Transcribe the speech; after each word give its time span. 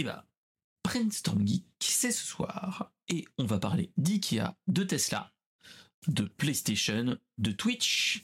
Et 0.00 0.02
bah, 0.02 0.26
Brainstorm 0.82 1.46
Geek, 1.46 1.66
c'est 1.78 2.10
ce 2.10 2.24
soir? 2.24 2.90
Et 3.08 3.26
on 3.36 3.44
va 3.44 3.58
parler 3.58 3.92
d'IKEA, 3.98 4.56
de 4.66 4.82
Tesla, 4.82 5.30
de 6.08 6.22
PlayStation, 6.24 7.18
de 7.36 7.52
Twitch 7.52 8.22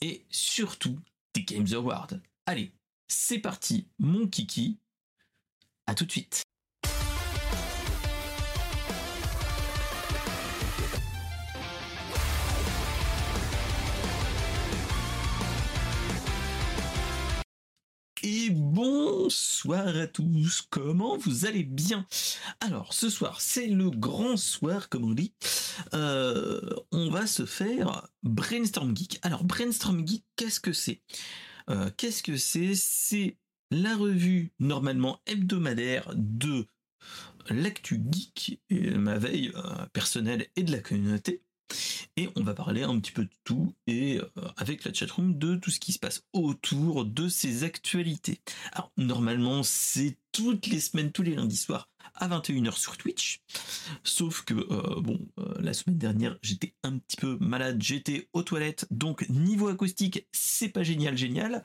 et 0.00 0.24
surtout 0.30 0.98
des 1.34 1.42
Games 1.42 1.68
Awards. 1.74 2.14
Allez, 2.46 2.72
c'est 3.08 3.40
parti, 3.40 3.88
mon 3.98 4.26
kiki. 4.26 4.78
À 5.86 5.94
tout 5.94 6.06
de 6.06 6.12
suite. 6.12 6.44
Bonsoir 19.28 19.88
à 19.88 20.06
tous, 20.06 20.62
comment 20.70 21.18
vous 21.18 21.44
allez 21.44 21.62
bien? 21.62 22.06
Alors 22.60 22.94
ce 22.94 23.10
soir 23.10 23.42
c'est 23.42 23.66
le 23.66 23.90
grand 23.90 24.38
soir 24.38 24.88
comme 24.88 25.04
on 25.04 25.12
dit, 25.12 25.34
Euh, 25.92 26.62
on 26.92 27.10
va 27.10 27.26
se 27.26 27.44
faire 27.44 28.08
Brainstorm 28.22 28.96
Geek. 28.96 29.18
Alors 29.20 29.44
Brainstorm 29.44 30.06
Geek 30.08 30.24
qu'est-ce 30.34 30.60
que 30.60 30.72
c'est? 30.72 31.02
Euh, 31.68 31.90
Qu'est-ce 31.98 32.22
que 32.22 32.38
c'est? 32.38 32.74
C'est 32.74 33.36
la 33.70 33.98
revue 33.98 34.54
normalement 34.60 35.20
hebdomadaire 35.26 36.10
de 36.14 36.66
l'actu 37.50 38.02
geek, 38.10 38.62
ma 38.70 39.18
veille 39.18 39.52
euh, 39.56 39.84
personnelle 39.92 40.46
et 40.56 40.62
de 40.62 40.72
la 40.72 40.80
communauté. 40.80 41.42
Et 42.16 42.28
on 42.36 42.42
va 42.42 42.54
parler 42.54 42.82
un 42.82 42.98
petit 42.98 43.12
peu 43.12 43.24
de 43.24 43.30
tout 43.44 43.74
et 43.86 44.18
euh, 44.18 44.48
avec 44.56 44.84
la 44.84 44.92
chatroom 44.92 45.38
de 45.38 45.56
tout 45.56 45.70
ce 45.70 45.80
qui 45.80 45.92
se 45.92 45.98
passe 45.98 46.24
autour 46.32 47.04
de 47.04 47.28
ces 47.28 47.64
actualités. 47.64 48.40
Alors 48.72 48.90
normalement 48.96 49.62
c'est 49.62 50.16
toutes 50.32 50.66
les 50.66 50.80
semaines, 50.80 51.12
tous 51.12 51.22
les 51.22 51.34
lundis 51.34 51.56
soirs 51.56 51.88
à 52.14 52.28
21h 52.28 52.76
sur 52.76 52.96
Twitch. 52.96 53.40
Sauf 54.02 54.42
que 54.42 54.54
euh, 54.54 55.00
bon, 55.00 55.20
euh, 55.38 55.54
la 55.60 55.72
semaine 55.72 55.98
dernière 55.98 56.38
j'étais 56.42 56.74
un 56.82 56.98
petit 56.98 57.16
peu 57.16 57.36
malade, 57.40 57.80
j'étais 57.82 58.28
aux 58.32 58.42
toilettes, 58.42 58.86
donc 58.90 59.28
niveau 59.28 59.68
acoustique 59.68 60.26
c'est 60.32 60.70
pas 60.70 60.82
génial 60.82 61.16
génial. 61.16 61.62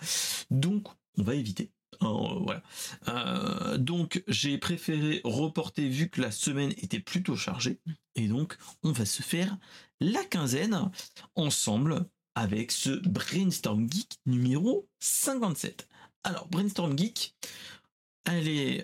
Donc 0.51 0.87
on 1.17 1.23
va 1.23 1.35
éviter. 1.35 1.71
Euh, 2.01 2.39
voilà. 2.41 2.63
Euh, 3.07 3.77
donc 3.77 4.23
j'ai 4.27 4.57
préféré 4.57 5.21
reporter 5.23 5.87
vu 5.87 6.09
que 6.09 6.21
la 6.21 6.31
semaine 6.31 6.71
était 6.77 6.99
plutôt 6.99 7.35
chargée. 7.35 7.79
Et 8.15 8.27
donc 8.27 8.57
on 8.83 8.91
va 8.91 9.05
se 9.05 9.21
faire 9.21 9.57
la 9.99 10.23
quinzaine 10.23 10.91
ensemble 11.35 12.05
avec 12.35 12.71
ce 12.71 12.89
Brainstorm 12.89 13.87
Geek 13.91 14.17
numéro 14.25 14.87
57. 14.99 15.87
Alors 16.23 16.47
Brainstorm 16.47 16.97
Geek, 16.97 17.35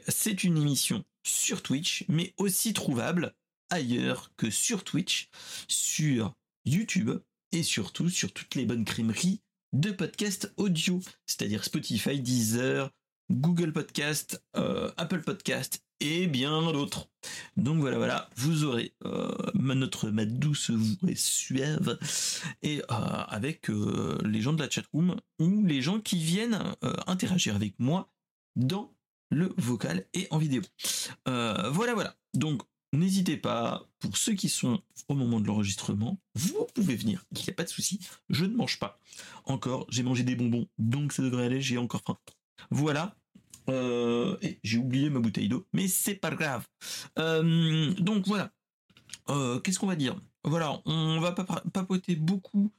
c'est 0.08 0.44
une 0.44 0.58
émission 0.58 1.04
sur 1.23 1.62
Twitch, 1.62 2.06
mais 2.08 2.34
aussi 2.38 2.73
trouvable 2.73 3.34
ailleurs 3.70 4.32
que 4.36 4.50
sur 4.50 4.84
Twitch, 4.84 5.30
sur 5.68 6.34
YouTube 6.66 7.12
et 7.52 7.64
surtout 7.64 8.10
sur 8.10 8.32
toutes 8.34 8.56
les 8.56 8.66
bonnes 8.66 8.86
crèmeries 8.86 9.42
de 9.73 9.92
podcasts 9.92 10.52
audio, 10.58 11.00
c'est-à-dire 11.26 11.64
Spotify, 11.64 12.20
Deezer, 12.20 12.92
Google 13.30 13.72
Podcast, 13.74 14.44
euh, 14.56 14.92
Apple 14.98 15.22
Podcast 15.22 15.84
et 16.00 16.28
bien 16.28 16.72
d'autres. 16.72 17.10
Donc 17.58 17.80
voilà, 17.80 17.98
voilà, 17.98 18.30
vous 18.36 18.64
aurez 18.64 18.96
euh, 19.06 19.32
notre 19.54 20.10
ma 20.10 20.26
douce 20.26 20.72
voix 20.72 21.16
suave 21.16 22.00
et 22.62 22.80
euh, 22.80 22.84
avec 22.90 23.68
les 24.24 24.42
gens 24.42 24.54
de 24.54 24.64
la 24.64 24.70
chatroom 24.70 25.18
ou 25.40 25.64
les 25.66 25.82
gens 25.82 26.00
qui 26.00 26.18
viennent 26.18 26.60
interagir 27.06 27.56
avec 27.56 27.76
moi 27.80 28.12
dans 28.56 28.94
le 29.30 29.54
vocal 29.58 30.06
et 30.14 30.28
en 30.32 30.38
vidéo. 30.38 30.62
Voilà, 31.26 31.94
voilà. 31.94 32.16
Donc 32.34 32.64
n'hésitez 32.94 33.38
pas, 33.38 33.88
pour 34.00 34.18
ceux 34.18 34.34
qui 34.34 34.50
sont 34.50 34.82
au 35.08 35.14
moment 35.14 35.40
de 35.40 35.48
l'enregistrement, 35.48 36.20
vous 36.36 36.66
pouvez 36.74 36.96
venir, 36.96 37.26
il 37.32 37.44
n'y 37.44 37.50
a 37.50 37.54
pas 37.54 37.64
de 37.64 37.70
souci, 37.70 38.00
je 38.30 38.45
ne 38.45 38.56
mange 38.56 38.80
pas. 38.80 39.00
Encore, 39.45 39.86
j'ai 39.89 40.04
mangé 40.04 40.23
des 40.23 40.36
bonbons, 40.36 40.68
donc 40.78 41.14
ça 41.14 41.22
devrait 41.22 41.45
aller, 41.45 41.62
j'ai 41.62 41.78
encore 41.78 42.02
faim. 42.06 42.18
Voilà. 42.72 43.16
Euh, 43.70 44.38
j'ai 44.64 44.78
oublié 44.78 45.10
ma 45.10 45.20
bouteille 45.20 45.48
d'eau, 45.50 45.68
mais 45.74 45.88
c'est 45.88 46.16
pas 46.16 46.32
grave. 46.32 46.66
Euh, 47.18 47.94
donc 47.96 48.26
voilà. 48.28 48.52
Euh, 49.30 49.60
Qu'est-ce 49.60 49.80
qu'on 49.80 49.88
va 49.88 49.96
dire? 49.96 50.20
Voilà, 50.44 50.82
on 50.86 51.20
va 51.20 51.32
papa- 51.32 51.64
papoter 51.74 52.16
beaucoup 52.16 52.72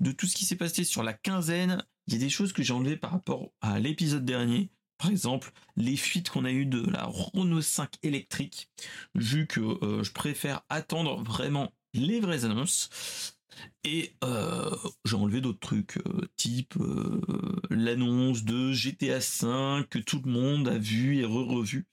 de 0.00 0.12
tout 0.12 0.26
ce 0.26 0.36
qui 0.36 0.44
s'est 0.44 0.56
passé 0.56 0.84
sur 0.84 1.02
la 1.02 1.12
quinzaine. 1.12 1.82
Il 2.06 2.14
y 2.14 2.16
a 2.16 2.20
des 2.20 2.28
choses 2.30 2.52
que 2.52 2.62
j'ai 2.62 2.72
enlevées 2.72 2.96
par 2.96 3.10
rapport 3.10 3.50
à 3.60 3.78
l'épisode 3.80 4.24
dernier. 4.24 4.70
Par 4.98 5.10
exemple, 5.10 5.50
les 5.76 5.96
fuites 5.96 6.30
qu'on 6.30 6.44
a 6.44 6.50
eues 6.52 6.66
de 6.66 6.82
la 6.88 7.04
Renault 7.04 7.60
5 7.62 7.90
électrique, 8.02 8.70
vu 9.14 9.46
que 9.46 9.60
je 10.02 10.10
préfère 10.12 10.62
attendre 10.68 11.22
vraiment 11.22 11.72
les 11.94 12.20
vraies 12.20 12.44
annonces. 12.44 13.35
Et 13.84 14.14
euh, 14.24 14.74
j'ai 15.04 15.16
enlevé 15.16 15.40
d'autres 15.40 15.60
trucs, 15.60 15.98
euh, 15.98 16.28
type 16.36 16.74
euh, 16.78 17.20
l'annonce 17.70 18.44
de 18.44 18.72
GTA 18.72 19.18
V 19.18 19.84
que 19.88 19.98
tout 19.98 20.20
le 20.24 20.30
monde 20.30 20.68
a 20.68 20.78
vu 20.78 21.18
et 21.18 21.24
re-revu. 21.24 21.86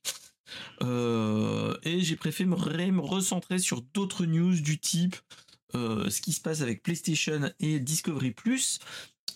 Et 0.82 2.02
j'ai 2.02 2.16
préféré 2.16 2.46
me, 2.92 3.00
recentrer 3.00 3.60
sur 3.60 3.82
d'autres 3.94 4.26
news 4.26 4.60
du 4.60 4.80
type 4.80 5.16
ce 5.74 6.22
qui 6.22 6.34
se 6.34 6.42
passe 6.42 6.62
avec 6.62 6.84
PlayStation 6.84 7.52
et 7.60 7.80
Discovery 7.80 8.32
Plus 8.32 8.80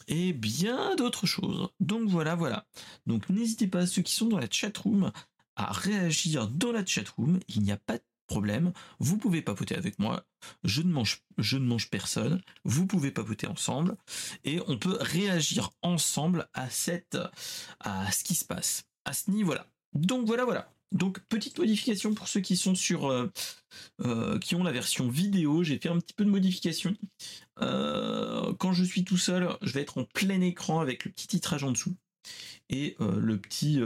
et 0.08 0.34
bien 0.34 0.96
d'autres 0.96 1.26
choses. 1.26 1.70
Donc 1.80 2.10
voilà, 2.10 2.36
voilà. 2.36 2.68
Donc 3.08 3.30
n'hésitez 3.30 3.68
pas, 3.68 3.88
ceux 3.88 4.04
qui 4.04 4.14
sont 4.14 4.28
dans 4.28 4.38
la 4.38 4.50
chatroom, 4.50 5.12
à 5.56 5.72
réagir 5.72 6.48
dans 6.48 6.72
la 6.72 6.86
chatroom. 6.86 7.40
Il 7.48 7.62
n'y 7.62 7.72
a 7.72 7.78
pas 7.78 7.98
de 7.98 8.04
problème. 8.28 8.74
Vous 9.00 9.18
pouvez 9.18 9.42
papoter 9.42 9.76
avec 9.76 9.98
moi. 10.00 10.26
Je 10.64 10.82
ne 10.82 10.92
mange, 10.92 11.24
je 11.38 11.58
ne 11.58 11.66
mange 11.66 11.90
personne. 11.90 12.42
Vous 12.64 12.86
pouvez 12.86 13.12
papoter 13.12 13.48
ensemble 13.48 13.98
et 14.44 14.60
on 14.68 14.78
peut 14.78 14.98
réagir 15.00 15.72
ensemble 15.82 16.48
à 16.54 16.70
cette, 16.70 17.18
à 17.80 18.12
ce 18.12 18.24
qui 18.24 18.36
se 18.36 18.46
passe 18.46 18.88
à 19.08 19.14
ce 19.14 19.32
niveau-là. 19.32 19.66
Donc 19.94 20.28
voilà, 20.28 20.44
voilà. 20.44 20.72
Donc 20.92 21.20
petite 21.28 21.58
modification 21.58 22.14
pour 22.14 22.28
ceux 22.28 22.42
qui 22.42 22.56
sont 22.56 22.76
sur, 22.76 23.10
euh, 23.10 23.32
euh, 24.06 24.38
qui 24.40 24.56
ont 24.56 24.64
la 24.64 24.72
version 24.72 25.10
vidéo. 25.10 25.64
J'ai 25.64 25.80
fait 25.80 25.90
un 25.90 26.00
petit 26.00 26.14
peu 26.14 26.26
de 26.26 26.30
modification. 26.30 26.96
Euh, 27.62 28.54
quand 28.60 28.74
je 28.74 28.84
suis 28.84 29.04
tout 29.04 29.18
seul, 29.18 29.50
je 29.62 29.74
vais 29.74 29.82
être 29.82 29.98
en 29.98 30.04
plein 30.04 30.42
écran 30.42 30.80
avec 30.80 31.06
le 31.06 31.12
petit 31.12 31.28
titrage 31.28 31.64
en 31.64 31.72
dessous 31.72 31.96
et 32.70 32.98
le 33.00 33.38
petit 33.38 33.80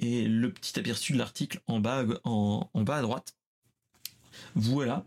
et 0.00 0.26
le 0.26 0.52
petit 0.52 0.78
aperçu 0.78 1.12
de 1.12 1.18
l'article 1.18 1.60
en 1.66 1.80
bas 1.80 2.04
en, 2.24 2.70
en 2.72 2.82
bas 2.82 2.96
à 2.96 3.02
droite. 3.02 3.34
Voilà. 4.54 5.04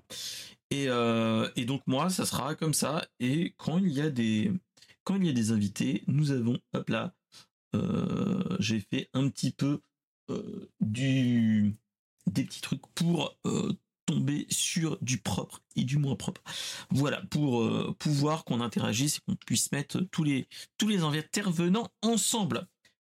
Et, 0.69 0.88
euh, 0.88 1.50
et 1.56 1.66
donc 1.66 1.81
moi, 1.85 2.09
ça 2.09 2.25
sera 2.25 2.56
comme 2.56 2.74
ça. 2.74 3.06
Et 3.19 3.53
quand 3.57 3.78
il 3.78 3.90
y 3.90 4.01
a 4.01 4.09
des 4.09 4.51
quand 5.03 5.16
il 5.16 5.25
y 5.25 5.30
a 5.30 5.34
des 5.34 5.51
invités, 5.51 6.03
nous 6.07 6.31
avons 6.31 6.59
hop 6.74 6.90
là, 6.90 7.13
euh, 7.75 8.57
j'ai 8.59 8.80
fait 8.80 9.09
un 9.13 9.28
petit 9.30 9.51
peu 9.51 9.81
euh, 10.30 10.69
du 10.80 11.75
des 12.28 12.44
petits 12.44 12.62
trucs 12.62 12.85
pour 12.94 13.35
tomber 14.06 14.46
sur 14.50 14.97
du 15.01 15.18
propre 15.18 15.62
et 15.75 15.84
du 15.84 15.97
moins 15.97 16.16
propre. 16.16 16.41
Voilà, 16.91 17.22
pour 17.30 17.96
pouvoir 17.97 18.46
qu'on 18.46 18.62
interagisse 18.62 19.18
et 19.18 19.19
qu'on 19.25 19.35
puisse 19.35 19.72
mettre 19.72 20.00
tous 20.12 20.24
les 20.24 20.47
tous 20.78 20.88
les 20.88 21.01
intervenants 21.01 21.90
ensemble. 22.01 22.68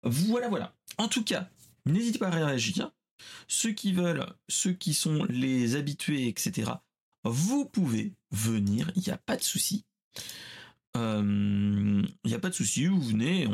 Voilà, 0.04 0.50
voilà. 0.50 0.76
En 0.98 1.08
tout 1.08 1.24
cas, 1.24 1.50
n'hésitez 1.86 2.20
pas 2.20 2.28
à 2.28 2.32
réagir. 2.32 2.92
Ceux 3.48 3.72
qui 3.72 3.94
veulent, 3.94 4.26
ceux 4.50 4.74
qui 4.74 4.94
sont 4.94 5.26
les 5.30 5.76
habitués, 5.76 6.28
etc., 6.28 6.72
vous 7.24 7.66
pouvez 7.66 8.14
venir, 8.32 8.92
il 8.96 9.02
n'y 9.02 9.10
a 9.10 9.18
pas 9.18 9.36
de 9.36 9.44
souci. 9.44 9.86
Euh, 10.96 12.04
Il 12.24 12.28
n'y 12.28 12.34
a 12.34 12.40
pas 12.40 12.50
de 12.50 12.56
souci, 12.56 12.86
vous 12.86 13.02
venez 13.02 13.48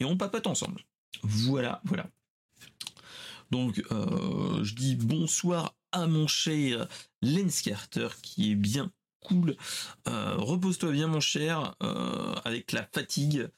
et 0.00 0.04
on, 0.04 0.16
papote 0.16 0.46
ensemble. 0.46 0.82
Voilà, 1.22 1.82
voilà. 1.84 2.08
Donc, 3.50 3.82
euh, 3.90 4.64
je 4.64 4.74
dis 4.74 4.96
bonsoir 4.96 5.74
à 5.92 6.06
mon 6.06 6.26
cher 6.26 6.88
Lens 7.20 7.62
Carter 7.62 8.08
qui 8.22 8.52
est 8.52 8.56
bien 8.56 8.90
cool. 9.20 9.56
Euh, 10.08 10.36
Repose-toi 10.36 10.92
bien, 10.92 11.08
mon 11.08 11.20
cher, 11.20 11.74
avec 12.44 12.72
la 12.72 12.88
fatigue. 12.92 13.48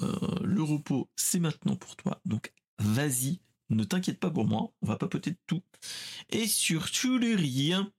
Le 0.00 0.62
repos, 0.62 1.08
c'est 1.16 1.38
maintenant 1.38 1.76
pour 1.76 1.96
toi. 1.96 2.20
Donc, 2.24 2.52
vas-y, 2.78 3.40
ne 3.76 3.84
t'inquiète 3.84 4.20
pas 4.20 4.30
pour 4.30 4.46
moi. 4.46 4.72
On 4.82 4.86
va 4.86 4.96
papoter 4.96 5.30
de 5.30 5.38
tout. 5.46 5.62
Et 6.30 6.46
surtout 6.46 7.18
de 7.18 7.34
rien. 7.34 7.92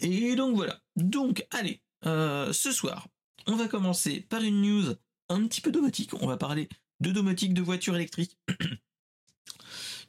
Et 0.00 0.34
donc, 0.36 0.56
voilà. 0.56 0.80
Donc, 0.96 1.46
allez, 1.50 1.82
euh, 2.06 2.52
ce 2.52 2.72
soir, 2.72 3.08
on 3.46 3.56
va 3.56 3.68
commencer 3.68 4.20
par 4.20 4.42
une 4.42 4.62
news 4.62 4.94
un 5.28 5.46
petit 5.46 5.60
peu 5.60 5.70
domotique. 5.70 6.14
On 6.14 6.26
va 6.26 6.36
parler 6.36 6.68
de 7.00 7.10
domotique, 7.10 7.54
de 7.54 7.62
voitures 7.62 7.96
électriques, 7.96 8.38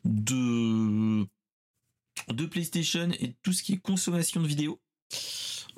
de, 0.05 1.25
de 2.29 2.45
PlayStation 2.45 3.09
et 3.19 3.27
de 3.27 3.35
tout 3.41 3.53
ce 3.53 3.63
qui 3.63 3.73
est 3.73 3.79
consommation 3.79 4.41
de 4.41 4.47
vidéos, 4.47 4.81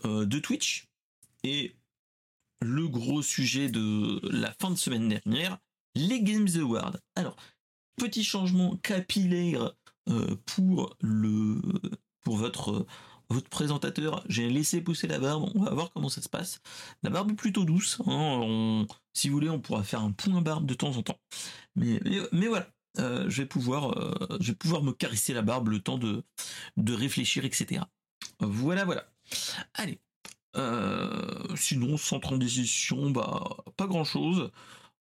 euh, 0.05 0.25
de 0.25 0.39
Twitch. 0.39 0.87
Et 1.43 1.75
le 2.61 2.87
gros 2.87 3.21
sujet 3.21 3.69
de 3.69 4.19
la 4.29 4.51
fin 4.59 4.71
de 4.71 4.75
semaine 4.75 5.07
dernière, 5.07 5.59
les 5.95 6.21
Games 6.21 6.49
Awards. 6.55 6.97
Alors, 7.15 7.37
petit 7.95 8.23
changement 8.23 8.77
capillaire 8.77 9.73
pour 10.45 10.95
le 11.01 11.61
pour 12.21 12.37
votre 12.37 12.85
présentateur, 13.49 14.23
j'ai 14.29 14.49
laissé 14.49 14.81
pousser 14.81 15.07
la 15.07 15.19
barbe, 15.19 15.49
on 15.55 15.63
va 15.63 15.71
voir 15.71 15.91
comment 15.91 16.09
ça 16.09 16.21
se 16.21 16.29
passe. 16.29 16.61
La 17.03 17.09
barbe 17.09 17.31
est 17.31 17.35
plutôt 17.35 17.65
douce, 17.65 18.01
hein, 18.05 18.85
si 19.13 19.29
vous 19.29 19.35
voulez, 19.35 19.49
on 19.49 19.59
pourra 19.59 19.83
faire 19.83 20.01
un 20.01 20.11
point 20.11 20.41
barbe 20.41 20.65
de 20.65 20.73
temps 20.73 20.95
en 20.95 21.01
temps. 21.01 21.19
Mais, 21.75 21.99
voilà, 22.47 22.67
euh, 22.99 23.29
je, 23.29 23.41
vais 23.41 23.47
pouvoir, 23.47 23.97
euh, 23.97 24.37
je 24.39 24.51
vais 24.51 24.55
pouvoir 24.55 24.83
me 24.83 24.91
caresser 24.91 25.33
la 25.33 25.41
barbe 25.41 25.69
le 25.69 25.79
temps 25.79 25.97
de, 25.97 26.23
réfléchir, 26.87 27.45
etc. 27.45 27.81
Voilà, 28.39 28.85
voilà. 28.85 29.05
Allez. 29.73 29.99
Euh, 30.57 31.55
sinon, 31.55 31.97
sans 31.97 32.19
transition, 32.19 33.09
bah, 33.11 33.43
pas 33.75 33.87
grand 33.87 34.03
chose. 34.03 34.51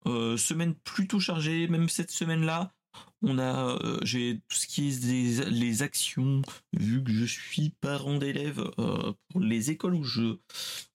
semaine 0.05 0.73
plutôt 0.75 1.19
chargée, 1.19 1.67
même 1.67 1.89
cette 1.89 2.11
semaine-là. 2.11 2.73
On 3.23 3.39
a, 3.39 3.77
euh, 3.83 3.99
j'ai 4.03 4.39
tout 4.47 4.57
ce 4.57 4.67
qui 4.67 4.89
est 4.89 5.49
les 5.49 5.81
actions, 5.81 6.43
vu 6.73 7.03
que 7.03 7.11
je 7.11 7.25
suis 7.25 7.69
parent 7.81 8.17
d'élèves 8.17 8.71
euh, 8.77 9.11
pour 9.29 9.41
les 9.41 9.71
écoles 9.71 9.95
où 9.95 10.03
je, 10.03 10.37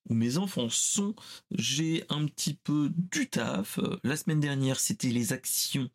où 0.09 0.15
mes 0.15 0.39
enfants 0.39 0.69
sont, 0.71 1.17
j'ai 1.51 2.05
un 2.11 2.27
petit 2.27 2.55
peu 2.55 2.93
du 2.95 3.29
taf. 3.29 3.81
La 4.05 4.17
semaine 4.17 4.39
dernière, 4.39 4.79
c'était 4.79 5.09
les 5.09 5.33
actions 5.33 5.91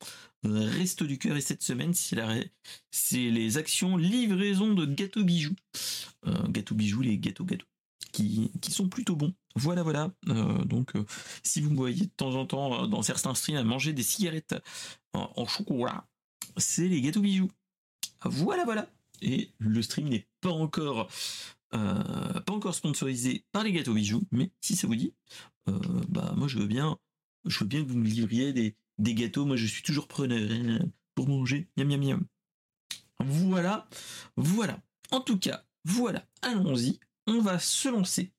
euh, 0.46 0.70
Resto 0.70 1.06
du 1.06 1.18
cœur 1.18 1.38
et 1.38 1.42
cette 1.42 1.64
semaine, 1.64 1.94
c'est 1.94 3.30
les 3.30 3.58
actions 3.58 3.96
livraison 3.96 4.74
de 4.74 4.86
gâteaux 4.86 5.24
bijoux. 5.24 5.56
gâteaux 6.50 6.76
bijoux, 6.76 7.02
les 7.02 7.18
gâteaux 7.18 7.46
gâteaux. 7.46 7.68
Qui, 8.14 8.52
qui, 8.62 8.72
sont 8.72 8.90
plutôt 8.90 9.16
bons. 9.16 9.34
Voilà, 9.56 9.84
voilà. 9.84 10.12
donc, 10.66 10.94
si 11.44 11.62
vous 11.62 11.70
me 11.70 11.76
voyez 11.76 12.06
de 12.06 12.12
temps 12.16 12.34
en 12.36 12.48
temps 12.48 12.88
dans 12.88 13.04
certains 13.04 13.36
streams 13.36 13.58
à 13.58 13.64
manger 13.64 13.94
des 13.94 14.02
cigarettes 14.02 14.56
en 15.14 15.46
chocolat, 15.46 16.08
c'est 16.58 16.88
les 16.88 17.02
gâteaux 17.02 17.22
bijoux. 17.22 17.52
Voilà, 18.24 18.66
voilà. 18.66 18.90
Et 19.22 19.52
le 19.60 19.82
stream 19.82 20.10
n'est 20.10 20.28
pas 20.42 20.52
encore 20.52 21.10
euh, 21.74 22.40
pas 22.42 22.54
encore 22.54 22.76
sponsorisé 22.76 23.46
par 23.52 23.64
les 23.64 23.74
gâteaux 23.74 23.94
bijoux, 23.94 24.24
mais 24.32 24.52
si 24.62 24.76
ça 24.78 24.88
vous 24.88 24.96
dit, 24.96 25.14
euh, 25.68 25.78
bah 26.08 26.34
moi 26.38 26.48
je 26.48 26.60
veux 26.60 26.66
bien, 26.66 26.98
je 27.46 27.60
veux 27.60 27.66
bien 27.66 27.84
que 27.84 27.90
vous 27.90 27.98
me 27.98 28.06
livriez 28.06 28.54
des, 28.54 28.76
gâteaux. 29.14 29.46
Moi 29.46 29.58
je 29.58 29.66
suis 29.66 29.84
toujours 29.84 30.08
preneur 30.08 30.50
hein, 30.50 30.80
pour 31.14 31.28
manger. 31.28 31.68
Miam 31.76 31.90
miam 31.90 32.02
miam. 32.02 32.26
Voilà, 33.20 33.90
voilà. 34.38 34.80
En 35.12 35.20
tout 35.20 35.40
cas, 35.40 35.66
voilà. 35.84 36.26
Allons-y. 36.42 37.00
On 37.26 37.42
va 37.42 37.60
se 37.60 37.90
lancer 37.90 38.32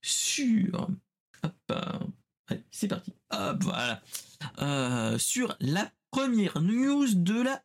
sur. 0.00 0.88
Hop, 1.42 1.72
c'est 2.70 2.88
parti. 2.88 3.12
Hop, 3.30 3.64
voilà. 3.64 4.02
Euh, 4.58 5.18
sur 5.18 5.56
la 5.58 5.90
première 6.16 6.62
news 6.62 7.08
de 7.14 7.42
la 7.42 7.62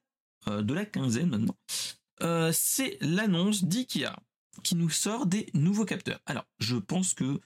euh, 0.50 0.62
de 0.62 0.74
la 0.74 0.86
quinzaine 0.86 1.30
maintenant, 1.30 1.56
euh, 2.22 2.52
c'est 2.54 2.98
l'annonce 3.00 3.64
d'IKEA 3.64 4.14
qui 4.62 4.76
nous 4.76 4.90
sort 4.90 5.26
des 5.26 5.48
nouveaux 5.54 5.86
capteurs. 5.86 6.20
Alors, 6.26 6.44
je 6.60 6.76
pense 6.76 7.14
que 7.14 7.24
euh, 7.24 7.40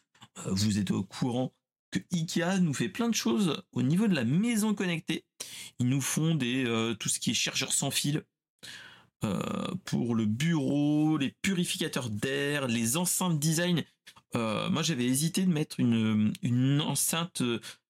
vous 0.48 0.80
êtes 0.80 0.90
au 0.90 1.04
courant 1.04 1.54
que 1.92 2.00
IKEA 2.12 2.57
nous 2.57 2.74
fait 2.74 2.90
plein 2.90 3.07
de 3.07 3.13
choses 3.13 3.62
au 3.72 3.84
niveau 3.84 4.07
de 4.07 4.16
la 4.16 4.24
maison 4.24 4.74
connectée. 4.74 5.25
Ils 5.78 5.88
nous 5.88 6.02
font 6.02 6.34
des 6.34 6.63
tout 7.00 7.07
ce 7.07 7.19
qui 7.19 7.31
est 7.31 7.36
chargeur 7.36 7.72
sans 7.72 7.92
fil 7.92 8.24
pour 9.86 10.16
le 10.16 10.25
bureau, 10.25 11.18
les 11.18 11.36
purificateurs 11.44 12.10
d'air, 12.10 12.68
les 12.68 12.98
enceintes 12.98 13.40
design. 13.40 13.84
moi, 14.34 14.81
j'avais 14.81 15.06
hésité 15.06 15.46
de 15.46 15.52
mettre 15.52 15.80
une, 15.80 16.34
une 16.42 16.81
enceinte, 16.81 17.44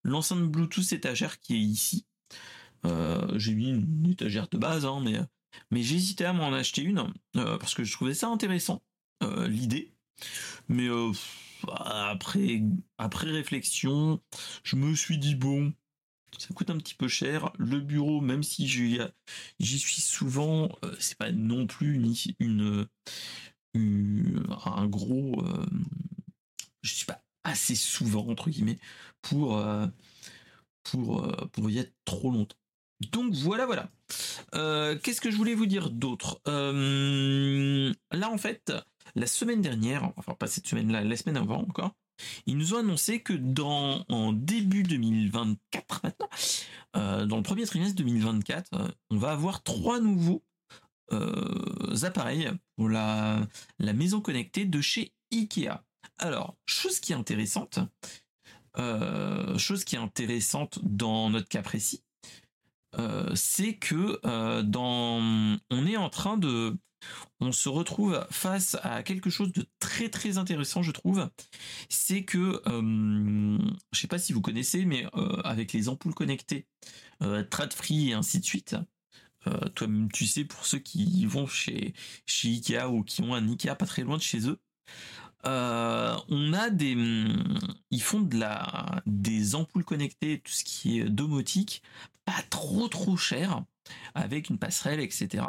l'enceinte 0.04 0.44
Bluetooth 0.44 0.92
étagère 0.92 1.40
qui 1.40 1.56
est 1.56 1.60
ici. 1.60 2.06
Euh, 2.86 3.38
j'ai 3.38 3.54
mis 3.54 3.70
une 3.70 4.10
étagère 4.10 4.48
de 4.48 4.58
base, 4.58 4.86
hein, 4.86 5.02
mais, 5.04 5.20
mais 5.72 5.82
j'hésitais 5.82 6.26
à 6.26 6.34
m'en 6.34 6.54
acheter 6.54 6.82
une 6.82 7.00
euh, 7.36 7.58
parce 7.58 7.74
que 7.74 7.84
je 7.84 7.94
trouvais 7.94 8.14
ça 8.14 8.28
intéressant, 8.28 8.84
euh, 9.24 9.48
l'idée. 9.48 9.94
Mais 10.70 10.88
après, 11.68 12.64
après 12.98 13.30
réflexion, 13.30 14.22
je 14.64 14.76
me 14.76 14.96
suis 14.96 15.18
dit 15.18 15.36
bon, 15.36 15.74
ça 16.38 16.54
coûte 16.54 16.70
un 16.70 16.78
petit 16.78 16.96
peu 16.96 17.08
cher. 17.08 17.52
Le 17.58 17.80
bureau, 17.80 18.22
même 18.22 18.44
si 18.44 18.68
j'y 18.68 19.80
suis 19.80 20.02
souvent, 20.02 20.70
c'est 21.00 21.18
pas 21.18 21.32
non 21.32 21.68
plus 21.68 21.96
une, 22.40 22.88
un 23.74 24.88
gros. 24.88 25.44
je 26.82 26.94
suis 26.94 27.06
pas 27.06 27.22
assez 27.44 27.76
souvent 27.76 28.28
entre 28.30 28.50
guillemets 28.50 28.80
pour 29.22 29.62
pour 30.84 31.50
pour 31.52 31.70
y 31.70 31.80
être 31.80 31.94
trop 32.06 32.32
longtemps. 32.32 32.58
Donc 33.12 33.34
voilà, 33.34 33.66
voilà. 33.66 33.90
Euh, 34.54 34.98
qu'est-ce 35.02 35.22
que 35.22 35.32
je 35.32 35.38
voulais 35.38 35.56
vous 35.56 35.66
dire 35.66 35.90
d'autre? 35.90 36.40
Euh, 36.48 37.94
Là, 38.12 38.30
en 38.30 38.38
fait, 38.38 38.72
la 39.16 39.28
semaine 39.28 39.62
dernière, 39.62 40.12
enfin 40.16 40.34
pas 40.34 40.48
cette 40.48 40.68
semaine-là, 40.68 41.04
la 41.04 41.18
semaine 41.18 41.38
avant 41.38 41.62
encore, 41.62 41.92
ils 42.46 42.58
nous 42.58 42.74
ont 42.74 42.78
annoncé 42.78 43.22
que 43.22 43.34
dans 43.34 44.06
en 44.08 44.32
début 44.32 44.84
2024 44.84 46.02
maintenant, 46.04 46.30
euh, 46.96 47.26
dans 47.26 47.38
le 47.38 47.44
premier 47.44 47.66
trimestre 47.66 47.96
2024, 47.96 48.72
on 49.10 49.18
va 49.18 49.32
avoir 49.32 49.64
trois 49.64 50.00
nouveaux 50.00 50.44
appareils 52.02 52.50
pour 52.76 52.90
la, 52.90 53.46
la 53.80 53.94
maison 53.94 54.22
connectée 54.22 54.66
de 54.66 54.82
chez 54.82 55.14
Ikea. 55.32 55.84
Alors, 56.18 56.58
chose 56.66 57.00
qui 57.00 57.12
est 57.12 57.16
intéressante, 57.16 57.80
chose 59.58 59.84
qui 59.84 59.96
est 59.96 60.00
intéressante 60.00 60.80
dans 60.82 61.30
notre 61.30 61.48
cas 61.48 61.62
précis, 61.62 62.04
euh, 62.98 63.32
c'est 63.36 63.76
que 63.76 64.20
euh, 64.26 64.64
dans, 64.64 65.58
on 65.70 65.88
est 65.88 65.98
en 65.98 66.10
train 66.10 66.38
de, 66.38 66.78
on 67.40 67.52
se 67.52 67.70
retrouve 67.70 68.26
face 68.32 68.78
à 68.84 69.04
quelque 69.04 69.30
chose 69.30 69.52
de 69.54 69.66
très 69.80 70.10
très 70.10 70.38
intéressant, 70.38 70.84
je 70.84 70.92
trouve. 70.92 71.30
C'est 71.90 72.24
que, 72.24 72.62
euh, 72.68 73.58
je 73.92 74.00
sais 74.00 74.08
pas 74.08 74.20
si 74.20 74.34
vous 74.34 74.42
connaissez, 74.42 74.86
mais 74.86 75.06
avec 75.44 75.74
les 75.74 75.90
ampoules 75.90 76.14
connectées, 76.16 76.68
trad 77.50 77.74
free 77.74 78.10
et 78.10 78.14
ainsi 78.14 78.40
de 78.40 78.46
suite. 78.46 78.76
toi, 79.76 79.88
tu 80.14 80.26
sais, 80.26 80.46
pour 80.46 80.66
ceux 80.66 80.80
qui 80.80 81.26
vont 81.26 81.48
chez 81.48 81.94
chez 82.26 82.50
Ikea 82.50 82.88
ou 82.90 83.04
qui 83.04 83.22
ont 83.22 83.34
un 83.36 83.48
Ikea 83.48 83.76
pas 83.78 83.86
très 83.86 84.04
loin 84.04 84.18
de 84.18 84.22
chez 84.22 84.48
eux, 84.50 84.60
euh, 85.46 86.16
on 86.30 86.54
a 86.54 86.70
des, 86.70 86.96
ils 87.92 88.02
font 88.02 88.22
de 88.22 88.38
la, 88.38 89.04
des 89.06 89.56
ampoules 89.56 89.84
connectées, 89.84 90.42
tout 90.44 90.52
ce 90.52 90.64
qui 90.64 91.00
est 91.00 91.10
domotique, 91.10 91.84
pas 92.26 92.42
trop 92.50 92.88
trop 92.88 93.18
cher, 93.18 93.64
avec 94.14 94.50
une 94.50 94.58
passerelle, 94.58 95.00
etc. 95.00 95.46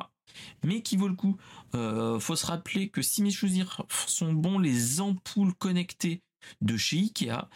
Mais 0.62 0.82
qui 0.82 0.96
vaut 0.96 1.08
le 1.08 1.14
coup. 1.14 1.36
Euh, 1.74 2.20
faut 2.20 2.36
se 2.36 2.46
rappeler 2.46 2.88
que 2.88 3.02
si 3.02 3.22
mes 3.22 3.30
choisir 3.30 3.82
sont 4.06 4.32
bons, 4.32 4.58
les 4.58 5.00
ampoules 5.00 5.54
connectées 5.54 6.22
de 6.60 6.76
chez 6.76 6.98
Ikea 6.98 7.48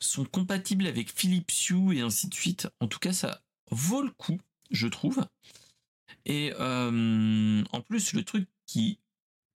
sont 0.00 0.24
compatibles 0.24 0.86
avec 0.86 1.12
Philips 1.12 1.52
Hue 1.70 1.96
et 1.96 2.00
ainsi 2.00 2.28
de 2.28 2.34
suite. 2.34 2.68
En 2.80 2.88
tout 2.88 2.98
cas, 2.98 3.12
ça 3.12 3.42
vaut 3.70 4.02
le 4.02 4.10
coup, 4.10 4.38
je 4.70 4.88
trouve. 4.88 5.24
Et 6.24 6.52
euh, 6.58 7.62
en 7.72 7.80
plus, 7.82 8.12
le 8.12 8.24
truc 8.24 8.48
qui 8.66 8.98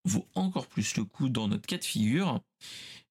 vaut 0.04 0.28
encore 0.36 0.68
plus 0.68 0.98
le 0.98 1.06
coup 1.06 1.30
dans 1.30 1.48
notre 1.48 1.66
cas 1.66 1.78
de 1.78 1.84
figure, 1.84 2.42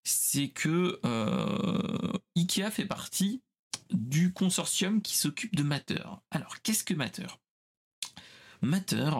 c'est 0.04 0.48
que 0.48 1.00
euh, 1.04 2.12
Ikea 2.36 2.70
fait 2.70 2.86
partie 2.86 3.42
du 3.90 4.32
consortium 4.32 5.02
qui 5.02 5.16
s'occupe 5.16 5.54
de 5.54 5.62
Matter. 5.62 6.02
Alors, 6.30 6.60
qu'est-ce 6.62 6.84
que 6.84 6.94
Matter? 6.94 7.26
Matter, 8.62 9.10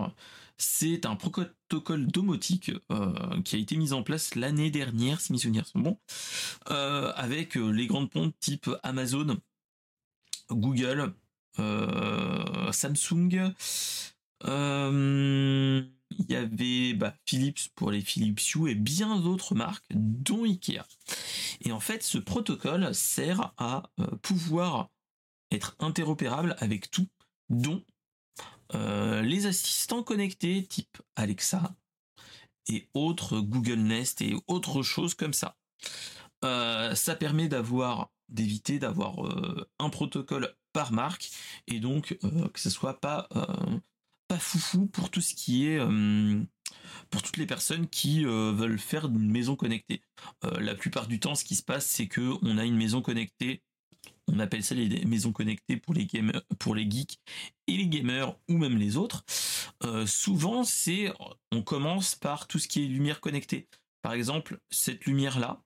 c'est 0.57 1.07
un 1.07 1.17
protocole 1.17 2.07
domotique 2.07 2.73
euh, 2.91 3.43
qui 3.43 3.57
a 3.57 3.59
été 3.59 3.77
mis 3.77 3.93
en 3.93 4.03
place 4.03 4.35
l'année 4.35 4.71
dernière, 4.71 5.21
si 5.21 5.33
mes 5.33 5.39
souvenirs 5.39 5.67
sont 5.67 5.81
bons, 5.81 5.99
euh, 6.71 7.13
avec 7.17 7.57
les 7.57 7.87
grandes 7.87 8.11
pontes 8.11 8.35
type 8.41 8.71
Amazon, 8.83 9.37
Google, 10.51 11.15
Samsung, 12.73 13.53
il 16.19 16.31
y 16.31 16.37
avait 16.37 16.95
bah, 16.95 17.15
Philips 17.27 17.69
pour 17.75 17.91
les 17.91 18.01
Philips 18.01 18.41
Hue 18.55 18.71
et 18.71 18.75
bien 18.75 19.19
d'autres 19.19 19.55
marques, 19.55 19.87
dont 19.91 20.45
Ikea. 20.45 20.83
Et 21.61 21.73
en 21.73 21.81
fait, 21.81 22.03
ce 22.03 22.19
protocole 22.19 22.95
sert 22.95 23.53
à 23.57 23.91
euh, 24.01 24.07
pouvoir 24.23 24.91
être 25.51 25.77
interopérable 25.79 26.57
avec 26.59 26.91
tout, 26.91 27.09
dont 27.49 27.85
euh, 28.75 29.23
les 29.23 29.47
assistants 29.47 30.03
connectés 30.03 30.67
type 30.67 30.99
Alexa 31.17 31.75
et 32.69 32.89
autres 32.95 33.41
Google 33.41 33.81
Nest 33.81 34.23
et 34.23 34.35
autres 34.47 34.83
choses 34.83 35.15
comme 35.15 35.35
ça. 35.35 35.57
Euh, 36.45 36.95
ça 36.95 37.15
permet 37.15 37.49
d'éviter 38.29 38.79
d'avoir 38.79 39.17
un 39.79 39.91
protocole 39.91 40.55
par 40.73 40.93
marque 40.93 41.31
et 41.67 41.79
donc 41.79 42.19
que 42.53 42.61
ce 42.61 42.71
soit 42.71 43.01
pas 43.01 43.29
pas 44.29 44.39
foufou 44.39 44.87
pour 44.87 45.11
tout 45.11 45.21
ce 45.21 45.35
qui 45.35 45.69
est 45.69 45.79
euh, 45.79 46.43
pour 47.11 47.23
toutes 47.23 47.37
les 47.37 47.47
personnes 47.47 47.89
qui 47.89 48.25
euh, 48.25 48.53
veulent 48.53 48.79
faire 48.79 49.07
une 49.07 49.31
maison 49.31 49.57
connectée. 49.57 50.03
Euh, 50.45 50.61
la 50.61 50.75
plupart 50.75 51.07
du 51.07 51.21
temps, 51.21 51.35
ce 51.35 51.45
qui 51.45 51.57
se 51.57 51.63
passe, 51.63 51.87
c'est 51.87 52.09
que 52.09 52.35
on 52.43 52.59
a 52.59 52.65
une 52.65 52.77
maison 52.77 53.03
connectée 53.03 53.63
on 54.27 54.39
appelle 54.39 54.65
ça 54.65 54.75
les 54.75 55.05
maisons 55.05 55.33
connectées 55.33 55.77
pour 55.77 55.93
les 55.93 56.07
gamers, 56.07 56.43
pour 56.59 56.75
les 56.75 56.91
geeks 56.91 57.21
et 57.67 57.77
les 57.77 57.87
gamers 57.87 58.35
ou 58.49 58.57
même 58.57 58.79
les 58.79 58.97
autres. 58.97 59.25
Souvent, 60.07 60.65
c'est 60.65 61.13
on 61.53 61.63
commence 61.63 62.15
par 62.15 62.47
tout 62.47 62.59
ce 62.59 62.67
qui 62.67 62.85
est 62.85 62.87
lumière 62.87 63.21
connectée. 63.21 63.69
Par 64.03 64.15
exemple, 64.15 64.59
cette 64.71 65.05
lumière 65.05 65.39
là, 65.39 65.63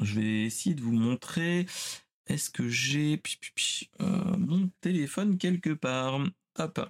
je 0.00 0.14
vais 0.14 0.44
essayer 0.44 0.76
de 0.76 0.80
vous 0.80 0.92
montrer. 0.92 1.66
Est-ce 2.26 2.50
que 2.50 2.68
j'ai 2.68 3.20
mon 4.00 4.70
téléphone 4.80 5.36
quelque 5.36 5.70
part? 5.70 6.20
Hop. 6.58 6.88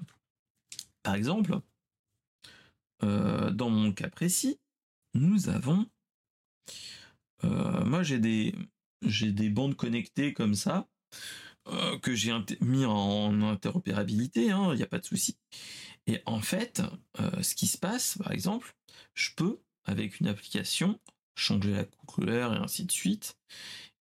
Par 1.09 1.15
exemple, 1.15 1.59
euh, 3.03 3.50
dans 3.50 3.71
mon 3.71 3.95
cas 3.95 4.11
précis, 4.11 4.61
nous 5.15 5.49
avons. 5.49 5.87
moi, 7.43 8.03
j'ai 8.03 8.19
des 8.19 8.55
j'ai 9.00 9.33
des 9.33 9.49
bandes 9.49 9.75
connectées 9.75 10.35
comme 10.35 10.55
ça 10.55 10.87
euh, 11.69 11.99
que 12.00 12.15
j'ai 12.15 12.35
mis 12.61 12.85
en 12.85 13.41
interopérabilité, 13.41 14.45
il 14.45 14.50
hein, 14.50 14.75
n'y 14.75 14.83
a 14.83 14.87
pas 14.87 14.99
de 14.99 15.07
souci. 15.07 15.38
Et 16.07 16.21
en 16.27 16.43
fait, 16.43 16.83
euh, 17.21 17.43
ce 17.43 17.55
qui 17.55 17.69
se 17.69 17.79
passe, 17.79 18.19
par 18.19 18.33
exemple, 18.33 18.77
je 19.15 19.31
peux, 19.35 19.62
avec 19.87 20.21
une 20.21 20.29
application, 20.29 21.00
changer 21.37 21.73
la 21.73 21.87
couleur 22.07 22.53
et 22.53 22.59
ainsi 22.59 22.85
de 22.85 22.93
suite. 22.93 23.38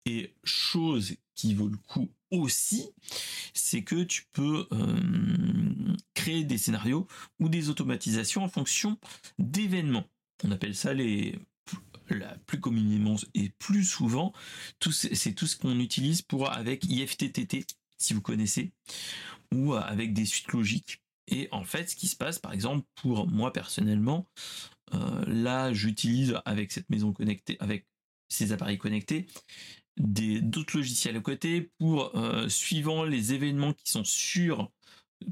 Et 0.04 0.34
chose 0.44 1.16
qui 1.34 1.54
vaut 1.54 1.68
le 1.68 1.78
coup 1.78 2.10
aussi, 2.30 2.90
c'est 3.54 3.82
que 3.82 4.02
tu 4.02 4.26
peux 4.32 4.66
euh, 4.72 5.94
créer 6.14 6.44
des 6.44 6.58
scénarios 6.58 7.06
ou 7.38 7.48
des 7.48 7.68
automatisations 7.68 8.44
en 8.44 8.48
fonction 8.48 8.98
d'événements. 9.38 10.04
On 10.44 10.50
appelle 10.50 10.74
ça 10.74 10.94
les 10.94 11.38
la 12.08 12.36
plus 12.46 12.60
communément 12.60 13.16
et 13.34 13.50
plus 13.50 13.84
souvent, 13.84 14.32
c'est 14.90 15.32
tout 15.32 15.46
ce 15.46 15.56
qu'on 15.56 15.78
utilise 15.78 16.22
pour 16.22 16.50
avec 16.50 16.84
IFTTT, 16.84 17.66
si 17.98 18.14
vous 18.14 18.20
connaissez, 18.20 18.72
ou 19.54 19.74
avec 19.74 20.12
des 20.12 20.24
suites 20.24 20.52
logiques. 20.52 21.02
Et 21.28 21.48
en 21.52 21.64
fait, 21.64 21.90
ce 21.90 21.96
qui 21.96 22.08
se 22.08 22.16
passe, 22.16 22.38
par 22.38 22.52
exemple, 22.52 22.86
pour 22.96 23.28
moi 23.28 23.52
personnellement, 23.52 24.28
euh, 24.94 25.24
là, 25.26 25.72
j'utilise 25.72 26.36
avec 26.44 26.72
cette 26.72 26.90
maison 26.90 27.12
connectée, 27.12 27.56
avec 27.60 27.86
ces 28.28 28.52
appareils 28.52 28.78
connectés, 28.78 29.26
d'autres 30.00 30.76
logiciels 30.76 31.16
à 31.16 31.20
côté 31.20 31.70
pour, 31.78 32.16
euh, 32.16 32.48
suivant 32.48 33.04
les 33.04 33.34
événements 33.34 33.72
qui 33.72 33.90
sont 33.90 34.04
sur 34.04 34.70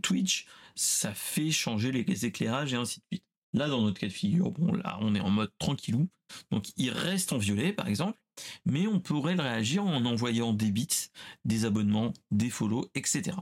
Twitch, 0.03 0.47
ça 0.75 1.15
fait 1.15 1.51
changer 1.51 1.93
les 1.93 2.27
éclairages 2.27 2.73
et 2.73 2.77
ainsi 2.77 3.01
de 3.01 3.05
suite. 3.17 3.25
Là, 3.55 3.69
dans 3.69 3.83
notre 3.83 3.99
cas 3.99 4.09
de 4.09 4.13
figure, 4.13 4.53
on 4.59 5.15
est 5.15 5.21
en 5.21 5.31
mode 5.31 5.51
tranquillou. 5.59 6.09
Donc, 6.51 6.67
il 6.77 6.91
reste 6.91 7.33
en 7.33 7.39
violet, 7.39 7.73
par 7.73 7.89
exemple, 7.89 8.19
mais 8.67 8.87
on 8.87 9.01
pourrait 9.01 9.35
le 9.35 9.43
réagir 9.43 9.85
en 9.85 10.05
envoyant 10.05 10.53
des 10.53 10.71
bits, 10.71 11.11
des 11.47 11.65
abonnements, 11.65 12.13
des 12.31 12.51
follow, 12.51 12.91
etc. 12.95 13.37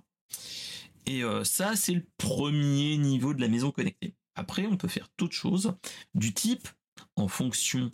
Et 1.07 1.25
euh, 1.25 1.45
ça, 1.45 1.75
c'est 1.75 1.95
le 1.95 2.07
premier 2.19 2.97
niveau 2.99 3.35
de 3.35 3.41
la 3.41 3.49
maison 3.49 3.73
connectée. 3.73 4.15
Après, 4.37 4.67
on 4.67 4.77
peut 4.77 4.89
faire 4.89 5.09
d'autres 5.19 5.35
choses 5.35 5.75
du 6.15 6.33
type, 6.35 6.69
en 7.17 7.29
fonction 7.29 7.91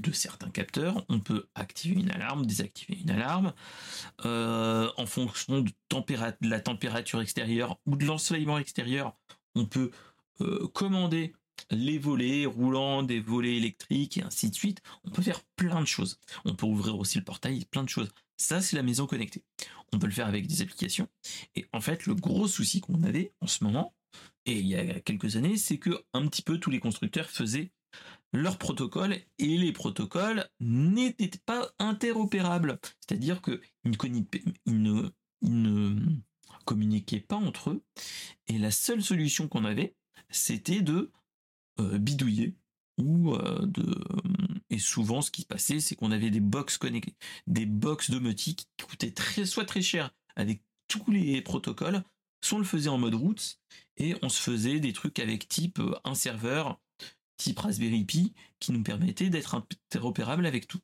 de 0.00 0.12
certains 0.12 0.50
capteurs, 0.50 1.04
on 1.08 1.20
peut 1.20 1.46
activer 1.54 2.00
une 2.00 2.10
alarme, 2.10 2.46
désactiver 2.46 2.98
une 3.00 3.10
alarme, 3.10 3.52
euh, 4.24 4.90
en 4.96 5.06
fonction 5.06 5.62
de, 5.62 5.70
la 6.42 6.60
température 6.60 7.20
extérieure 7.20 7.78
ou 7.86 7.96
de 7.96 8.04
l'ensoleillement 8.04 8.58
extérieur, 8.58 9.16
on 9.54 9.66
peut 9.66 9.90
euh, 10.40 10.68
commander 10.68 11.34
les 11.70 11.98
volets 11.98 12.46
roulants, 12.46 13.02
des 13.02 13.20
volets 13.20 13.56
électriques 13.56 14.18
et 14.18 14.22
ainsi 14.22 14.50
de 14.50 14.54
suite. 14.54 14.82
On 15.04 15.10
peut 15.10 15.22
faire 15.22 15.42
plein 15.56 15.80
de 15.80 15.86
choses. 15.86 16.18
On 16.44 16.54
peut 16.54 16.66
ouvrir 16.66 16.98
aussi 16.98 17.18
le 17.18 17.24
portail, 17.24 17.64
plein 17.66 17.84
de 17.84 17.88
choses. 17.88 18.10
Ça, 18.36 18.60
c'est 18.60 18.76
la 18.76 18.82
maison 18.82 19.06
connectée. 19.06 19.44
On 19.92 19.98
peut 19.98 20.06
le 20.06 20.12
faire 20.12 20.26
avec 20.26 20.46
des 20.46 20.62
applications. 20.62 21.08
Et 21.54 21.66
en 21.72 21.80
fait, 21.80 22.06
le 22.06 22.14
gros 22.14 22.48
souci 22.48 22.80
qu'on 22.80 23.02
avait 23.04 23.32
en 23.40 23.46
ce 23.46 23.62
moment, 23.62 23.94
et 24.46 24.58
il 24.58 24.66
y 24.66 24.76
a 24.76 25.00
quelques 25.00 25.36
années, 25.36 25.56
c'est 25.56 25.78
que 25.78 26.04
un 26.12 26.26
petit 26.26 26.42
peu 26.42 26.58
tous 26.58 26.70
les 26.70 26.80
constructeurs 26.80 27.30
faisaient 27.30 27.70
leurs 28.34 28.58
protocoles 28.58 29.16
et 29.38 29.56
les 29.56 29.72
protocoles 29.72 30.48
n'étaient 30.60 31.30
pas 31.46 31.70
interopérables. 31.78 32.78
C'est-à-dire 33.00 33.40
qu'ils 33.40 33.60
ne, 34.66 35.96
communiquaient 36.64 37.20
pas 37.20 37.36
entre 37.36 37.70
eux. 37.70 37.82
Et 38.48 38.58
la 38.58 38.70
seule 38.70 39.02
solution 39.02 39.48
qu'on 39.48 39.64
avait, 39.64 39.94
c'était 40.30 40.82
de 40.82 41.12
euh, 41.80 41.98
bidouiller 41.98 42.56
ou 42.98 43.34
euh, 43.34 43.66
de 43.66 43.98
et 44.70 44.78
souvent 44.78 45.20
ce 45.20 45.32
qui 45.32 45.42
se 45.42 45.46
passait 45.48 45.80
c'est 45.80 45.96
qu'on 45.96 46.12
avait 46.12 46.30
des 46.30 46.38
box 46.38 46.78
connectés 46.78 47.16
des 47.48 47.66
box 47.66 48.08
qui 48.36 48.56
coûtaient 48.80 49.12
soit 49.44 49.64
très 49.64 49.82
cher 49.82 50.14
avec 50.36 50.62
tous 50.86 51.10
les 51.10 51.42
protocoles 51.42 52.04
soit 52.40 52.58
on 52.58 52.60
le 52.60 52.64
faisait 52.64 52.90
en 52.90 52.98
mode 52.98 53.16
route 53.16 53.58
et 53.96 54.14
on 54.22 54.28
se 54.28 54.40
faisait 54.40 54.78
des 54.78 54.92
trucs 54.92 55.18
avec 55.18 55.48
type 55.48 55.80
euh, 55.80 55.96
un 56.04 56.14
serveur 56.14 56.80
type 57.36 57.58
Raspberry 57.58 58.04
Pi 58.04 58.34
qui 58.60 58.72
nous 58.72 58.82
permettait 58.82 59.30
d'être 59.30 59.54
interopérable 59.54 60.46
avec 60.46 60.66
tout. 60.66 60.80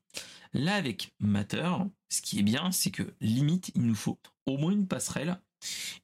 Là 0.52 0.74
avec 0.74 1.14
Matter, 1.20 1.70
ce 2.08 2.22
qui 2.22 2.38
est 2.38 2.42
bien, 2.44 2.72
c'est 2.72 2.90
que 2.90 3.14
limite 3.20 3.70
il 3.74 3.82
nous 3.82 3.94
faut 3.94 4.18
au 4.46 4.56
moins 4.56 4.72
une 4.72 4.88
passerelle 4.88 5.40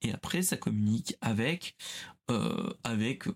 et 0.02 0.12
après 0.12 0.42
ça 0.42 0.56
communique 0.56 1.16
avec 1.20 1.76
euh, 2.30 2.72
avec 2.82 3.28
euh, 3.28 3.32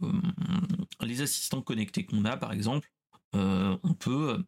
les 1.01 1.21
assistants 1.21 1.63
connectés 1.63 2.05
qu'on 2.05 2.25
a, 2.25 2.37
par 2.37 2.53
exemple, 2.53 2.91
euh, 3.37 3.79
on 3.85 3.95
peut, 3.95 4.45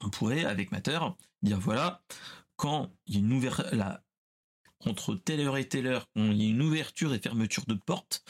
on 0.00 0.10
pourrait 0.10 0.44
avec 0.44 0.72
Matter 0.72 0.98
dire 1.42 1.60
voilà, 1.60 2.02
quand 2.56 2.92
il 3.06 3.14
y 3.14 3.16
a 3.18 3.20
une 3.20 3.32
ouverture, 3.32 3.70
entre 4.84 5.14
telle 5.14 5.40
heure 5.40 5.56
et 5.56 5.68
telle 5.68 5.86
heure, 5.86 6.08
il 6.16 6.40
y 6.40 6.46
a 6.46 6.48
une 6.48 6.62
ouverture 6.62 7.14
et 7.14 7.18
fermeture 7.18 7.64
de 7.66 7.74
porte, 7.74 8.24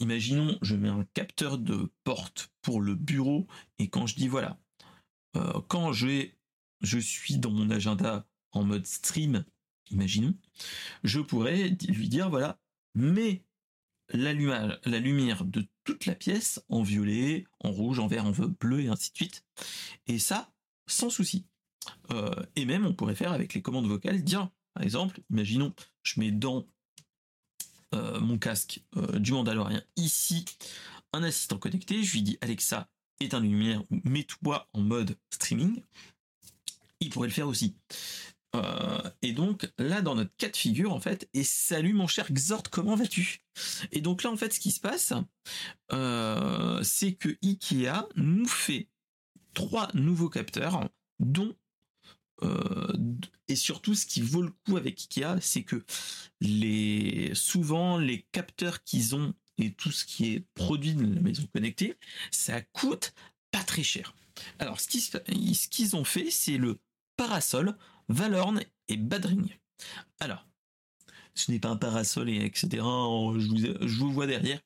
imaginons, 0.00 0.58
je 0.62 0.76
mets 0.76 0.88
un 0.88 1.06
capteur 1.14 1.58
de 1.58 1.90
porte 2.04 2.52
pour 2.62 2.80
le 2.80 2.94
bureau 2.94 3.46
et 3.78 3.88
quand 3.88 4.06
je 4.06 4.16
dis 4.16 4.28
voilà, 4.28 4.58
quand 5.68 5.92
je, 5.92 6.28
suis 6.82 7.38
dans 7.38 7.50
mon 7.50 7.70
agenda 7.70 8.26
en 8.52 8.64
mode 8.64 8.86
stream, 8.86 9.44
imaginons, 9.90 10.34
je 11.04 11.20
pourrais 11.20 11.76
lui 11.88 12.08
dire 12.08 12.30
voilà, 12.30 12.60
mais 12.94 13.42
la 14.12 14.32
lumière, 14.32 14.78
la 14.84 14.98
lumière 14.98 15.44
de 15.44 15.66
toute 15.84 16.06
la 16.06 16.14
pièce 16.14 16.62
en 16.68 16.82
violet, 16.82 17.44
en 17.60 17.70
rouge, 17.70 17.98
en 17.98 18.06
vert, 18.06 18.26
en 18.26 18.32
bleu 18.32 18.80
et 18.80 18.88
ainsi 18.88 19.10
de 19.12 19.16
suite. 19.16 19.44
Et 20.06 20.18
ça, 20.18 20.52
sans 20.86 21.10
souci. 21.10 21.46
Euh, 22.10 22.30
et 22.56 22.64
même, 22.64 22.86
on 22.86 22.94
pourrait 22.94 23.14
faire 23.14 23.32
avec 23.32 23.54
les 23.54 23.62
commandes 23.62 23.86
vocales, 23.86 24.22
dire, 24.22 24.50
par 24.78 24.84
exemple, 24.84 25.20
imaginons, 25.28 25.74
je 26.04 26.20
mets 26.20 26.30
dans 26.30 26.64
euh, 27.96 28.20
mon 28.20 28.38
casque 28.38 28.80
euh, 28.96 29.18
du 29.18 29.32
Mandalorien 29.32 29.82
ici 29.96 30.44
un 31.12 31.24
assistant 31.24 31.58
connecté, 31.58 32.04
je 32.04 32.12
lui 32.12 32.22
dis 32.22 32.38
Alexa, 32.42 32.88
éteins 33.18 33.40
la 33.40 33.46
lumière 33.46 33.82
ou 33.90 33.98
mets-toi 34.04 34.68
en 34.72 34.80
mode 34.80 35.16
streaming. 35.30 35.82
Il 37.00 37.10
pourrait 37.10 37.26
le 37.26 37.34
faire 37.34 37.48
aussi. 37.48 37.74
Euh, 38.54 39.02
et 39.20 39.32
donc 39.32 39.68
là, 39.78 40.00
dans 40.00 40.14
notre 40.14 40.36
cas 40.36 40.48
de 40.48 40.56
figure, 40.56 40.92
en 40.92 41.00
fait, 41.00 41.28
et 41.34 41.42
salut 41.42 41.92
mon 41.92 42.06
cher 42.06 42.32
Xort, 42.32 42.70
comment 42.70 42.94
vas-tu? 42.94 43.40
Et 43.90 44.00
donc 44.00 44.22
là, 44.22 44.30
en 44.30 44.36
fait, 44.36 44.52
ce 44.52 44.60
qui 44.60 44.70
se 44.70 44.78
passe, 44.78 45.12
c'est 46.84 47.14
que 47.14 47.36
Ikea 47.42 48.06
nous 48.14 48.46
fait 48.46 48.86
trois 49.54 49.88
nouveaux 49.94 50.30
capteurs, 50.30 50.88
dont 51.18 51.56
et 53.48 53.56
surtout, 53.56 53.94
ce 53.94 54.06
qui 54.06 54.20
vaut 54.20 54.42
le 54.42 54.52
coup 54.64 54.76
avec 54.76 55.00
Ikea, 55.00 55.40
c'est 55.40 55.62
que 55.62 55.84
les 56.40 57.32
souvent 57.34 57.98
les 57.98 58.26
capteurs 58.32 58.82
qu'ils 58.84 59.14
ont 59.14 59.34
et 59.58 59.72
tout 59.72 59.90
ce 59.90 60.04
qui 60.04 60.34
est 60.34 60.46
produit 60.54 60.94
de 60.94 61.02
la 61.02 61.20
maison 61.20 61.46
connectée, 61.52 61.96
ça 62.30 62.60
coûte 62.60 63.12
pas 63.50 63.64
très 63.64 63.82
cher. 63.82 64.14
Alors, 64.58 64.80
ce 64.80 64.88
qu'ils 65.68 65.96
ont 65.96 66.04
fait, 66.04 66.30
c'est 66.30 66.58
le 66.58 66.78
parasol 67.16 67.76
Valorne 68.08 68.62
et 68.86 68.96
Badring. 68.96 69.48
Alors, 70.20 70.47
ce 71.38 71.52
n'est 71.52 71.58
pas 71.58 71.68
un 71.68 71.76
parasol 71.76 72.28
et 72.28 72.44
etc. 72.44 72.68
Je 72.82 73.98
vous, 73.98 74.12
vois 74.12 74.26
derrière 74.26 74.60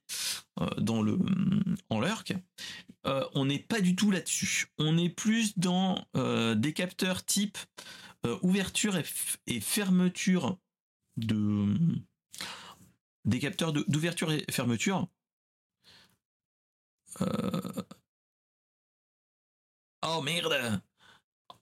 euh, 0.60 0.68
dans 0.78 1.02
le 1.02 1.18
en 1.90 2.00
lurk. 2.00 2.34
Euh, 3.06 3.24
on 3.34 3.44
n'est 3.44 3.58
pas 3.58 3.80
du 3.80 3.94
tout 3.94 4.10
là-dessus. 4.10 4.68
On 4.78 4.96
est 4.96 5.08
plus 5.10 5.58
dans 5.58 6.06
euh, 6.16 6.54
des 6.54 6.72
capteurs 6.72 7.24
type 7.24 7.58
ouverture 8.42 8.96
et, 8.96 9.60
fermeture 9.60 10.56
de 11.16 11.66
des 13.24 13.40
capteurs 13.40 13.72
d'ouverture 13.72 14.30
et 14.30 14.44
fermeture. 14.48 15.08
Oh 20.04 20.22
merde 20.22 20.80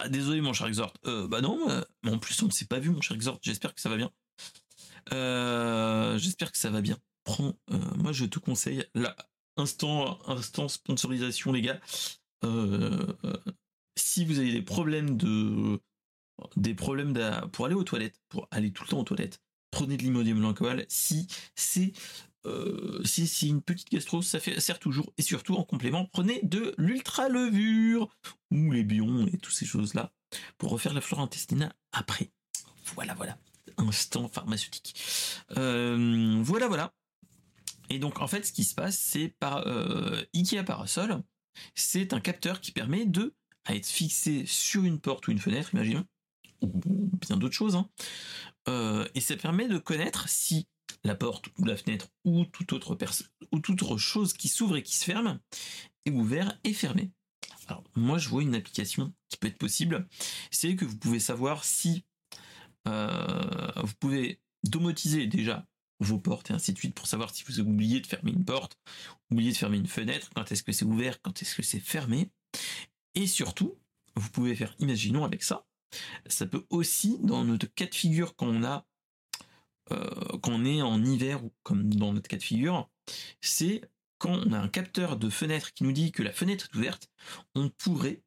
ah, 0.02 0.08
désolé 0.08 0.40
mon 0.40 0.52
cher 0.52 0.66
Exhort. 0.66 0.94
Bah 1.04 1.40
non, 1.40 1.66
en 2.06 2.18
plus 2.18 2.42
on 2.42 2.46
ne 2.46 2.50
s'est 2.50 2.66
pas 2.66 2.78
vu 2.78 2.90
mon 2.90 3.00
cher 3.00 3.16
Exhort. 3.16 3.38
J'espère 3.42 3.74
que 3.74 3.80
ça 3.80 3.88
va 3.88 3.96
bien. 3.96 4.10
Euh, 5.12 6.18
j'espère 6.18 6.52
que 6.52 6.58
ça 6.58 6.70
va 6.70 6.80
bien. 6.80 6.98
Prends, 7.24 7.54
moi 7.96 8.12
je 8.12 8.24
te 8.24 8.38
conseille 8.38 8.84
là, 8.94 9.14
instant, 9.56 10.18
instant 10.26 10.68
sponsorisation 10.68 11.52
les 11.52 11.62
gars. 11.62 11.80
si 13.96 14.24
vous 14.24 14.38
avez 14.38 14.52
des 14.52 14.62
problèmes 14.62 15.16
de 15.16 15.80
des 16.56 16.74
problèmes 16.74 17.14
pour 17.52 17.66
aller 17.66 17.74
aux 17.74 17.84
toilettes, 17.84 18.18
pour 18.30 18.48
aller 18.50 18.72
tout 18.72 18.84
le 18.84 18.88
temps 18.88 19.00
aux 19.00 19.04
toilettes, 19.04 19.40
prenez 19.70 19.98
de 19.98 20.02
l'imodium 20.02 20.44
alcool 20.44 20.86
si 20.88 21.28
c'est 21.54 21.92
euh, 22.46 23.02
si, 23.04 23.48
une 23.48 23.62
petite 23.62 23.90
gastro, 23.90 24.22
ça 24.22 24.40
fait, 24.40 24.58
sert 24.60 24.78
toujours. 24.78 25.12
Et 25.18 25.22
surtout, 25.22 25.56
en 25.56 25.64
complément, 25.64 26.06
prenez 26.06 26.40
de 26.42 26.74
l'ultra-levure 26.78 28.08
ou 28.50 28.72
les 28.72 28.82
bions 28.82 29.26
et 29.26 29.36
toutes 29.38 29.54
ces 29.54 29.66
choses-là 29.66 30.12
pour 30.58 30.70
refaire 30.70 30.94
la 30.94 31.00
flore 31.00 31.20
intestinale 31.20 31.74
après. 31.92 32.30
Voilà, 32.94 33.14
voilà. 33.14 33.36
Instant 33.80 34.28
pharmaceutique. 34.28 34.94
Euh, 35.56 36.40
voilà, 36.42 36.68
voilà. 36.68 36.92
Et 37.88 37.98
donc, 37.98 38.20
en 38.20 38.26
fait, 38.26 38.44
ce 38.44 38.52
qui 38.52 38.64
se 38.64 38.74
passe, 38.74 38.98
c'est 38.98 39.28
par 39.40 39.66
euh, 39.66 40.22
Ikea 40.34 40.62
Parasol, 40.64 41.22
c'est 41.74 42.12
un 42.12 42.20
capteur 42.20 42.60
qui 42.60 42.72
permet 42.72 43.06
de 43.06 43.34
à 43.64 43.74
être 43.74 43.86
fixé 43.86 44.44
sur 44.46 44.84
une 44.84 45.00
porte 45.00 45.28
ou 45.28 45.32
une 45.32 45.38
fenêtre, 45.38 45.74
imaginons, 45.74 46.04
ou 46.60 46.68
bien 47.20 47.36
d'autres 47.36 47.54
choses. 47.54 47.76
Hein. 47.76 47.88
Euh, 48.68 49.06
et 49.14 49.20
ça 49.20 49.36
permet 49.36 49.68
de 49.68 49.78
connaître 49.78 50.28
si 50.28 50.66
la 51.04 51.14
porte 51.14 51.46
ou 51.58 51.64
la 51.64 51.76
fenêtre 51.76 52.08
ou 52.24 52.44
toute 52.44 52.72
autre 52.72 52.96
ou 53.52 53.60
toute 53.60 53.82
autre 53.82 53.96
chose 53.96 54.32
qui 54.34 54.48
s'ouvre 54.48 54.76
et 54.76 54.82
qui 54.82 54.96
se 54.96 55.04
ferme 55.04 55.40
est 56.04 56.10
ouvert 56.10 56.58
et 56.64 56.72
fermé. 56.72 57.10
Alors 57.66 57.84
moi 57.94 58.18
je 58.18 58.28
vois 58.28 58.42
une 58.42 58.54
application 58.54 59.12
qui 59.28 59.36
peut 59.36 59.48
être 59.48 59.58
possible, 59.58 60.08
c'est 60.50 60.76
que 60.76 60.84
vous 60.84 60.96
pouvez 60.96 61.20
savoir 61.20 61.64
si 61.64 62.04
vous 62.86 63.94
pouvez 63.98 64.40
domotiser 64.64 65.26
déjà 65.26 65.66
vos 66.00 66.18
portes 66.18 66.50
et 66.50 66.54
ainsi 66.54 66.72
de 66.72 66.78
suite 66.78 66.94
pour 66.94 67.06
savoir 67.06 67.34
si 67.34 67.44
vous 67.44 67.60
oublié 67.60 68.00
de 68.00 68.06
fermer 68.06 68.32
une 68.32 68.44
porte, 68.44 68.78
oublié 69.30 69.52
de 69.52 69.56
fermer 69.56 69.76
une 69.76 69.86
fenêtre, 69.86 70.30
quand 70.34 70.50
est-ce 70.50 70.62
que 70.62 70.72
c'est 70.72 70.84
ouvert, 70.84 71.20
quand 71.20 71.42
est-ce 71.42 71.54
que 71.54 71.62
c'est 71.62 71.80
fermé. 71.80 72.30
Et 73.14 73.26
surtout, 73.26 73.78
vous 74.16 74.30
pouvez 74.30 74.54
faire, 74.54 74.74
imaginons 74.78 75.24
avec 75.24 75.42
ça, 75.42 75.66
ça 76.26 76.46
peut 76.46 76.64
aussi, 76.70 77.18
dans 77.20 77.44
notre 77.44 77.66
cas 77.66 77.86
de 77.86 77.94
figure, 77.94 78.34
quand 78.36 78.48
on 78.48 78.64
a 78.64 78.86
euh, 79.92 80.38
quand 80.42 80.52
on 80.52 80.64
est 80.64 80.82
en 80.82 81.04
hiver 81.04 81.44
ou 81.44 81.52
comme 81.62 81.92
dans 81.92 82.12
notre 82.12 82.28
cas 82.28 82.36
de 82.36 82.42
figure, 82.42 82.88
c'est 83.40 83.82
quand 84.18 84.32
on 84.46 84.52
a 84.52 84.58
un 84.58 84.68
capteur 84.68 85.16
de 85.16 85.30
fenêtre 85.30 85.72
qui 85.72 85.84
nous 85.84 85.92
dit 85.92 86.12
que 86.12 86.22
la 86.22 86.32
fenêtre 86.32 86.68
est 86.72 86.76
ouverte, 86.76 87.10
on 87.54 87.70
pourrait 87.70 88.22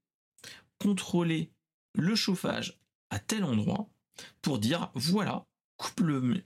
contrôler 0.80 1.52
le 1.94 2.16
chauffage 2.16 2.80
à 3.12 3.20
tel 3.20 3.44
endroit 3.44 3.90
pour 4.42 4.60
dire 4.60 4.92
voilà, 4.96 5.46
coupe 5.78 6.02
le, 6.02 6.44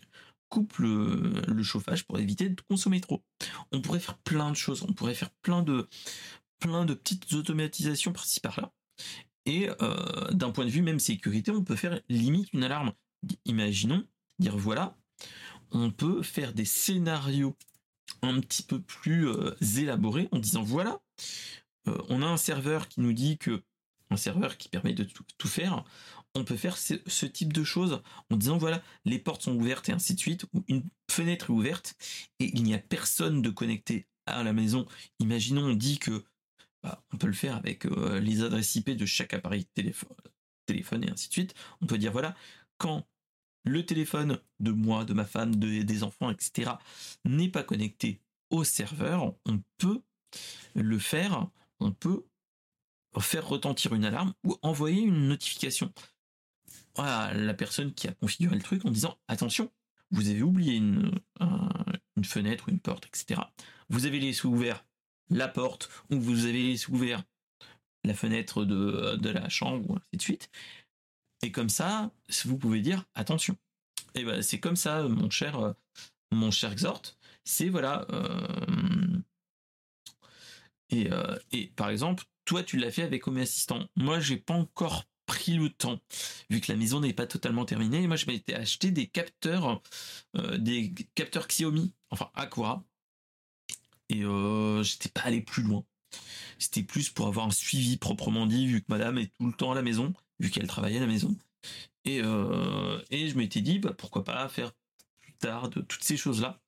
chauffage 1.63 2.05
pour 2.05 2.19
éviter 2.19 2.49
de 2.49 2.61
consommer 2.61 3.01
trop. 3.01 3.23
On 3.71 3.81
pourrait 3.81 3.99
faire 3.99 4.17
plein 4.19 4.51
de 4.51 4.55
choses, 4.55 4.83
on 4.83 4.93
pourrait 4.93 5.15
faire 5.15 5.31
plein 5.41 5.61
de, 5.61 5.87
plein 6.59 6.85
de 6.85 6.93
petites 6.93 7.33
automatisations 7.33 8.13
par-ci 8.13 8.39
par-là. 8.39 8.71
Et 9.45 9.69
euh, 9.81 10.31
d'un 10.31 10.51
point 10.51 10.65
de 10.65 10.69
vue 10.69 10.81
même 10.81 10.99
sécurité, 10.99 11.51
on 11.51 11.63
peut 11.63 11.75
faire 11.75 11.99
limite 12.09 12.51
une 12.53 12.63
alarme. 12.63 12.93
Imaginons 13.45 14.05
dire 14.39 14.57
voilà, 14.57 14.97
on 15.71 15.91
peut 15.91 16.21
faire 16.21 16.53
des 16.53 16.65
scénarios 16.65 17.55
un 18.21 18.39
petit 18.39 18.63
peu 18.63 18.81
plus 18.81 19.27
euh, 19.27 19.55
élaborés 19.77 20.29
en 20.31 20.39
disant 20.39 20.63
voilà, 20.63 20.99
euh, 21.87 21.97
on 22.09 22.21
a 22.21 22.25
un 22.25 22.37
serveur 22.37 22.87
qui 22.87 23.01
nous 23.01 23.13
dit 23.13 23.37
que 23.37 23.63
un 24.09 24.17
serveur 24.17 24.57
qui 24.57 24.69
permet 24.69 24.93
de 24.93 25.03
tout, 25.03 25.47
faire, 25.47 25.83
on 26.37 26.43
peut 26.43 26.55
faire 26.55 26.77
ce, 26.77 27.25
type 27.25 27.51
de 27.51 27.63
choses 27.63 28.01
en 28.29 28.37
disant 28.37 28.57
voilà, 28.57 28.81
les 29.05 29.19
portes 29.19 29.43
sont 29.43 29.55
ouvertes 29.55 29.89
et 29.89 29.91
ainsi 29.91 30.13
de 30.13 30.19
suite, 30.19 30.45
ou 30.53 30.63
une 30.67 30.83
fenêtre 31.09 31.49
est 31.49 31.53
ouverte 31.53 31.95
et 32.39 32.45
il 32.53 32.63
n'y 32.63 32.73
a 32.73 32.79
personne 32.79 33.41
de 33.41 33.49
connecté 33.49 34.07
à 34.25 34.43
la 34.43 34.53
maison. 34.53 34.85
Imaginons 35.19 35.65
on 35.65 35.73
dit 35.73 35.99
que 35.99 36.25
bah, 36.83 37.03
on 37.11 37.17
peut 37.17 37.27
le 37.27 37.33
faire 37.33 37.55
avec 37.55 37.85
euh, 37.85 38.19
les 38.19 38.43
adresses 38.43 38.75
IP 38.75 38.91
de 38.91 39.05
chaque 39.05 39.33
appareil 39.33 39.65
téléphone, 39.73 40.15
téléphone 40.65 41.03
et 41.03 41.11
ainsi 41.11 41.27
de 41.27 41.33
suite. 41.33 41.55
On 41.81 41.87
peut 41.87 41.97
dire 41.97 42.11
voilà, 42.11 42.35
quand 42.77 43.07
le 43.65 43.85
téléphone 43.85 44.39
de 44.59 44.71
moi, 44.71 45.05
de 45.05 45.13
ma 45.13 45.25
femme, 45.25 45.55
de, 45.55 45.81
des 45.81 46.03
enfants, 46.03 46.29
etc., 46.29 46.71
n'est 47.25 47.49
pas 47.49 47.63
connecté 47.63 48.21
au 48.49 48.63
serveur, 48.63 49.33
on 49.45 49.61
peut 49.77 50.01
le 50.75 50.99
faire, 50.99 51.49
on 51.79 51.91
peut 51.91 52.23
faire 53.19 53.47
retentir 53.47 53.93
une 53.93 54.05
alarme 54.05 54.33
ou 54.43 54.55
envoyer 54.61 55.01
une 55.01 55.27
notification 55.27 55.91
à 56.99 57.33
la 57.33 57.53
personne 57.53 57.93
qui 57.93 58.07
a 58.07 58.13
configuré 58.13 58.55
le 58.55 58.61
truc 58.61 58.85
en 58.85 58.91
disant 58.91 59.17
attention, 59.27 59.71
vous 60.11 60.29
avez 60.29 60.41
oublié 60.41 60.75
une, 60.75 61.11
une 62.15 62.25
fenêtre 62.25 62.65
ou 62.67 62.71
une 62.71 62.79
porte, 62.79 63.05
etc. 63.07 63.41
Vous 63.89 64.05
avez 64.05 64.19
laissé 64.19 64.47
ouvert 64.47 64.85
la 65.29 65.47
porte 65.47 65.89
ou 66.09 66.19
vous 66.19 66.45
avez 66.45 66.63
laissé 66.63 66.89
ouvert 66.89 67.23
la 68.03 68.13
fenêtre 68.13 68.65
de, 68.65 69.29
la 69.29 69.49
chambre 69.49 69.89
ou 69.89 69.95
ainsi 69.95 70.17
de 70.17 70.21
suite. 70.21 70.49
Et 71.43 71.51
comme 71.51 71.69
ça, 71.69 72.11
vous 72.45 72.57
pouvez 72.57 72.81
dire 72.81 73.05
attention. 73.13 73.55
Et 74.15 74.23
ben 74.23 74.41
c'est 74.41 74.59
comme 74.59 74.75
ça, 74.75 75.03
mon 75.03 75.29
cher, 75.29 75.59
euh, 75.59 75.73
mon 76.31 76.49
cher 76.49 76.73
Xort. 76.75 77.01
C'est 77.43 77.69
voilà. 77.69 78.07
Euh, 78.11 79.19
et, 80.89 81.11
euh, 81.11 81.37
et, 81.51 81.67
par 81.75 81.89
exemple, 81.89 82.23
toi, 82.45 82.63
tu 82.63 82.77
l'as 82.77 82.91
fait 82.91 83.03
avec 83.03 83.27
Home 83.27 83.37
Assistant. 83.37 83.87
Moi, 83.95 84.19
j'ai 84.19 84.37
pas 84.37 84.53
encore 84.53 85.05
pris 85.27 85.53
le 85.55 85.69
temps, 85.69 85.99
vu 86.49 86.59
que 86.61 86.71
la 86.71 86.77
maison 86.77 86.99
n'est 86.99 87.13
pas 87.13 87.27
totalement 87.27 87.65
terminée. 87.65 88.07
moi, 88.07 88.15
je 88.15 88.25
m'étais 88.25 88.55
acheté 88.55 88.89
des 88.91 89.07
capteurs, 89.07 89.81
des 90.57 90.93
capteurs 91.15 91.47
Xiaomi, 91.47 91.93
enfin 92.09 92.31
Aqua. 92.33 92.83
Et 94.09 94.23
j'étais 94.83 95.09
pas 95.09 95.21
allé 95.21 95.41
plus 95.41 95.63
loin. 95.63 95.83
C'était 96.57 96.83
plus 96.83 97.09
pour 97.09 97.27
avoir 97.27 97.45
un 97.45 97.51
suivi 97.51 97.97
proprement 97.97 98.47
dit, 98.47 98.65
vu 98.67 98.81
que 98.81 98.87
madame 98.87 99.17
est 99.19 99.31
tout 99.37 99.45
le 99.45 99.53
temps 99.53 99.73
à 99.73 99.75
la 99.75 99.81
maison 99.83 100.13
vu 100.39 100.49
qu'elle 100.49 100.67
travaillait 100.67 100.97
à 100.97 101.01
la 101.01 101.07
maison. 101.07 101.35
Et, 102.05 102.21
euh, 102.23 102.99
et 103.09 103.29
je 103.29 103.37
m'étais 103.37 103.61
dit, 103.61 103.79
bah, 103.79 103.93
pourquoi 103.97 104.23
pas 104.23 104.47
faire 104.49 104.71
plus 105.19 105.33
tard 105.33 105.69
de 105.69 105.81
toutes 105.81 106.03
ces 106.03 106.17
choses-là. 106.17 106.59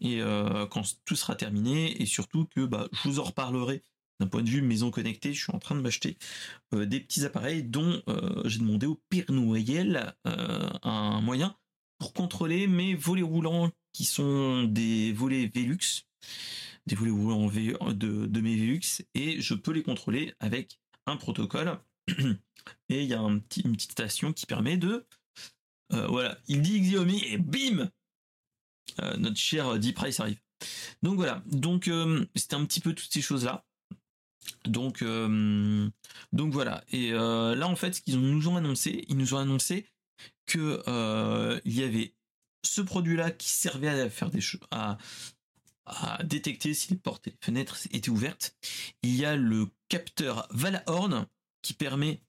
Et 0.00 0.20
euh, 0.20 0.66
quand 0.66 0.82
tout 1.04 1.16
sera 1.16 1.34
terminé, 1.34 2.00
et 2.02 2.06
surtout 2.06 2.46
que 2.46 2.64
bah, 2.66 2.88
je 2.92 3.08
vous 3.08 3.20
en 3.20 3.24
reparlerai 3.24 3.82
d'un 4.20 4.26
point 4.26 4.42
de 4.42 4.48
vue 4.48 4.62
maison 4.62 4.90
connectée, 4.90 5.32
je 5.32 5.42
suis 5.42 5.52
en 5.52 5.58
train 5.58 5.74
de 5.74 5.80
m'acheter 5.80 6.16
euh, 6.74 6.86
des 6.86 7.00
petits 7.00 7.24
appareils 7.24 7.62
dont 7.62 8.02
j'ai 8.44 8.58
demandé 8.58 8.86
au 8.86 9.00
Père 9.08 9.30
Noël 9.30 10.14
un 10.24 11.20
moyen 11.20 11.56
pour 11.98 12.12
contrôler 12.12 12.66
mes 12.66 12.94
volets 12.94 13.22
roulants 13.22 13.70
qui 13.92 14.04
sont 14.04 14.64
des 14.64 15.12
volets 15.12 15.50
Velux, 15.54 16.04
des 16.86 16.94
volets 16.94 17.10
roulants 17.10 17.48
de, 17.48 18.26
de 18.26 18.40
mes 18.40 18.56
Velux, 18.56 19.02
et 19.14 19.40
je 19.40 19.54
peux 19.54 19.72
les 19.72 19.82
contrôler 19.82 20.34
avec 20.40 20.80
un 21.06 21.16
protocole 21.16 21.78
et 22.88 23.02
il 23.02 23.08
y 23.08 23.14
a 23.14 23.20
une 23.20 23.42
petite 23.42 23.92
station 23.92 24.32
qui 24.32 24.46
permet 24.46 24.76
de 24.76 25.06
euh, 25.92 26.06
voilà, 26.06 26.38
il 26.48 26.62
dit 26.62 26.80
Xiaomi 26.80 27.22
et 27.24 27.38
bim 27.38 27.90
euh, 29.00 29.16
Notre 29.16 29.36
cher 29.36 29.78
Deep 29.78 29.96
Price 29.96 30.20
arrive. 30.20 30.40
Donc 31.02 31.16
voilà, 31.16 31.42
donc 31.46 31.88
euh, 31.88 32.26
c'était 32.34 32.54
un 32.54 32.64
petit 32.64 32.80
peu 32.80 32.94
toutes 32.94 33.12
ces 33.12 33.20
choses-là. 33.20 33.64
Donc, 34.66 35.04
donc 36.32 36.52
voilà. 36.52 36.84
Et 36.90 37.10
là 37.10 37.66
en 37.66 37.76
fait, 37.76 37.94
ce 37.94 38.00
qu'ils 38.00 38.18
nous 38.18 38.48
ont 38.48 38.56
annoncé, 38.56 39.04
ils 39.08 39.16
nous 39.16 39.34
ont 39.34 39.38
annoncé 39.38 39.86
que 40.46 40.82
il 41.64 41.74
y 41.74 41.82
avait 41.82 42.14
ce 42.62 42.80
produit-là 42.80 43.30
qui 43.30 43.48
servait 43.48 43.88
à 43.88 44.10
faire 44.10 44.30
des 44.30 44.40
choses, 44.40 44.60
à, 44.70 44.98
détecter 46.24 46.72
si 46.72 46.90
les 46.90 46.96
portes 46.96 47.28
et 47.28 47.30
les 47.30 47.36
fenêtres 47.40 47.78
étaient 47.92 48.10
ouvertes. 48.10 48.56
Il 49.02 49.14
y 49.14 49.24
a 49.24 49.36
le 49.36 49.68
capteur 49.88 50.46
Valahorn 50.50 51.26
qui 51.62 51.74
permet. 51.74 52.22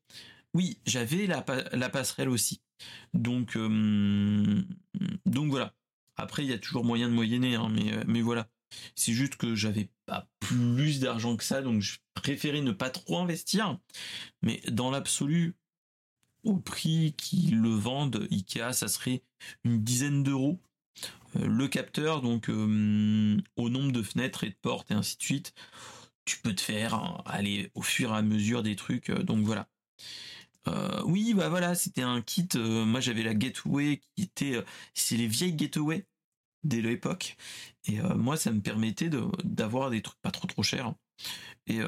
Oui, 0.54 0.80
j'avais 0.86 1.26
la, 1.26 1.46
la, 1.72 1.90
passerelle 1.90 2.30
aussi. 2.30 2.62
Donc, 3.14 3.56
euh, 3.56 4.62
donc 5.26 5.50
voilà. 5.50 5.74
Après, 6.18 6.44
il 6.44 6.50
y 6.50 6.54
a 6.54 6.60
toujours 6.60 6.86
moyen 6.86 7.10
de 7.10 7.14
moyenner, 7.14 7.56
hein, 7.56 7.70
mais, 7.70 7.94
euh, 7.94 8.04
mais 8.08 8.22
voilà. 8.22 8.50
C'est 8.96 9.14
juste 9.14 9.36
que 9.36 9.56
j'avais 9.56 9.90
plus 10.40 11.00
d'argent 11.00 11.36
que 11.36 11.44
ça, 11.44 11.62
donc 11.62 11.82
je 11.82 11.98
préférais 12.14 12.62
ne 12.62 12.72
pas 12.72 12.90
trop 12.90 13.18
investir. 13.20 13.80
Mais 14.42 14.62
dans 14.70 14.92
l'absolu, 14.92 15.56
au 16.44 16.58
prix 16.58 17.14
qu'ils 17.18 17.60
le 17.60 17.70
vendent, 17.70 18.28
Ikea, 18.32 18.74
ça 18.74 18.88
serait 18.88 19.24
une 19.64 19.84
dizaine 19.84 20.24
d'euros. 20.24 20.60
Euh, 21.36 21.48
le 21.48 21.68
capteur, 21.68 22.22
donc 22.22 22.50
au 22.50 23.70
nombre 23.70 23.92
de 23.92 24.04
fenêtres 24.04 24.44
et 24.44 24.50
de 24.50 24.58
portes 24.62 24.92
et 24.92 24.94
ainsi 24.94 25.18
de 25.18 25.24
suite, 25.24 25.54
tu 26.26 26.40
peux 26.40 26.54
te 26.54 26.62
faire 26.62 26.96
hein, 26.96 27.22
aller 27.26 27.72
au 27.76 27.82
fur 27.82 28.12
et 28.12 28.18
à 28.18 28.22
mesure 28.22 28.64
des 28.64 28.76
trucs. 28.76 29.10
Euh, 29.10 29.24
donc 29.24 29.46
voilà. 29.46 29.68
Euh, 30.68 31.02
oui, 31.06 31.34
bah 31.36 31.50
voilà, 31.50 31.76
c'était 31.76 32.02
un 32.02 32.22
kit. 32.22 32.48
Euh, 32.56 32.86
moi, 32.86 33.00
j'avais 33.00 33.24
la 33.24 33.36
Gateway 33.36 34.02
qui 34.16 34.24
était, 34.24 34.64
c'est 34.94 35.16
les 35.16 35.28
vieilles 35.28 35.54
Gateway 35.54 36.06
dès 36.66 36.82
l'époque. 36.82 37.38
Et 37.88 38.00
moi, 38.16 38.36
ça 38.36 38.52
me 38.52 38.60
permettait 38.62 39.10
d'avoir 39.44 39.90
des 39.90 40.02
trucs 40.02 40.20
pas 40.22 40.32
trop 40.32 40.48
trop 40.48 40.64
chers. 40.64 40.94
Et, 41.68 41.80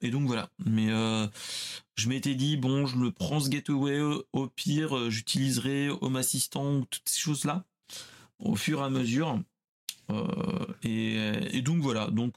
et 0.00 0.10
donc 0.10 0.26
voilà. 0.26 0.50
Mais 0.64 0.88
je 1.96 2.08
m'étais 2.08 2.34
dit 2.34 2.56
bon, 2.56 2.86
je 2.86 2.98
le 2.98 3.12
prends 3.12 3.40
ce 3.40 3.48
Gateway. 3.48 4.00
Au 4.32 4.48
pire, 4.48 5.10
j'utiliserai 5.10 5.88
Home 5.88 6.16
Assistant 6.16 6.76
ou 6.76 6.84
toutes 6.86 7.08
ces 7.08 7.20
choses 7.20 7.44
là 7.44 7.64
au 8.38 8.56
fur 8.56 8.80
et 8.80 8.84
à 8.84 8.90
mesure. 8.90 9.40
Et, 10.82 11.14
et, 11.52 11.62
donc 11.62 11.80
voilà. 11.80 12.08
Donc 12.08 12.34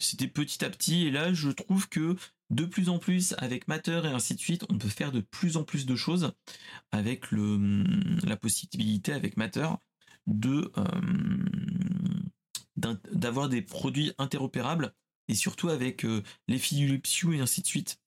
C'était 0.00 0.28
petit 0.28 0.64
à 0.64 0.70
petit, 0.70 1.06
et 1.06 1.10
là, 1.10 1.32
je 1.32 1.50
trouve 1.50 1.88
que 1.88 2.16
de 2.50 2.64
plus 2.64 2.88
en 2.88 2.98
plus, 2.98 3.34
avec 3.38 3.66
Matter 3.68 4.00
et 4.04 4.08
ainsi 4.08 4.34
de 4.34 4.40
suite, 4.40 4.64
on 4.70 4.78
peut 4.78 4.88
faire 4.88 5.12
de 5.12 5.20
plus 5.20 5.56
en 5.56 5.64
plus 5.64 5.86
de 5.86 5.96
choses 5.96 6.32
avec 6.92 7.30
le, 7.32 7.84
la 8.24 8.36
possibilité, 8.36 9.12
avec 9.12 9.36
Matter, 9.36 9.68
de 10.28 10.70
d'avoir 13.12 13.48
des 13.48 13.62
produits 13.62 14.12
interopérables 14.18 14.94
et 15.28 15.34
surtout 15.34 15.68
avec 15.68 16.04
euh, 16.04 16.22
les 16.48 16.60
Hue 16.72 17.00
et 17.36 17.40
ainsi 17.40 17.62
de 17.62 17.66
suite. 17.66 18.00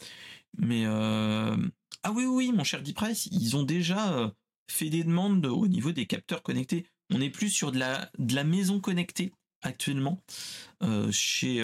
Mais 0.57 0.85
euh, 0.85 1.55
ah 2.03 2.11
oui 2.11 2.25
oui 2.25 2.51
mon 2.51 2.63
cher 2.63 2.81
Price, 2.95 3.27
ils 3.31 3.55
ont 3.55 3.63
déjà 3.63 4.13
euh, 4.13 4.29
fait 4.69 4.89
des 4.89 5.03
demandes 5.03 5.45
au 5.45 5.67
niveau 5.67 5.91
des 5.91 6.05
capteurs 6.05 6.43
connectés. 6.43 6.85
On 7.13 7.21
est 7.21 7.29
plus 7.29 7.49
sur 7.49 7.71
de 7.71 7.79
la 7.79 8.09
de 8.17 8.35
la 8.35 8.43
maison 8.43 8.79
connectée 8.79 9.31
actuellement 9.61 10.23
chez 11.11 11.63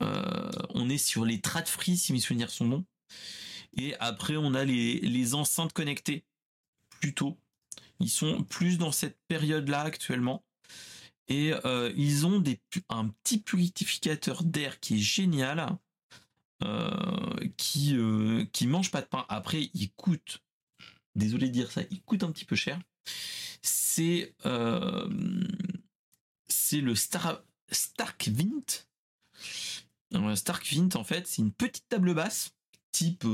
on 0.00 0.88
est 0.90 0.98
sur 0.98 1.24
les 1.24 1.40
Trad 1.40 1.68
Free 1.68 1.96
si 1.96 2.12
mes 2.12 2.20
souvenirs 2.20 2.50
sont 2.50 2.66
bons. 2.66 2.84
Et 3.76 3.94
après 4.00 4.36
on 4.36 4.54
a 4.54 4.64
les, 4.64 5.00
les 5.00 5.34
enceintes 5.34 5.72
connectées 5.72 6.24
plutôt. 7.00 7.38
Ils 8.00 8.10
sont 8.10 8.42
plus 8.42 8.78
dans 8.78 8.92
cette 8.92 9.18
période-là 9.28 9.82
actuellement. 9.82 10.44
Et 11.28 11.52
euh, 11.64 11.92
ils 11.96 12.26
ont 12.26 12.42
un 12.88 13.08
petit 13.08 13.38
purificateur 13.38 14.44
d'air 14.44 14.78
qui 14.78 14.94
est 14.94 14.98
génial, 14.98 15.76
euh, 16.62 17.48
qui, 17.56 17.96
euh, 17.96 18.44
qui 18.52 18.66
mange 18.66 18.90
pas 18.90 19.00
de 19.00 19.06
pain. 19.06 19.26
Après, 19.28 19.70
il 19.74 19.90
coûte, 19.92 20.42
désolé 21.16 21.48
de 21.48 21.52
dire 21.52 21.72
ça, 21.72 21.82
il 21.90 22.00
coûte 22.02 22.22
un 22.22 22.30
petit 22.30 22.44
peu 22.44 22.56
cher. 22.56 22.78
C'est 23.62 24.34
c'est 26.48 26.80
le 26.80 26.94
Star, 26.94 27.42
Stark 27.70 28.28
Vint. 28.28 28.84
Stark 30.34 30.66
Vint, 30.72 30.94
en 30.94 31.04
fait, 31.04 31.26
c'est 31.26 31.42
une 31.42 31.52
petite 31.52 31.88
table 31.88 32.14
basse, 32.14 32.54
type 32.92 33.26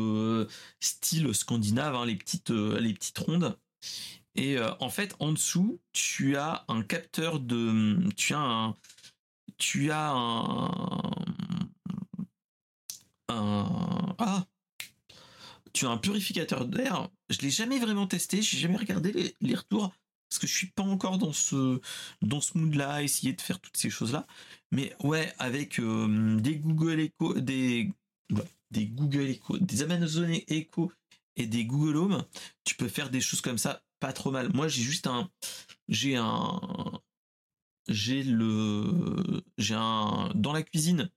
style 0.80 1.34
scandinave, 1.34 1.94
hein, 1.94 2.06
les, 2.06 2.16
petites, 2.16 2.50
les 2.50 2.94
petites 2.94 3.18
rondes. 3.18 3.58
Et 4.34 4.58
euh, 4.58 4.70
en 4.80 4.88
fait, 4.88 5.14
en 5.18 5.32
dessous, 5.32 5.80
tu 5.92 6.36
as 6.36 6.64
un 6.68 6.82
capteur 6.82 7.38
de, 7.40 8.08
tu 8.16 8.34
as 8.34 8.40
un, 8.40 8.76
tu 9.58 9.90
as 9.90 10.10
un, 10.12 10.70
ah, 14.18 14.46
tu 15.72 15.86
as 15.86 15.90
un 15.90 15.98
purificateur 15.98 16.66
d'air. 16.66 17.08
Je 17.30 17.38
l'ai 17.38 17.50
jamais 17.50 17.78
vraiment 17.78 18.06
testé, 18.06 18.42
j'ai 18.42 18.58
jamais 18.58 18.76
regardé 18.76 19.34
les, 19.40 19.54
retours 19.54 19.92
parce 20.28 20.38
que 20.38 20.46
je 20.46 20.54
suis 20.54 20.68
pas 20.68 20.82
encore 20.82 21.18
dans 21.18 21.32
ce 21.32 21.80
dans 22.22 22.40
ce 22.40 22.56
mood 22.56 22.74
là, 22.74 23.02
essayer 23.02 23.34
de 23.34 23.40
faire 23.40 23.60
toutes 23.60 23.76
ces 23.76 23.90
choses 23.90 24.12
là. 24.12 24.26
Mais 24.70 24.94
ouais, 25.02 25.32
avec 25.38 25.78
euh, 25.78 26.36
des 26.40 26.56
Google 26.56 27.00
Echo, 27.00 27.34
des 27.34 27.90
des 28.70 28.86
Google 28.86 29.28
Echo, 29.28 29.58
des 29.58 29.82
Amazon 29.82 30.28
Echo 30.48 30.90
et 31.36 31.46
des 31.46 31.66
Google 31.66 31.96
Home, 31.96 32.24
tu 32.64 32.74
peux 32.76 32.88
faire 32.88 33.10
des 33.10 33.20
choses 33.20 33.42
comme 33.42 33.58
ça 33.58 33.82
pas 34.02 34.12
trop 34.12 34.32
mal. 34.32 34.50
Moi, 34.52 34.66
j'ai 34.66 34.82
juste 34.82 35.06
un, 35.06 35.30
j'ai 35.88 36.16
un, 36.16 36.60
j'ai 37.86 38.24
le, 38.24 39.44
j'ai 39.58 39.76
un 39.76 40.32
dans 40.34 40.52
la 40.52 40.64
cuisine 40.64 41.08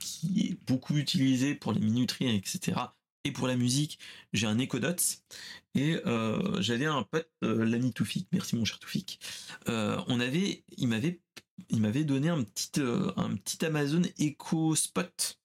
qui 0.00 0.40
est 0.40 0.66
beaucoup 0.66 0.96
utilisé 0.96 1.54
pour 1.54 1.72
les 1.72 1.78
minuteries, 1.78 2.34
etc. 2.34 2.80
Et 3.22 3.30
pour 3.30 3.46
la 3.46 3.56
musique, 3.56 4.00
j'ai 4.32 4.48
un 4.48 4.58
Echo 4.58 4.80
Dots 4.80 5.22
et 5.76 6.00
euh, 6.06 6.60
j'avais 6.60 6.86
un 6.86 7.04
pote, 7.04 7.30
euh, 7.44 7.64
l'ami 7.64 7.92
Toufik, 7.92 8.26
merci 8.32 8.56
mon 8.56 8.64
cher 8.64 8.80
Toufik. 8.80 9.20
Euh, 9.68 10.02
on 10.08 10.18
avait, 10.18 10.64
il 10.76 10.88
m'avait, 10.88 11.20
il 11.70 11.80
m'avait 11.80 12.04
donné 12.04 12.30
un 12.30 12.42
petit, 12.42 12.80
un 12.80 13.36
petit 13.36 13.64
Amazon 13.64 14.02
Echo 14.18 14.74
Spot, 14.74 15.38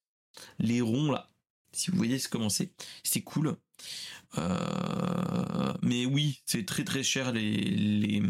les 0.57 0.81
ronds 0.81 1.11
là. 1.11 1.30
Si 1.73 1.91
vous 1.91 1.97
voyez 1.97 2.19
comment 2.29 2.49
c'est, 2.49 2.71
c'est 3.03 3.21
cool. 3.21 3.57
Euh, 4.37 5.73
mais 5.81 6.05
oui, 6.05 6.41
c'est 6.45 6.65
très 6.65 6.83
très 6.83 7.03
cher 7.03 7.31
les 7.31 8.21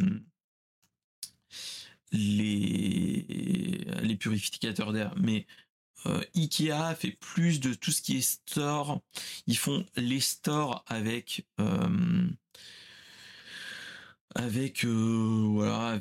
purificateurs 4.20 4.94
d'air. 4.94 5.14
Mais 5.18 5.46
euh, 6.08 6.22
Ikea 6.36 6.96
fait 6.98 7.12
plus 7.20 7.60
de 7.60 7.74
tout 7.74 7.92
ce 7.92 8.02
qui 8.02 8.18
est 8.18 8.22
store. 8.22 9.02
Ils 9.48 9.58
font 9.58 9.86
les 9.96 10.20
stores 10.20 10.84
avec 10.88 11.46
euh, 11.60 12.28
avec 14.36 14.86
voilà, 14.86 16.00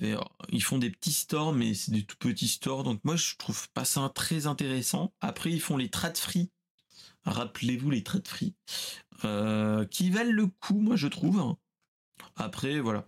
ils 0.50 0.62
font 0.62 0.78
des 0.78 0.90
petits 0.90 1.12
stores, 1.12 1.52
mais 1.52 1.74
c'est 1.74 1.90
des 1.92 2.04
tout 2.04 2.16
petits 2.16 2.48
stores. 2.48 2.84
Donc 2.84 3.00
moi 3.04 3.16
je 3.16 3.34
trouve 3.36 3.68
pas 3.70 3.84
ça 3.84 4.10
très 4.14 4.46
intéressant. 4.46 5.12
Après 5.20 5.50
ils 5.50 5.60
font 5.60 5.76
les 5.76 5.90
trade 5.90 6.16
free. 6.16 6.50
Rappelez-vous 7.24 7.90
les 7.90 8.02
trade 8.02 8.26
free. 8.26 8.54
Euh, 9.24 9.84
qui 9.86 10.10
valent 10.10 10.32
le 10.32 10.46
coup, 10.46 10.80
moi 10.80 10.96
je 10.96 11.06
trouve. 11.06 11.56
Après, 12.36 12.80
voilà, 12.80 13.06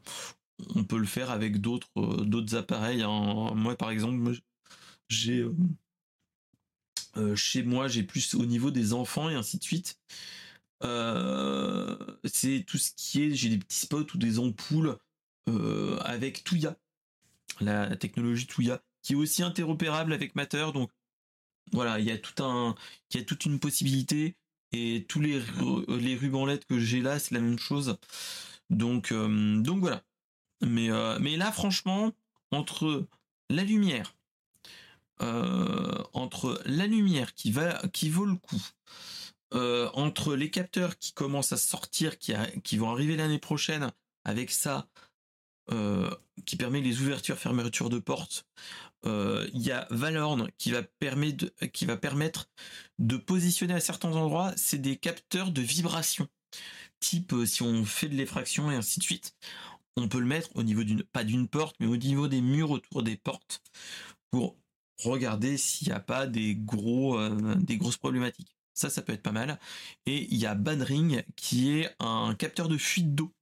on 0.74 0.84
peut 0.84 0.98
le 0.98 1.06
faire 1.06 1.30
avec 1.30 1.60
d'autres 1.60 1.88
euh, 1.96 2.58
appareils. 2.58 3.02
Moi, 3.02 3.76
par 3.76 3.90
exemple, 3.90 4.32
j'ai 5.08 5.46
euh, 7.16 7.36
chez 7.36 7.62
moi, 7.62 7.88
j'ai 7.88 8.02
plus 8.02 8.34
au 8.34 8.44
niveau 8.44 8.70
des 8.70 8.92
enfants 8.92 9.30
et 9.30 9.34
ainsi 9.34 9.58
de 9.58 9.64
suite. 9.64 9.98
c'est 12.24 12.64
tout 12.66 12.78
ce 12.78 12.90
qui 12.96 13.22
est, 13.22 13.34
j'ai 13.34 13.48
des 13.48 13.58
petits 13.58 13.80
spots 13.80 14.14
ou 14.14 14.18
des 14.18 14.38
ampoules 14.38 14.98
avec 16.04 16.44
Touya, 16.44 16.76
la 17.60 17.96
technologie 17.96 18.46
Touya, 18.46 18.82
qui 19.02 19.14
est 19.14 19.16
aussi 19.16 19.42
interopérable 19.42 20.12
avec 20.12 20.34
Matter. 20.34 20.68
Donc 20.74 20.90
voilà, 21.72 21.98
il 21.98 22.06
y 22.06 22.10
a 22.10 22.18
tout 22.18 22.42
un, 22.42 22.74
il 23.10 23.18
y 23.18 23.20
a 23.20 23.24
toute 23.24 23.44
une 23.46 23.58
possibilité 23.58 24.36
et 24.72 25.04
tous 25.08 25.20
les 25.20 25.42
les 25.88 26.16
rubans 26.16 26.46
que 26.68 26.78
j'ai 26.78 27.00
là, 27.00 27.18
c'est 27.18 27.34
la 27.34 27.40
même 27.40 27.58
chose. 27.58 27.98
Donc 28.70 29.12
euh, 29.12 29.60
donc 29.60 29.80
voilà. 29.80 30.02
Mais 30.62 30.90
euh, 30.90 31.18
mais 31.20 31.36
là 31.36 31.52
franchement 31.52 32.12
entre 32.50 33.06
la 33.50 33.64
lumière 33.64 34.14
euh, 35.20 36.02
entre 36.12 36.62
la 36.66 36.86
lumière 36.86 37.34
qui 37.34 37.52
va 37.52 37.82
qui 37.92 38.08
vaut 38.08 38.26
le 38.26 38.36
coup 38.36 38.62
entre 39.94 40.34
les 40.34 40.50
capteurs 40.50 40.98
qui 40.98 41.12
commencent 41.12 41.52
à 41.52 41.58
sortir 41.58 42.18
qui 42.18 42.76
vont 42.78 42.90
arriver 42.90 43.16
l'année 43.16 43.38
prochaine 43.38 43.92
avec 44.24 44.50
ça 44.50 44.88
qui 46.44 46.56
permet 46.56 46.80
les 46.80 47.00
ouvertures 47.00 47.38
fermetures 47.38 47.88
de 47.88 47.98
portes 47.98 48.46
euh, 49.04 49.48
il 49.52 49.62
y 49.62 49.72
a 49.72 49.86
Valorn 49.90 50.48
qui 50.58 50.70
va, 50.70 50.82
permettre 51.96 52.48
de, 52.98 53.16
positionner 53.16 53.74
à 53.74 53.80
certains 53.80 54.12
endroits, 54.12 54.52
c'est 54.56 54.78
des 54.78 54.96
capteurs 54.96 55.50
de 55.50 55.60
vibration. 55.60 56.28
Type 57.00 57.32
euh, 57.32 57.46
si 57.46 57.62
on 57.62 57.84
fait 57.84 58.08
de 58.08 58.14
l'effraction 58.14 58.70
et 58.70 58.76
ainsi 58.76 59.00
de 59.00 59.04
suite, 59.04 59.34
on 59.96 60.08
peut 60.08 60.20
le 60.20 60.26
mettre 60.26 60.50
au 60.54 60.62
niveau 60.62 60.84
d'une, 60.84 61.02
pas 61.02 61.24
d'une 61.24 61.48
porte, 61.48 61.76
mais 61.80 61.86
au 61.86 61.96
niveau 61.96 62.28
des 62.28 62.40
murs 62.40 62.70
autour 62.70 63.02
des 63.02 63.16
portes 63.16 63.62
pour 64.30 64.56
regarder 65.04 65.56
s'il 65.56 65.88
n'y 65.88 65.94
a 65.94 66.00
pas 66.00 66.26
des 66.26 66.54
gros, 66.54 67.18
euh, 67.18 67.56
des 67.56 67.76
grosses 67.76 67.96
problématiques. 67.96 68.56
Ça, 68.74 68.88
ça 68.88 69.02
peut 69.02 69.12
être 69.12 69.22
pas 69.22 69.32
mal. 69.32 69.58
Et 70.06 70.32
il 70.32 70.38
y 70.38 70.46
a 70.46 70.54
Banring 70.54 71.22
qui 71.36 71.72
est 71.72 71.94
un 71.98 72.34
capteur 72.34 72.68
de 72.68 72.78
fuite 72.78 73.14
d'eau 73.14 73.32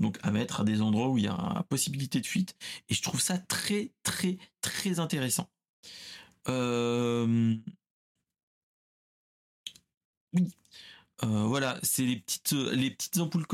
donc 0.00 0.18
à 0.22 0.30
mettre 0.30 0.60
à 0.60 0.64
des 0.64 0.82
endroits 0.82 1.08
où 1.08 1.18
il 1.18 1.24
y 1.24 1.28
a 1.28 1.64
possibilité 1.68 2.20
de 2.20 2.26
fuite. 2.26 2.56
Et 2.88 2.94
je 2.94 3.02
trouve 3.02 3.20
ça 3.20 3.38
très 3.38 3.92
très 4.02 4.38
très 4.60 4.98
intéressant. 5.00 5.48
Euh, 6.48 7.54
oui, 10.32 10.48
euh, 11.24 11.44
voilà, 11.44 11.78
c'est 11.82 12.04
les 12.04 12.16
petites 12.16 12.52
les 12.52 12.90
petites 12.90 13.18
ampoules 13.18 13.46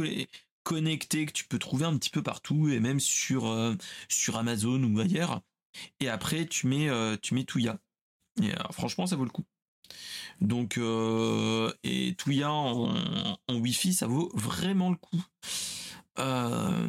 connectées 0.62 1.26
que 1.26 1.32
tu 1.32 1.44
peux 1.46 1.58
trouver 1.58 1.86
un 1.86 1.96
petit 1.98 2.10
peu 2.10 2.22
partout 2.22 2.68
et 2.68 2.80
même 2.80 3.00
sur 3.00 3.46
euh, 3.46 3.74
sur 4.08 4.36
Amazon 4.36 4.82
ou 4.84 5.00
ailleurs. 5.00 5.42
Et 6.00 6.08
après 6.08 6.46
tu 6.46 6.66
mets 6.66 6.88
tu 7.20 7.34
mets 7.34 7.44
Touya. 7.44 7.78
Et 8.42 8.52
franchement, 8.72 9.06
ça 9.06 9.16
vaut 9.16 9.24
le 9.24 9.30
coup. 9.30 9.44
Donc 10.40 10.78
et 11.84 12.14
Touya 12.16 12.50
en, 12.52 13.36
en 13.48 13.56
Wi-Fi, 13.56 13.94
ça 13.94 14.06
vaut 14.06 14.30
vraiment 14.34 14.90
le 14.90 14.96
coup. 14.96 15.24
Euh, 16.18 16.86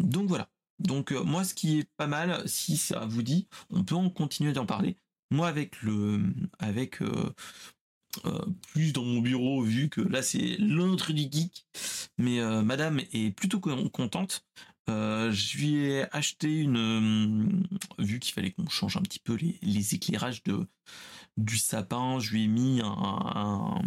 donc 0.00 0.28
voilà. 0.28 0.48
Donc 0.78 1.12
euh, 1.12 1.22
moi, 1.22 1.44
ce 1.44 1.54
qui 1.54 1.78
est 1.78 1.88
pas 1.96 2.06
mal, 2.06 2.42
si 2.48 2.76
ça 2.76 3.06
vous 3.06 3.22
dit, 3.22 3.48
on 3.70 3.84
peut 3.84 3.94
en 3.94 4.10
continuer 4.10 4.52
d'en 4.52 4.66
parler. 4.66 4.96
Moi, 5.30 5.48
avec 5.48 5.82
le, 5.82 6.22
avec 6.58 7.00
euh, 7.02 7.32
plus 8.72 8.92
dans 8.92 9.04
mon 9.04 9.20
bureau, 9.20 9.62
vu 9.62 9.88
que 9.88 10.00
là 10.00 10.22
c'est 10.22 10.56
l'entre 10.58 11.12
du 11.12 11.22
geek, 11.22 11.66
mais 12.18 12.40
Madame 12.62 13.00
est 13.12 13.34
plutôt 13.34 13.60
contente. 13.60 14.46
je 14.86 15.56
lui 15.56 15.86
ai 15.86 16.06
acheté 16.14 16.60
une, 16.60 17.66
vu 17.98 18.20
qu'il 18.20 18.34
fallait 18.34 18.52
qu'on 18.52 18.68
change 18.68 18.96
un 18.96 19.02
petit 19.02 19.18
peu 19.18 19.36
les, 19.62 19.94
éclairages 19.94 20.42
de 20.44 20.66
du 21.36 21.58
sapin, 21.58 22.20
je 22.20 22.30
lui 22.32 22.44
ai 22.44 22.46
mis 22.46 22.80
un, 22.84 23.82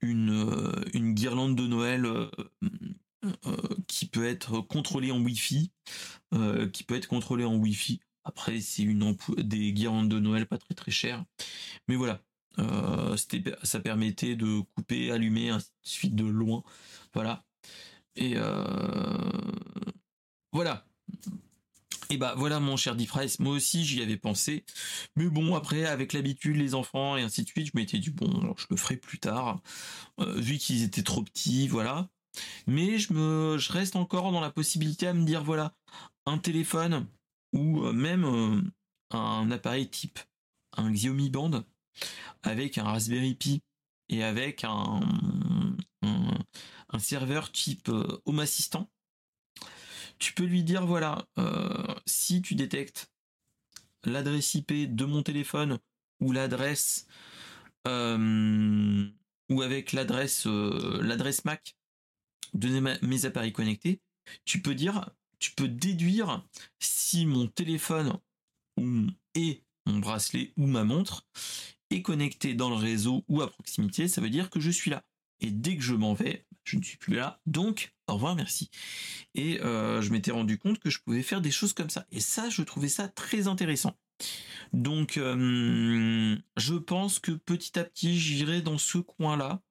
une, 0.00 1.14
guirlande 1.14 1.54
de 1.54 1.66
Noël 1.68 2.06
qui 3.86 4.06
peut 4.06 4.26
être 4.26 4.60
contrôlé 4.60 5.10
en 5.10 5.20
Wi-Fi, 5.20 5.70
euh, 6.34 6.68
qui 6.68 6.84
peut 6.84 6.96
être 6.96 7.08
contrôlé 7.08 7.44
en 7.44 7.56
Wi-Fi. 7.56 8.00
Après, 8.24 8.60
c'est 8.60 8.82
une 8.82 9.16
des 9.38 9.72
guirlandes 9.72 10.08
de 10.08 10.18
Noël 10.18 10.46
pas 10.46 10.58
très 10.58 10.74
très 10.74 10.90
chères. 10.90 11.24
Mais 11.88 11.94
voilà, 11.94 12.20
euh, 12.58 13.16
ça 13.62 13.80
permettait 13.80 14.34
de 14.36 14.60
couper, 14.74 15.12
allumer, 15.12 15.50
ainsi 15.50 15.70
de 15.84 15.88
suite 15.88 16.14
de 16.16 16.24
loin. 16.24 16.62
Voilà. 17.14 17.44
Et 18.16 18.34
euh, 18.36 19.30
voilà. 20.52 20.84
Et 22.08 22.18
bah 22.18 22.34
voilà 22.36 22.60
mon 22.60 22.76
cher 22.76 22.94
Diffrice, 22.94 23.40
moi 23.40 23.52
aussi 23.52 23.84
j'y 23.84 24.00
avais 24.00 24.16
pensé. 24.16 24.64
Mais 25.16 25.26
bon, 25.26 25.54
après, 25.56 25.86
avec 25.86 26.12
l'habitude, 26.12 26.56
les 26.56 26.74
enfants 26.74 27.16
et 27.16 27.22
ainsi 27.22 27.42
de 27.42 27.48
suite, 27.48 27.66
je 27.66 27.72
m'étais 27.74 27.98
dit, 27.98 28.10
bon, 28.10 28.54
je 28.56 28.66
le 28.70 28.76
ferai 28.76 28.96
plus 28.96 29.18
tard. 29.18 29.60
Euh, 30.20 30.40
vu 30.40 30.58
qu'ils 30.58 30.84
étaient 30.84 31.02
trop 31.02 31.22
petits, 31.22 31.68
voilà. 31.68 32.08
Mais 32.66 32.98
je 32.98 33.72
reste 33.72 33.96
encore 33.96 34.32
dans 34.32 34.40
la 34.40 34.50
possibilité 34.50 35.06
à 35.06 35.14
me 35.14 35.24
dire, 35.24 35.42
voilà, 35.44 35.74
un 36.26 36.38
téléphone 36.38 37.06
ou 37.52 37.80
même 37.92 38.70
un 39.10 39.50
appareil 39.50 39.88
type 39.88 40.18
un 40.76 40.90
Xiaomi 40.90 41.30
Band 41.30 41.64
avec 42.42 42.78
un 42.78 42.84
Raspberry 42.84 43.34
Pi 43.34 43.62
et 44.08 44.22
avec 44.22 44.64
un, 44.64 45.00
serveur 46.98 47.52
type 47.52 47.90
euh, 47.90 48.22
Home 48.24 48.38
Assistant, 48.38 48.90
tu 50.18 50.32
peux 50.32 50.44
lui 50.44 50.62
dire 50.62 50.86
voilà, 50.86 51.26
euh, 51.38 51.94
si 52.06 52.40
tu 52.40 52.54
détectes 52.54 53.12
l'adresse 54.04 54.54
IP 54.54 54.94
de 54.94 55.04
mon 55.04 55.22
téléphone 55.22 55.78
ou 56.20 56.32
l'adresse 56.32 57.06
euh, 57.86 59.06
ou 59.50 59.60
avec 59.60 59.92
l'adresse 59.92 60.46
l'adresse 60.46 61.44
MAC 61.44 61.76
de 62.56 63.06
mes 63.06 63.24
appareils 63.24 63.52
connectés, 63.52 64.00
tu 64.44 64.60
peux 64.60 64.74
dire 64.74 65.10
tu 65.38 65.52
peux 65.52 65.68
déduire 65.68 66.44
si 66.78 67.26
mon 67.26 67.46
téléphone 67.46 68.18
est 69.34 69.62
mon 69.86 69.98
bracelet 69.98 70.52
ou 70.56 70.66
ma 70.66 70.84
montre 70.84 71.26
est 71.90 72.02
connecté 72.02 72.54
dans 72.54 72.70
le 72.70 72.76
réseau 72.76 73.24
ou 73.28 73.42
à 73.42 73.50
proximité, 73.50 74.08
ça 74.08 74.20
veut 74.20 74.30
dire 74.30 74.50
que 74.50 74.60
je 74.60 74.70
suis 74.70 74.90
là. 74.90 75.04
Et 75.40 75.50
dès 75.50 75.76
que 75.76 75.82
je 75.82 75.94
m'en 75.94 76.14
vais, 76.14 76.46
je 76.64 76.76
ne 76.76 76.82
suis 76.82 76.96
plus 76.96 77.14
là. 77.14 77.40
Donc, 77.46 77.94
au 78.08 78.14
revoir, 78.14 78.34
merci. 78.34 78.70
Et 79.34 79.60
euh, 79.60 80.02
je 80.02 80.10
m'étais 80.10 80.32
rendu 80.32 80.58
compte 80.58 80.78
que 80.78 80.90
je 80.90 81.00
pouvais 81.00 81.22
faire 81.22 81.40
des 81.40 81.50
choses 81.50 81.72
comme 81.72 81.90
ça. 81.90 82.06
Et 82.10 82.20
ça, 82.20 82.48
je 82.48 82.62
trouvais 82.62 82.88
ça 82.88 83.08
très 83.08 83.46
intéressant. 83.46 83.96
Donc, 84.72 85.16
euh, 85.16 86.36
je 86.56 86.74
pense 86.74 87.18
que 87.18 87.32
petit 87.32 87.78
à 87.78 87.84
petit, 87.84 88.18
j'irai 88.18 88.62
dans 88.62 88.78
ce 88.78 88.98
coin-là. 88.98 89.62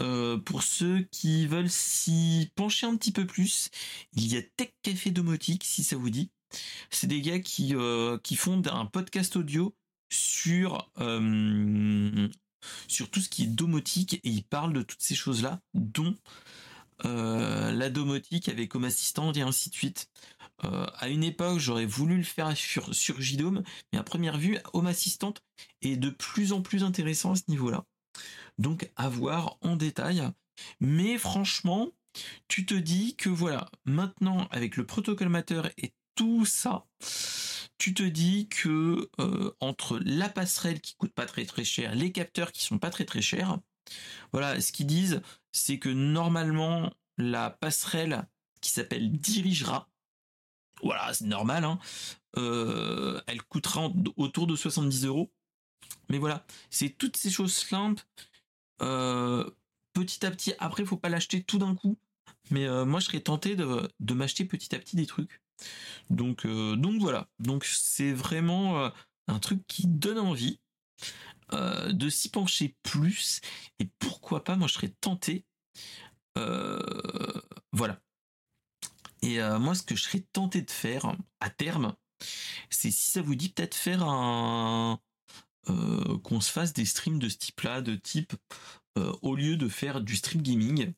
Euh, 0.00 0.38
pour 0.38 0.62
ceux 0.62 1.02
qui 1.10 1.46
veulent 1.46 1.70
s'y 1.70 2.50
pencher 2.56 2.86
un 2.86 2.96
petit 2.96 3.12
peu 3.12 3.26
plus, 3.26 3.70
il 4.14 4.26
y 4.32 4.36
a 4.36 4.42
Tech 4.42 4.72
Café 4.82 5.10
Domotique, 5.10 5.64
si 5.64 5.84
ça 5.84 5.96
vous 5.96 6.10
dit. 6.10 6.30
C'est 6.90 7.06
des 7.06 7.20
gars 7.20 7.40
qui, 7.40 7.74
euh, 7.74 8.18
qui 8.18 8.36
font 8.36 8.62
un 8.66 8.86
podcast 8.86 9.36
audio 9.36 9.74
sur, 10.10 10.90
euh, 10.98 12.28
sur 12.88 13.10
tout 13.10 13.20
ce 13.20 13.28
qui 13.28 13.44
est 13.44 13.48
domotique 13.48 14.14
et 14.14 14.28
ils 14.28 14.44
parlent 14.44 14.72
de 14.72 14.82
toutes 14.82 15.02
ces 15.02 15.14
choses-là, 15.14 15.60
dont 15.74 16.16
euh, 17.04 17.72
la 17.72 17.90
domotique 17.90 18.48
avec 18.48 18.74
Home 18.74 18.84
Assistant 18.84 19.32
et 19.32 19.42
ainsi 19.42 19.70
de 19.70 19.74
suite. 19.74 20.08
à 20.62 21.08
une 21.08 21.24
époque, 21.24 21.58
j'aurais 21.58 21.84
voulu 21.84 22.16
le 22.16 22.22
faire 22.22 22.56
sur, 22.56 22.94
sur 22.94 23.18
mais 23.92 23.98
à 23.98 24.02
première 24.02 24.38
vue, 24.38 24.58
Home 24.72 24.86
Assistant 24.86 25.34
est 25.82 25.96
de 25.96 26.10
plus 26.10 26.52
en 26.52 26.62
plus 26.62 26.84
intéressant 26.84 27.32
à 27.32 27.36
ce 27.36 27.42
niveau-là. 27.48 27.84
Donc 28.58 28.90
à 28.96 29.08
voir 29.08 29.56
en 29.62 29.76
détail. 29.76 30.28
Mais 30.80 31.18
franchement, 31.18 31.90
tu 32.48 32.64
te 32.66 32.74
dis 32.74 33.16
que 33.16 33.28
voilà, 33.28 33.70
maintenant 33.84 34.46
avec 34.50 34.76
le 34.76 34.86
protocole 34.86 35.28
mateur 35.28 35.68
et 35.78 35.92
tout 36.14 36.44
ça, 36.44 36.86
tu 37.78 37.92
te 37.94 38.02
dis 38.02 38.48
que 38.48 39.10
euh, 39.20 39.52
entre 39.60 39.98
la 40.04 40.28
passerelle 40.28 40.80
qui 40.80 40.94
coûte 40.94 41.12
pas 41.12 41.26
très 41.26 41.44
très 41.44 41.64
cher, 41.64 41.94
les 41.94 42.12
capteurs 42.12 42.52
qui 42.52 42.62
sont 42.62 42.78
pas 42.78 42.90
très 42.90 43.04
très 43.04 43.22
chers, 43.22 43.58
voilà, 44.32 44.60
ce 44.60 44.72
qu'ils 44.72 44.86
disent, 44.86 45.22
c'est 45.52 45.78
que 45.78 45.88
normalement 45.88 46.92
la 47.18 47.50
passerelle 47.50 48.26
qui 48.60 48.70
s'appelle 48.70 49.12
dirigera, 49.12 49.88
voilà, 50.82 51.12
c'est 51.14 51.26
normal, 51.26 51.64
hein, 51.64 51.78
euh, 52.36 53.20
elle 53.26 53.42
coûtera 53.42 53.90
autour 54.16 54.46
de 54.46 54.56
70 54.56 55.06
euros. 55.06 55.32
Mais 56.08 56.18
voilà, 56.18 56.44
c'est 56.70 56.90
toutes 56.90 57.16
ces 57.16 57.30
choses 57.30 57.54
simples. 57.54 58.04
Euh, 58.82 59.48
petit 59.92 60.24
à 60.26 60.30
petit, 60.30 60.52
après, 60.58 60.84
faut 60.84 60.96
pas 60.96 61.08
l'acheter 61.08 61.42
tout 61.42 61.58
d'un 61.58 61.74
coup. 61.74 61.98
Mais 62.50 62.68
moi, 62.84 63.00
je 63.00 63.06
serais 63.06 63.20
tenté 63.20 63.56
de 63.56 64.14
m'acheter 64.14 64.44
petit 64.44 64.74
à 64.74 64.78
petit 64.78 64.96
des 64.96 65.06
trucs. 65.06 65.40
Donc, 66.10 66.46
euh, 66.46 66.76
donc 66.76 67.00
voilà. 67.00 67.28
Donc 67.38 67.64
c'est 67.64 68.12
vraiment 68.12 68.78
euh, 68.80 68.90
un 69.28 69.38
truc 69.38 69.66
qui 69.66 69.86
donne 69.86 70.18
envie 70.18 70.60
euh, 71.52 71.92
de 71.92 72.08
s'y 72.08 72.28
pencher 72.30 72.76
plus. 72.82 73.40
Et 73.78 73.88
pourquoi 73.98 74.44
pas, 74.44 74.56
moi 74.56 74.68
je 74.68 74.74
serais 74.74 74.94
tenté. 75.00 75.44
voilà. 77.72 78.00
Et 79.22 79.38
moi, 79.58 79.74
ce 79.74 79.82
que 79.82 79.96
je 79.96 80.02
serais 80.02 80.20
tenté 80.32 80.60
de 80.60 80.70
faire 80.70 81.16
à 81.40 81.48
terme, 81.48 81.94
c'est 82.68 82.90
si 82.90 83.10
ça 83.10 83.22
vous 83.22 83.34
dit 83.34 83.48
peut-être 83.48 83.74
faire 83.74 84.02
un 84.02 85.00
qu'on 86.22 86.40
se 86.40 86.50
fasse 86.50 86.72
des 86.72 86.84
streams 86.84 87.18
de 87.18 87.28
ce 87.28 87.36
type-là, 87.36 87.80
de 87.80 87.94
type 87.94 88.32
au 89.22 89.34
lieu 89.34 89.56
de 89.56 89.68
faire 89.68 90.00
du 90.00 90.16
stream 90.16 90.42
gaming, 90.42 90.92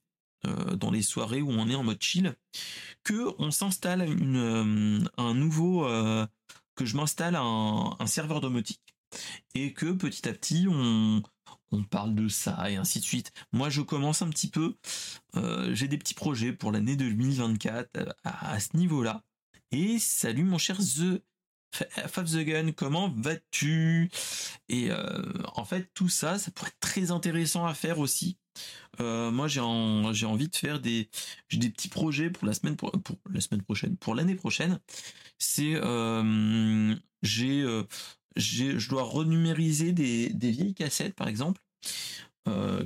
euh, 0.47 0.77
dans 0.77 0.91
les 0.91 1.03
soirées 1.03 1.43
où 1.43 1.51
on 1.51 1.69
est 1.69 1.75
en 1.75 1.83
mode 1.83 2.01
chill, 2.01 2.35
que 3.05 3.35
on 3.39 3.51
s'installe 3.51 4.03
euh, 4.03 5.01
un 5.17 5.35
nouveau, 5.35 5.87
euh, 5.87 6.27
que 6.75 6.85
je 6.85 6.97
m'installe 6.97 7.37
un, 7.37 7.97
serveur 8.07 8.41
domotique 8.41 8.95
et 9.55 9.73
que 9.73 9.93
petit 9.93 10.29
à 10.29 10.33
petit 10.33 10.67
on, 10.69 11.23
on 11.73 11.85
parle 11.85 12.15
de 12.15 12.29
ça 12.29 12.71
et 12.71 12.77
ainsi 12.77 13.01
de 13.01 13.05
suite. 13.05 13.33
Moi, 13.53 13.71
je 13.71 13.81
commence 13.81 14.23
un 14.23 14.29
petit 14.29 14.49
peu. 14.49 14.77
J'ai 15.73 15.89
des 15.89 15.99
petits 15.99 16.15
projets 16.15 16.53
pour 16.53 16.71
l'année 16.71 16.97
2024 16.97 18.15
à, 18.25 18.53
à 18.53 18.61
ce 18.61 18.77
niveau-là. 18.77 19.23
Et 19.73 19.99
salut 19.99 20.45
mon 20.45 20.59
cher 20.59 20.79
The 20.79 21.23
Gun, 22.45 22.73
comment 22.73 23.13
vas-tu? 23.17 24.11
Et 24.69 24.91
en 25.55 25.65
fait, 25.65 25.91
tout 25.95 26.09
ça, 26.09 26.39
ça 26.39 26.51
pourrait 26.51 26.71
être 26.71 26.81
très 26.81 27.11
intéressant 27.11 27.67
à 27.67 27.75
faire 27.75 27.99
aussi 27.99 28.39
euh, 29.01 29.31
moi, 29.31 29.49
j'ai 29.49 29.61
envie 29.61 30.49
de 30.49 30.57
faire 30.57 30.81
des, 30.81 31.09
des 31.53 31.71
petits 31.71 31.89
projets 31.89 32.31
pour 32.31 32.47
la 32.47 32.55
semaine, 32.55 32.77
prochaine, 32.77 33.97
pour 33.97 34.15
l'année 34.15 34.35
prochaine. 34.35 34.81
C'est, 35.39 35.75
euh, 35.75 36.95
j'ai, 37.23 37.63
euh, 37.63 37.83
je 38.37 38.89
dois 38.89 39.03
renumériser 39.03 39.93
des, 39.93 40.31
des 40.31 40.51
vieilles 40.51 40.75
cassettes, 40.75 41.15
par 41.15 41.29
exemple, 41.29 41.61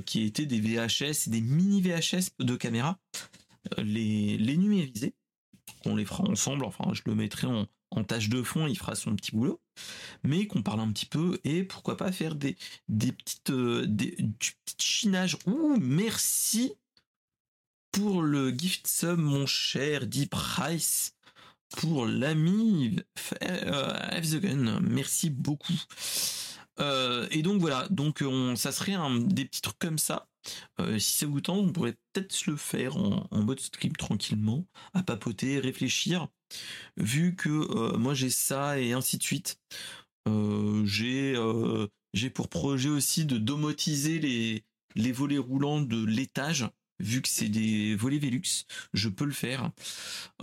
qui 0.07 0.23
étaient 0.23 0.47
des 0.47 0.59
VHS, 0.59 1.29
des 1.29 1.41
mini 1.41 1.81
VHS 1.83 2.31
de 2.39 2.55
caméra, 2.55 2.99
les, 3.77 4.37
les 4.37 4.57
numériser. 4.57 5.13
On 5.85 5.95
les 5.95 6.05
fera 6.05 6.23
ensemble. 6.23 6.65
Enfin, 6.65 6.91
je 6.93 7.03
le 7.05 7.13
mettrai 7.13 7.45
en, 7.45 7.67
en 7.91 8.03
tâche 8.03 8.29
de 8.29 8.41
fond, 8.41 8.67
il 8.67 8.77
fera 8.77 8.95
son 8.95 9.15
petit 9.15 9.31
boulot, 9.31 9.61
mais 10.23 10.47
qu'on 10.47 10.63
parle 10.63 10.79
un 10.79 10.91
petit 10.91 11.05
peu 11.05 11.39
et 11.43 11.63
pourquoi 11.63 11.97
pas 11.97 12.11
faire 12.11 12.35
des, 12.35 12.55
des 12.87 13.11
petites 13.11 13.49
euh, 13.49 13.85
des, 13.85 14.15
du 14.17 14.53
petit 14.65 14.75
chinage. 14.79 15.37
Ouh, 15.45 15.77
merci 15.79 16.73
pour 17.91 18.21
le 18.21 18.51
gift 18.51 18.87
sub, 18.87 19.19
mon 19.19 19.45
cher 19.45 20.07
Deep 20.07 20.31
Price, 20.31 21.15
pour 21.77 22.05
l'ami 22.05 22.95
euh, 23.43 24.21
F 24.21 24.31
the 24.31 24.37
Gun. 24.37 24.79
Merci 24.81 25.29
beaucoup. 25.29 25.79
Euh, 26.79 27.27
et 27.31 27.41
donc 27.41 27.59
voilà, 27.59 27.87
donc 27.89 28.23
on, 28.25 28.55
ça 28.55 28.71
serait 28.71 28.93
un, 28.93 29.19
des 29.19 29.43
petits 29.43 29.61
trucs 29.61 29.79
comme 29.79 29.99
ça. 29.99 30.27
Si 30.97 31.17
ça 31.19 31.25
vous 31.27 31.41
tente, 31.41 31.59
on 31.59 31.71
pourrait 31.71 31.95
peut-être 32.13 32.47
le 32.47 32.55
faire 32.55 32.97
en, 32.97 33.27
en, 33.29 33.43
mode 33.43 33.59
stream 33.59 33.95
tranquillement, 33.95 34.65
à 34.93 35.03
papoter, 35.03 35.59
réfléchir 35.59 36.27
vu 36.97 37.35
que 37.35 37.49
euh, 37.49 37.97
moi 37.97 38.13
j'ai 38.13 38.29
ça 38.29 38.79
et 38.79 38.93
ainsi 38.93 39.17
de 39.17 39.23
suite. 39.23 39.59
Euh, 40.27 40.85
j'ai 40.85 41.35
euh, 41.35 41.87
j'ai 42.13 42.29
pour 42.29 42.49
projet 42.49 42.89
aussi 42.89 43.25
de 43.25 43.37
domotiser 43.37 44.19
les 44.19 44.63
les 44.95 45.11
volets 45.11 45.37
roulants 45.37 45.81
de 45.81 46.03
l'étage 46.03 46.67
vu 46.99 47.21
que 47.23 47.29
c'est 47.29 47.49
des 47.49 47.95
volets 47.95 48.19
Velux, 48.19 48.65
je 48.93 49.09
peux 49.09 49.25
le 49.25 49.31
faire. 49.31 49.71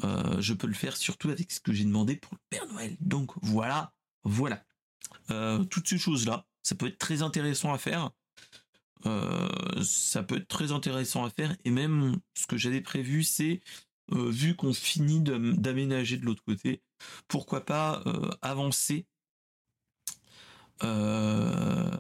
je 0.03 0.53
peux 0.55 0.67
le 0.67 0.75
faire 0.75 0.97
surtout 0.97 1.31
avec 1.31 1.53
ce 1.53 1.61
que 1.61 1.73
j'ai 1.73 1.85
demandé 1.85 2.17
pour 2.17 2.33
le 2.35 2.41
Père 2.51 2.67
Noël. 2.67 2.97
Donc 3.01 3.31
voilà, 3.43 3.93
voilà. 4.25 4.65
toutes 5.71 5.87
ces 5.87 5.99
choses-là, 5.99 6.47
ça 6.65 6.75
peut 6.75 6.89
être 6.89 6.99
très 6.99 7.23
intéressant 7.23 7.73
à 7.73 7.79
faire. 7.79 8.11
ça 9.85 10.25
peut 10.25 10.39
être 10.39 10.49
très 10.49 10.73
intéressant 10.73 11.25
à 11.25 11.31
faire. 11.31 11.57
Et 11.65 11.71
même 11.71 12.17
ce 12.35 12.49
que 12.49 12.57
j'avais 12.57 12.81
prévu, 12.81 13.23
c'est 13.23 13.61
euh, 14.13 14.31
vu 14.31 14.57
qu'on 14.57 14.73
finit 14.73 15.21
d'aménager 15.21 16.17
de 16.17 16.25
l'autre 16.25 16.43
côté, 16.45 16.83
pourquoi 17.29 17.65
pas 17.65 18.03
euh, 18.07 18.31
avancer 18.43 19.07
euh, 20.83 21.91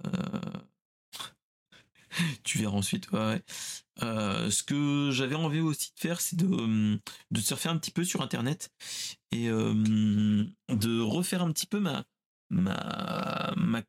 tu 2.44 2.58
verras 2.58 2.76
ensuite. 2.76 3.08
ce 3.10 4.62
que 4.62 5.10
j'avais 5.12 5.34
envie 5.34 5.60
aussi 5.60 5.92
de 5.94 6.00
faire, 6.00 6.20
c'est 6.20 6.36
de, 6.36 7.00
surfer 7.40 7.68
un 7.68 7.78
petit 7.78 7.90
peu 7.90 8.04
sur 8.04 8.22
Internet 8.22 8.70
et 9.32 9.48
de 9.48 11.00
refaire 11.00 11.42
un 11.42 11.52
petit 11.52 11.66
peu 11.66 11.80
ma 11.80 12.04
ma 12.50 13.82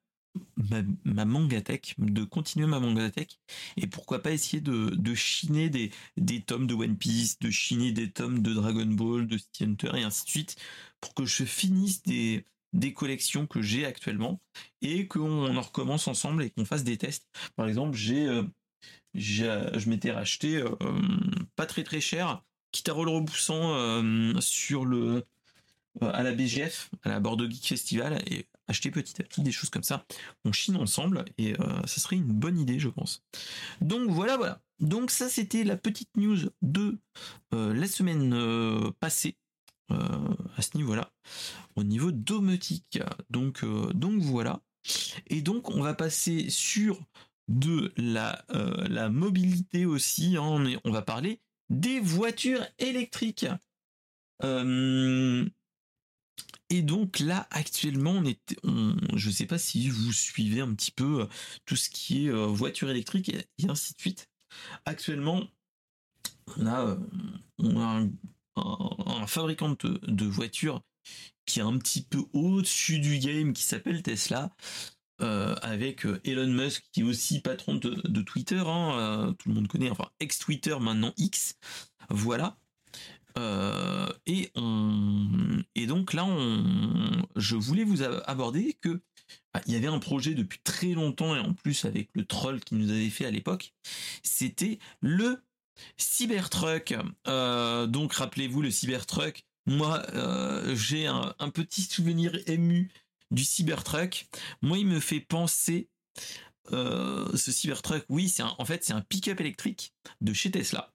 ma, 0.57 0.81
ma 1.03 1.25
mangatech, 1.25 1.95
de 1.97 2.23
continuer 2.23 2.67
ma 2.67 2.79
mangatech, 2.79 3.39
et 3.77 3.87
pourquoi 3.87 4.21
pas 4.21 4.31
essayer 4.31 4.61
de, 4.61 5.15
chiner 5.15 5.69
des, 5.69 5.91
des 6.17 6.41
tomes 6.41 6.67
de 6.67 6.73
One 6.73 6.97
Piece, 6.97 7.39
de 7.39 7.49
chiner 7.49 7.91
des 7.91 8.11
tomes 8.11 8.41
de 8.41 8.53
Dragon 8.53 8.85
Ball, 8.85 9.27
de 9.27 9.37
City 9.37 9.63
Hunter, 9.63 9.91
et 9.95 10.03
ainsi 10.03 10.25
de 10.25 10.29
suite, 10.29 10.55
pour 11.01 11.13
que 11.13 11.25
je 11.25 11.43
finisse 11.43 12.03
des, 12.03 12.45
des 12.73 12.93
collections 12.93 13.47
que 13.47 13.61
j'ai 13.61 13.85
actuellement, 13.85 14.41
et 14.81 15.07
qu'on 15.07 15.55
en 15.55 15.61
recommence 15.61 16.07
ensemble 16.07 16.43
et 16.43 16.49
qu'on 16.49 16.65
fasse 16.65 16.83
des 16.83 16.97
tests. 16.97 17.27
Par 17.55 17.67
exemple, 17.67 17.97
j'ai, 17.97 18.27
euh, 18.27 18.43
je 19.13 19.89
m'étais 19.89 20.11
racheté 20.11 20.57
euh, 20.57 20.75
pas 21.55 21.65
très 21.65 21.83
très 21.83 22.01
cher, 22.01 22.43
Kitaro 22.71 23.03
le 23.05 23.11
repoussant 23.11 23.73
euh, 23.73 24.39
sur 24.39 24.85
le 24.85 25.25
à 26.01 26.23
la 26.23 26.31
BGF, 26.31 26.91
à 27.03 27.09
la 27.09 27.19
Bordeaux 27.19 27.49
Geek 27.49 27.67
Festival, 27.67 28.21
et 28.27 28.47
acheter 28.69 28.91
petit 28.91 29.21
à 29.21 29.25
petit 29.25 29.41
des 29.41 29.51
choses 29.51 29.69
comme 29.69 29.83
ça. 29.83 30.05
On 30.45 30.53
chine 30.53 30.77
ensemble 30.77 31.25
et 31.37 31.59
euh, 31.59 31.85
ça 31.85 31.99
serait 31.99 32.15
une 32.15 32.31
bonne 32.31 32.57
idée, 32.57 32.79
je 32.79 32.87
pense. 32.87 33.23
Donc 33.81 34.09
voilà, 34.09 34.37
voilà. 34.37 34.61
Donc 34.79 35.11
ça, 35.11 35.27
c'était 35.27 35.65
la 35.65 35.75
petite 35.75 36.15
news 36.15 36.37
de 36.61 36.97
euh, 37.53 37.73
la 37.73 37.87
semaine 37.87 38.33
euh, 38.33 38.91
passée. 38.99 39.35
à 39.89 40.61
ce 40.61 40.77
niveau-là, 40.77 41.11
au 41.75 41.83
niveau 41.83 42.11
domotique. 42.11 42.99
Donc, 43.31 43.65
donc 43.95 44.21
voilà. 44.21 44.61
Et 45.27 45.41
donc 45.41 45.71
on 45.71 45.81
va 45.81 45.95
passer 45.95 46.49
sur 46.49 46.99
de 47.47 47.91
la, 47.97 48.45
la 48.87 49.09
mobilité 49.09 49.87
aussi. 49.87 50.37
Hein. 50.37 50.63
on 50.83 50.91
va 50.91 51.01
parler 51.01 51.41
des 51.71 51.99
voitures 51.99 52.63
électriques. 52.77 53.47
Et 56.69 56.83
donc 56.83 57.19
là, 57.19 57.47
actuellement, 57.49 58.11
on 58.11 58.25
est, 58.25 58.39
je 59.15 59.27
ne 59.27 59.33
sais 59.33 59.47
pas 59.47 59.57
si 59.57 59.89
vous 59.89 60.13
suivez 60.13 60.61
un 60.61 60.73
petit 60.75 60.91
peu 60.91 61.21
euh, 61.21 61.25
tout 61.65 61.75
ce 61.75 61.89
qui 61.89 62.27
est 62.27 62.29
euh, 62.29 62.45
voiture 62.45 62.89
électrique 62.89 63.29
et, 63.29 63.47
ainsi 63.67 63.93
de 63.93 63.99
suite. 63.99 64.29
Actuellement, 64.85 65.43
on 66.57 66.67
a, 66.67 66.85
euh, 66.85 68.09
un, 68.55 69.27
fabricant 69.27 69.75
de, 69.79 70.25
voitures 70.25 70.81
qui 71.45 71.59
est 71.59 71.63
un 71.63 71.77
petit 71.79 72.03
peu 72.03 72.23
au-dessus 72.33 72.99
du 72.99 73.17
game, 73.17 73.53
qui 73.53 73.63
s'appelle 73.63 74.03
Tesla, 74.03 74.51
avec 75.19 76.05
Elon 76.23 76.47
Musk 76.47 76.85
qui 76.93 77.01
est 77.01 77.03
aussi 77.03 77.41
patron 77.41 77.75
de, 77.75 78.21
Twitter, 78.21 78.61
hein, 78.65 79.35
tout 79.37 79.49
le 79.49 79.55
monde 79.55 79.67
connaît, 79.67 79.89
enfin 79.89 80.09
ex-Twitter 80.19 80.77
maintenant 80.79 81.13
X. 81.17 81.55
Voilà. 82.09 82.57
Euh, 83.37 84.07
et, 84.25 84.51
on, 84.55 85.63
et 85.75 85.87
donc 85.87 86.13
là, 86.13 86.25
on, 86.25 87.25
je 87.35 87.55
voulais 87.55 87.83
vous 87.83 88.01
aborder 88.03 88.77
que 88.81 89.01
bah, 89.53 89.61
il 89.65 89.73
y 89.73 89.75
avait 89.75 89.87
un 89.87 89.99
projet 89.99 90.33
depuis 90.33 90.59
très 90.63 90.93
longtemps 90.93 91.35
et 91.35 91.39
en 91.39 91.53
plus 91.53 91.85
avec 91.85 92.09
le 92.13 92.25
troll 92.25 92.59
qui 92.59 92.75
nous 92.75 92.89
avait 92.91 93.09
fait 93.09 93.25
à 93.25 93.31
l'époque, 93.31 93.73
c'était 94.23 94.79
le 95.01 95.41
Cybertruck. 95.97 96.95
Euh, 97.27 97.87
donc 97.87 98.13
rappelez-vous 98.13 98.61
le 98.61 98.71
Cybertruck. 98.71 99.45
Moi, 99.65 100.03
euh, 100.13 100.75
j'ai 100.75 101.05
un, 101.05 101.33
petit 101.53 101.83
souvenir 101.83 102.37
ému 102.47 102.91
du 103.29 103.43
Cybertruck. 103.43 104.27
Moi, 104.61 104.79
il 104.79 104.87
me 104.87 104.99
fait 104.99 105.19
penser 105.19 105.89
ce 106.71 107.51
Cybertruck. 107.51 108.05
Oui, 108.09 108.29
c'est 108.29 108.43
en 108.43 108.65
fait 108.65 108.83
c'est 108.83 108.93
un 108.93 109.01
pick-up 109.01 109.39
électrique 109.39 109.93
de 110.21 110.33
chez 110.33 110.51
Tesla. 110.51 110.91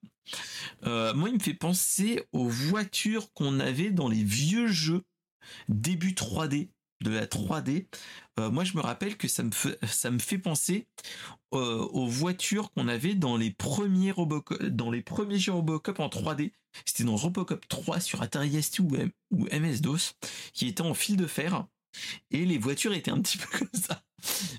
Euh, 0.85 1.15
moi, 1.15 1.29
il 1.29 1.37
me 1.37 1.41
fait 1.41 1.55
penser 1.55 2.27
aux 2.33 2.49
voitures 2.49 3.33
qu'on 3.33 3.61
avait 3.61 3.91
dans 3.91 4.09
les 4.09 4.23
vieux 4.23 4.69
jeux 4.69 5.03
début 5.69 6.13
3D 6.13 6.71
de 7.03 7.11
la 7.11 7.27
3D. 7.27 7.87
Euh, 8.41 8.51
moi, 8.51 8.65
je 8.65 8.77
me 8.77 8.81
rappelle 8.81 9.17
que 9.17 9.29
ça 9.29 9.43
me 9.43 9.51
fait, 9.53 10.39
penser 10.39 10.87
euh, 11.53 11.79
aux 11.79 12.07
voitures 12.07 12.71
qu'on 12.73 12.89
avait 12.89 13.15
dans 13.15 13.37
les 13.37 13.51
premiers 13.51 14.15
dans 14.71 14.91
les 14.91 15.03
premiers 15.03 15.39
jeux 15.39 15.53
Robocop 15.53 16.01
en 16.01 16.09
3D. 16.09 16.53
C'était 16.85 17.05
dans 17.05 17.17
Robocop 17.17 17.69
3 17.69 18.01
sur 18.01 18.23
Atari 18.23 18.61
ST 18.61 18.81
ou, 18.81 18.91
ou 19.31 19.45
MS-DOS, 19.53 20.15
qui 20.53 20.67
était 20.67 20.83
en 20.83 20.95
fil 20.95 21.17
de 21.17 21.27
fer. 21.27 21.67
Et 22.31 22.45
les 22.45 22.59
voitures 22.59 22.93
étaient 22.93 23.11
un 23.11 23.21
petit 23.21 23.39
peu 23.39 23.59
comme 23.59 23.81
ça. 23.81 24.03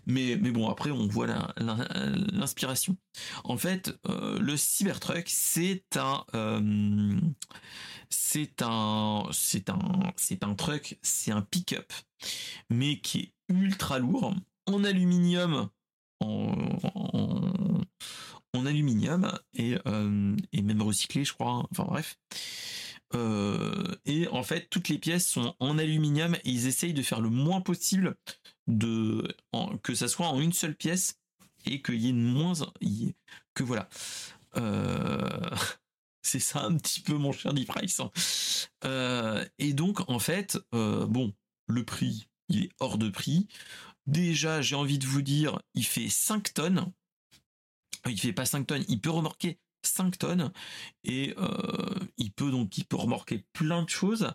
Mais, 0.05 0.37
mais 0.39 0.51
bon, 0.51 0.69
après, 0.69 0.91
on 0.91 1.07
voit 1.07 1.27
l'inspiration. 1.57 2.97
En 3.43 3.57
fait, 3.57 3.97
euh, 4.07 4.39
le 4.39 4.57
Cybertruck, 4.57 5.25
c'est 5.27 5.83
un, 5.97 6.23
euh, 6.35 7.19
c'est 8.09 8.61
un, 8.61 9.23
c'est 9.31 9.69
un, 9.69 10.13
c'est 10.15 10.43
un 10.43 10.53
truck, 10.53 10.97
c'est 11.01 11.31
un 11.31 11.41
pick-up, 11.41 11.91
mais 12.69 12.99
qui 12.99 13.19
est 13.19 13.33
ultra 13.49 13.99
lourd, 13.99 14.35
en 14.67 14.83
aluminium, 14.83 15.69
en, 16.19 16.53
aluminium 18.65 19.31
et, 19.53 19.77
euh, 19.85 20.35
et 20.51 20.61
même 20.61 20.81
recyclé, 20.81 21.23
je 21.25 21.33
crois. 21.33 21.67
Enfin 21.71 21.83
bref. 21.83 22.17
Et 23.13 24.27
en 24.27 24.43
fait, 24.43 24.67
toutes 24.69 24.89
les 24.89 24.97
pièces 24.97 25.27
sont 25.27 25.55
en 25.59 25.77
aluminium 25.77 26.35
et 26.35 26.49
ils 26.49 26.67
essayent 26.67 26.93
de 26.93 27.01
faire 27.01 27.21
le 27.21 27.29
moins 27.29 27.61
possible 27.61 28.17
de 28.67 29.35
que 29.83 29.95
ça 29.95 30.07
soit 30.07 30.27
en 30.27 30.41
une 30.41 30.53
seule 30.53 30.75
pièce 30.75 31.19
et 31.65 31.81
qu'il 31.81 32.01
y 32.01 32.09
ait 32.09 32.13
moins 32.13 32.53
que 33.53 33.63
voilà. 33.63 33.89
Euh, 34.57 35.49
c'est 36.21 36.39
ça 36.39 36.63
un 36.63 36.75
petit 36.77 37.01
peu 37.01 37.13
mon 37.13 37.31
cher 37.31 37.53
D-Price. 37.53 37.99
Hein. 37.99 38.11
Euh, 38.83 39.45
et 39.59 39.73
donc 39.73 40.09
en 40.09 40.19
fait, 40.19 40.57
euh, 40.73 41.05
bon, 41.05 41.33
le 41.67 41.83
prix, 41.83 42.27
il 42.49 42.65
est 42.65 42.69
hors 42.79 42.97
de 42.97 43.09
prix. 43.09 43.47
Déjà, 44.07 44.61
j'ai 44.61 44.75
envie 44.75 44.99
de 44.99 45.07
vous 45.07 45.23
dire, 45.23 45.59
il 45.73 45.85
fait 45.85 46.09
5 46.09 46.53
tonnes. 46.53 46.91
Il 48.07 48.19
fait 48.19 48.33
pas 48.33 48.45
5 48.45 48.67
tonnes, 48.67 48.85
il 48.87 49.01
peut 49.01 49.09
remorquer 49.09 49.57
5 49.85 50.17
tonnes 50.17 50.51
et 51.03 51.35
il 52.17 52.31
peut 52.31 52.51
donc 52.51 52.77
il 52.77 52.85
peut 52.85 52.97
remorquer 52.97 53.45
plein 53.53 53.83
de 53.83 53.89
choses 53.89 54.33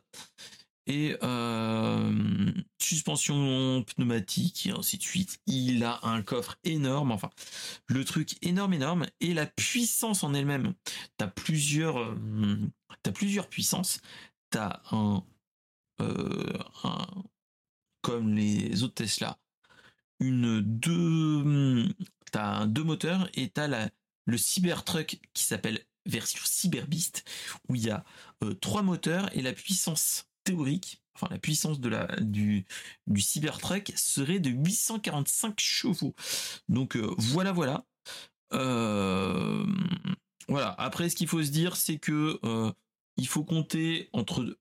et 0.91 1.17
euh, 1.23 2.53
suspension 2.79 3.85
pneumatique 3.85 4.67
et 4.67 4.71
ainsi 4.71 4.99
de 4.99 5.03
suite. 5.03 5.41
Il 5.47 5.85
a 5.85 6.01
un 6.03 6.21
coffre 6.23 6.59
énorme, 6.65 7.13
enfin 7.13 7.31
le 7.87 8.05
truc 8.05 8.37
énorme 8.45 8.75
énorme 8.75 9.07
et 9.21 9.33
la 9.33 9.47
puissance 9.47 10.25
en 10.25 10.35
elle-même. 10.35 10.75
T'as 11.17 11.29
plusieurs, 11.29 11.99
euh, 11.99 12.57
as 13.07 13.13
plusieurs 13.13 13.49
puissances. 13.49 14.01
T'as 14.51 14.81
un, 14.91 15.23
euh, 16.01 16.59
un, 16.83 17.07
comme 18.03 18.35
les 18.35 18.83
autres 18.83 18.95
Tesla, 18.95 19.39
une 20.19 20.61
deux, 20.61 21.87
t'as 22.33 22.67
deux 22.67 22.83
moteurs 22.83 23.29
et 23.35 23.49
t'as 23.49 23.69
la 23.69 23.91
le 24.31 24.39
Cybertruck 24.39 25.21
qui 25.35 25.45
s'appelle 25.45 25.85
version 26.07 26.41
Cyberbeast 26.45 27.25
où 27.69 27.75
il 27.75 27.85
y 27.85 27.91
a 27.91 28.05
trois 28.61 28.83
moteurs 28.83 29.29
et 29.37 29.43
la 29.43 29.53
puissance 29.53 30.31
théorique, 30.45 31.03
enfin 31.15 31.29
la 31.31 31.39
puissance 31.39 31.81
de 31.81 31.89
la, 31.89 32.07
du, 32.21 32.67
du 33.07 33.21
Cybertruck 33.21 33.93
serait 33.97 34.41
de 34.41 34.51
845 34.51 35.59
chevaux. 35.59 36.15
Donc 36.69 36.97
euh, 36.97 37.15
voilà, 37.19 37.53
voilà. 37.53 37.85
Euh, 38.53 39.67
voilà. 40.49 40.75
Après, 40.79 41.09
ce 41.09 41.17
qu'il 41.17 41.29
faut 41.29 41.43
se 41.43 41.51
dire, 41.51 41.77
c'est 41.77 41.99
que 41.99 42.39
euh, 42.45 42.73
il 43.17 43.27
faut 43.27 43.45
compter 43.45 44.09
entre 44.13 44.57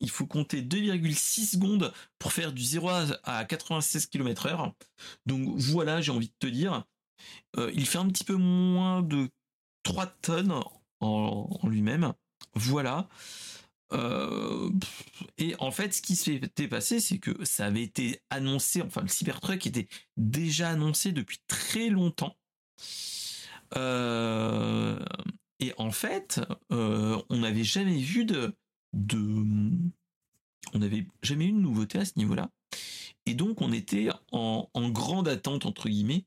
il 0.00 0.10
faut 0.10 0.26
compter 0.26 0.60
2,6 0.60 1.52
secondes 1.52 1.90
pour 2.18 2.34
faire 2.34 2.52
du 2.52 2.62
0 2.62 2.90
à 3.22 3.46
96 3.46 4.06
km 4.06 4.46
heure. 4.46 4.74
Donc 5.24 5.56
voilà, 5.56 6.02
j'ai 6.02 6.12
envie 6.12 6.28
de 6.28 6.34
te 6.38 6.46
dire, 6.46 6.84
il 7.56 7.86
fait 7.86 7.98
un 7.98 8.08
petit 8.08 8.24
peu 8.24 8.36
moins 8.36 9.02
de 9.02 9.28
3 9.84 10.06
tonnes 10.06 10.54
en, 11.00 11.48
lui-même. 11.64 12.12
Voilà. 12.54 13.08
Euh, 13.92 14.70
et 15.38 15.54
en 15.58 15.70
fait, 15.70 15.94
ce 15.94 16.02
qui 16.02 16.16
s'était 16.16 16.68
passé, 16.68 17.00
c'est 17.00 17.18
que 17.18 17.44
ça 17.44 17.66
avait 17.66 17.82
été 17.82 18.20
annoncé, 18.30 18.82
enfin 18.82 19.02
le 19.02 19.08
Cybertruck 19.08 19.66
était 19.66 19.88
déjà 20.16 20.70
annoncé 20.70 21.12
depuis 21.12 21.38
très 21.46 21.88
longtemps. 21.90 22.36
Euh, 23.76 24.98
et 25.60 25.72
en 25.78 25.90
fait, 25.90 26.40
euh, 26.72 27.20
on 27.28 27.38
n'avait 27.38 27.64
jamais 27.64 27.98
vu 27.98 28.24
de, 28.24 28.56
de, 28.92 29.18
on 30.72 30.78
n'avait 30.78 31.06
jamais 31.22 31.46
eu 31.46 31.52
de 31.52 31.58
nouveauté 31.58 31.98
à 31.98 32.04
ce 32.04 32.12
niveau-là. 32.16 32.50
Et 33.26 33.34
donc, 33.34 33.62
on 33.62 33.72
était 33.72 34.08
en, 34.32 34.68
grande 34.90 35.28
attente, 35.28 35.66
entre 35.66 35.88
guillemets, 35.88 36.26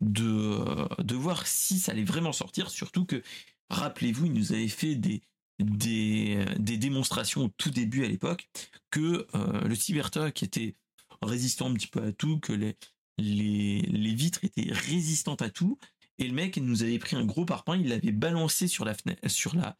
de, 0.00 0.58
de 1.02 1.14
voir 1.14 1.46
si 1.46 1.78
ça 1.78 1.92
allait 1.92 2.04
vraiment 2.04 2.32
sortir. 2.32 2.70
Surtout 2.70 3.04
que, 3.04 3.22
rappelez-vous, 3.70 4.26
il 4.26 4.32
nous 4.32 4.52
avait 4.52 4.68
fait 4.68 4.94
des, 4.94 5.22
des, 5.58 6.44
des 6.58 6.78
démonstrations 6.78 7.44
au 7.44 7.48
tout 7.48 7.70
début 7.70 8.04
à 8.04 8.08
l'époque 8.08 8.48
que 8.90 9.26
euh, 9.34 9.60
le 9.62 9.74
Cybertruck 9.74 10.42
était 10.42 10.74
résistant 11.22 11.70
un 11.70 11.74
petit 11.74 11.88
peu 11.88 12.02
à 12.02 12.12
tout, 12.12 12.38
que 12.38 12.52
les, 12.52 12.76
les, 13.18 13.82
les, 13.82 14.14
vitres 14.14 14.44
étaient 14.44 14.72
résistantes 14.72 15.42
à 15.42 15.50
tout, 15.50 15.78
et 16.18 16.26
le 16.26 16.32
mec 16.32 16.56
nous 16.56 16.82
avait 16.82 16.98
pris 16.98 17.16
un 17.16 17.24
gros 17.24 17.44
parpaing, 17.44 17.76
il 17.76 17.88
l'avait 17.88 18.12
balancé 18.12 18.68
sur 18.68 18.84
la 18.84 18.94
fenêtre, 18.94 19.28
sur 19.28 19.54
la 19.54 19.76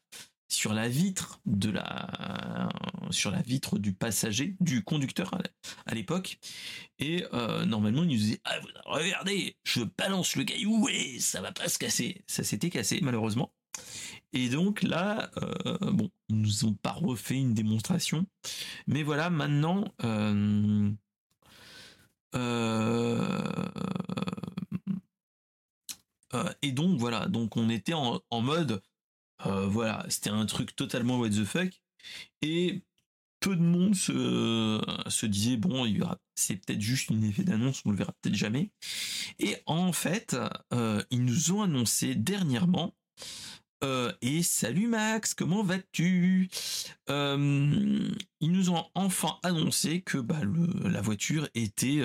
sur 0.49 0.73
la 0.73 0.89
vitre 0.89 1.41
de 1.47 1.71
la 1.71 2.69
sur 3.11 3.31
la 3.31 3.43
vitre 3.43 3.79
du 3.79 3.93
passager, 3.93 4.57
du 4.61 4.83
conducteur 4.83 5.31
à 5.87 5.95
l'époque. 5.95 6.39
Et 6.99 7.25
euh, 7.33 7.65
normalement, 7.65 8.03
il 8.03 8.09
nous 8.09 8.17
disait 8.17 8.41
ah, 8.45 8.59
regardez, 8.87 9.57
je 9.65 9.83
balance 9.83 10.37
le 10.37 10.45
caillou 10.45 10.89
et 10.89 11.19
ça 11.21 11.41
va 11.41 11.53
pas 11.53 11.69
se 11.69 11.79
casser. 11.79 12.23
Ça 12.27 12.45
s'était 12.45 12.71
cassé 12.71 13.01
malheureusement. 13.03 13.53
Et 14.33 14.49
donc 14.49 14.83
là, 14.83 15.31
euh, 15.39 15.93
bon, 15.93 16.11
ils 16.29 16.41
nous 16.41 16.65
ont 16.65 16.75
pas 16.75 16.93
refait 16.93 17.37
une 17.37 17.55
démonstration, 17.55 18.27
mais 18.87 19.03
voilà, 19.03 19.31
maintenant. 19.31 19.85
Euh, 22.35 23.31
et 26.61 26.73
donc 26.73 26.99
voilà, 26.99 27.27
donc 27.27 27.57
on 27.57 27.71
était 27.71 27.95
en 27.95 28.21
mode 28.43 28.73
euh, 28.73 28.81
voilà, 29.45 30.05
c'était 30.09 30.31
un 30.31 30.47
truc 30.47 30.75
totalement 30.75 31.19
what 31.19 31.31
the 31.31 31.45
fuck. 31.45 31.81
Et 32.43 32.83
peu 33.41 33.55
de 33.55 33.63
monde 33.63 33.95
se, 33.95 34.81
se 35.07 35.27
disait 35.27 35.57
bon, 35.57 35.87
c'est 36.35 36.57
peut-être 36.57 36.81
juste 36.81 37.11
une 37.11 37.25
effet 37.25 37.45
d'annonce, 37.45 37.83
on 37.85 37.91
le 37.91 37.97
verra 37.97 38.13
peut-être 38.21 38.35
jamais. 38.35 38.71
Et 39.39 39.57
en 39.67 39.93
fait, 39.93 40.37
euh, 40.73 41.03
ils 41.11 41.25
nous 41.25 41.53
ont 41.53 41.63
annoncé 41.63 42.15
dernièrement. 42.15 42.95
Euh, 43.85 44.13
et 44.23 44.43
salut 44.43 44.89
Max, 44.89 45.35
comment 45.35 45.63
vas-tu? 45.63 46.51
Ils 47.09 48.17
nous 48.43 48.71
ont 48.71 48.85
enfin 48.95 49.39
annoncé 49.45 50.03
que 50.03 50.19
bah, 50.19 50.41
la 50.85 51.01
voiture 51.01 51.49
était 51.55 52.03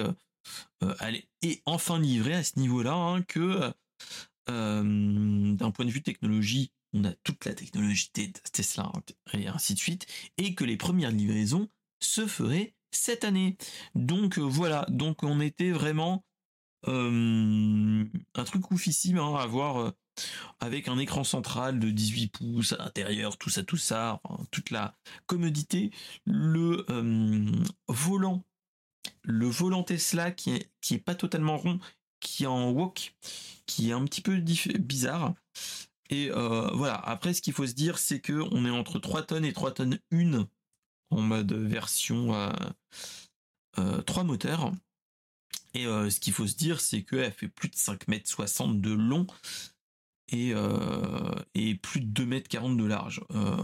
et 1.42 1.62
enfin 1.66 2.00
livrée 2.00 2.36
à 2.36 2.44
ce 2.44 2.60
niveau-là, 2.60 2.94
hein, 2.94 3.24
que 3.24 3.74
d'un 4.48 5.72
point 5.72 5.86
de 5.86 5.92
vue 5.92 6.04
technologie, 6.04 6.72
on 6.94 7.04
a 7.06 7.14
toute 7.24 7.46
la 7.46 7.54
technologie 7.54 8.12
Tesla 8.52 8.92
et 9.34 9.48
ainsi 9.48 9.74
de 9.74 9.80
suite, 9.80 10.06
et 10.38 10.56
que 10.56 10.64
les 10.64 10.78
premières 10.78 11.12
livraisons 11.12 11.68
se 12.00 12.28
feraient 12.28 12.76
cette 12.92 13.24
année. 13.24 13.58
Donc 13.96 14.38
euh, 14.38 14.42
voilà, 14.42 14.86
donc 14.90 15.24
on 15.24 15.40
était 15.40 15.72
vraiment 15.72 16.24
euh, 16.88 18.06
un 18.36 18.44
truc 18.44 18.72
oufissime 18.72 19.18
hein, 19.18 19.36
à 19.36 19.48
voir 19.48 19.78
euh, 19.78 19.92
avec 20.60 20.88
un 20.88 20.98
écran 21.00 21.24
central 21.24 21.80
de 21.80 21.90
18 21.90 22.28
pouces 22.28 22.74
à 22.74 22.78
l'intérieur, 22.78 23.38
tout 23.38 23.50
ça, 23.50 23.64
tout 23.64 23.78
ça, 23.78 24.22
toute 24.52 24.70
la 24.70 24.96
commodité, 25.26 25.92
le 26.26 26.86
volant, 27.88 28.46
le 29.24 29.48
volant 29.48 29.84
Tesla 29.84 30.32
qui 30.32 30.52
est, 30.52 30.72
qui 30.82 30.94
est 30.94 31.00
pas 31.00 31.16
totalement 31.16 31.58
rond, 31.58 31.80
qui 32.20 32.44
est 32.44 32.48
en 32.48 32.70
wok, 32.70 33.16
qui 33.66 33.90
est 33.90 33.94
un 33.94 34.06
petit 34.06 34.22
peu 34.22 34.38
bizarre. 34.38 35.34
Et 36.14 36.30
euh, 36.30 36.70
voilà, 36.76 36.94
après 36.94 37.34
ce 37.34 37.42
qu'il 37.42 37.54
faut 37.54 37.66
se 37.66 37.74
dire, 37.74 37.98
c'est 37.98 38.20
que 38.20 38.34
on 38.52 38.66
est 38.66 38.70
entre 38.70 39.00
3 39.00 39.24
tonnes 39.24 39.46
et 39.46 39.52
3 39.52 39.74
tonnes 39.74 39.98
1 40.12 40.48
en 41.10 41.22
mode 41.22 41.52
version 41.54 42.28
3 43.76 43.80
euh, 43.80 44.24
moteurs. 44.24 44.72
Et 45.74 45.88
euh, 45.88 46.12
ce 46.12 46.20
qu'il 46.20 46.34
faut 46.34 46.46
se 46.46 46.56
dire, 46.56 46.82
c'est 46.82 47.02
qu'elle 47.02 47.32
fait 47.32 47.48
plus 47.48 47.68
de 47.70 47.76
5 47.76 48.08
mètres 48.08 48.30
60 48.30 48.80
de 48.80 48.92
long 48.92 49.26
et, 50.32 50.54
plus 51.82 52.02
de 52.02 52.06
2 52.06 52.26
mètres 52.28 52.48
40 52.48 52.78
de 52.78 52.86
large. 52.86 53.22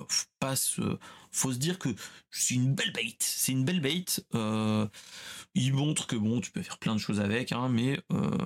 faut, 0.07 0.83
faut 1.29 1.53
se 1.53 1.59
dire 1.59 1.77
que 1.77 1.89
c'est 2.31 2.55
une 2.55 2.73
belle 2.73 2.93
bait. 2.93 3.15
C'est 3.19 3.51
une 3.51 3.63
belle 3.63 3.79
bait. 3.79 4.05
il 5.53 5.73
montre 5.75 6.07
que 6.07 6.15
bon, 6.15 6.41
tu 6.41 6.49
peux 6.49 6.63
faire 6.63 6.79
plein 6.79 6.95
de 6.95 6.99
choses 6.99 7.19
avec, 7.19 7.51
hein, 7.51 7.69
mais 7.69 8.01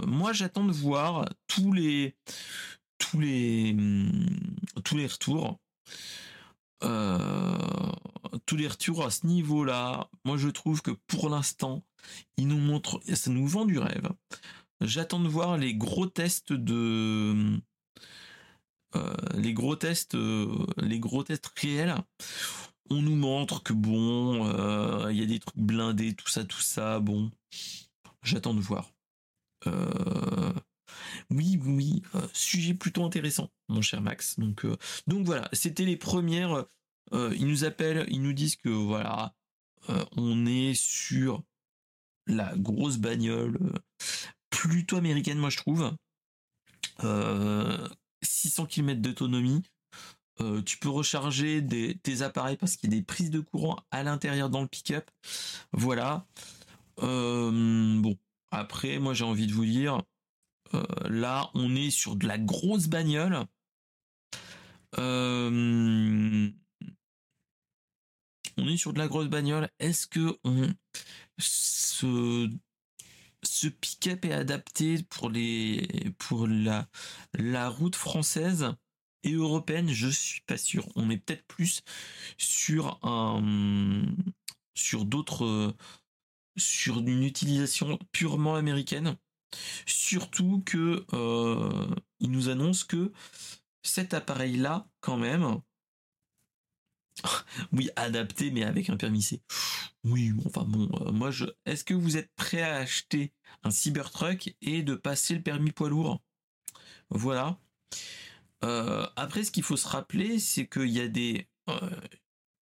moi 0.05 0.33
j'attends 0.33 0.65
de 0.65 0.73
voir 0.73 1.29
tous 1.47 1.71
les 1.71 2.17
tous 3.03 3.19
les 3.19 3.75
tous 4.83 4.97
les 4.97 5.07
retours. 5.07 5.59
Euh, 6.83 7.57
tous 8.45 8.57
les 8.57 8.67
retours 8.67 9.05
à 9.05 9.11
ce 9.11 9.25
niveau-là, 9.25 10.09
moi 10.25 10.37
je 10.37 10.49
trouve 10.49 10.81
que 10.81 10.91
pour 11.07 11.29
l'instant, 11.29 11.83
ils 12.37 12.47
nous 12.47 12.57
montrent, 12.57 12.99
ça 13.13 13.31
nous 13.31 13.47
vend 13.47 13.65
du 13.65 13.79
rêve. 13.79 14.09
J'attends 14.81 15.21
de 15.21 15.29
voir 15.29 15.57
les 15.57 15.75
gros 15.75 16.07
tests 16.07 16.51
de, 16.51 17.61
euh, 18.95 19.15
les 19.35 19.53
gros 19.53 19.77
tests, 19.77 20.15
euh, 20.15 20.65
les 20.77 20.99
gros 20.99 21.23
tests 21.23 21.47
réels. 21.55 21.95
On 22.89 23.01
nous 23.01 23.15
montre 23.15 23.63
que 23.63 23.71
bon, 23.71 24.49
il 25.09 25.17
y 25.17 25.23
a 25.23 25.25
des 25.25 25.39
trucs 25.39 25.57
blindés, 25.57 26.13
tout 26.15 26.27
ça, 26.27 26.43
tout 26.43 26.59
ça. 26.61 26.99
Bon, 26.99 27.31
j'attends 28.23 28.53
de 28.53 28.59
voir. 28.59 28.91
Oui, 31.29 31.59
oui, 31.63 32.01
euh, 32.15 32.27
sujet 32.33 32.73
plutôt 32.73 33.03
intéressant, 33.05 33.49
mon 33.69 33.81
cher 33.81 34.01
Max. 34.01 34.39
Donc, 34.39 34.65
euh, 34.65 34.77
donc 35.07 35.25
voilà, 35.25 35.49
c'était 35.53 35.85
les 35.85 35.97
premières. 35.97 36.65
Euh, 37.13 37.33
ils 37.37 37.47
nous 37.47 37.63
appellent, 37.63 38.05
ils 38.09 38.21
nous 38.21 38.33
disent 38.33 38.55
que 38.55 38.69
voilà, 38.69 39.33
on 40.15 40.45
est 40.45 40.73
sur 40.73 41.43
la 42.27 42.55
grosse 42.55 42.97
bagnole 42.97 43.59
plutôt 44.49 44.97
américaine, 44.97 45.37
moi 45.37 45.49
je 45.49 45.57
trouve. 45.57 45.91
600 48.21 48.65
km 48.67 49.01
d'autonomie. 49.01 49.61
tu 50.65 50.77
peux 50.77 50.89
recharger 50.89 51.61
des, 51.61 51.97
tes 51.97 52.21
appareils 52.21 52.55
parce 52.55 52.77
qu'il 52.77 52.91
y 52.91 52.95
a 52.95 52.99
des 52.99 53.03
prises 53.03 53.29
de 53.29 53.41
courant 53.41 53.77
à 53.91 54.03
l'intérieur 54.03 54.49
dans 54.49 54.61
le 54.61 54.67
pick-up. 54.67 55.11
Voilà. 55.73 56.25
bon, 56.97 58.17
après, 58.51 58.99
moi 58.99 59.13
j'ai 59.13 59.25
envie 59.25 59.47
de 59.47 59.53
vous 59.53 59.65
dire, 59.65 59.95
euh, 59.95 60.01
là, 61.09 61.49
on 61.53 61.75
est 61.75 61.91
sur 61.91 62.15
de 62.15 62.27
la 62.27 62.37
grosse 62.37 62.87
bagnole. 62.87 63.45
Euh, 64.97 66.49
on 68.57 68.67
est 68.67 68.77
sur 68.77 68.93
de 68.93 68.99
la 68.99 69.07
grosse 69.07 69.27
bagnole. 69.27 69.69
Est-ce 69.79 70.07
que 70.07 70.37
ce, 71.37 72.47
pick-up 73.67 74.25
est 74.25 74.33
adapté 74.33 75.03
pour 75.03 75.29
les 75.29 75.87
pour 76.19 76.47
la 76.47 76.87
la 77.33 77.69
route 77.69 77.95
française 77.95 78.73
et 79.23 79.33
européenne? 79.33 79.89
Je 79.91 80.09
suis 80.09 80.41
pas 80.41 80.57
sûr. 80.57 80.87
On 80.95 81.09
est 81.09 81.17
peut-être 81.17 81.45
plus 81.47 81.81
sur 82.37 82.99
un 83.03 84.05
sur 84.75 85.05
d'autres 85.05 85.75
sur 86.57 86.99
une 86.99 87.23
utilisation 87.23 87.97
purement 88.11 88.55
américaine. 88.55 89.17
Surtout 89.85 90.61
que 90.65 91.05
euh, 91.13 91.95
il 92.19 92.31
nous 92.31 92.49
annonce 92.49 92.83
que 92.83 93.11
cet 93.83 94.13
appareil-là, 94.13 94.87
quand 95.01 95.17
même, 95.17 95.61
oui, 97.71 97.89
adapté, 97.95 98.51
mais 98.51 98.63
avec 98.63 98.89
un 98.89 98.97
permis 98.97 99.21
C. 99.21 99.41
Oui, 100.03 100.33
enfin 100.45 100.63
bon, 100.63 100.89
euh, 101.01 101.11
moi 101.11 101.31
je. 101.31 101.45
Est-ce 101.65 101.83
que 101.83 101.93
vous 101.93 102.17
êtes 102.17 102.31
prêt 102.35 102.61
à 102.61 102.77
acheter 102.77 103.33
un 103.63 103.71
Cybertruck 103.71 104.55
et 104.61 104.83
de 104.83 104.95
passer 104.95 105.35
le 105.35 105.41
permis 105.41 105.71
poids 105.71 105.89
lourd? 105.89 106.21
Voilà. 107.09 107.59
Euh, 108.63 109.07
après, 109.15 109.43
ce 109.43 109.51
qu'il 109.51 109.63
faut 109.63 109.77
se 109.77 109.87
rappeler, 109.87 110.39
c'est 110.39 110.67
qu'il 110.67 110.89
y 110.89 111.01
a 111.01 111.07
des. 111.07 111.47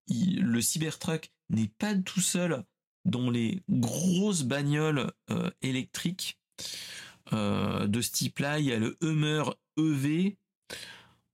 le 0.08 0.60
Cybertruck 0.60 1.32
n'est 1.50 1.72
pas 1.78 1.94
tout 1.94 2.20
seul 2.20 2.64
dans 3.04 3.30
les 3.30 3.62
grosses 3.68 4.42
bagnoles 4.42 5.12
électriques 5.62 6.37
de 7.32 8.00
ce 8.00 8.10
type-là, 8.10 8.58
il 8.58 8.66
y 8.66 8.72
a 8.72 8.78
le 8.78 8.96
Hummer 9.02 9.42
EV 9.76 10.36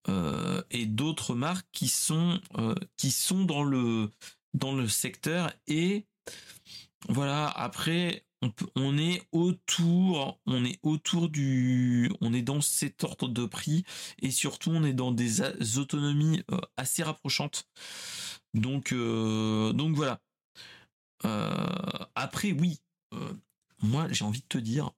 euh, 0.08 0.62
et 0.70 0.86
d'autres 0.86 1.34
marques 1.34 1.66
qui 1.72 1.88
sont 1.88 2.38
euh, 2.58 2.74
qui 2.96 3.10
sont 3.10 3.44
dans 3.44 3.64
le 3.64 4.10
dans 4.52 4.74
le 4.74 4.86
secteur. 4.88 5.52
Et 5.66 6.06
voilà 7.08 7.48
après 7.48 8.26
on, 8.76 8.98
est 8.98 9.26
autour 9.32 10.38
on 10.44 10.64
est 10.66 10.78
autour 10.82 11.30
du 11.30 12.12
on 12.20 12.34
est 12.34 12.42
dans 12.42 12.60
cet 12.60 13.02
ordre 13.02 13.28
de 13.28 13.46
prix 13.46 13.84
et 14.18 14.30
surtout 14.30 14.70
on 14.70 14.84
est 14.84 14.92
dans 14.92 15.12
des 15.12 15.78
autonomies 15.78 16.42
assez 16.76 17.02
rapprochantes. 17.02 17.66
Donc 18.52 18.92
donc 18.92 19.96
voilà. 19.96 20.20
Après 22.14 22.52
oui 22.52 22.80
moi 23.80 24.06
j'ai 24.10 24.24
envie 24.24 24.40
de 24.40 24.46
te 24.46 24.58
dire 24.58 24.90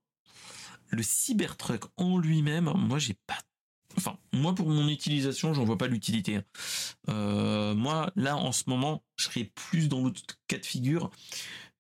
le 0.90 1.02
Cybertruck 1.02 1.84
en 1.96 2.18
lui-même, 2.18 2.72
moi 2.76 2.98
j'ai 2.98 3.14
pas 3.26 3.38
enfin 3.96 4.18
moi 4.32 4.54
pour 4.54 4.68
mon 4.68 4.88
utilisation 4.88 5.54
j'en 5.54 5.64
vois 5.64 5.78
pas 5.78 5.86
l'utilité 5.86 6.40
euh, 7.08 7.74
moi 7.74 8.12
là 8.14 8.36
en 8.36 8.52
ce 8.52 8.64
moment 8.68 9.02
je 9.16 9.24
serais 9.24 9.44
plus 9.54 9.88
dans 9.88 10.02
l'autre 10.02 10.22
cas 10.48 10.58
de 10.58 10.66
figure 10.66 11.10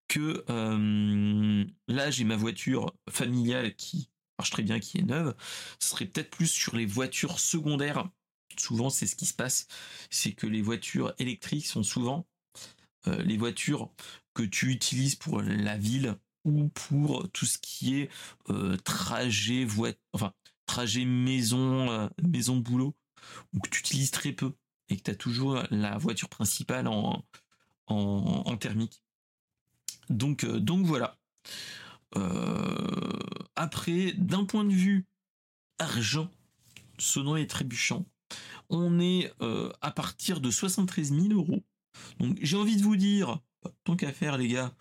que 0.08 0.44
euh, 0.50 1.64
là 1.88 2.10
j'ai 2.10 2.24
ma 2.24 2.36
voiture 2.36 2.94
familiale 3.10 3.74
qui 3.74 4.08
marche 4.38 4.50
très 4.50 4.62
bien 4.62 4.78
qui 4.80 4.98
est 4.98 5.02
neuve. 5.02 5.34
Ce 5.80 5.90
serait 5.90 6.06
peut-être 6.06 6.30
plus 6.30 6.46
sur 6.46 6.76
les 6.76 6.86
voitures 6.86 7.38
secondaires. 7.38 8.08
Souvent 8.58 8.90
c'est 8.90 9.06
ce 9.06 9.16
qui 9.16 9.26
se 9.26 9.34
passe 9.34 9.66
c'est 10.10 10.32
que 10.32 10.46
les 10.46 10.62
voitures 10.62 11.12
électriques 11.18 11.66
sont 11.66 11.82
souvent 11.82 12.26
euh, 13.06 13.22
les 13.22 13.36
voitures 13.36 13.90
que 14.34 14.42
tu 14.42 14.70
utilises 14.70 15.14
pour 15.14 15.42
la 15.42 15.76
ville 15.76 16.16
ou 16.46 16.68
pour 16.68 17.28
tout 17.32 17.44
ce 17.44 17.58
qui 17.58 18.00
est 18.00 18.10
euh, 18.48 18.76
trajet 18.78 19.64
voiture, 19.64 20.00
enfin 20.12 20.32
trajet 20.64 21.04
maison 21.04 21.90
euh, 21.90 22.08
maison 22.22 22.56
boulot 22.56 22.94
ou 23.52 23.60
que 23.60 23.68
tu 23.68 23.80
utilises 23.80 24.12
très 24.12 24.32
peu. 24.32 24.52
et 24.88 24.96
que 24.96 25.02
tu 25.02 25.10
as 25.10 25.16
toujours 25.16 25.62
la 25.70 25.98
voiture 25.98 26.28
principale 26.28 26.86
en, 26.86 27.24
en, 27.88 28.56
thermique. 28.56 29.02
Donc, 30.08 30.44
euh, 30.44 30.60
donc 30.60 30.86
voilà. 30.86 31.18
Après, 33.56 34.12
d'un 34.12 34.44
point 34.44 34.64
de 34.64 34.72
vue 34.72 35.06
argent, 35.78 36.30
sonnant 36.98 37.36
et 37.36 37.46
trébuchant, 37.46 38.06
on 38.70 39.00
est 39.00 39.32
à 39.82 39.90
partir 39.90 40.40
de 40.40 40.50
73 40.50 41.12
000 41.12 41.28
euros. 41.32 41.62
Donc 42.20 42.38
j'ai 42.40 42.56
envie 42.56 42.76
de 42.76 42.82
vous 42.82 42.96
dire, 42.96 43.40
tant 43.84 43.96
qu'à 43.96 44.12
faire 44.12 44.38
les 44.38 44.48
gars, 44.48 44.74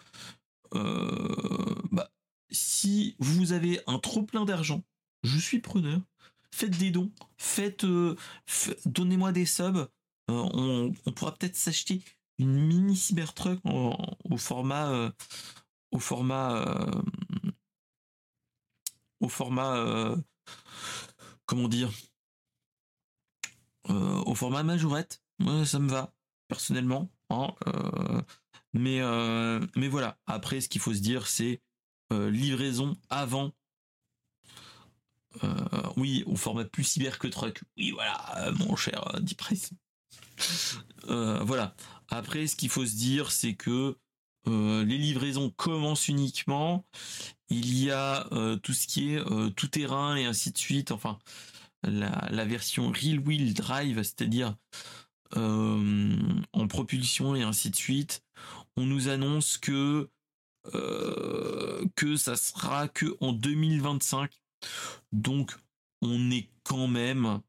bah, 0.71 2.11
si 2.51 3.15
vous 3.19 3.51
avez 3.51 3.79
un 3.87 3.99
trop 3.99 4.23
plein 4.23 4.45
d'argent, 4.45 4.83
je 5.23 5.37
suis 5.37 5.59
preneur. 5.59 6.01
Faites 6.51 6.77
des 6.77 6.91
dons, 6.91 7.11
faites, 7.37 7.85
donnez-moi 8.85 9.31
des 9.31 9.45
subs. 9.45 9.87
on, 10.27 10.93
pourra 11.15 11.33
peut-être 11.33 11.55
s'acheter 11.55 12.01
une 12.37 12.67
mini 12.67 12.95
Cybertruck 12.95 13.59
au 13.65 14.37
format 14.37 15.11
au 15.91 15.99
format 15.99 16.65
au 19.21 19.29
format 19.29 20.15
comment 21.45 21.67
dire 21.67 21.91
au 23.87 24.35
format 24.35 24.63
majorette 24.63 25.21
moi 25.39 25.65
ça 25.65 25.79
me 25.79 25.89
va 25.89 26.13
personnellement 26.47 27.09
hein, 27.29 27.53
mais 28.75 29.01
mais 29.75 29.87
voilà 29.87 30.17
après 30.27 30.61
ce 30.61 30.69
qu'il 30.69 30.81
faut 30.81 30.93
se 30.93 30.99
dire 30.99 31.27
c'est 31.27 31.61
livraison 32.11 32.95
avant 33.09 33.51
oui 35.97 36.23
au 36.27 36.35
format 36.35 36.65
plus 36.65 36.83
cyber 36.83 37.17
que 37.17 37.27
truck 37.27 37.61
oui 37.77 37.91
voilà 37.91 38.51
mon 38.59 38.75
cher 38.75 39.03
Deep 39.21 39.41
voilà 41.07 41.75
après, 42.09 42.47
ce 42.47 42.55
qu'il 42.55 42.69
faut 42.69 42.85
se 42.85 42.95
dire, 42.95 43.31
c'est 43.31 43.55
que 43.55 43.97
euh, 44.47 44.85
les 44.85 44.97
livraisons 44.97 45.49
commencent 45.49 46.07
uniquement. 46.07 46.85
Il 47.49 47.77
y 47.77 47.91
a 47.91 48.27
euh, 48.31 48.57
tout 48.57 48.73
ce 48.73 48.87
qui 48.87 49.13
est 49.13 49.17
euh, 49.17 49.49
tout 49.49 49.67
terrain 49.67 50.15
et 50.15 50.25
ainsi 50.25 50.51
de 50.51 50.57
suite. 50.57 50.91
Enfin, 50.91 51.17
la, 51.83 52.45
version 52.45 52.91
Real 52.91 53.19
Wheel 53.19 53.53
Drive, 53.53 53.97
c'est-à-dire 53.97 54.55
en 55.35 56.67
propulsion 56.69 57.35
et 57.35 57.41
ainsi 57.41 57.69
de 57.69 57.75
suite. 57.75 58.23
On 58.77 58.85
nous 58.85 59.09
annonce 59.09 59.57
que 59.57 60.09
que 61.95 62.15
ça 62.15 62.35
sera 62.35 62.87
que 62.87 63.15
en 63.21 63.33
2025. 63.33 64.31
Donc, 65.11 65.55
on 66.01 66.31
est 66.31 66.49
quand 66.63 66.87
même 66.87 67.39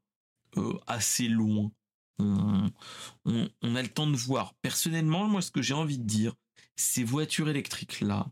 assez 0.85 1.27
loin 1.27 1.71
on, 2.19 3.75
a 3.75 3.81
le 3.81 3.87
temps 3.87 4.07
de 4.07 4.15
voir. 4.15 4.53
Personnellement, 4.61 5.27
moi, 5.27 5.41
ce 5.41 5.51
que 5.51 5.61
j'ai 5.61 5.73
envie 5.73 5.99
de 5.99 6.05
dire, 6.05 6.33
ces 6.75 7.03
voitures 7.03 7.49
électriques-là, 7.49 8.27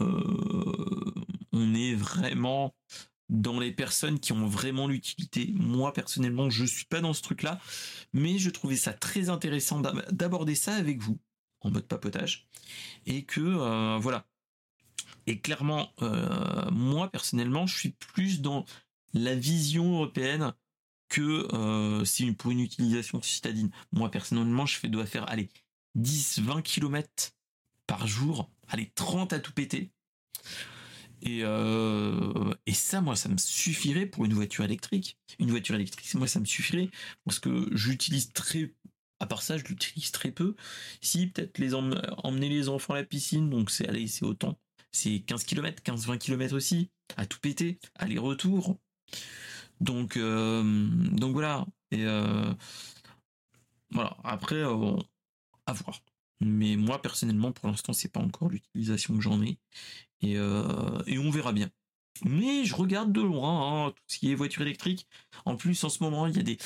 euh, 0.00 1.14
on 1.52 1.74
est 1.74 1.94
vraiment 1.94 2.74
dans 3.28 3.58
les 3.58 3.72
personnes 3.72 4.20
qui 4.20 4.32
ont 4.32 4.46
vraiment 4.46 4.86
l'utilité. 4.86 5.52
Moi, 5.54 5.92
personnellement, 5.92 6.48
je 6.48 6.64
suis 6.64 6.84
pas 6.84 7.00
dans 7.00 7.12
ce 7.12 7.22
truc-là, 7.22 7.60
mais 8.12 8.38
je 8.38 8.50
trouvais 8.50 8.76
ça 8.76 8.92
très 8.92 9.30
intéressant 9.30 9.80
d'aborder 9.80 10.54
ça 10.54 10.74
avec 10.74 11.02
vous, 11.02 11.18
en 11.66 11.70
mode 11.70 11.86
papotage. 11.86 12.46
Et 13.06 13.24
que, 13.24 13.40
euh, 13.40 13.98
voilà. 13.98 14.26
Et 15.26 15.40
clairement, 15.40 15.92
euh, 16.02 16.70
moi, 16.70 17.10
personnellement, 17.10 17.66
je 17.66 17.76
suis 17.76 17.90
plus 17.90 18.40
dans 18.40 18.64
la 19.12 19.34
vision 19.34 19.94
européenne 19.94 20.52
que 21.08 21.48
euh, 21.54 22.04
si 22.04 22.30
pour 22.32 22.50
une 22.50 22.60
utilisation 22.60 23.22
citadine. 23.22 23.70
Moi 23.92 24.10
personnellement, 24.10 24.66
je 24.66 24.76
fais 24.76 24.88
dois 24.88 25.06
faire 25.06 25.28
aller 25.30 25.48
10 25.94 26.40
20 26.40 26.62
km 26.62 27.32
par 27.86 28.06
jour, 28.08 28.50
allez 28.68 28.90
30 28.94 29.32
à 29.32 29.38
tout 29.38 29.52
péter. 29.52 29.92
Et, 31.22 31.40
et 31.40 32.74
ça, 32.74 33.00
moi, 33.00 33.16
ça 33.16 33.28
me 33.28 33.38
suffirait 33.38 34.06
pour 34.06 34.26
une 34.26 34.34
voiture 34.34 34.64
électrique. 34.64 35.16
Une 35.38 35.50
voiture 35.50 35.74
électrique, 35.74 36.12
moi, 36.14 36.28
ça 36.28 36.40
me 36.40 36.44
suffirait 36.44 36.90
parce 37.24 37.38
que 37.38 37.68
j'utilise 37.72 38.32
très, 38.32 38.74
à 39.20 39.26
part 39.26 39.42
ça, 39.42 39.56
je 39.58 39.64
l'utilise 39.64 40.10
très 40.12 40.30
peu. 40.30 40.54
Si 41.00 41.28
peut-être 41.28 41.58
les 41.58 41.74
emmener 41.74 42.48
les 42.48 42.68
enfants 42.68 42.94
à 42.94 42.96
la 42.98 43.04
piscine, 43.04 43.50
donc 43.50 43.70
c'est 43.70 43.88
allez, 43.88 44.06
c'est 44.06 44.24
autant. 44.24 44.58
C'est 44.92 45.20
15 45.20 45.44
km, 45.44 45.82
15-20 45.82 46.18
km 46.18 46.54
aussi, 46.56 46.90
à 47.16 47.26
tout 47.26 47.38
péter, 47.40 47.78
aller-retour. 47.96 48.78
Donc, 49.80 50.16
euh, 50.16 50.62
donc 51.12 51.32
voilà. 51.32 51.66
Euh, 51.94 52.54
voilà. 53.90 54.16
Après, 54.24 54.56
euh, 54.56 54.96
à 55.66 55.72
voir. 55.72 56.02
Mais 56.40 56.76
moi 56.76 57.00
personnellement, 57.00 57.52
pour 57.52 57.68
l'instant, 57.68 57.92
c'est 57.92 58.12
pas 58.12 58.20
encore 58.20 58.48
l'utilisation 58.50 59.14
que 59.16 59.22
j'en 59.22 59.42
ai. 59.42 59.58
Et, 60.22 60.32
et 60.32 61.18
on 61.18 61.30
verra 61.30 61.52
bien. 61.52 61.70
Mais 62.24 62.64
je 62.64 62.74
regarde 62.74 63.12
de 63.12 63.20
loin 63.20 63.86
hein, 63.86 63.90
tout 63.90 64.02
ce 64.06 64.18
qui 64.18 64.32
est 64.32 64.34
voiture 64.34 64.62
électrique. 64.62 65.06
En 65.44 65.56
plus, 65.56 65.82
en 65.84 65.88
ce 65.88 66.02
moment, 66.02 66.26
il 66.26 66.36
y 66.36 66.40
a 66.40 66.42
des, 66.42 66.58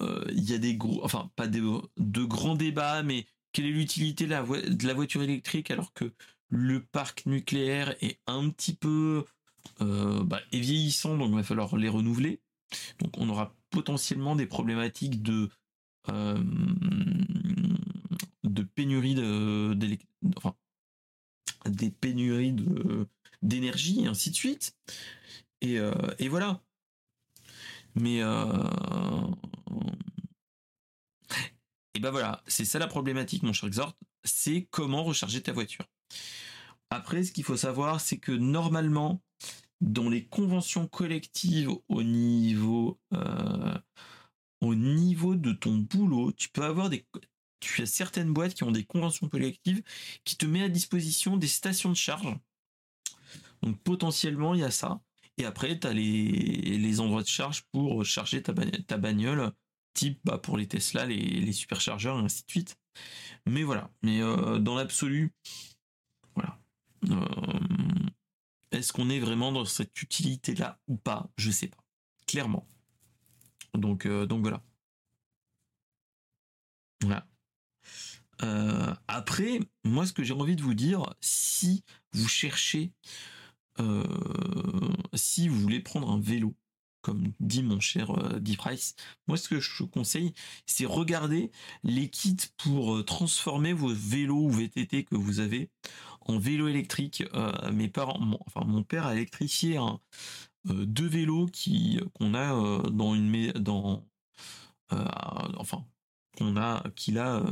il 0.00 0.50
y 0.50 0.54
a 0.54 0.58
des 0.58 0.76
gros, 0.76 1.04
enfin 1.04 1.30
pas 1.36 1.46
des, 1.46 1.60
de 1.96 2.24
grands 2.24 2.56
débats, 2.56 3.02
mais 3.02 3.26
quelle 3.52 3.66
est 3.66 3.70
l'utilité 3.70 4.24
de 4.24 4.30
la, 4.30 4.42
de 4.42 4.86
la 4.86 4.94
voiture 4.94 5.22
électrique 5.22 5.70
alors 5.70 5.92
que 5.92 6.12
le 6.48 6.82
parc 6.82 7.26
nucléaire 7.26 7.94
est 8.00 8.18
un 8.26 8.50
petit 8.50 8.74
peu 8.74 9.24
euh, 9.80 10.22
bah, 10.24 10.40
est 10.52 10.60
vieillissant, 10.60 11.16
donc 11.16 11.30
il 11.30 11.36
va 11.36 11.42
falloir 11.42 11.76
les 11.76 11.88
renouveler. 11.88 12.40
Donc 12.98 13.16
on 13.18 13.28
aura 13.28 13.54
potentiellement 13.70 14.36
des 14.36 14.46
problématiques 14.46 15.22
de 15.22 15.48
euh, 16.08 16.42
de 18.44 18.62
pénurie 18.62 19.14
de, 19.14 19.76
enfin, 20.36 20.54
des 21.66 21.90
pénuries 21.90 22.56
d'énergie 23.40 24.02
et 24.02 24.06
ainsi 24.06 24.30
de 24.30 24.34
suite. 24.34 24.76
Et, 25.60 25.78
euh, 25.78 25.92
et 26.18 26.28
voilà. 26.28 26.60
Mais 27.94 28.20
et 31.94 32.00
ben 32.00 32.10
voilà, 32.10 32.42
c'est 32.46 32.64
ça 32.64 32.78
la 32.78 32.86
problématique, 32.86 33.42
mon 33.42 33.52
cher 33.52 33.68
Exhort, 33.68 33.96
c'est 34.24 34.66
comment 34.70 35.04
recharger 35.04 35.42
ta 35.42 35.52
voiture. 35.52 35.84
Après, 36.90 37.24
ce 37.24 37.32
qu'il 37.32 37.44
faut 37.44 37.56
savoir, 37.56 38.00
c'est 38.00 38.18
que 38.18 38.32
normalement, 38.32 39.22
dans 39.80 40.08
les 40.08 40.26
conventions 40.26 40.86
collectives 40.86 41.70
au 41.88 42.02
niveau 42.02 43.00
euh, 43.12 43.78
au 44.62 44.74
niveau 44.76 45.34
de 45.34 45.52
ton 45.52 45.76
boulot, 45.76 46.32
tu 46.32 46.48
peux 46.48 46.64
avoir 46.64 46.88
des 46.88 47.04
tu 47.60 47.82
as 47.82 47.86
certaines 47.86 48.32
boîtes 48.32 48.54
qui 48.54 48.64
ont 48.64 48.72
des 48.72 48.84
conventions 48.84 49.28
collectives 49.28 49.82
qui 50.24 50.36
te 50.36 50.46
mettent 50.46 50.64
à 50.64 50.68
disposition 50.68 51.36
des 51.36 51.48
stations 51.48 51.90
de 51.90 51.96
charge. 51.96 52.36
Donc 53.62 53.80
potentiellement 53.82 54.54
il 54.54 54.60
y 54.60 54.64
a 54.64 54.70
ça. 54.70 55.00
Et 55.38 55.44
après 55.44 55.78
tu 55.78 55.86
as 55.86 55.92
les, 55.92 56.78
les 56.78 57.00
endroits 57.00 57.22
de 57.22 57.28
charge 57.28 57.62
pour 57.72 58.04
charger 58.04 58.42
ta, 58.42 58.52
ta 58.86 58.98
bagnole, 58.98 59.52
type 59.94 60.20
bah, 60.24 60.38
pour 60.38 60.56
les 60.56 60.66
Tesla, 60.66 61.06
les, 61.06 61.52
superchargeurs 61.52 62.18
et 62.18 62.22
ainsi 62.22 62.44
de 62.44 62.50
suite. 62.50 62.78
Mais 63.46 63.62
voilà. 63.62 63.90
Mais 64.02 64.20
euh, 64.22 64.58
dans 64.58 64.74
l'absolu, 64.74 65.34
voilà. 66.34 66.58
Euh, 67.10 68.08
est-ce 68.70 68.92
qu'on 68.92 69.10
est 69.10 69.20
vraiment 69.20 69.52
dans 69.52 69.64
cette 69.64 70.00
utilité-là 70.00 70.78
ou 70.88 70.96
pas? 70.96 71.30
Je 71.36 71.50
sais 71.50 71.68
pas. 71.68 71.82
Clairement. 72.26 72.66
Donc, 73.74 74.06
euh, 74.06 74.26
donc 74.26 74.42
voilà. 74.42 74.62
Voilà. 77.00 77.26
Après, 79.06 79.60
moi, 79.84 80.04
ce 80.04 80.12
que 80.12 80.24
j'ai 80.24 80.34
envie 80.34 80.56
de 80.56 80.62
vous 80.62 80.74
dire, 80.74 81.14
si 81.20 81.84
vous 82.12 82.26
cherchez, 82.26 82.92
si 85.14 85.48
vous 85.48 85.60
voulez 85.60 85.78
prendre 85.78 86.10
un 86.10 86.20
vélo, 86.20 86.56
comme 87.02 87.32
dit 87.40 87.62
mon 87.62 87.80
cher 87.80 88.10
euh, 88.10 88.40
Price, 88.56 88.94
moi, 89.26 89.36
ce 89.36 89.48
que 89.48 89.60
je 89.60 89.82
conseille, 89.84 90.32
c'est 90.66 90.86
regarder 90.86 91.50
les 91.84 92.08
kits 92.08 92.36
pour 92.56 93.04
transformer 93.04 93.72
vos 93.72 93.92
vélos 93.92 94.44
ou 94.46 94.50
VTT 94.50 95.04
que 95.04 95.16
vous 95.16 95.40
avez 95.40 95.70
en 96.26 96.38
vélo 96.38 96.68
électrique. 96.68 97.24
Euh, 97.34 97.72
mes 97.72 97.88
parents, 97.88 98.18
mon, 98.18 98.38
enfin 98.46 98.64
mon 98.66 98.82
père 98.82 99.06
a 99.06 99.14
électrifié 99.14 99.78
euh, 99.78 100.86
deux 100.86 101.06
vélos 101.06 101.46
qui 101.46 102.00
qu'on 102.14 102.34
a 102.34 102.54
euh, 102.54 102.82
dans 102.90 103.14
une 103.14 103.52
dans 103.52 104.06
enfin 104.90 105.86
qu'on 106.36 106.56
a 106.56 106.84
qu'il 106.96 107.18
a 107.18 107.42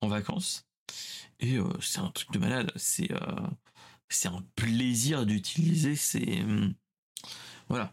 en 0.00 0.08
vacances 0.08 0.64
et 1.40 1.58
c'est 1.80 1.98
un 2.00 2.10
truc 2.10 2.30
de 2.32 2.38
malade. 2.38 2.72
C'est 2.76 3.10
c'est 4.08 4.28
un 4.28 4.44
plaisir 4.54 5.26
d'utiliser. 5.26 5.96
C'est 5.96 6.44
voilà 7.68 7.92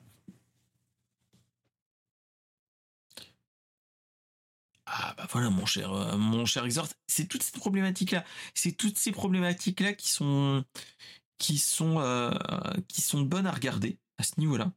Ah 4.89 5.13
bah 5.17 5.27
voilà 5.31 5.49
mon 5.49 5.65
cher 5.65 5.91
euh, 5.91 6.17
mon 6.17 6.45
cher 6.45 6.63
Exhort, 6.65 6.87
c'est 7.07 7.27
toutes 7.27 7.43
ces 7.43 7.51
problématiques 7.51 8.11
là, 8.11 8.23
c'est 8.53 8.71
toutes 8.71 8.97
ces 8.97 9.11
problématiques 9.11 9.81
là 9.81 9.93
euh, 11.99 12.31
qui 12.87 13.01
sont 13.01 13.21
bonnes 13.21 13.47
à 13.47 13.51
regarder 13.51 13.99
à 14.17 14.23
ce 14.23 14.39
niveau-là. 14.39 14.71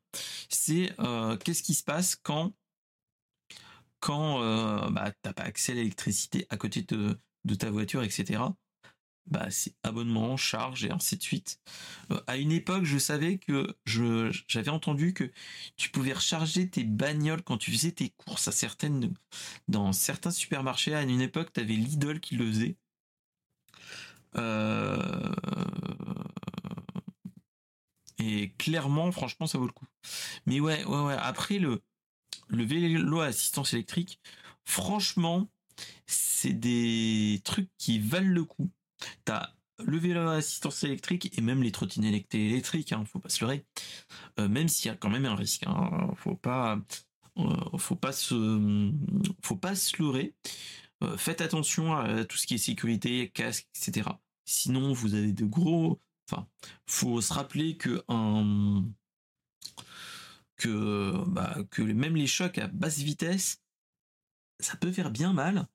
C'est 0.49 0.93
euh, 0.99 1.37
qu'est-ce 1.37 1.63
qui 1.63 1.75
se 1.75 1.85
passe 1.85 2.17
quand 2.17 2.53
quand 4.01 4.43
euh, 4.43 4.91
bah, 4.91 5.13
t'as 5.23 5.33
pas 5.33 5.43
accès 5.43 5.73
à 5.73 5.75
l'électricité 5.77 6.47
à 6.51 6.57
côté 6.57 6.83
de 6.83 7.55
ta 7.55 7.71
voiture, 7.71 8.03
etc. 8.03 8.43
Bah, 9.31 9.49
c'est 9.51 9.75
abonnement, 9.85 10.37
charge 10.37 10.85
et 10.85 10.91
ainsi 10.91 11.17
de 11.17 11.23
suite. 11.23 11.61
Euh, 12.11 12.21
à 12.27 12.37
une 12.37 12.51
époque, 12.51 12.85
je 12.85 12.99
savais 12.99 13.39
que 13.39 13.77
je 13.85 14.31
j'avais 14.49 14.71
entendu 14.71 15.15
que 15.15 15.31
tu 15.77 15.91
pouvais 15.91 16.13
recharger 16.13 16.69
tes 16.69 16.83
bagnoles 16.85 17.43
quand 17.43 17.57
tu 17.59 17.71
faisais 17.71 17.93
tes 17.93 18.11
courses 18.11 18.49
à 18.49 18.53
certaines 18.53 19.15
dans 19.69 19.93
certains 19.93 20.33
supermarchés. 20.33 20.95
À 20.95 21.03
une 21.03 21.21
époque, 21.21 21.53
tu 21.53 21.61
avais 21.61 21.75
Lidl 21.75 22.19
qui 22.21 22.37
le 22.37 22.47
faisait. 22.51 22.77
Euh, 24.37 25.35
et 28.19 28.51
clairement, 28.59 29.11
franchement, 29.13 29.47
ça 29.47 29.59
vaut 29.59 29.67
le 29.67 29.73
coup. 29.73 29.87
Mais 30.47 30.61
ouais, 30.61 30.85
ouais, 30.85 31.01
ouais. 31.03 31.17
Après 31.19 31.59
le 31.59 31.83
le 32.49 32.65
vélo 32.65 33.21
à 33.21 33.27
assistance 33.27 33.75
électrique, 33.75 34.21
franchement, 34.65 35.49
c'est 36.07 36.53
des 36.53 37.41
trucs 37.45 37.71
qui 37.79 37.99
valent 37.99 38.33
le 38.33 38.45
coup. 38.45 38.71
T'as 39.25 39.51
le 39.85 39.99
vélo 39.99 40.21
à 40.21 40.35
assistance 40.35 40.85
électrique 40.85 41.37
et 41.37 41.41
même 41.41 41.63
les 41.63 41.73
trottinettes 41.73 42.35
électriques, 42.35 42.93
hein, 42.93 43.05
faut 43.05 43.19
pas 43.19 43.29
se 43.29 43.45
leurrer. 43.45 43.65
Euh, 44.39 44.49
même 44.49 44.69
s'il 44.69 44.87
y 44.87 44.95
a 44.95 44.97
quand 44.97 45.11
même 45.11 45.27
un 45.27 45.35
risque, 45.35 45.65
hein, 45.67 46.13
faut 46.17 46.37
pas, 46.37 46.79
euh, 47.39 47.79
faut 47.79 47.97
pas 47.97 48.13
se, 48.13 48.93
faut 49.43 49.57
pas 49.57 49.75
se 49.75 50.01
leurrer. 50.03 50.35
Euh, 51.03 51.17
faites 51.17 51.41
attention 51.41 51.97
à 51.97 52.25
tout 52.25 52.37
ce 52.37 52.47
qui 52.47 52.55
est 52.55 52.59
sécurité, 52.59 53.31
casque, 53.31 53.67
etc. 53.75 54.11
Sinon, 54.45 54.93
vous 54.93 55.15
avez 55.15 55.33
de 55.33 55.45
gros. 55.45 56.01
Enfin, 56.31 56.47
faut 56.87 57.21
se 57.21 57.33
rappeler 57.33 57.77
bah, 60.57 61.57
que 61.71 61.83
même 61.83 62.17
les 62.17 62.27
chocs 62.27 62.59
à 62.59 62.69
basse 62.69 62.99
vitesse, 62.99 63.63
ça 64.61 64.77
peut 64.77 64.93
faire 64.93 65.11
bien 65.11 65.33
mal. 65.33 65.67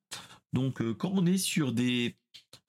Donc 0.56 0.82
quand 0.98 1.12
on 1.14 1.28
est 1.28 1.38
sur 1.38 1.72
des 1.72 2.16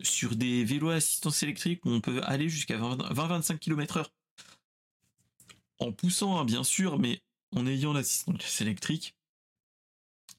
sur 0.03 0.37
des 0.37 0.63
vélos 0.65 0.91
à 0.91 0.97
assistance 0.97 1.43
électrique 1.43 1.81
on 1.87 2.03
peut 2.03 2.21
aller 2.25 2.51
jusqu'à 2.51 2.77
20-25 2.77 3.59
km 3.59 3.97
heure 3.97 4.11
en 5.79 5.93
poussant 5.93 6.39
hein, 6.39 6.45
bien 6.45 6.65
sûr, 6.65 6.99
mais 6.99 7.23
en 7.55 7.67
ayant 7.67 7.93
l'assistance 7.93 8.61
électrique, 8.61 9.17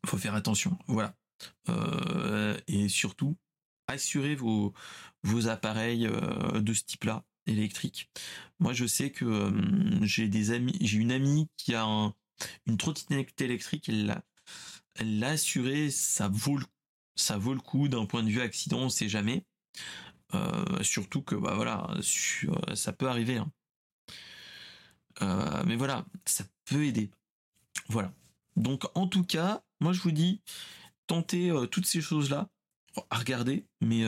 faut 0.06 0.18
faire 0.18 0.36
attention. 0.36 0.78
Voilà. 0.88 1.16
Euh, 1.70 2.58
et 2.68 2.89
surtout, 2.89 3.38
assurez 3.88 4.36
vos, 4.36 4.74
vos 5.24 5.48
appareils 5.48 6.08
euh, 6.08 6.60
de 6.62 6.74
ce 6.74 6.84
type-là 6.84 7.24
électriques. 7.45 8.10
Moi, 8.60 8.74
je 8.74 8.86
sais 8.86 9.12
que 9.12 9.26
euh, 9.26 10.06
j'ai 10.06 10.28
des 10.28 10.52
amis, 10.52 10.78
j'ai 10.82 10.98
une 10.98 11.12
amie 11.12 11.50
qui 11.58 11.74
a 11.74 11.86
une 12.66 12.78
trottinette 12.78 13.39
électrique. 13.41 13.89
Elle 13.89 14.06
l'a, 14.06 14.24
elle 14.95 15.20
l'a 15.20 15.30
assuré. 15.30 15.91
Ça 15.91 16.28
vaut 16.28 16.58
le 16.58 16.66
ça 17.18 17.38
vaut 17.38 17.53
le 17.53 17.59
coup 17.59 17.88
d'un 17.89 18.05
point 18.05 18.24
de 18.24 18.30
vue 18.30 18.41
accident, 18.41 18.80
on 18.80 18.89
sait 18.89 19.09
jamais. 19.09 19.45
Euh, 20.34 20.84
surtout 20.84 21.22
que 21.22 21.36
bah 21.36 21.55
voilà, 21.55 21.88
euh, 21.95 22.76
ça 22.76 22.93
peut 22.93 23.09
arriver. 23.09 23.38
Hein. 23.38 23.51
Euh, 25.22 25.63
mais 25.65 25.76
voilà, 25.76 26.05
ça 26.26 26.45
peut 26.65 26.86
aider. 26.86 27.11
Voilà. 27.89 28.13
Donc 28.55 28.86
en 28.95 29.07
tout 29.07 29.24
cas, 29.24 29.63
moi 29.80 29.93
je 29.93 30.01
vous 30.01 30.11
dis, 30.11 30.41
tentez 31.07 31.51
toutes 31.72 31.86
ces 31.86 32.01
choses-là 32.01 32.49
à 33.09 33.18
regarder, 33.18 33.65
mais 33.82 34.03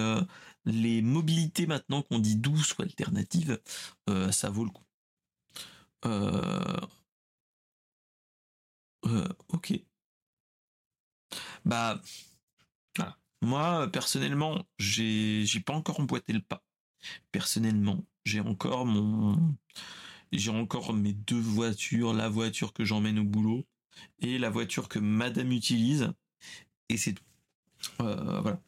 les 0.65 1.01
mobilités 1.01 1.67
maintenant 1.67 2.01
qu'on 2.01 2.19
dit 2.19 2.35
douces 2.35 2.77
ou 2.77 2.81
alternatives, 2.81 3.59
ça 4.31 4.49
vaut 4.49 4.65
le 4.65 4.71
coup. 4.71 4.83
ok. 9.49 9.73
Bah, 11.65 12.01
moi, 13.41 13.87
personnellement, 13.91 14.65
j'ai, 14.77 15.45
j'ai 15.45 15.59
pas 15.59 15.73
encore 15.73 15.99
emboîté 15.99 16.33
le 16.33 16.41
pas. 16.41 16.63
Personnellement, 17.31 18.05
j'ai 18.25 18.41
encore 18.41 18.85
mon, 18.85 19.55
j'ai 20.31 20.51
encore 20.51 20.93
mes 20.93 21.13
deux 21.13 21.39
voitures, 21.39 22.13
la 22.13 22.29
voiture 22.29 22.73
que 22.73 22.83
j'emmène 22.83 23.19
au 23.19 23.23
boulot 23.23 23.65
et 24.19 24.37
la 24.37 24.49
voiture 24.49 24.89
que 24.89 24.99
madame 24.99 25.51
utilise. 25.51 26.11
Et 26.89 26.97
c'est 26.97 27.13
tout. 27.13 27.23
Euh, 28.01 28.41
voilà. 28.41 28.61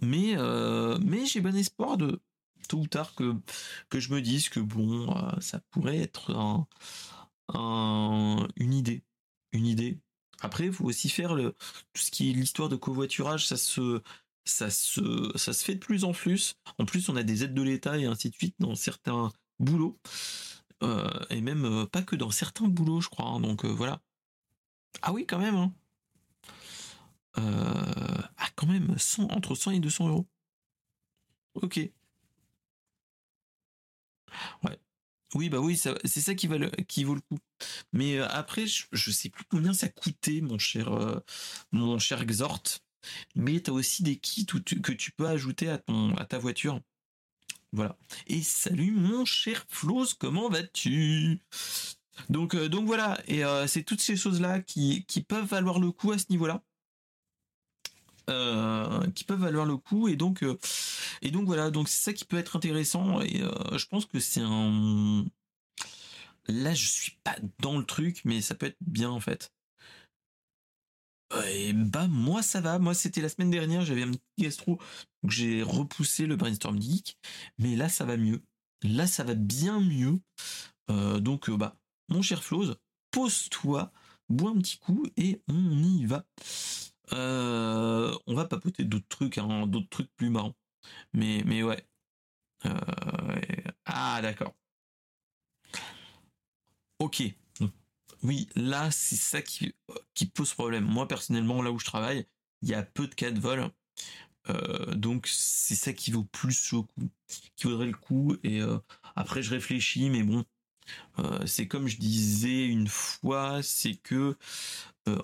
Mais, 0.00 0.36
euh, 0.36 0.98
mais 1.00 1.26
j'ai 1.26 1.40
bon 1.40 1.56
espoir 1.56 1.96
de 1.96 2.20
tôt 2.68 2.78
ou 2.80 2.86
tard 2.86 3.14
que, 3.14 3.34
je 3.98 4.12
me 4.12 4.20
dise 4.20 4.48
que 4.48 4.60
bon, 4.60 5.14
euh, 5.16 5.40
ça 5.40 5.60
pourrait 5.70 5.98
être 5.98 6.66
un, 7.48 8.48
une 8.56 8.74
idée. 8.74 9.02
Une 9.52 9.66
idée 9.66 9.98
après, 10.42 10.66
il 10.66 10.72
faut 10.72 10.84
aussi 10.84 11.08
faire 11.08 11.34
le, 11.34 11.54
tout 11.92 12.02
ce 12.02 12.10
qui 12.10 12.30
est 12.30 12.32
l'histoire 12.34 12.68
de 12.68 12.76
covoiturage, 12.76 13.46
ça 13.46 13.56
se, 13.56 14.02
ça 14.44 14.70
se, 14.70 15.32
ça 15.36 15.52
se 15.52 15.64
fait 15.64 15.74
de 15.74 15.80
plus 15.80 16.04
en 16.04 16.12
plus. 16.12 16.56
En 16.78 16.84
plus, 16.84 17.08
on 17.08 17.16
a 17.16 17.22
des 17.22 17.44
aides 17.44 17.54
de 17.54 17.62
l'État 17.62 17.98
et 17.98 18.06
ainsi 18.06 18.30
de 18.30 18.34
suite 18.34 18.56
dans 18.58 18.74
certains 18.74 19.32
boulots. 19.60 19.98
Euh, 20.82 21.08
et 21.30 21.40
même 21.40 21.64
euh, 21.64 21.86
pas 21.86 22.02
que 22.02 22.16
dans 22.16 22.30
certains 22.30 22.68
boulots, 22.68 23.00
je 23.00 23.08
crois. 23.08 23.26
Hein. 23.26 23.40
donc 23.40 23.64
euh, 23.64 23.68
voilà. 23.68 24.00
Ah 25.02 25.12
oui, 25.12 25.26
quand 25.26 25.38
même. 25.38 25.54
Hein. 25.56 25.72
ah, 27.36 28.48
quand 28.56 28.66
même, 28.66 28.96
100, 28.98 29.24
entre 29.30 29.54
100 29.54 29.72
et 29.72 29.80
200 29.80 30.08
euros. 30.08 30.26
Ok. 31.54 31.90
Ouais. 34.64 34.78
Oui, 35.34 35.48
bah 35.48 35.60
oui, 35.60 35.76
c'est 35.78 36.20
ça 36.20 36.34
qui, 36.34 36.46
va 36.46 36.58
qui 36.88 37.04
vaut 37.04 37.14
le 37.14 37.20
coup. 37.20 37.38
Mais 37.92 38.18
euh, 38.18 38.28
après, 38.28 38.66
je, 38.66 38.84
je, 38.92 39.10
sais 39.10 39.30
plus 39.30 39.44
combien 39.48 39.72
ça 39.72 39.88
coûtait, 39.88 40.40
mon 40.42 40.58
cher, 40.58 40.92
euh, 40.92 41.20
mon 41.72 41.98
cher 41.98 42.20
Exhort. 42.20 42.62
Mais 43.34 43.60
tu 43.60 43.70
as 43.70 43.72
aussi 43.72 44.02
des 44.02 44.16
kits 44.16 44.46
que 44.46 44.92
tu 44.92 45.12
peux 45.12 45.26
ajouter 45.26 45.68
à, 45.70 45.78
ton, 45.78 46.14
à 46.16 46.24
ta 46.26 46.38
voiture. 46.38 46.80
Voilà. 47.72 47.96
Et 48.26 48.42
salut 48.42 48.92
mon 48.92 49.24
cher 49.24 49.64
Floz, 49.68 50.14
comment 50.14 50.50
vas-tu? 50.50 51.40
Donc, 52.28 52.54
euh, 52.54 52.68
donc 52.68 52.86
voilà, 52.86 53.18
et 53.26 53.42
c'est 53.66 53.84
toutes 53.84 54.02
ces 54.02 54.16
choses-là 54.16 54.60
qui 54.60 55.24
peuvent 55.26 55.46
valoir 55.46 55.80
le 55.80 55.92
coup 55.92 56.12
à 56.12 56.18
ce 56.18 56.26
niveau-là. 56.30 56.62
Qui 59.14 59.24
peuvent 59.24 59.40
valoir 59.40 59.66
le 59.66 59.76
coup 59.76 60.08
et 60.08 60.16
donc 60.16 60.44
et 61.22 61.30
donc 61.30 61.46
voilà 61.46 61.70
donc 61.70 61.88
c'est 61.88 62.02
ça 62.02 62.12
qui 62.12 62.24
peut 62.24 62.38
être 62.38 62.56
intéressant 62.56 63.20
et 63.20 63.42
je 63.72 63.86
pense 63.86 64.06
que 64.06 64.20
c'est 64.20 64.42
un 64.42 65.24
Là, 66.48 66.74
je 66.74 66.86
suis 66.88 67.18
pas 67.24 67.36
dans 67.60 67.78
le 67.78 67.84
truc, 67.84 68.22
mais 68.24 68.40
ça 68.40 68.54
peut 68.54 68.66
être 68.66 68.76
bien 68.80 69.10
en 69.10 69.20
fait. 69.20 69.52
Et 71.48 71.72
bah 71.72 72.08
moi 72.08 72.42
ça 72.42 72.60
va, 72.60 72.78
moi 72.78 72.92
c'était 72.92 73.22
la 73.22 73.30
semaine 73.30 73.50
dernière, 73.50 73.86
j'avais 73.86 74.02
un 74.02 74.10
petit 74.10 74.20
gastro, 74.38 74.78
donc 75.22 75.30
j'ai 75.30 75.62
repoussé 75.62 76.26
le 76.26 76.36
brainstorm 76.36 76.78
geek, 76.80 77.16
mais 77.58 77.74
là 77.74 77.88
ça 77.88 78.04
va 78.04 78.18
mieux. 78.18 78.42
Là 78.82 79.06
ça 79.06 79.24
va 79.24 79.34
bien 79.34 79.80
mieux. 79.80 80.20
Euh, 80.90 81.20
donc 81.20 81.48
euh, 81.48 81.56
bah 81.56 81.78
mon 82.10 82.20
cher 82.20 82.44
Floz, 82.44 82.76
pose-toi, 83.12 83.92
bois 84.28 84.50
un 84.50 84.58
petit 84.58 84.76
coup 84.76 85.06
et 85.16 85.40
on 85.48 85.82
y 85.82 86.04
va. 86.04 86.26
Euh, 87.12 88.14
on 88.26 88.34
va 88.34 88.46
papoter 88.46 88.84
d'autres 88.84 89.08
trucs, 89.08 89.38
hein, 89.38 89.66
d'autres 89.66 89.88
trucs 89.90 90.14
plus 90.16 90.30
marrants. 90.30 90.56
Mais 91.14 91.42
mais 91.46 91.62
ouais. 91.62 91.86
ah 93.86 94.20
d'accord. 94.22 94.54
Ok. 96.98 97.22
Oui, 98.22 98.48
là, 98.54 98.90
c'est 98.90 99.16
ça 99.16 99.42
qui, 99.42 99.74
pose 100.34 100.54
problème. 100.54 100.84
Moi, 100.84 101.08
personnellement, 101.08 101.60
là 101.62 101.72
où 101.72 101.78
je 101.78 101.84
travaille, 101.84 102.26
il 102.62 102.68
y 102.68 102.74
a 102.74 102.82
peu 102.84 103.08
de 103.08 103.14
cas 103.14 103.30
de 103.32 103.40
vol. 103.40 103.70
Euh, 104.50 104.94
donc 104.94 105.28
c'est 105.28 105.74
ça 105.76 105.92
qui 105.92 106.10
vaut 106.12 106.24
plus 106.24 106.72
le 106.72 106.82
coup, 106.82 107.10
qui 107.56 107.64
vaudrait 107.66 107.86
le 107.86 107.94
coup. 107.94 108.36
Et 108.44 108.60
euh, 108.62 108.78
après 109.16 109.42
je 109.42 109.50
réfléchis, 109.50 110.10
mais 110.10 110.22
bon, 110.24 110.44
euh, 111.20 111.46
c'est 111.46 111.68
comme 111.68 111.88
je 111.88 111.98
disais 111.98 112.66
une 112.66 112.88
fois, 112.88 113.62
c'est 113.62 113.96
que 113.96 114.36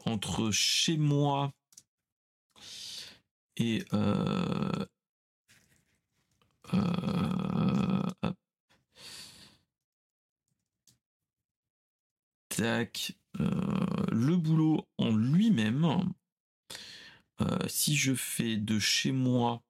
entre 0.06 0.50
chez 0.50 0.96
moi 0.98 1.52
et 3.58 3.84
Euh, 13.40 14.06
le 14.10 14.36
boulot 14.36 14.88
en 14.98 15.14
lui-même, 15.14 15.84
euh, 17.40 17.58
si 17.68 17.96
je 17.96 18.14
fais 18.14 18.56
de 18.56 18.78
chez 18.78 19.12
moi 19.12 19.62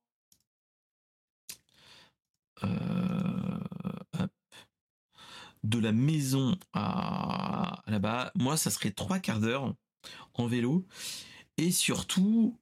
euh, 2.64 3.59
de 5.64 5.78
la 5.78 5.93
maison 5.93 6.57
à, 6.72 7.82
là-bas, 7.86 8.32
moi 8.34 8.57
ça 8.57 8.70
serait 8.70 8.93
trois 8.93 9.18
quarts 9.18 9.41
d'heure 9.41 9.74
en 10.34 10.47
vélo. 10.47 10.86
Et 11.59 11.72
surtout, 11.72 12.59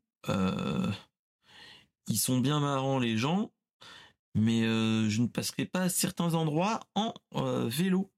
ils 2.09 2.19
sont 2.19 2.39
bien 2.39 2.61
marrants 2.61 2.99
les 2.99 3.17
gens, 3.17 3.53
mais 4.35 4.63
je 4.63 5.21
ne 5.23 5.27
passerai 5.27 5.65
pas 5.65 5.89
certains 5.89 6.35
endroits 6.35 6.81
en 6.95 7.15
vélo 7.67 8.11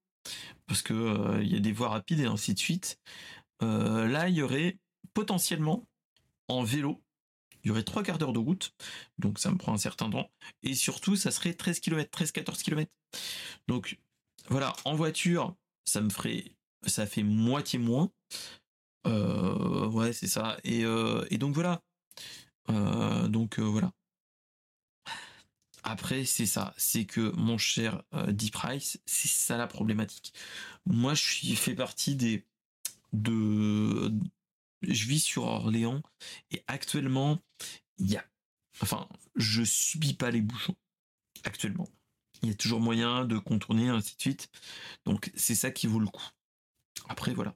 parce 0.66 0.82
que 0.82 0.94
euh, 0.94 1.42
il 1.42 1.52
y 1.52 1.56
a 1.56 1.60
des 1.60 1.72
voies 1.72 1.88
rapides 1.88 2.20
et 2.20 2.26
ainsi 2.26 2.54
de 2.54 2.58
suite. 2.58 3.00
Euh, 3.62 4.06
là, 4.06 4.28
il 4.28 4.36
y 4.36 4.42
aurait 4.42 4.78
potentiellement, 5.14 5.88
en 6.48 6.62
vélo, 6.62 7.02
il 7.64 7.68
y 7.68 7.70
aurait 7.70 7.82
trois 7.82 8.02
quarts 8.02 8.18
d'heure 8.18 8.32
de 8.32 8.38
route, 8.38 8.72
donc 9.18 9.38
ça 9.38 9.50
me 9.50 9.56
prend 9.56 9.72
un 9.72 9.78
certain 9.78 10.08
temps. 10.10 10.30
Et 10.62 10.74
surtout, 10.74 11.16
ça 11.16 11.30
serait 11.30 11.54
13 11.54 11.80
km, 11.80 12.24
13-14 12.24 12.62
km. 12.62 12.90
Donc 13.66 13.98
voilà, 14.48 14.74
en 14.84 14.94
voiture, 14.94 15.56
ça 15.84 16.00
me 16.00 16.10
ferait, 16.10 16.44
ça 16.86 17.06
fait 17.06 17.24
moitié 17.24 17.78
moins. 17.78 18.10
Euh, 19.06 19.86
ouais, 19.88 20.12
c'est 20.12 20.28
ça. 20.28 20.58
Euh, 20.66 21.26
et, 21.30 21.38
donc 21.38 21.54
voilà. 21.54 21.82
Euh, 22.70 23.28
donc 23.28 23.58
voilà. 23.58 23.92
Après, 25.84 26.24
c'est 26.24 26.46
ça, 26.46 26.74
c'est 26.76 27.06
que 27.06 27.32
mon 27.36 27.56
cher 27.56 28.02
Deep 28.28 28.52
Price, 28.52 29.00
c'est 29.06 29.28
ça 29.28 29.56
la 29.56 29.66
problématique. 29.66 30.34
Moi, 30.86 31.14
je 31.14 31.22
suis 31.22 31.56
fait 31.56 31.74
partie 31.74 32.14
des 32.14 32.44
de 33.12 34.12
je 34.82 35.06
vis 35.06 35.20
sur 35.20 35.44
Orléans 35.44 36.02
et 36.50 36.62
actuellement, 36.66 37.38
il 37.98 38.12
y 38.12 38.18
enfin, 38.80 39.08
je 39.36 39.62
subis 39.64 40.14
pas 40.14 40.30
les 40.30 40.42
bouchons 40.42 40.76
actuellement. 41.44 41.88
Il 42.42 42.48
y 42.48 42.52
a 42.52 42.54
toujours 42.54 42.80
moyen 42.80 43.24
de 43.24 43.38
contourner 43.38 43.88
ainsi 43.88 44.14
de 44.16 44.20
suite. 44.20 44.50
Donc 45.04 45.32
c'est 45.34 45.54
ça 45.54 45.70
qui 45.70 45.86
vaut 45.86 46.00
le 46.00 46.06
coup. 46.06 46.28
Après 47.08 47.34
voilà. 47.34 47.54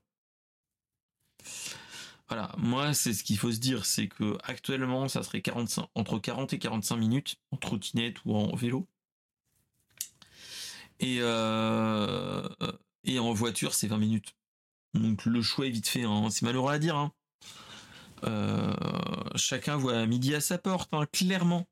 Voilà, 2.32 2.50
moi 2.56 2.94
c'est 2.94 3.12
ce 3.12 3.24
qu'il 3.24 3.36
faut 3.36 3.52
se 3.52 3.58
dire, 3.58 3.84
c'est 3.84 4.08
que 4.08 4.38
actuellement 4.44 5.06
ça 5.06 5.22
serait 5.22 5.42
45, 5.42 5.86
entre 5.94 6.18
40 6.18 6.54
et 6.54 6.58
45 6.58 6.96
minutes 6.96 7.36
en 7.50 7.58
trottinette 7.58 8.24
ou 8.24 8.34
en 8.34 8.56
vélo. 8.56 8.88
Et, 10.98 11.18
euh, 11.20 12.48
et 13.04 13.18
en 13.18 13.34
voiture 13.34 13.74
c'est 13.74 13.86
20 13.86 13.98
minutes. 13.98 14.34
Donc 14.94 15.26
le 15.26 15.42
choix 15.42 15.66
est 15.66 15.70
vite 15.72 15.86
fait, 15.86 16.04
hein. 16.04 16.30
c'est 16.30 16.46
malheureux 16.46 16.72
à 16.72 16.78
dire. 16.78 16.96
Hein. 16.96 17.12
Euh, 18.24 18.72
chacun 19.36 19.76
voit 19.76 20.06
midi 20.06 20.34
à 20.34 20.40
sa 20.40 20.56
porte, 20.56 20.88
hein, 20.94 21.04
clairement. 21.12 21.66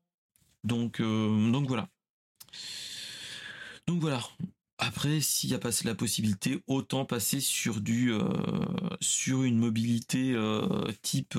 Donc, 0.63 0.99
euh, 1.01 1.51
donc 1.51 1.67
voilà. 1.67 1.89
Donc 3.87 3.99
voilà. 3.99 4.21
Après, 4.81 5.21
s'il 5.21 5.49
n'y 5.49 5.55
a 5.55 5.59
pas 5.59 5.69
la 5.85 5.95
possibilité, 5.95 6.63
autant 6.67 7.05
passer 7.05 7.39
sur 7.39 7.81
du 7.81 8.11
euh, 8.11 8.19
sur 8.99 9.43
une 9.43 9.57
mobilité 9.57 10.35
type 11.01 11.37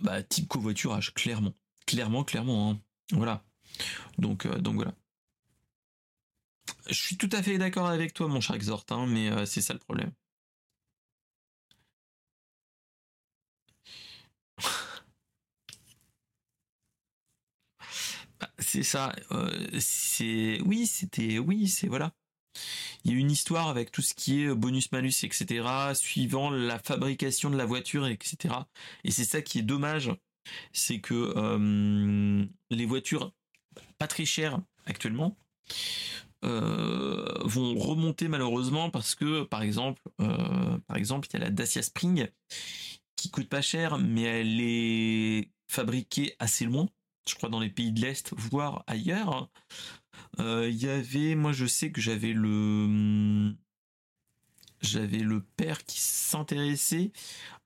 bah, 0.00 0.22
type 0.22 0.46
covoiturage, 0.46 1.14
clairement, 1.14 1.54
clairement, 1.86 2.22
clairement. 2.24 2.70
Hein. 2.70 2.80
Voilà. 3.12 3.44
Donc 4.18 4.46
donc 4.58 4.76
voilà. 4.76 4.94
Je 6.88 6.94
suis 6.94 7.16
tout 7.16 7.28
à 7.32 7.42
fait 7.42 7.58
d'accord 7.58 7.86
avec 7.86 8.14
toi, 8.14 8.28
mon 8.28 8.40
cher 8.40 8.56
Exhort, 8.56 8.84
hein, 8.90 9.06
mais 9.06 9.30
euh, 9.30 9.46
c'est 9.46 9.60
ça 9.60 9.74
le 9.74 9.78
problème. 9.78 10.12
C'est 18.58 18.82
ça. 18.82 19.14
Euh, 19.32 19.68
c'est 19.80 20.60
oui, 20.64 20.86
c'était 20.86 21.38
oui, 21.38 21.68
c'est 21.68 21.88
voilà. 21.88 22.12
Il 23.04 23.12
y 23.12 23.14
a 23.14 23.18
une 23.18 23.30
histoire 23.30 23.68
avec 23.68 23.92
tout 23.92 24.02
ce 24.02 24.14
qui 24.14 24.42
est 24.42 24.54
bonus-malus, 24.54 25.22
etc., 25.22 25.64
suivant 25.94 26.50
la 26.50 26.78
fabrication 26.78 27.50
de 27.50 27.56
la 27.56 27.66
voiture, 27.66 28.06
etc. 28.06 28.54
Et 29.04 29.10
c'est 29.10 29.24
ça 29.24 29.42
qui 29.42 29.60
est 29.60 29.62
dommage, 29.62 30.10
c'est 30.72 31.00
que 31.00 31.32
euh, 31.36 32.44
les 32.70 32.86
voitures 32.86 33.32
pas 33.98 34.08
très 34.08 34.24
chères 34.24 34.60
actuellement, 34.86 35.36
euh, 36.44 37.26
vont 37.42 37.76
remonter 37.76 38.28
malheureusement 38.28 38.90
parce 38.90 39.16
que 39.16 39.42
par 39.42 39.62
exemple 39.62 40.02
euh, 40.20 40.78
par 40.86 40.96
exemple 40.96 41.26
il 41.28 41.32
y 41.32 41.36
a 41.36 41.44
la 41.46 41.50
Dacia 41.50 41.82
Spring 41.82 42.28
qui 43.16 43.30
coûte 43.30 43.48
pas 43.48 43.60
cher 43.60 43.98
mais 43.98 44.22
elle 44.22 44.60
est 44.60 45.50
fabriquée 45.68 46.36
assez 46.38 46.64
loin 46.64 46.88
je 47.28 47.34
crois 47.34 47.48
dans 47.48 47.60
les 47.60 47.70
pays 47.70 47.92
de 47.92 48.00
l'est 48.00 48.32
voire 48.36 48.84
ailleurs. 48.86 49.50
Euh, 50.40 50.68
il 50.68 50.76
y 50.76 50.88
avait 50.88 51.34
moi 51.34 51.52
je 51.52 51.66
sais 51.66 51.92
que 51.92 52.00
j'avais 52.00 52.32
le 52.32 53.54
j'avais 54.80 55.18
le 55.18 55.42
père 55.42 55.84
qui 55.84 56.00
s'intéressait 56.00 57.12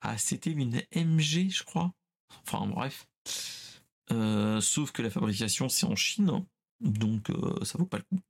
à 0.01 0.19
c'était 0.19 0.51
une 0.53 0.83
MG 0.95 1.51
je 1.51 1.63
crois. 1.65 1.93
Enfin 2.47 2.67
bref. 2.67 3.07
Sauf 4.61 4.93
que 4.93 5.03
la 5.03 5.11
fabrication 5.11 5.69
c'est 5.69 5.87
en 5.87 5.97
Chine 5.97 6.45
donc 6.81 7.29
ça 7.63 7.79
vaut 7.79 7.87
pas 7.87 7.99
le 7.99 8.05
coup. 8.05 8.23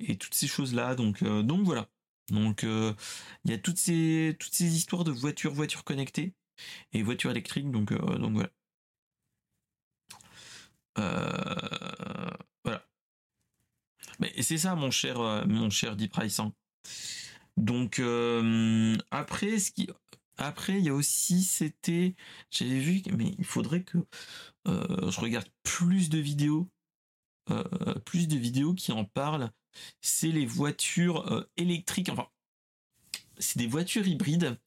Et 0.00 0.16
toutes 0.16 0.34
ces 0.34 0.46
choses 0.46 0.74
là 0.74 0.94
donc 0.94 1.22
euh, 1.22 1.42
donc 1.42 1.64
voilà. 1.64 1.88
Donc 2.30 2.64
euh, 2.64 2.94
il 3.44 3.50
y 3.50 3.54
a 3.54 3.58
toutes 3.58 3.78
ces 3.78 4.36
toutes 4.38 4.54
ces 4.54 4.76
histoires 4.76 5.04
de 5.04 5.10
voitures 5.10 5.52
voitures 5.52 5.84
connectées 5.84 6.34
et 6.92 7.02
voitures 7.02 7.30
électriques 7.30 7.70
donc 7.70 7.92
euh, 7.92 8.18
donc 8.18 8.34
voilà 8.34 8.50
voilà. 10.96 12.86
Mais 14.18 14.32
c'est 14.42 14.58
ça 14.58 14.74
mon 14.74 14.90
cher 14.90 15.46
mon 15.46 15.70
cher 15.70 15.96
Deep 15.96 16.16
donc 17.56 18.00
après 19.10 19.58
ce 19.58 19.70
qui 19.72 19.88
après 20.36 20.78
il 20.78 20.84
y 20.84 20.88
a 20.88 20.94
aussi 20.94 21.42
c'était 21.42 22.14
j'avais 22.50 22.78
vu 22.78 23.02
mais 23.16 23.34
il 23.38 23.44
faudrait 23.44 23.82
que 23.82 23.98
je 24.66 25.20
regarde 25.20 25.48
plus 25.62 26.08
de 26.10 26.18
vidéos 26.18 26.70
plus 28.04 28.28
de 28.28 28.36
vidéos 28.36 28.74
qui 28.74 28.92
en 28.92 29.04
parlent. 29.04 29.50
C'est 30.00 30.28
les 30.28 30.46
voitures 30.46 31.32
euh, 31.32 31.48
électriques, 31.56 32.08
enfin, 32.10 32.26
c'est 33.38 33.58
des 33.58 33.66
voitures 33.66 34.06
hybrides, 34.06 34.58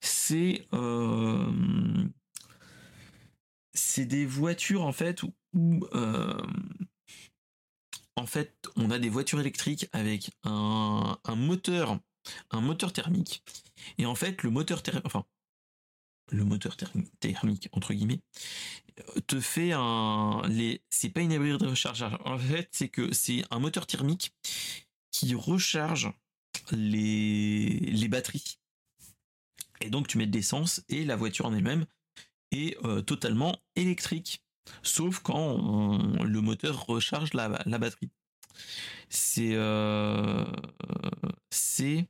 c'est 0.00 0.66
euh, 0.72 1.50
c'est 3.96 4.04
des 4.04 4.26
voitures 4.26 4.84
en 4.84 4.92
fait 4.92 5.22
où, 5.22 5.32
euh, 5.94 6.46
en 8.14 8.26
fait 8.26 8.54
on 8.76 8.90
a 8.90 8.98
des 8.98 9.08
voitures 9.08 9.40
électriques 9.40 9.88
avec 9.92 10.32
un, 10.44 11.16
moteur 11.34 11.98
un 12.50 12.60
moteur 12.60 12.92
thermique. 12.92 13.42
Et 13.96 14.04
en 14.04 14.14
fait 14.14 14.42
le 14.42 14.50
moteur 14.50 14.82
thermique 14.82 15.06
enfin 15.06 15.24
le 16.30 16.44
moteur 16.44 16.76
thermique 17.20 17.70
entre 17.72 17.94
guillemets 17.94 18.20
te 19.28 19.40
fait 19.40 19.72
un 19.72 20.42
les 20.46 20.82
c'est 20.90 21.08
pas 21.08 21.22
une 21.22 21.32
hybride 21.32 21.56
de 21.56 21.68
recharge 21.68 22.04
en 22.26 22.38
fait 22.38 22.68
c'est 22.72 22.90
que 22.90 23.14
c'est 23.14 23.44
un 23.50 23.60
moteur 23.60 23.86
thermique 23.86 24.34
qui 25.10 25.34
recharge 25.34 26.12
les 26.70 27.78
les 27.80 28.08
batteries. 28.08 28.58
Et 29.80 29.88
donc 29.88 30.06
tu 30.06 30.18
mets 30.18 30.26
de 30.26 30.36
l'essence 30.36 30.84
et 30.90 31.06
la 31.06 31.16
voiture 31.16 31.46
en 31.46 31.54
elle-même 31.54 31.86
est 32.52 32.76
euh, 32.84 33.02
totalement 33.02 33.56
électrique 33.74 34.42
sauf 34.82 35.20
quand 35.20 36.22
le 36.22 36.40
moteur 36.40 36.86
recharge 36.86 37.32
la, 37.34 37.48
batterie 37.48 38.10
c'est 39.08 39.54
euh, 39.54 40.44
c'est 41.50 42.08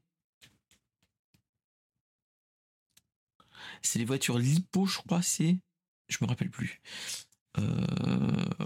c'est 3.82 3.99
les 3.99 4.05
voitures 4.05 4.39
lipo 4.39 4.87
je 4.87 4.99
crois 4.99 5.22
c'est 5.22 5.59
je 6.09 6.18
me 6.20 6.28
rappelle 6.28 6.51
plus. 6.51 6.80
Euh, 7.59 7.62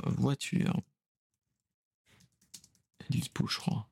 voiture. 0.07 0.81
Lipo, 3.09 3.47
je 3.47 3.59
crois. 3.59 3.89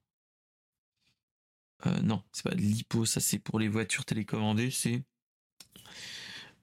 Non, 2.03 2.23
c'est 2.33 2.43
pas 2.43 2.55
lipo, 2.55 3.05
ça 3.07 3.21
c'est 3.21 3.39
pour 3.39 3.59
les 3.59 3.69
voitures 3.69 4.05
télécommandées, 4.05 4.71
c'est 4.71 5.05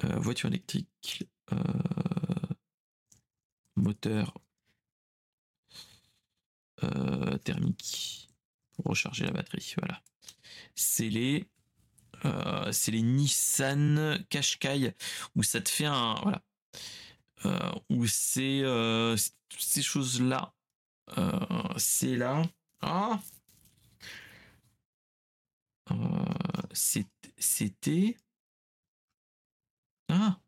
euh, 0.04 0.20
voiture 0.20 0.50
électrique, 0.50 1.28
moteur 3.76 4.34
thermique 7.44 8.30
pour 8.74 8.86
recharger 8.86 9.26
la 9.26 9.32
batterie. 9.32 9.74
Voilà. 9.78 10.02
C'est 10.76 11.10
les 11.10 11.48
c'est 12.72 12.92
les 12.92 13.04
Nissan 13.04 14.26
Qashqai 14.30 14.96
où 15.36 15.44
ça 15.44 15.62
te 15.62 15.70
fait 15.70 15.86
un 15.86 16.16
voilà 16.24 16.42
euh, 17.46 17.72
où 17.90 18.08
c'est 18.08 18.62
euh, 18.64 19.16
ces 19.58 19.82
choses-là, 19.82 20.54
euh, 21.18 21.40
c'est 21.78 22.16
là. 22.16 22.42
Ah 22.82 23.20
C'était. 27.40 28.18
Ah 30.10 30.40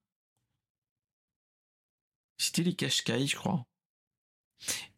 C'était 2.39 2.63
les 2.63 2.75
Qashqai, 2.75 3.27
je 3.27 3.35
crois. 3.35 3.67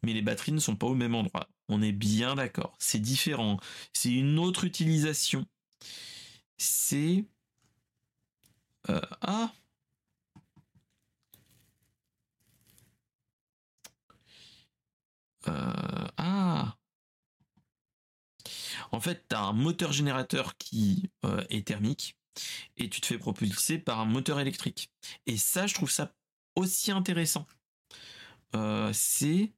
Mais 0.02 0.12
les 0.12 0.22
batteries 0.22 0.52
ne 0.52 0.58
sont 0.60 0.76
pas 0.76 0.86
au 0.86 0.94
même 0.94 1.14
endroit. 1.14 1.48
On 1.68 1.82
est 1.82 1.92
bien 1.92 2.34
d'accord. 2.34 2.74
C'est 2.78 2.98
différent. 3.00 3.58
C'est 3.92 4.12
une 4.12 4.38
autre 4.38 4.64
utilisation. 4.64 5.46
C'est. 6.58 7.24
ah 9.22 9.52
Euh, 15.48 16.08
ah 16.18 16.76
En 18.92 19.00
fait, 19.00 19.26
tu 19.28 19.34
as 19.36 19.40
un 19.42 19.52
moteur 19.52 19.92
générateur 19.92 20.56
qui 20.58 21.10
euh, 21.24 21.42
est 21.50 21.66
thermique 21.66 22.16
et 22.76 22.88
tu 22.88 23.00
te 23.00 23.06
fais 23.06 23.18
propulser 23.18 23.78
par 23.78 24.00
un 24.00 24.04
moteur 24.04 24.40
électrique. 24.40 24.90
Et 25.26 25.36
ça, 25.36 25.66
je 25.66 25.74
trouve 25.74 25.90
ça 25.90 26.14
aussi 26.56 26.90
intéressant. 26.90 27.46
Euh, 28.54 28.92
c'est 28.92 29.52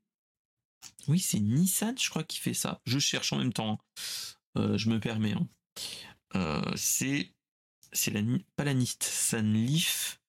oui, 1.08 1.20
c'est 1.20 1.40
Nissan, 1.40 1.96
je 1.98 2.10
crois, 2.10 2.24
qui 2.24 2.38
fait 2.38 2.54
ça. 2.54 2.80
Je 2.86 2.98
cherche 2.98 3.32
en 3.32 3.38
même 3.38 3.52
temps. 3.52 3.72
Hein. 3.72 4.02
Euh, 4.58 4.78
je 4.78 4.90
me 4.90 4.98
permets. 4.98 5.32
Hein. 5.32 5.48
Euh, 6.34 6.72
c'est 6.76 7.32
c'est 7.92 8.10
la 8.10 8.22
pas 8.56 8.64
la 8.64 8.74
Nissan 8.74 9.52
Leaf, 9.52 10.20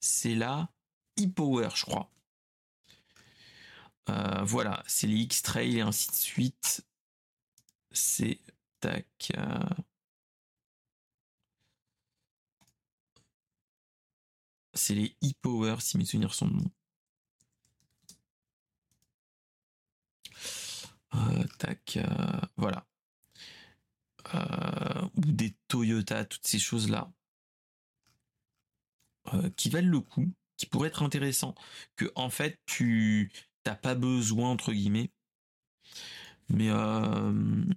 c'est 0.00 0.34
la 0.34 0.70
e-Power, 1.18 1.68
je 1.74 1.84
crois. 1.84 2.10
voilà, 4.42 4.82
c'est 4.86 5.06
les 5.06 5.16
X-Trail 5.16 5.78
et 5.78 5.80
ainsi 5.82 6.10
de 6.10 6.16
suite. 6.16 6.84
C'est 7.92 8.40
tac. 8.80 9.32
C'est 14.74 14.94
les 14.94 15.16
e-Power, 15.24 15.76
si 15.80 15.98
mes 15.98 16.04
souvenirs 16.04 16.34
sont 16.34 16.48
bons. 16.48 16.70
Euh, 21.14 21.44
tac, 21.58 21.96
euh, 21.96 22.40
voilà. 22.56 22.86
Euh, 24.34 25.08
ou 25.16 25.20
des 25.32 25.54
Toyota, 25.68 26.24
toutes 26.24 26.46
ces 26.46 26.58
choses-là. 26.58 27.10
qui 29.56 29.70
valent 29.70 29.88
le 29.88 30.00
coup, 30.00 30.26
qui 30.56 30.66
pourraient 30.66 30.88
être 30.88 31.02
intéressants, 31.02 31.54
que 31.96 32.10
en 32.16 32.30
fait 32.30 32.58
tu 32.66 33.30
t'as 33.62 33.76
pas 33.76 33.94
besoin 33.94 34.50
entre 34.50 34.72
guillemets. 34.72 35.10
Mais 36.48 36.68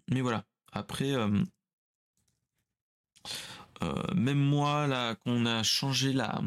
mais 0.09 0.21
voilà. 0.21 0.45
Après, 0.71 1.13
même 4.15 4.39
moi 4.39 4.87
là, 4.87 5.15
qu'on 5.15 5.45
a 5.45 5.63
changé 5.63 6.13
la 6.13 6.41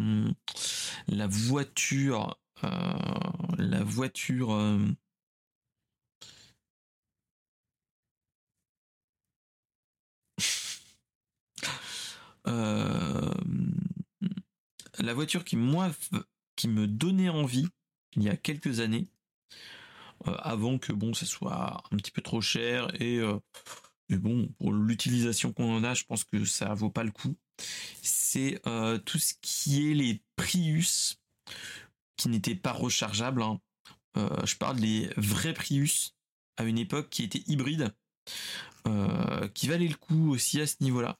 voiture, 1.27 2.39
la 2.63 3.83
voiture 3.83 4.51
Euh, 12.49 13.35
la 14.99 15.15
voiture 15.15 15.45
qui 15.45 15.57
moi 15.57 15.91
qui 16.55 16.69
me 16.69 16.87
donnait 16.87 17.29
envie 17.29 17.69
il 18.15 18.23
y 18.23 18.29
a 18.29 18.37
quelques 18.37 18.81
années, 18.81 19.09
euh, 20.27 20.35
avant 20.39 20.79
que 20.79 20.93
bon 20.93 21.13
ça 21.13 21.27
soit 21.27 21.83
un 21.91 21.97
petit 21.97 22.11
peu 22.11 22.23
trop 22.23 22.41
cher 22.41 22.89
et 23.01 23.19
euh, 23.19 23.39
mais 24.09 24.19
bon 24.19 24.49
pour 24.59 24.73
l'utilisation 24.73 25.53
qu'on 25.53 25.77
en 25.77 25.85
a, 25.85 25.95
je 25.95 26.05
pense 26.05 26.25
que 26.25 26.45
ça 26.45 26.73
vaut 26.75 26.91
pas 26.91 27.05
le 27.05 27.11
coup. 27.11 27.37
C'est 28.03 28.61
tout 29.05 29.19
ce 29.19 29.35
qui 29.41 29.91
est 29.91 29.95
les 29.95 30.23
Prius 30.37 31.21
qui 32.17 32.29
n'étaient 32.29 32.55
pas 32.55 32.73
rechargeables. 32.73 33.43
Hein. 33.43 33.61
je 34.15 34.57
parle 34.57 34.79
des 34.81 35.11
vrais 35.17 35.55
Prius 35.55 36.15
à 36.57 36.65
une 36.65 36.79
époque 36.79 37.09
qui 37.11 37.25
étaient 37.25 37.43
hybrides, 37.47 37.95
qui 39.55 39.69
valaient 39.69 39.89
le 39.89 39.97
coup 39.97 40.31
aussi 40.31 40.61
à 40.61 40.67
ce 40.67 40.77
niveau-là. 40.81 41.19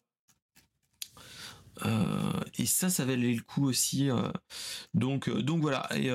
Euh, 1.85 2.41
et 2.59 2.67
ça, 2.67 2.89
ça 2.89 3.05
valait 3.05 3.35
le 3.35 3.43
coup 3.43 3.67
aussi. 3.67 4.11
Euh. 4.11 4.31
donc, 4.95 5.29
euh, 5.29 5.43
donc 5.43 5.61
voilà. 5.61 5.89
Et 5.95 6.11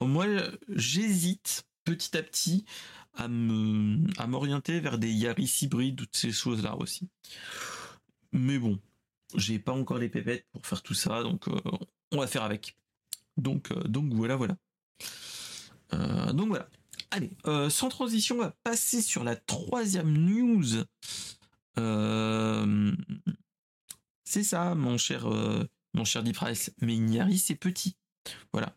moi, 0.00 0.26
j'hésite 0.68 1.66
petit 1.84 2.16
à 2.16 2.22
petit 2.22 2.64
à 3.16 3.28
m'orienter 3.28 4.80
vers 4.80 4.98
des 4.98 5.10
Yaris 5.10 5.58
hybrides, 5.62 5.96
toutes 5.96 6.16
ces 6.16 6.32
choses-là 6.32 6.76
aussi. 6.76 7.08
Mais 8.32 8.58
bon, 8.58 8.78
j'ai 9.34 9.58
pas 9.58 9.72
encore 9.72 9.98
les 9.98 10.08
pépettes 10.08 10.46
pour 10.52 10.66
faire 10.66 10.82
tout 10.82 10.94
ça, 10.94 11.22
donc 11.22 11.46
on 12.12 12.18
va 12.18 12.26
faire 12.26 12.42
avec. 12.42 12.76
Donc, 13.36 13.72
donc 13.88 14.12
voilà, 14.12 14.36
voilà. 14.36 14.56
donc 16.32 16.48
voilà. 16.48 16.68
Allez, 17.10 17.30
sans 17.70 17.88
transition, 17.88 18.36
on 18.36 18.42
va 18.42 18.54
passer 18.62 19.00
sur 19.00 19.24
la 19.24 19.36
troisième 19.36 20.12
news. 20.12 20.84
Euh, 21.78 22.92
c'est 24.24 24.42
ça, 24.42 24.74
mon 24.74 24.98
cher, 24.98 25.26
euh, 25.26 25.64
mon 25.94 26.04
cher 26.04 26.24
Price. 26.34 26.72
Mais 26.80 26.94
Ignari, 26.94 27.38
c'est 27.38 27.54
petit. 27.54 27.96
Voilà. 28.52 28.76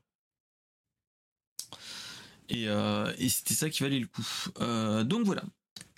Euh, 2.52 3.14
et, 3.18 3.30
c'était 3.30 3.54
ça 3.54 3.70
qui 3.70 3.84
valait 3.84 4.00
le 4.00 4.08
coup. 4.08 4.28
Euh, 4.60 5.04
donc 5.04 5.26
voilà. 5.26 5.44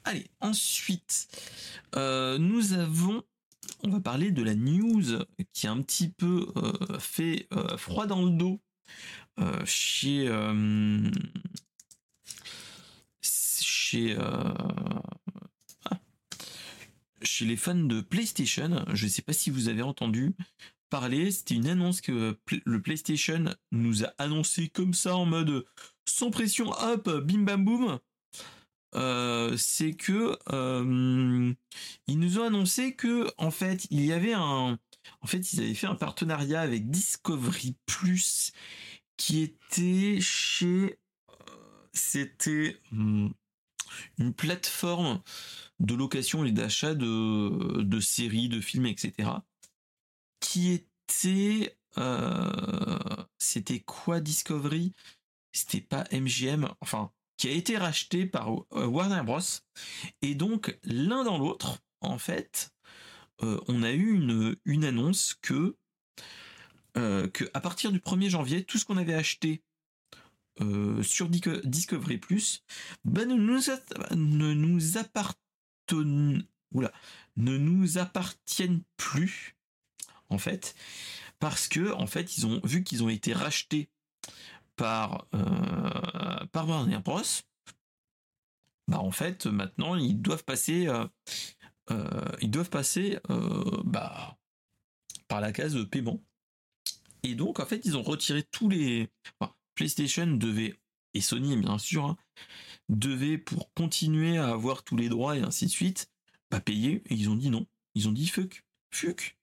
Allez, 0.03 0.27
ensuite, 0.39 1.27
nous 1.95 2.73
avons. 2.73 3.23
On 3.83 3.89
va 3.89 3.99
parler 3.99 4.31
de 4.31 4.43
la 4.43 4.55
news 4.55 5.23
qui 5.53 5.67
a 5.67 5.71
un 5.71 5.81
petit 5.81 6.09
peu 6.09 6.47
fait 6.99 7.47
froid 7.77 8.07
dans 8.07 8.25
le 8.25 8.31
dos 8.31 8.59
chez. 9.65 10.27
chez 13.21 14.17
chez 17.23 17.45
les 17.45 17.57
fans 17.57 17.75
de 17.75 18.01
PlayStation. 18.01 18.85
Je 18.93 19.05
ne 19.05 19.09
sais 19.09 19.21
pas 19.21 19.33
si 19.33 19.49
vous 19.49 19.69
avez 19.69 19.81
entendu 19.81 20.33
parler. 20.89 21.31
C'était 21.31 21.55
une 21.55 21.67
annonce 21.67 22.01
que 22.01 22.37
le 22.65 22.81
PlayStation 22.81 23.45
nous 23.71 24.03
a 24.03 24.13
annoncé 24.17 24.69
comme 24.69 24.93
ça 24.93 25.15
en 25.15 25.25
mode 25.25 25.65
sans 26.05 26.31
pression, 26.31 26.71
hop, 26.71 27.09
bim 27.09 27.43
bam 27.43 27.63
boum. 27.63 27.99
Euh, 28.93 29.55
c'est 29.55 29.93
que 29.93 30.37
euh, 30.51 31.53
ils 32.07 32.19
nous 32.19 32.39
ont 32.39 32.43
annoncé 32.43 32.93
que 32.93 33.31
en 33.37 33.49
fait 33.49 33.87
il 33.89 34.03
y 34.03 34.11
avait 34.11 34.33
un 34.33 34.77
en 35.21 35.27
fait 35.27 35.53
ils 35.53 35.61
avaient 35.61 35.73
fait 35.73 35.87
un 35.87 35.95
partenariat 35.95 36.59
avec 36.59 36.89
Discovery 36.89 37.77
Plus 37.85 38.51
qui 39.15 39.43
était 39.43 40.19
chez 40.19 40.99
euh, 41.29 41.87
c'était 41.93 42.81
hmm, 42.91 43.29
une 44.17 44.33
plateforme 44.33 45.21
de 45.79 45.95
location 45.95 46.43
et 46.43 46.51
d'achat 46.51 46.93
de, 46.93 47.99
séries, 48.01 48.49
de 48.49 48.59
films, 48.59 48.87
etc. 48.87 49.29
Qui 50.39 50.71
était... 50.71 51.77
C'était 53.37 53.79
quoi 53.81 54.21
Discovery? 54.21 54.93
C'était 55.51 55.81
pas 55.81 56.05
MGM, 56.11 56.69
enfin, 56.81 57.11
qui 57.37 57.47
a 57.47 57.51
été 57.51 57.77
racheté 57.77 58.25
par 58.25 58.49
euh, 58.73 58.85
Warner 58.85 59.23
Bros. 59.23 59.39
Et 60.21 60.35
donc, 60.35 60.77
l'un 60.83 61.23
dans 61.23 61.37
l'autre, 61.37 61.79
en 61.99 62.17
fait, 62.17 62.73
euh, 63.43 63.59
on 63.67 63.83
a 63.83 63.91
eu 63.91 64.13
une, 64.65 64.85
annonce 64.85 65.35
que, 65.41 65.77
que 66.93 67.49
à 67.53 67.61
partir 67.61 67.91
du 67.91 67.99
1er 67.99 68.29
janvier, 68.29 68.63
tout 68.63 68.77
ce 68.77 68.85
qu'on 68.85 68.97
avait 68.97 69.13
acheté 69.13 69.63
sur 71.01 71.29
Discovery 71.29 72.17
Plus 72.17 72.63
ben, 73.03 73.27
ne, 73.27 73.35
nous 73.35 73.61
ne 77.37 77.57
nous 77.57 77.97
appartiennent 77.97 78.83
plus, 78.97 79.55
en 80.29 80.37
fait, 80.37 80.75
parce 81.39 81.67
que, 81.67 81.91
en 81.93 82.07
fait, 82.07 82.37
ils 82.37 82.45
ont 82.45 82.61
vu 82.63 82.83
qu'ils 82.83 83.03
ont 83.03 83.09
été 83.09 83.33
rachetés 83.33 83.89
par, 84.81 85.27
euh, 85.35 86.45
par 86.51 86.65
Bros. 86.65 87.21
Bah, 88.87 88.99
en 88.99 89.11
fait, 89.11 89.45
maintenant, 89.45 89.95
ils 89.95 90.19
doivent 90.19 90.43
passer, 90.43 90.87
euh, 90.87 91.05
euh, 91.91 92.25
ils 92.41 92.49
doivent 92.49 92.71
passer, 92.71 93.19
bah, 93.85 94.37
par 95.27 95.39
la 95.39 95.51
case 95.51 95.77
paiement. 95.89 96.19
Et 97.21 97.35
donc, 97.35 97.59
en 97.59 97.65
fait, 97.65 97.85
ils 97.85 97.95
ont 97.95 98.01
retiré 98.01 98.43
tous 98.51 98.69
les. 98.69 99.09
PlayStation 99.75 100.27
devait, 100.27 100.79
et 101.13 101.21
Sony 101.21 101.55
bien 101.55 101.77
sûr, 101.77 102.05
hein, 102.05 102.17
devait 102.89 103.37
pour 103.37 103.73
continuer 103.73 104.37
à 104.37 104.49
avoir 104.49 104.83
tous 104.83 104.97
les 104.97 105.09
droits 105.09 105.37
et 105.37 105.41
ainsi 105.41 105.65
de 105.65 105.71
suite, 105.71 106.11
pas 106.49 106.59
payer. 106.59 107.01
Et 107.05 107.13
ils 107.13 107.29
ont 107.29 107.35
dit 107.35 107.49
non. 107.49 107.65
Ils 107.95 108.07
ont 108.07 108.11
dit 108.11 108.27
fuck, 108.27 108.63
fuck. 108.93 109.37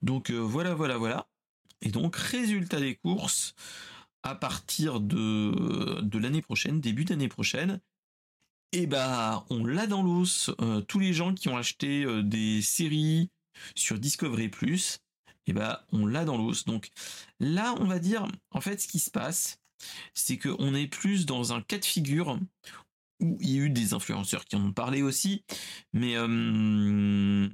Donc 0.00 0.30
euh, 0.30 0.38
voilà, 0.38 0.74
voilà, 0.74 0.96
voilà. 0.96 1.28
Et 1.82 1.90
donc 1.90 2.16
résultat 2.16 2.80
des 2.80 2.96
courses 2.96 3.54
à 4.22 4.34
partir 4.34 5.00
de, 5.00 6.18
l'année 6.18 6.42
prochaine, 6.42 6.80
début 6.80 7.04
d'année 7.04 7.28
prochaine. 7.28 7.80
Et 8.74 8.82
eh 8.82 8.86
bah 8.86 9.44
on 9.50 9.66
l'a 9.66 9.86
dans 9.86 10.02
l'os. 10.02 10.50
Euh, 10.60 10.80
tous 10.80 10.98
les 10.98 11.12
gens 11.12 11.34
qui 11.34 11.50
ont 11.50 11.58
acheté 11.58 12.04
euh, 12.04 12.22
des 12.22 12.62
séries 12.62 13.28
sur 13.74 13.98
Discovery 13.98 14.48
Plus, 14.48 15.00
et 15.46 15.50
eh 15.50 15.52
bah 15.52 15.84
on 15.92 16.06
l'a 16.06 16.24
dans 16.24 16.38
l'os. 16.38 16.64
Donc 16.64 16.88
là 17.38 17.74
on 17.78 17.84
va 17.84 17.98
dire 17.98 18.26
en 18.50 18.62
fait 18.62 18.80
ce 18.80 18.88
qui 18.88 18.98
se 18.98 19.10
passe, 19.10 19.60
c'est 20.14 20.38
qu'on 20.38 20.74
est 20.74 20.86
plus 20.86 21.26
dans 21.26 21.52
un 21.52 21.60
cas 21.60 21.78
de 21.78 21.84
figure 21.84 22.38
où 23.20 23.36
il 23.42 23.50
y 23.50 23.58
a 23.58 23.64
eu 23.64 23.70
des 23.70 23.92
influenceurs 23.92 24.46
qui 24.46 24.56
en 24.56 24.64
ont 24.64 24.72
parlé 24.72 25.02
aussi, 25.02 25.44
mais 25.92 26.16
euh, 26.16 27.50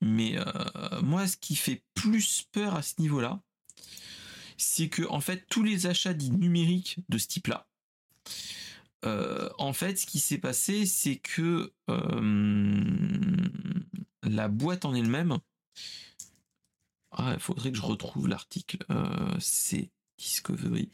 mais 0.00 0.38
moi 1.02 1.26
ce 1.26 1.36
qui 1.36 1.56
fait 1.56 1.84
plus 1.92 2.46
peur 2.52 2.74
à 2.74 2.80
ce 2.80 2.94
niveau-là, 3.02 3.42
c'est 4.62 4.88
que 4.88 5.02
en 5.08 5.20
fait 5.20 5.46
tous 5.48 5.62
les 5.62 5.86
achats 5.86 6.14
dits 6.14 6.30
numériques 6.30 6.98
de 7.08 7.18
ce 7.18 7.26
type-là, 7.28 7.66
euh, 9.04 9.48
en 9.58 9.72
fait 9.72 9.96
ce 9.96 10.06
qui 10.06 10.18
s'est 10.20 10.38
passé, 10.38 10.86
c'est 10.86 11.16
que 11.16 11.72
la 14.22 14.48
boîte 14.48 14.84
en 14.84 14.94
elle-même 14.94 15.38
Ah, 17.10 17.32
il 17.34 17.40
faudrait 17.40 17.72
que 17.72 17.76
je 17.78 17.82
retrouve 17.82 18.28
l'article. 18.28 18.84
Euh, 18.90 19.36
c'est 19.40 19.90
Discovery. 20.18 20.90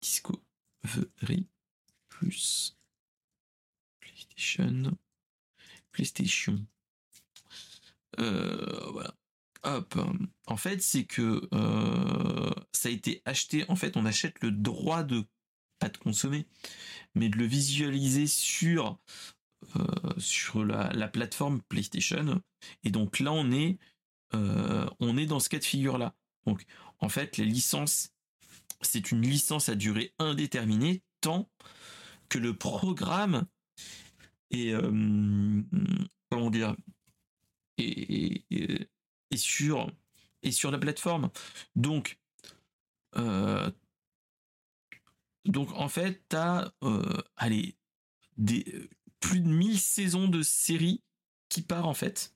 Discovery 0.00 1.46
plus 2.08 2.76
PlayStation. 4.00 4.96
PlayStation. 5.92 6.64
Euh, 8.18 8.90
voilà. 8.92 9.14
En 10.46 10.56
fait, 10.56 10.80
c'est 10.80 11.04
que 11.04 11.48
euh, 11.52 12.50
ça 12.72 12.88
a 12.88 12.92
été 12.92 13.22
acheté. 13.24 13.64
En 13.68 13.76
fait, 13.76 13.96
on 13.96 14.06
achète 14.06 14.42
le 14.42 14.50
droit 14.50 15.02
de 15.02 15.24
pas 15.78 15.88
de 15.88 15.96
consommer, 15.98 16.46
mais 17.14 17.28
de 17.28 17.36
le 17.36 17.44
visualiser 17.44 18.26
sur 18.26 18.98
sur 20.16 20.64
la, 20.64 20.90
la, 20.92 21.08
plateforme 21.08 21.60
PlayStation. 21.68 22.40
Et 22.84 22.90
donc 22.90 23.18
là, 23.18 23.32
on 23.32 23.50
est 23.50 23.78
euh, 24.34 24.88
on 25.00 25.16
est 25.16 25.26
dans 25.26 25.40
ce 25.40 25.48
cas 25.48 25.58
de 25.58 25.64
figure-là. 25.64 26.14
Donc, 26.46 26.64
en 26.98 27.08
fait, 27.08 27.36
les 27.36 27.44
licences, 27.44 28.12
c'est 28.80 29.10
une 29.10 29.22
licence 29.22 29.68
à 29.68 29.74
durée 29.74 30.12
indéterminée 30.18 31.02
tant 31.20 31.48
que 32.28 32.38
le 32.38 32.54
programme 32.54 33.46
est, 34.50 34.72
euh, 34.72 35.62
comment 36.30 36.50
dire, 36.50 36.76
est, 39.30 39.36
sur, 39.36 39.90
est 40.42 40.52
sur 40.52 40.70
la 40.70 40.78
plateforme. 40.78 41.30
Donc, 41.74 42.18
euh, 43.16 43.70
donc 45.44 45.72
en 45.72 45.88
fait, 45.88 46.22
tu 46.28 46.36
as, 46.36 46.72
allez, 47.36 47.76
des, 48.36 48.88
plus 49.20 49.40
de 49.40 49.48
1000 49.48 49.78
saisons 49.78 50.28
de 50.28 50.42
séries 50.42 51.02
qui 51.48 51.62
part 51.62 51.88
en 51.88 51.94
fait. 51.94 52.34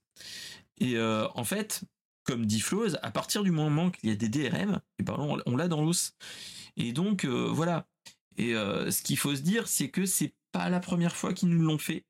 Et 0.79 0.97
euh, 0.97 1.29
en 1.35 1.45
fait, 1.45 1.85
comme 2.25 2.47
dit 2.47 2.61
Flows, 2.61 2.97
à 3.03 3.11
partir 3.11 3.43
du 3.43 3.51
moment 3.51 3.91
qu'il 3.91 4.09
y 4.09 4.13
a 4.13 4.17
des 4.17 4.29
DRM, 4.29 4.75
et 4.75 5.01
eh 5.01 5.03
ben 5.03 5.15
on, 5.19 5.57
l'a 5.57 5.69
dans 5.69 5.83
l'os. 5.83 6.17
Et 6.77 6.93
donc 6.93 7.25
euh, 7.25 7.49
voilà. 7.49 7.89
Et 8.37 8.55
euh, 8.55 8.91
ce 8.91 9.03
qu'il 9.03 9.19
faut 9.19 9.35
se 9.35 9.43
dire, 9.43 9.69
c'est 9.69 9.91
que 9.91 10.07
c'est 10.07 10.35
pas 10.53 10.69
la 10.69 10.81
première 10.81 11.17
fois 11.17 11.35
qu'ils 11.35 11.51
nous 11.51 11.63
l'ont 11.63 11.79
fait 11.79 12.05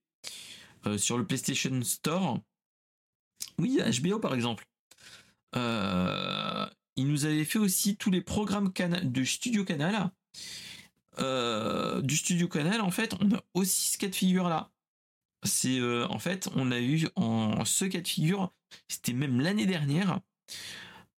sur 0.96 1.18
le 1.18 1.26
PlayStation 1.26 1.82
Store. 1.82 2.40
Oui, 3.58 3.78
HBO 4.00 4.18
par 4.18 4.34
exemple. 4.34 4.66
Ils 5.54 7.06
nous 7.06 7.24
avaient 7.24 7.44
fait 7.44 7.58
aussi 7.58 7.96
tous 7.96 8.10
les 8.10 8.20
programmes 8.20 8.72
de 8.72 9.24
Studio 9.24 9.64
Canal. 9.64 10.10
du 11.18 12.16
Studio 12.16 12.48
Canal, 12.48 12.80
en 12.80 12.90
fait, 12.90 13.14
on 13.20 13.34
a 13.34 13.42
aussi 13.54 13.92
ce 13.92 13.98
cas 13.98 14.08
de 14.08 14.14
figure 14.14 14.48
là. 14.48 14.70
C'est 15.42 15.80
en 15.82 16.18
fait, 16.18 16.48
on 16.54 16.70
a 16.70 16.80
eu 16.80 17.08
en 17.16 17.64
ce 17.64 17.84
cas 17.86 18.00
de 18.00 18.08
figure 18.08 18.52
c'était 18.88 19.12
même 19.12 19.40
l'année 19.40 19.66
dernière. 19.66 20.20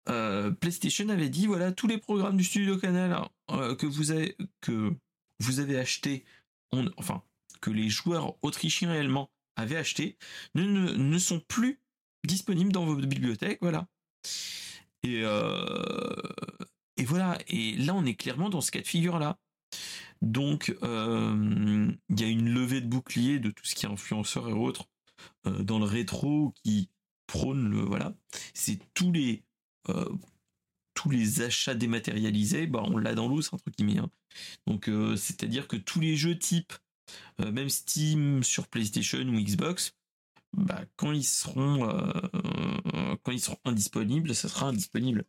Euh, 0.08 0.50
PlayStation 0.50 1.08
avait 1.10 1.28
dit 1.28 1.46
voilà 1.46 1.70
tous 1.72 1.86
les 1.86 1.98
programmes 1.98 2.36
du 2.36 2.44
studio 2.44 2.76
Canal 2.76 3.28
euh, 3.50 3.76
que 3.76 3.86
vous 3.86 4.10
avez 4.10 4.36
que 4.60 4.92
acheté, 5.78 6.24
enfin 6.96 7.22
que 7.60 7.70
les 7.70 7.88
joueurs 7.88 8.34
autrichiens 8.42 8.90
réellement 8.90 9.30
avaient 9.56 9.76
acheté, 9.76 10.16
ne, 10.54 10.64
ne, 10.64 11.18
sont 11.18 11.38
plus 11.38 11.80
disponibles 12.24 12.72
dans 12.72 12.84
vos 12.84 12.96
bibliothèques, 12.96 13.58
voilà. 13.60 13.86
Et 15.02 15.22
euh, 15.24 16.22
et 16.96 17.04
voilà. 17.04 17.38
Et 17.48 17.76
là, 17.76 17.94
on 17.94 18.04
est 18.04 18.14
clairement 18.14 18.50
dans 18.50 18.60
ce 18.60 18.70
cas 18.70 18.80
de 18.80 18.86
figure 18.86 19.18
là. 19.18 19.38
Donc, 20.20 20.68
il 20.82 22.20
y 22.20 22.24
a 22.24 22.28
une 22.28 22.48
levée 22.50 22.80
de 22.80 22.86
bouclier 22.86 23.40
de 23.40 23.50
tout 23.50 23.64
ce 23.64 23.74
qui 23.74 23.86
est 23.86 23.88
influenceur 23.88 24.48
et 24.48 24.52
autres 24.52 24.84
dans 25.44 25.80
le 25.80 25.84
rétro 25.84 26.54
qui 26.62 26.90
prône 27.32 27.70
le 27.70 27.80
voilà, 27.80 28.14
c'est 28.52 28.78
tous 28.94 29.10
les 29.10 29.42
euh, 29.88 30.04
achats 31.40 31.74
dématérialisés, 31.74 32.66
bah 32.66 32.82
on 32.84 32.98
l'a 32.98 33.14
dans 33.14 33.26
l'eau, 33.26 33.40
c'est 33.40 33.54
entre 33.54 33.70
guillemets. 33.70 33.98
Hein. 33.98 34.10
Donc 34.66 34.88
euh, 34.88 35.16
c'est-à-dire 35.16 35.66
que 35.66 35.76
tous 35.76 35.98
les 35.98 36.14
jeux 36.14 36.38
type 36.38 36.74
euh, 37.40 37.50
même 37.50 37.70
Steam 37.70 38.42
sur 38.42 38.68
PlayStation 38.68 39.20
ou 39.20 39.40
Xbox, 39.40 39.96
bah, 40.56 40.82
quand 40.96 41.12
ils 41.12 41.24
seront 41.24 41.88
quand 43.22 43.32
ils 43.32 43.40
seront 43.40 43.58
indisponibles, 43.64 44.34
ça 44.34 44.48
sera 44.48 44.66
indisponible. 44.68 45.24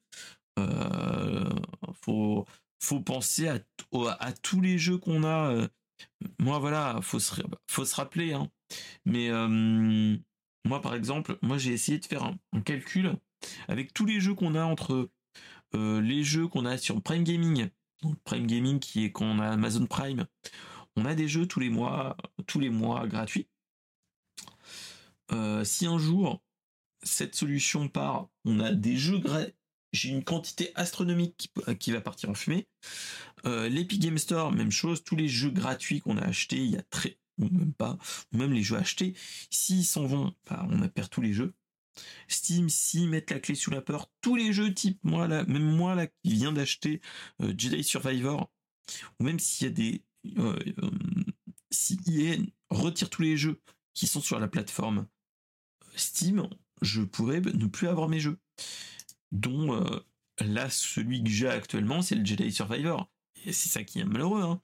faut 2.01 2.45
faut 2.81 2.99
penser 2.99 3.47
à, 3.47 3.59
à, 4.19 4.33
tous 4.33 4.59
les 4.59 4.77
jeux 4.77 4.97
qu'on 4.97 5.23
a. 5.23 5.67
moi 6.39 6.59
voilà, 6.59 6.99
faut 7.01 7.19
se 7.19 7.41
faut 7.67 7.85
se 7.85 7.95
rappeler. 7.95 8.33
Hein. 8.33 8.49
Mais 9.05 9.29
moi, 10.65 10.81
par 10.81 10.95
exemple, 10.95 11.37
moi 11.41 11.57
j'ai 11.57 11.73
essayé 11.73 11.99
de 11.99 12.05
faire 12.05 12.23
un, 12.23 12.61
calcul 12.61 13.15
avec 13.67 13.93
tous 13.93 14.05
les 14.05 14.21
jeux 14.21 14.33
qu'on 14.33 14.55
a 14.55 14.63
entre 14.63 15.09
euh, 15.75 16.01
les 16.01 16.23
jeux 16.23 16.47
qu'on 16.47 16.65
a 16.65 16.77
sur 16.77 17.01
Prime 17.01 17.23
Gaming, 17.23 17.69
donc 18.01 18.15
Prime 18.23 18.47
Gaming 18.47 18.79
qui 18.79 19.05
est 19.05 19.11
quand 19.11 19.25
on 19.25 19.39
a 19.39 19.49
Amazon 19.49 19.85
Prime, 19.85 20.25
on 20.95 21.05
a 21.05 21.15
des 21.15 21.27
jeux 21.27 21.47
tous 21.47 21.59
les 21.59 21.69
mois, 21.69 22.15
tous 22.47 22.59
les 22.59 22.69
mois 22.69 23.07
gratuits. 23.07 23.47
Euh, 25.33 25.63
si 25.63 25.85
un 25.85 25.97
jour 25.97 26.43
cette 27.03 27.35
solution 27.35 27.89
part, 27.89 28.29
on 28.45 28.59
a 28.59 28.71
des 28.71 28.97
jeux 28.97 29.21
j'ai 29.91 30.09
une 30.09 30.23
quantité 30.23 30.71
astronomique 30.75 31.51
qui, 31.79 31.91
va 31.91 32.01
partir 32.01 32.29
en 32.29 32.33
fumée. 32.33 32.67
Euh, 33.45 33.69
L'Epic 33.69 33.99
Game 33.99 34.17
Store, 34.17 34.51
même 34.51 34.71
chose, 34.71 35.03
tous 35.03 35.15
les 35.15 35.27
jeux 35.27 35.51
gratuits 35.51 35.99
qu'on 35.99 36.17
a 36.17 36.23
achetés 36.23 36.57
il 36.57 36.71
y 36.71 36.77
a 36.77 36.81
très 36.83 37.19
ou 37.39 37.49
même 37.49 37.73
pas, 37.73 37.97
ou 38.31 38.37
même 38.37 38.53
les 38.53 38.63
jeux 38.63 38.77
achetés, 38.77 39.15
s'ils 39.49 39.85
s'en 39.85 40.05
vont, 40.05 40.35
on 40.49 40.81
a 40.81 40.87
perdu 40.87 41.09
tous 41.09 41.21
les 41.21 41.33
jeux. 41.33 41.53
Steam, 42.27 42.69
s'ils 42.69 43.09
mettent 43.09 43.31
la 43.31 43.39
clé 43.39 43.55
sous 43.55 43.71
la 43.71 43.81
porte, 43.81 44.11
tous 44.21 44.35
les 44.35 44.53
jeux 44.53 44.73
type, 44.73 44.99
moi 45.03 45.27
là, 45.27 45.43
même 45.45 45.63
moi 45.63 45.95
là, 45.95 46.07
qui 46.07 46.33
viens 46.33 46.51
d'acheter 46.51 47.01
euh, 47.41 47.53
Jedi 47.57 47.83
Survivor, 47.83 48.51
ou 49.19 49.23
même 49.23 49.39
s'il 49.39 49.67
y 49.67 49.69
a 49.69 49.73
des, 49.73 50.03
euh, 50.37 50.59
si 51.71 51.99
EA 52.07 52.37
retire 52.69 53.09
tous 53.09 53.21
les 53.21 53.37
jeux 53.37 53.61
qui 53.93 54.07
sont 54.07 54.21
sur 54.21 54.39
la 54.39 54.47
plateforme 54.47 55.07
Steam, 55.95 56.47
je 56.81 57.01
pourrais 57.01 57.41
ne 57.41 57.67
plus 57.67 57.87
avoir 57.87 58.09
mes 58.09 58.19
jeux. 58.19 58.37
Dont 59.31 59.83
là, 60.39 60.69
celui 60.69 61.23
que 61.23 61.29
j'ai 61.29 61.47
actuellement, 61.47 62.01
c'est 62.01 62.15
le 62.15 62.25
Jedi 62.25 62.51
Survivor. 62.51 63.09
Et 63.45 63.53
c'est 63.53 63.69
ça 63.69 63.83
qui 63.83 63.99
est 63.99 64.05
malheureux, 64.05 64.43
hein. 64.43 64.61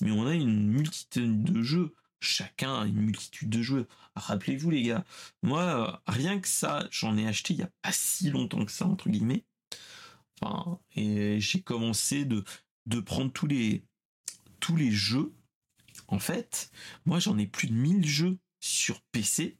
Mais 0.00 0.10
on 0.10 0.26
a 0.26 0.34
une 0.34 0.68
multitude 0.68 1.42
de 1.42 1.62
jeux 1.62 1.94
chacun 2.20 2.80
a 2.80 2.86
une 2.86 3.00
multitude 3.00 3.50
de 3.50 3.62
jeux. 3.62 3.88
Rappelez-vous 4.14 4.70
les 4.70 4.82
gars, 4.82 5.04
moi 5.42 5.62
euh, 5.62 5.96
rien 6.06 6.38
que 6.38 6.48
ça, 6.48 6.86
j'en 6.90 7.16
ai 7.16 7.26
acheté 7.26 7.54
il 7.54 7.60
y 7.60 7.62
a 7.62 7.70
pas 7.82 7.92
si 7.92 8.30
longtemps 8.30 8.64
que 8.64 8.72
ça 8.72 8.86
entre 8.86 9.08
guillemets. 9.08 9.44
Enfin, 10.40 10.78
et 10.94 11.40
j'ai 11.40 11.62
commencé 11.62 12.24
de 12.24 12.44
de 12.86 13.00
prendre 13.00 13.32
tous 13.32 13.46
les 13.46 13.84
tous 14.60 14.76
les 14.76 14.90
jeux. 14.90 15.32
En 16.08 16.18
fait, 16.18 16.70
moi 17.06 17.18
j'en 17.18 17.38
ai 17.38 17.46
plus 17.46 17.68
de 17.68 17.74
1000 17.74 18.06
jeux 18.06 18.38
sur 18.60 19.00
PC 19.12 19.58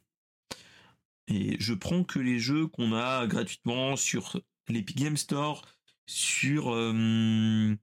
et 1.31 1.55
je 1.59 1.73
prends 1.73 2.03
que 2.03 2.19
les 2.19 2.39
jeux 2.39 2.67
qu'on 2.67 2.93
a 2.93 3.25
gratuitement 3.25 3.95
sur 3.95 4.39
l'Epic 4.67 4.97
Game 4.97 5.17
Store, 5.17 5.65
sur 6.05 6.73
euh, 6.73 7.73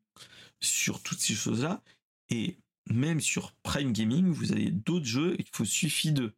sur 0.61 1.03
toutes 1.03 1.21
ces 1.21 1.35
choses 1.35 1.63
là 1.63 1.83
et 2.29 2.59
même 2.91 3.21
sur 3.21 3.53
Prime 3.63 3.93
Gaming, 3.93 4.27
vous 4.27 4.53
avez 4.53 4.71
d'autres 4.71 5.07
jeux. 5.07 5.37
Il 5.39 5.47
faut 5.53 5.65
suffit 5.65 6.13
de, 6.13 6.35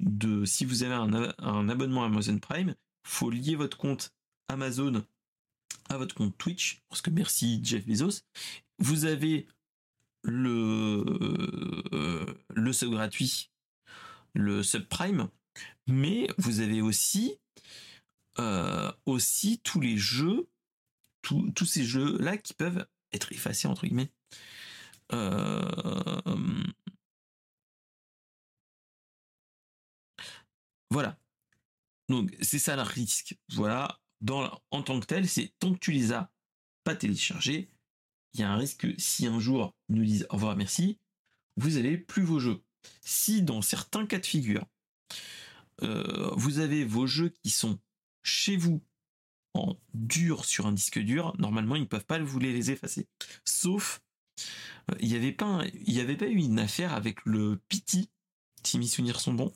de 0.00 0.44
si 0.44 0.64
vous 0.64 0.82
avez 0.82 0.94
un, 0.94 1.68
abonnement 1.68 2.04
Amazon 2.04 2.38
Prime, 2.38 2.74
faut 3.06 3.30
lier 3.30 3.54
votre 3.54 3.76
compte 3.76 4.12
Amazon 4.48 5.04
à 5.90 5.98
votre 5.98 6.14
compte 6.14 6.36
Twitch, 6.38 6.82
parce 6.88 7.02
que 7.02 7.10
merci 7.10 7.60
Jeff 7.62 7.86
Bezos. 7.86 8.22
Vous 8.78 9.04
avez 9.04 9.46
le 10.22 11.04
euh, 11.92 12.26
le 12.54 12.72
sub 12.72 12.90
gratuit, 12.90 13.50
le 14.34 14.62
subprime, 14.62 15.28
mais 15.86 16.28
vous 16.38 16.60
avez 16.60 16.82
aussi 16.82 17.38
euh, 18.38 18.92
aussi 19.06 19.60
tous 19.60 19.80
les 19.80 19.96
jeux, 19.96 20.48
tous 21.22 21.66
ces 21.66 21.84
jeux 21.84 22.18
là 22.18 22.36
qui 22.36 22.54
peuvent 22.54 22.86
être 23.12 23.32
effacés 23.32 23.68
entre 23.68 23.86
guillemets 23.86 24.10
euh, 25.12 26.22
voilà. 30.90 31.18
Donc 32.08 32.34
c'est 32.40 32.58
ça 32.58 32.76
le 32.76 32.82
risque. 32.82 33.36
Voilà. 33.50 34.00
En 34.70 34.82
tant 34.82 35.00
que 35.00 35.06
tel, 35.06 35.28
c'est 35.28 35.52
tant 35.58 35.74
que 35.74 35.78
tu 35.78 35.92
les 35.92 36.12
as 36.12 36.30
pas 36.82 36.94
téléchargés, 36.94 37.68
il 38.34 38.40
y 38.40 38.42
a 38.42 38.50
un 38.50 38.56
risque 38.56 38.80
que 38.80 39.00
si 39.00 39.26
un 39.26 39.38
jour 39.38 39.74
ils 39.88 39.96
nous 39.96 40.04
disent 40.04 40.26
au 40.30 40.34
revoir 40.34 40.56
merci, 40.56 40.98
vous 41.56 41.76
avez 41.76 41.98
plus 41.98 42.22
vos 42.22 42.40
jeux. 42.40 42.62
Si 43.02 43.42
dans 43.42 43.62
certains 43.62 44.06
cas 44.06 44.18
de 44.18 44.26
figure, 44.26 44.66
euh, 45.82 46.30
vous 46.36 46.58
avez 46.58 46.84
vos 46.84 47.06
jeux 47.06 47.30
qui 47.42 47.50
sont 47.50 47.78
chez 48.22 48.56
vous 48.56 48.82
en 49.54 49.76
dur 49.92 50.44
sur 50.44 50.66
un 50.66 50.72
disque 50.72 50.98
dur, 50.98 51.34
normalement 51.38 51.76
ils 51.76 51.82
ne 51.82 51.86
peuvent 51.86 52.06
pas 52.06 52.18
vous 52.18 52.38
les 52.38 52.70
effacer. 52.70 53.06
Sauf 53.44 54.00
il 55.00 55.08
n'y 55.08 55.16
avait 55.16 55.32
pas, 55.32 55.64
eu 55.66 56.36
une 56.36 56.58
affaire 56.58 56.92
avec 56.92 57.24
le 57.24 57.60
Pity, 57.68 58.10
si 58.62 58.78
mes 58.78 58.86
souvenirs 58.86 59.20
sont 59.20 59.34
bons, 59.34 59.54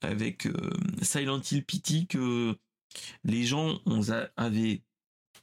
avec 0.00 0.46
euh, 0.46 0.70
Silent 1.02 1.40
Hill 1.40 1.64
Pity 1.64 2.06
que 2.06 2.56
Les 3.24 3.44
gens 3.44 3.80
avaient 4.36 4.82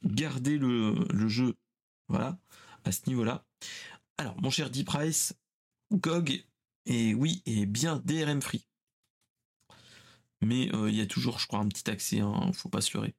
gardé 0.04 0.58
le, 0.58 1.28
jeu, 1.28 1.56
voilà, 2.08 2.38
à 2.84 2.92
ce 2.92 3.08
niveau-là. 3.08 3.44
Alors, 4.18 4.40
mon 4.40 4.50
cher 4.50 4.70
D-Price, 4.70 5.34
GOG, 5.92 6.44
et 6.86 7.14
oui, 7.14 7.42
est 7.46 7.66
bien 7.66 8.02
DRM 8.04 8.40
free. 8.42 8.66
Mais 10.42 10.70
il 10.88 10.94
y 10.94 11.00
a 11.00 11.06
toujours, 11.06 11.38
je 11.38 11.46
crois, 11.46 11.60
un 11.60 11.68
petit 11.68 11.88
accès, 11.90 12.20
hein, 12.20 12.50
faut 12.54 12.68
pas 12.68 12.80
se 12.80 12.96
leurrer. 12.96 13.14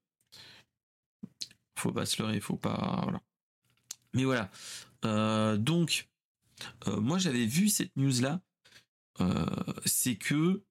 Faut 1.78 1.92
pas 1.92 2.06
se 2.06 2.22
leurrer, 2.22 2.40
faut 2.40 2.58
pas. 2.58 3.02
Voilà. 3.04 3.22
Mais 4.14 4.24
voilà. 4.24 5.58
donc, 5.58 6.10
moi 6.88 7.18
j'avais 7.18 7.46
vu 7.46 7.70
cette 7.70 7.96
news 7.96 8.22
là. 8.22 8.42
c'est 9.86 10.16
que 10.16 10.64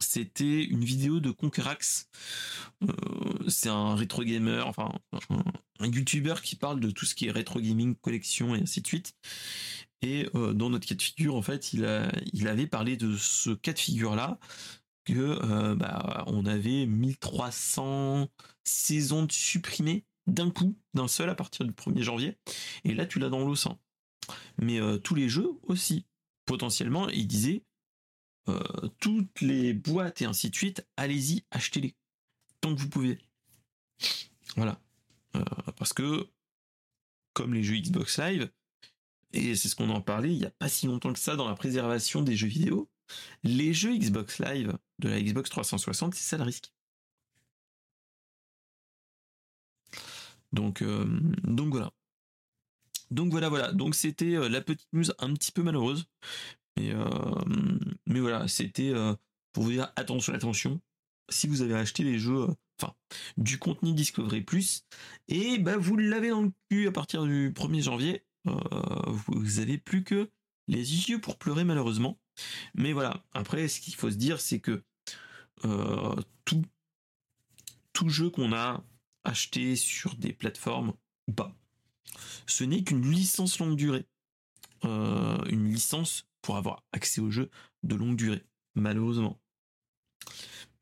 c'était 0.00 0.64
une 0.64 0.84
vidéo 0.84 1.20
de 1.20 1.30
Conquerax. 1.30 2.08
c'est 3.48 3.68
un 3.68 3.94
rétro 3.94 4.22
gamer, 4.22 4.66
enfin 4.66 4.92
un, 5.80 5.86
YouTuber 5.86 6.36
qui 6.42 6.56
parle 6.56 6.80
de 6.80 6.90
tout 6.90 7.04
ce 7.04 7.14
qui 7.14 7.26
est 7.26 7.30
rétro 7.30 7.60
gaming, 7.60 7.94
collection 7.96 8.54
et 8.54 8.60
ainsi 8.60 8.80
de 8.80 8.86
suite. 8.86 9.14
Et 10.02 10.28
dans 10.32 10.70
notre 10.70 10.86
cas 10.86 10.94
de 10.94 11.02
figure, 11.02 11.34
en 11.34 11.42
fait, 11.42 11.72
il, 11.72 11.84
avait 12.48 12.66
parlé 12.66 12.96
de 12.96 13.16
ce 13.16 13.50
cas 13.50 13.72
de 13.72 13.78
figure-là, 13.78 14.38
que 15.04 15.74
bah, 15.74 16.24
on 16.26 16.44
avait 16.44 16.86
1300 16.86 18.28
saisons 18.64 19.24
de 19.24 19.32
supprimées 19.32 20.04
d'un 20.26 20.50
coup, 20.50 20.76
d'un 20.94 21.08
seul 21.08 21.30
à 21.30 21.34
partir 21.34 21.64
du 21.64 21.72
1er 21.72 22.02
janvier. 22.02 22.36
Et 22.84 22.94
là, 22.94 23.06
tu 23.06 23.18
l'as 23.18 23.28
dans 23.28 23.44
l'eau 23.44 23.54
Mais 24.58 24.80
tous 25.02 25.14
les 25.14 25.28
jeux 25.28 25.52
aussi. 25.62 26.04
Potentiellement, 26.44 27.08
il 27.08 27.26
disait 27.26 27.62
toutes 29.00 29.40
les 29.40 29.72
boîtes 29.72 30.22
et 30.22 30.26
ainsi 30.26 30.50
de 30.50 30.54
suite, 30.54 30.86
allez-y, 30.96 31.44
achetez-les. 31.50 31.94
Tant 32.60 32.74
que 32.74 32.80
vous 32.80 32.88
pouvez. 32.88 33.18
Voilà. 34.56 34.80
parce 35.76 35.92
que, 35.92 36.28
comme 37.32 37.54
les 37.54 37.62
jeux 37.62 37.76
Xbox 37.76 38.18
Live, 38.18 38.50
et 39.32 39.54
c'est 39.56 39.68
ce 39.68 39.76
qu'on 39.76 39.90
en 39.90 40.00
parlait 40.00 40.32
il 40.32 40.38
n'y 40.38 40.46
a 40.46 40.50
pas 40.50 40.68
si 40.68 40.86
longtemps 40.86 41.12
que 41.12 41.18
ça 41.18 41.36
dans 41.36 41.48
la 41.48 41.54
préservation 41.54 42.22
des 42.22 42.36
jeux 42.36 42.46
vidéo, 42.48 42.88
les 43.42 43.74
jeux 43.74 43.96
Xbox 43.96 44.38
Live 44.40 44.76
de 44.98 45.08
la 45.08 45.20
Xbox 45.20 45.50
360, 45.50 46.14
c'est 46.14 46.24
ça 46.24 46.36
le 46.36 46.44
risque. 46.44 46.72
Donc, 50.52 50.82
euh, 50.82 51.04
donc 51.44 51.68
voilà. 51.72 51.92
Donc 53.10 53.30
voilà, 53.30 53.48
voilà. 53.48 53.72
Donc 53.72 53.94
c'était 53.94 54.36
euh, 54.36 54.48
la 54.48 54.60
petite 54.60 54.88
news 54.92 55.04
un 55.18 55.34
petit 55.34 55.52
peu 55.52 55.62
malheureuse. 55.62 56.06
Mais, 56.76 56.92
euh, 56.92 57.06
mais 58.06 58.20
voilà, 58.20 58.48
c'était 58.48 58.92
pour 59.52 59.64
vous 59.64 59.72
dire 59.72 59.92
attention, 59.96 60.34
attention. 60.34 60.80
Si 61.30 61.46
vous 61.46 61.62
avez 61.62 61.74
acheté 61.74 62.04
les 62.04 62.18
jeux, 62.18 62.48
enfin, 62.80 62.94
du 63.36 63.58
contenu 63.58 63.92
Discovery 63.94 64.42
Plus, 64.42 64.84
et 65.28 65.58
bah 65.58 65.76
vous 65.78 65.96
l'avez 65.96 66.30
dans 66.30 66.42
le 66.42 66.52
cul 66.70 66.86
à 66.86 66.92
partir 66.92 67.24
du 67.24 67.50
1er 67.52 67.82
janvier, 67.82 68.24
vous 68.46 69.58
avez 69.58 69.78
plus 69.78 70.04
que 70.04 70.30
les 70.68 71.08
yeux 71.08 71.20
pour 71.20 71.38
pleurer 71.38 71.64
malheureusement. 71.64 72.18
Mais 72.74 72.92
voilà, 72.92 73.24
après, 73.32 73.68
ce 73.68 73.80
qu'il 73.80 73.94
faut 73.94 74.10
se 74.10 74.16
dire, 74.16 74.40
c'est 74.40 74.60
que 74.60 74.84
tout, 76.44 76.64
tout 77.92 78.08
jeu 78.08 78.30
qu'on 78.30 78.52
a 78.52 78.84
acheté 79.24 79.76
sur 79.76 80.14
des 80.16 80.32
plateformes 80.32 80.94
ou 81.28 81.32
pas, 81.32 81.54
ce 82.46 82.64
n'est 82.64 82.84
qu'une 82.84 83.10
licence 83.10 83.58
longue 83.58 83.76
durée. 83.76 84.06
une 84.84 85.70
licence 85.72 86.28
pour 86.42 86.56
avoir 86.56 86.84
accès 86.92 87.20
au 87.20 87.30
jeu 87.30 87.50
de 87.82 87.94
longue 87.94 88.16
durée, 88.16 88.44
malheureusement. 88.74 89.40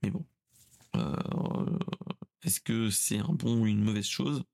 Mais 0.03 0.11
bon. 0.11 0.25
Est-ce 2.43 2.61
que 2.61 2.91
c'est 2.91 3.19
un 3.19 3.33
bon 3.33 3.62
ou 3.62 3.67
une 3.67 3.83
mauvaise 3.83 4.07
chose? 4.07 4.45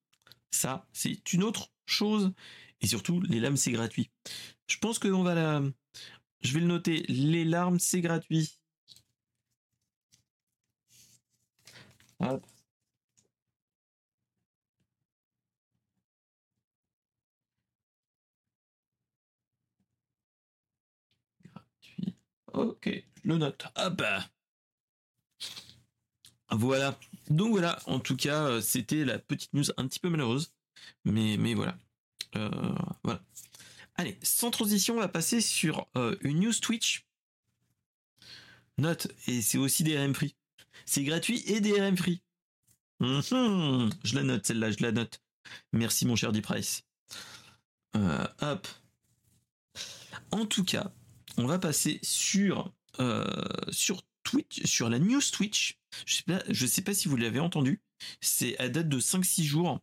Ça, 0.50 0.86
c'est 0.92 1.32
une 1.32 1.42
autre 1.42 1.72
chose. 1.86 2.32
Et 2.80 2.86
surtout, 2.86 3.20
les 3.22 3.40
lames, 3.40 3.56
c'est 3.56 3.72
gratuit. 3.72 4.10
Je 4.66 4.78
pense 4.78 4.98
que 4.98 5.08
on 5.08 5.22
va 5.22 5.34
la... 5.34 5.62
Je 6.42 6.54
vais 6.54 6.60
le 6.60 6.66
noter. 6.66 7.02
Les 7.08 7.44
larmes, 7.44 7.78
c'est 7.78 8.00
gratuit. 8.00 8.58
Hop. 12.20 12.44
Ok, 22.52 22.88
je 23.24 23.28
le 23.28 23.38
note. 23.38 23.64
Hop. 23.76 24.02
Voilà. 26.50 26.98
Donc 27.28 27.50
voilà, 27.50 27.78
en 27.86 28.00
tout 28.00 28.16
cas, 28.16 28.44
euh, 28.46 28.60
c'était 28.60 29.04
la 29.04 29.18
petite 29.18 29.52
news 29.54 29.64
un 29.76 29.86
petit 29.88 30.00
peu 30.00 30.08
malheureuse. 30.10 30.52
Mais, 31.04 31.36
mais 31.38 31.54
voilà. 31.54 31.78
Euh, 32.36 32.74
voilà. 33.02 33.22
Allez, 33.96 34.18
sans 34.22 34.50
transition, 34.50 34.94
on 34.94 35.00
va 35.00 35.08
passer 35.08 35.40
sur 35.40 35.86
euh, 35.96 36.16
une 36.22 36.40
news 36.40 36.52
Twitch. 36.52 37.06
Note, 38.78 39.08
et 39.26 39.42
c'est 39.42 39.58
aussi 39.58 39.84
DRM 39.84 40.14
free. 40.14 40.34
C'est 40.86 41.04
gratuit 41.04 41.42
et 41.46 41.60
DRM 41.60 41.96
free. 41.96 42.22
Mhm, 43.00 43.90
je 44.04 44.14
la 44.14 44.22
note, 44.22 44.46
celle-là, 44.46 44.70
je 44.70 44.82
la 44.82 44.92
note. 44.92 45.20
Merci 45.72 46.06
mon 46.06 46.16
cher 46.16 46.32
D-Price. 46.32 46.84
Euh. 47.96 48.26
En 50.30 50.46
tout 50.46 50.64
cas, 50.64 50.92
on 51.36 51.46
va 51.46 51.58
passer 51.58 51.98
sur, 52.02 52.72
sur 53.70 54.02
Twitch, 54.22 54.64
sur 54.64 54.88
la 54.88 54.98
news 54.98 55.20
Twitch. 55.32 55.78
Je 56.06 56.14
sais 56.14 56.22
pas, 56.22 56.42
je 56.48 56.66
sais 56.66 56.82
pas 56.82 56.94
si 56.94 57.08
vous 57.08 57.16
l'avez 57.16 57.40
entendu. 57.40 57.82
C'est 58.20 58.58
à 58.58 58.68
date 58.68 58.88
de 58.88 59.00
5-6 59.00 59.42
jours. 59.42 59.80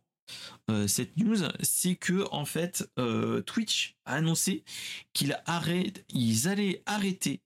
Euh, 0.70 0.86
cette 0.86 1.16
news, 1.16 1.38
c'est 1.62 1.96
que 1.96 2.26
en 2.30 2.44
fait 2.44 2.88
euh, 2.98 3.40
Twitch 3.42 3.96
a 4.04 4.14
annoncé 4.14 4.64
qu'ils 5.12 5.34
allaient 6.48 6.82
arrêter. 6.86 7.40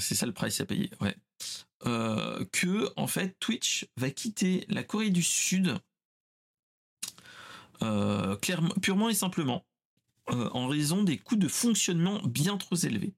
c'est 0.00 0.14
ça 0.14 0.26
le 0.26 0.32
price 0.32 0.60
à 0.60 0.66
payer, 0.66 0.90
ouais. 1.00 1.16
Euh, 1.86 2.44
que 2.52 2.92
en 2.96 3.06
fait 3.06 3.38
Twitch 3.40 3.86
va 3.96 4.10
quitter 4.10 4.66
la 4.68 4.82
Corée 4.82 5.10
du 5.10 5.22
Sud 5.22 5.78
clairement, 8.42 8.74
purement 8.82 9.08
et 9.08 9.14
simplement 9.14 9.64
en 10.26 10.68
raison 10.68 11.02
des 11.02 11.18
coûts 11.18 11.36
de 11.36 11.48
fonctionnement 11.48 12.20
bien 12.22 12.56
trop 12.56 12.76
élevés. 12.76 13.14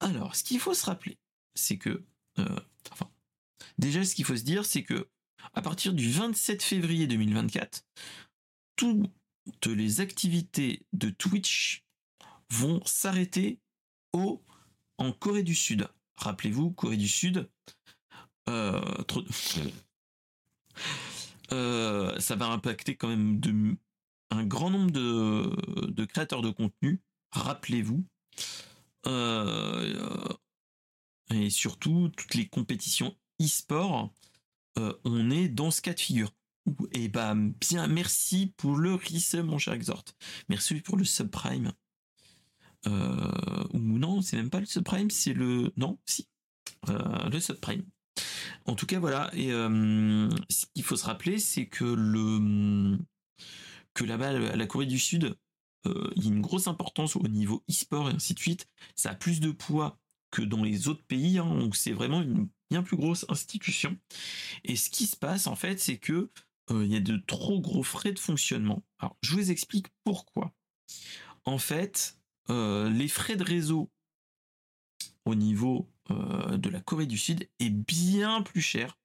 Alors, 0.00 0.34
ce 0.34 0.42
qu'il 0.42 0.58
faut 0.58 0.74
se 0.74 0.86
rappeler, 0.86 1.18
c'est 1.54 1.76
que, 1.76 2.02
déjà, 3.78 4.04
ce 4.04 4.14
qu'il 4.16 4.24
faut 4.24 4.36
se 4.36 4.42
dire, 4.42 4.64
c'est 4.64 4.82
que 4.82 5.08
à 5.54 5.62
partir 5.62 5.92
du 5.92 6.10
27 6.10 6.62
février 6.62 7.06
2024, 7.06 7.84
toutes 8.76 9.66
les 9.66 10.00
activités 10.00 10.86
de 10.92 11.10
Twitch 11.10 11.84
vont 12.50 12.80
s'arrêter 12.84 13.58
au, 14.12 14.42
en 14.98 15.12
Corée 15.12 15.42
du 15.42 15.54
Sud. 15.54 15.88
Rappelez-vous, 16.16 16.70
Corée 16.72 16.96
du 16.96 17.08
Sud, 17.08 17.48
euh, 18.48 18.80
euh, 21.52 22.18
ça 22.18 22.36
va 22.36 22.46
impacter 22.46 22.96
quand 22.96 23.08
même 23.08 23.40
de, 23.40 23.76
un 24.30 24.44
grand 24.44 24.70
nombre 24.70 24.90
de, 24.90 26.04
créateurs 26.04 26.42
de 26.42 26.50
contenu. 26.50 27.00
Rappelez-vous. 27.32 28.04
Euh, 29.06 30.28
et 31.30 31.50
surtout 31.50 32.10
toutes 32.16 32.34
les 32.34 32.48
compétitions 32.48 33.16
e-sport 33.40 34.12
euh, 34.78 34.92
on 35.04 35.30
est 35.30 35.48
dans 35.48 35.70
ce 35.70 35.80
cas 35.80 35.94
de 35.94 36.00
figure. 36.00 36.32
Et 36.92 37.04
eh 37.04 37.08
bah 37.08 37.34
bien, 37.34 37.86
merci 37.86 38.52
pour 38.58 38.76
le 38.76 38.94
resub, 38.94 39.46
mon 39.46 39.58
cher 39.58 39.72
Exhort. 39.72 40.04
Merci 40.48 40.74
pour 40.76 40.98
le 40.98 41.04
subprime. 41.04 41.72
Euh, 42.86 43.64
ou 43.72 43.78
non, 43.78 44.20
c'est 44.20 44.36
même 44.36 44.50
pas 44.50 44.60
le 44.60 44.66
subprime, 44.66 45.10
c'est 45.10 45.32
le. 45.32 45.72
Non, 45.76 45.98
si. 46.04 46.28
Euh, 46.88 47.28
le 47.30 47.40
subprime. 47.40 47.84
En 48.66 48.74
tout 48.74 48.84
cas, 48.84 48.98
voilà. 48.98 49.30
Et 49.34 49.48
ce 49.48 50.66
qu'il 50.74 50.84
faut 50.84 50.96
se 50.96 51.06
rappeler, 51.06 51.38
c'est 51.38 51.66
que 51.66 51.84
le 51.84 52.98
que 53.94 54.04
là-bas, 54.04 54.28
à 54.28 54.56
la 54.56 54.66
Corée 54.66 54.86
du 54.86 54.98
Sud, 54.98 55.36
il 55.86 56.22
y 56.22 56.26
a 56.26 56.30
une 56.30 56.42
grosse 56.42 56.68
importance 56.68 57.16
au 57.16 57.26
niveau 57.28 57.64
e-sport 57.70 58.10
et 58.10 58.12
ainsi 58.12 58.34
de 58.34 58.38
suite. 58.40 58.66
Ça 58.94 59.12
a 59.12 59.14
plus 59.14 59.40
de 59.40 59.52
poids 59.52 59.98
que 60.30 60.42
dans 60.42 60.62
les 60.62 60.88
autres 60.88 61.04
pays. 61.04 61.38
Hein, 61.38 61.58
donc 61.58 61.76
c'est 61.76 61.92
vraiment 61.92 62.22
une 62.22 62.48
bien 62.70 62.82
plus 62.82 62.96
grosse 62.96 63.24
institution. 63.28 63.96
Et 64.64 64.76
ce 64.76 64.90
qui 64.90 65.06
se 65.06 65.16
passe 65.16 65.46
en 65.46 65.56
fait, 65.56 65.80
c'est 65.80 65.98
que 65.98 66.30
euh, 66.70 66.84
il 66.84 66.92
y 66.92 66.96
a 66.96 67.00
de 67.00 67.16
trop 67.16 67.60
gros 67.60 67.82
frais 67.82 68.12
de 68.12 68.18
fonctionnement. 68.18 68.82
Alors 68.98 69.16
je 69.22 69.34
vous 69.34 69.50
explique 69.50 69.86
pourquoi. 70.04 70.52
En 71.44 71.58
fait, 71.58 72.18
euh, 72.50 72.90
les 72.90 73.08
frais 73.08 73.36
de 73.36 73.44
réseau 73.44 73.90
au 75.24 75.34
niveau 75.34 75.88
euh, 76.10 76.56
de 76.56 76.68
la 76.70 76.80
Corée 76.80 77.06
du 77.06 77.18
Sud 77.18 77.48
est 77.58 77.70
bien 77.70 78.42
plus 78.42 78.62
cher. 78.62 78.98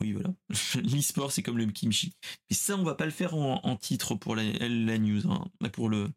Oui, 0.00 0.12
voilà. 0.12 0.34
L'e-sport, 0.82 1.32
c'est 1.32 1.42
comme 1.42 1.58
le 1.58 1.66
kimchi. 1.66 2.12
Mais 2.50 2.56
ça, 2.56 2.76
on 2.76 2.82
va 2.82 2.94
pas 2.94 3.04
le 3.04 3.10
faire 3.10 3.34
en, 3.34 3.76
titre 3.76 4.14
pour 4.14 4.34
la, 4.34 4.44
news, 4.98 5.30
hein, 5.30 5.44
pour 5.72 5.88
le, 5.88 6.10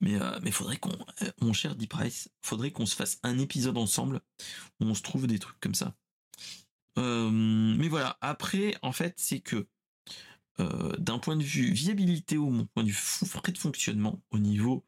Mais 0.00 0.14
euh, 0.20 0.38
mais 0.42 0.50
faudrait 0.50 0.78
qu'on, 0.78 0.92
euh, 1.22 1.30
mon 1.40 1.52
cher 1.52 1.76
Deep 1.76 1.90
Price, 1.90 2.30
faudrait 2.42 2.70
qu'on 2.70 2.86
se 2.86 2.96
fasse 2.96 3.18
un 3.22 3.38
épisode 3.38 3.76
ensemble 3.76 4.20
où 4.80 4.86
on 4.86 4.94
se 4.94 5.02
trouve 5.02 5.26
des 5.26 5.38
trucs 5.38 5.60
comme 5.60 5.74
ça. 5.74 5.94
Euh, 6.98 7.30
mais 7.30 7.88
voilà. 7.88 8.16
Après, 8.20 8.76
en 8.82 8.92
fait, 8.92 9.14
c'est 9.18 9.40
que 9.40 9.66
d'un 10.98 11.18
point 11.18 11.36
de 11.36 11.42
vue 11.42 11.72
viabilité 11.72 12.36
ou 12.36 12.50
mon 12.50 12.66
point 12.66 12.82
de 12.82 12.88
vue 12.88 12.94
frais 12.94 13.50
de 13.50 13.56
fonctionnement 13.56 14.20
au 14.30 14.38
niveau 14.38 14.84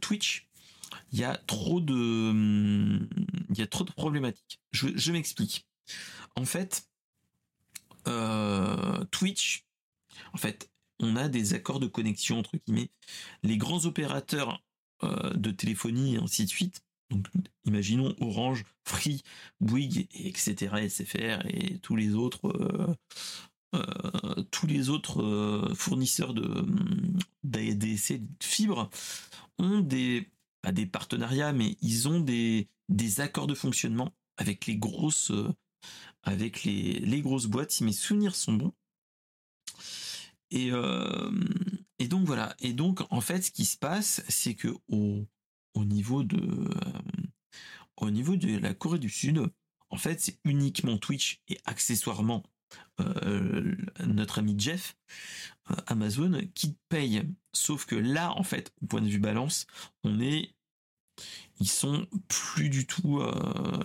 Twitch, 0.00 0.48
il 1.10 1.18
y 1.18 1.24
a 1.24 1.36
trop 1.36 1.80
de, 1.80 2.30
il 3.50 3.58
y 3.58 3.62
a 3.62 3.66
trop 3.66 3.82
de 3.82 3.90
problématiques. 3.90 4.60
Je, 4.70 4.86
je 4.94 5.10
m'explique. 5.10 5.66
En 6.36 6.44
fait, 6.44 6.88
Twitch, 9.10 9.66
en 10.32 10.38
fait, 10.38 10.70
on 11.00 11.16
a 11.16 11.28
des 11.28 11.54
accords 11.54 11.80
de 11.80 11.86
connexion 11.86 12.38
entre 12.38 12.56
guillemets. 12.56 12.90
Les 13.42 13.56
grands 13.56 13.84
opérateurs 13.84 14.62
euh, 15.02 15.34
de 15.34 15.50
téléphonie 15.50 16.14
et 16.14 16.18
ainsi 16.18 16.44
de 16.44 16.48
suite. 16.48 16.80
Donc, 17.10 17.26
imaginons 17.64 18.14
Orange, 18.18 18.64
Free, 18.84 19.22
Bouygues, 19.60 20.08
etc., 20.14 20.88
SFR 20.88 21.46
et 21.46 21.78
tous 21.80 21.96
les 21.96 22.14
autres, 22.14 22.48
euh, 22.48 22.94
euh, 23.74 24.42
tous 24.50 24.66
les 24.66 24.88
autres 24.88 25.70
fournisseurs 25.76 26.32
de 26.32 26.66
d'ADC 27.44 28.20
de 28.20 28.26
fibres 28.42 28.88
ont 29.58 29.80
des 29.80 30.26
partenariats, 30.90 31.52
mais 31.52 31.76
ils 31.82 32.08
ont 32.08 32.20
des 32.20 32.68
accords 33.18 33.46
de 33.46 33.54
fonctionnement 33.54 34.12
avec 34.38 34.66
les 34.66 34.76
grosses 34.76 35.30
avec 36.22 36.64
les 36.64 37.20
grosses 37.20 37.46
boîtes, 37.46 37.70
si 37.70 37.84
mes 37.84 37.92
souvenirs 37.92 38.34
sont 38.34 38.54
bons. 38.54 38.72
Et, 40.50 40.70
donc 42.08 42.24
voilà. 42.26 42.54
Et 42.60 42.72
donc 42.72 43.00
en 43.10 43.20
fait, 43.20 43.42
ce 43.42 43.50
qui 43.50 43.64
se 43.64 43.76
passe, 43.76 44.22
c'est 44.28 44.54
que 44.54 44.68
au, 44.88 45.26
au 45.74 45.84
niveau 45.84 46.22
de 46.22 46.68
au 47.96 48.10
niveau 48.10 48.36
de 48.36 48.58
la 48.58 48.74
Corée 48.74 48.98
du 48.98 49.08
Sud, 49.08 49.42
en 49.90 49.96
fait, 49.96 50.20
c'est 50.20 50.38
uniquement 50.44 50.98
Twitch 50.98 51.40
et 51.48 51.58
accessoirement 51.64 52.42
notre 54.04 54.38
ami 54.38 54.54
Jeff 54.58 54.96
Amazon 55.86 56.40
qui 56.54 56.76
paye. 56.88 57.22
Sauf 57.52 57.86
que 57.86 57.94
là, 57.94 58.32
en 58.32 58.42
fait, 58.42 58.72
au 58.82 58.86
point 58.86 59.00
de 59.00 59.08
vue 59.08 59.18
balance, 59.18 59.66
on 60.04 60.20
est 60.20 60.54
ils 61.58 61.68
sont 61.68 62.06
plus 62.28 62.68
du 62.68 62.86
tout 62.86 63.22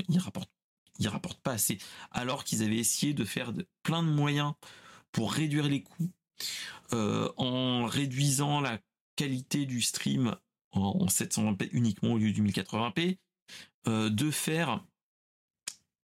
ils 0.10 0.20
rapportent 0.20 0.52
ils 1.00 1.08
rapportent 1.08 1.42
pas 1.42 1.54
assez 1.54 1.78
alors 2.12 2.44
qu'ils 2.44 2.64
avaient 2.64 2.78
essayé 2.78 3.14
de 3.14 3.24
faire 3.24 3.54
plein 3.84 4.04
de 4.04 4.10
moyens 4.10 4.54
pour 5.12 5.32
réduire 5.32 5.68
les 5.68 5.82
coûts 5.82 6.12
en 6.92 7.86
réduisant 7.86 8.60
la 8.60 8.80
qualité 9.16 9.66
du 9.66 9.82
stream 9.82 10.36
en 10.72 11.06
720p 11.06 11.70
uniquement 11.72 12.14
au 12.14 12.18
lieu 12.18 12.32
du 12.32 12.44
1080p, 12.44 13.18
euh, 13.88 14.10
de 14.10 14.32
faire 14.32 14.86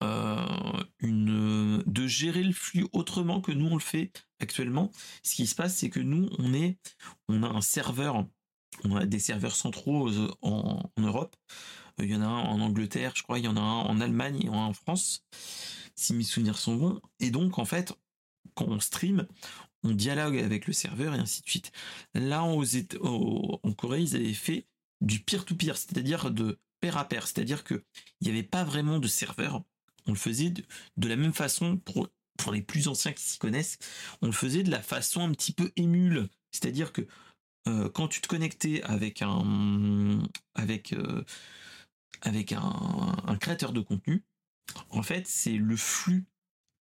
euh, 0.04 0.84
une, 1.00 1.84
de 1.86 2.08
gérer 2.08 2.44
le 2.44 2.54
flux 2.54 2.88
autrement 2.92 3.42
que 3.42 3.52
nous 3.52 3.68
on 3.68 3.76
le 3.76 3.82
fait 3.82 4.12
actuellement. 4.40 4.92
Ce 5.24 5.36
qui 5.36 5.48
se 5.48 5.56
passe, 5.56 5.78
c'est 5.78 5.90
que 5.90 6.00
nous 6.00 6.30
on 6.38 6.54
est, 6.54 6.78
on 7.28 7.44
a 7.44 7.48
un 7.48 7.62
serveur, 7.62 8.26
on 8.84 8.96
a 8.96 9.06
des 9.06 9.20
serveurs 9.20 9.56
centraux 9.56 10.10
en, 10.42 10.92
en 10.96 11.02
Europe. 11.02 11.36
Il 12.00 12.12
y 12.12 12.16
en 12.16 12.22
a 12.22 12.28
un 12.28 12.44
en 12.44 12.60
Angleterre, 12.62 13.14
je 13.16 13.24
crois, 13.24 13.40
il 13.40 13.46
y 13.46 13.48
en 13.48 13.58
a 13.58 13.62
un 13.62 13.82
en 13.82 14.00
Allemagne 14.00 14.40
et 14.44 14.50
un 14.50 14.54
en 14.54 14.74
France, 14.74 15.26
si 15.96 16.14
mes 16.14 16.24
souvenirs 16.24 16.60
sont 16.60 16.76
bons. 16.76 17.02
Et 17.20 17.32
donc, 17.32 17.58
en 17.58 17.66
fait, 17.66 17.92
quand 18.54 18.68
on 18.68 18.80
stream, 18.80 19.26
on 19.84 19.92
dialogue 19.92 20.38
avec 20.38 20.68
le 20.68 20.74
serveur 20.74 21.16
et 21.16 21.20
ainsi 21.20 21.42
de 21.42 21.48
suite. 21.50 21.72
Là, 22.14 22.44
en 22.44 23.74
Corée, 23.74 24.02
ils 24.02 24.16
avaient 24.16 24.34
fait 24.34 24.68
du 25.02 25.20
peer-to-peer, 25.20 25.78
c'est-à-dire 25.78 26.32
de 26.32 26.60
pair 26.80 26.98
à 26.98 27.08
pair, 27.08 27.28
c'est-à-dire 27.28 27.64
que 27.64 27.84
il 28.22 28.26
n'y 28.28 28.32
avait 28.32 28.48
pas 28.48 28.64
vraiment 28.64 29.00
de 29.00 29.08
serveur. 29.08 29.64
On 30.06 30.12
le 30.12 30.18
faisait 30.18 30.52
de, 30.52 31.08
la 31.08 31.16
même 31.16 31.34
façon 31.34 31.78
pour, 31.78 32.08
pour 32.38 32.52
les 32.52 32.62
plus 32.62 32.88
anciens 32.88 33.14
qui 33.14 33.24
s'y 33.24 33.38
connaissent. 33.38 33.78
On 34.22 34.28
le 34.28 34.32
faisait 34.32 34.64
de 34.64 34.72
la 34.72 34.82
façon 34.82 35.22
un 35.22 35.32
petit 35.32 35.54
peu 35.54 35.72
émule, 35.76 36.30
c'est-à-dire 36.52 36.94
que 36.94 37.08
euh, 37.68 37.90
quand 37.90 38.08
tu 38.08 38.22
te 38.22 38.28
connectais 38.28 38.82
avec 38.84 39.22
un 39.22 40.24
avec 40.56 40.94
euh, 40.94 41.24
avec 42.22 42.54
un 42.54 43.38
créateur 43.40 43.74
de 43.74 43.82
contenu, 43.82 44.24
en 44.90 45.04
fait, 45.04 45.28
c'est 45.28 45.58
le 45.58 45.76
flux 45.76 46.26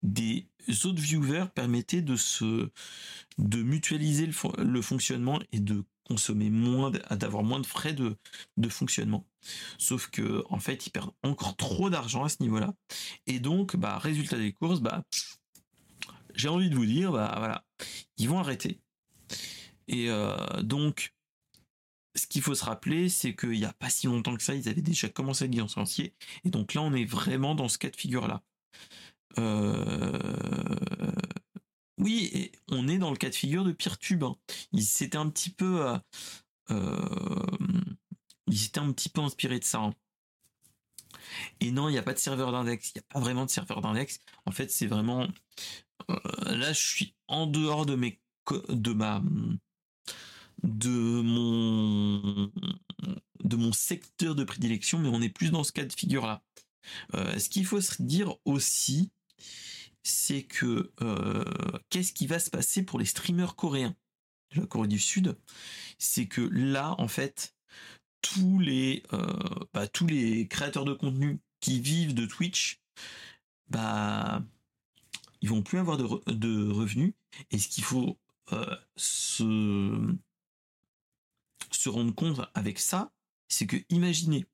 des 0.04 0.48
autres 0.86 1.02
viewers 1.02 1.46
permettaient 1.54 2.02
de 2.02 2.16
se 2.16 2.70
de 3.38 3.64
mutualiser 3.64 4.30
le, 4.58 4.82
fonctionnement 4.82 5.40
et 5.52 5.60
de 5.60 5.84
consommer 6.04 6.50
moins 6.50 6.92
d'avoir 7.12 7.44
moins 7.44 7.60
de 7.60 7.66
frais 7.66 7.94
de, 7.94 8.18
de 8.58 8.70
fonctionnement 8.70 9.26
sauf 9.78 10.08
que 10.08 10.44
en 10.50 10.60
fait 10.60 10.86
ils 10.86 10.92
perdent 10.92 11.14
encore 11.24 11.56
trop 11.56 11.90
d'argent 11.90 12.24
à 12.24 12.30
ce 12.30 12.44
niveau 12.44 12.60
là 12.60 12.74
et 13.28 13.40
donc 13.40 13.76
bah 13.76 13.98
résultat 13.98 14.38
des 14.38 14.54
courses 14.54 14.82
bah 14.82 15.04
j'ai 16.36 16.50
envie 16.50 16.70
de 16.70 16.76
vous 16.76 16.86
dire 16.86 17.12
bah 17.12 17.34
voilà 17.38 17.66
ils 18.18 18.30
vont 18.30 18.40
arrêter 18.40 18.80
et 19.88 20.10
euh, 20.10 20.36
donc 20.62 21.14
ce 22.16 22.28
qu'il 22.28 22.42
faut 22.42 22.56
se 22.56 22.64
rappeler, 22.64 23.10
c'est 23.10 23.36
qu'il 23.36 23.52
n'y 23.52 23.66
a 23.66 23.74
pas 23.74 23.90
si 23.90 24.08
longtemps 24.08 24.36
que 24.36 24.44
ça, 24.44 24.54
ils 24.54 24.70
avaient 24.70 24.82
déjà 24.82 25.10
commencé 25.10 25.46
à 25.46 25.48
licencier. 25.48 26.14
Et 26.44 26.50
donc 26.50 26.74
là, 26.74 26.82
on 26.82 26.94
est 26.94 27.06
vraiment 27.06 27.56
dans 27.56 27.68
ce 27.68 27.78
cas 27.78 27.90
de 27.90 27.96
figure-là. 27.96 28.44
Euh, 29.40 31.14
oui, 31.98 32.52
on 32.70 32.88
est 32.88 32.98
dans 32.98 33.12
le 33.12 33.18
cas 33.18 33.30
de 33.30 33.36
figure 33.36 33.64
de 33.64 33.72
Peertube. 33.72 34.24
Hein. 34.24 34.36
Il 34.72 34.84
s'était 34.84 35.18
un 35.18 35.30
petit 35.30 35.50
peu, 35.50 35.88
euh, 35.88 35.98
euh, 36.72 37.58
il 38.48 38.58
s'était 38.58 38.80
un 38.80 38.92
petit 38.92 39.10
peu 39.10 39.22
inspiré 39.22 39.60
de 39.60 39.64
ça. 39.64 39.80
Hein. 39.80 39.94
Et 41.60 41.72
non, 41.72 41.90
il 41.90 41.94
n'y 41.94 41.98
a 41.98 42.04
pas 42.04 42.14
de 42.14 42.20
serveur 42.20 42.52
d'index. 42.52 42.90
Il 42.90 43.00
n'y 43.00 43.02
a 43.02 43.14
pas 43.14 43.20
vraiment 43.20 43.46
de 43.46 43.50
serveur 43.50 43.82
d'index. 43.82 44.20
En 44.46 44.52
fait, 44.52 44.72
c'est 44.72 44.88
vraiment 44.88 45.28
là, 46.46 46.74
je 46.74 46.86
suis 46.86 47.16
en 47.28 47.48
dehors 47.48 47.86
de 47.86 47.96
mes 47.96 48.20
de 48.68 48.92
ma 48.92 49.24
de 50.64 50.90
mon 51.22 52.52
de 53.44 53.56
mon 53.56 53.72
secteur 53.72 54.36
de 54.36 54.44
prédilection, 54.44 55.00
mais 55.00 55.08
on 55.08 55.22
est 55.22 55.30
plus 55.30 55.52
dans 55.52 55.64
ce 55.64 55.72
cas 55.72 55.86
de 55.86 55.94
figure 55.94 56.26
là. 56.26 56.44
ce 57.14 57.48
qu'il 57.48 57.66
faut 57.66 57.82
se 57.82 58.02
dire 58.02 58.36
aussi, 58.44 59.12
c'est 60.04 60.44
que 60.44 60.92
euh, 61.02 61.80
qu'est-ce 61.90 62.14
qui 62.14 62.28
va 62.28 62.40
se 62.40 62.50
passer 62.50 62.84
pour 62.84 63.00
les 63.00 63.06
streamers 63.06 63.56
coréens 63.56 63.96
de 64.54 64.62
la 64.62 64.68
Corée 64.68 64.88
du 64.88 65.00
Sud? 65.00 65.38
C'est 65.98 66.28
que 66.28 66.42
là, 66.42 66.96
en 67.00 67.08
fait, 67.08 67.56
tous 68.22 68.60
les 68.60 69.04
euh, 69.14 69.66
bah, 69.74 69.88
tous 69.88 70.08
les 70.08 70.48
créateurs 70.48 70.86
de 70.86 70.94
contenu 70.94 71.40
qui 71.62 71.80
vivent 71.80 72.14
de 72.14 72.26
Twitch, 72.26 72.82
bah 73.70 74.44
ils 75.42 75.50
vont 75.50 75.62
plus 75.62 75.80
avoir 75.80 75.98
de, 75.98 76.72
revenus. 76.72 77.14
Et 77.52 77.60
ce 77.60 77.68
qu'il 77.68 77.84
faut 77.84 78.18
euh, 78.54 78.78
se 78.96 80.16
se 81.72 81.90
rendre 81.90 82.14
compte 82.14 82.42
avec 82.54 82.80
ça, 82.80 83.12
c'est 83.50 83.68
que 83.68 83.78
imaginez 83.90 84.46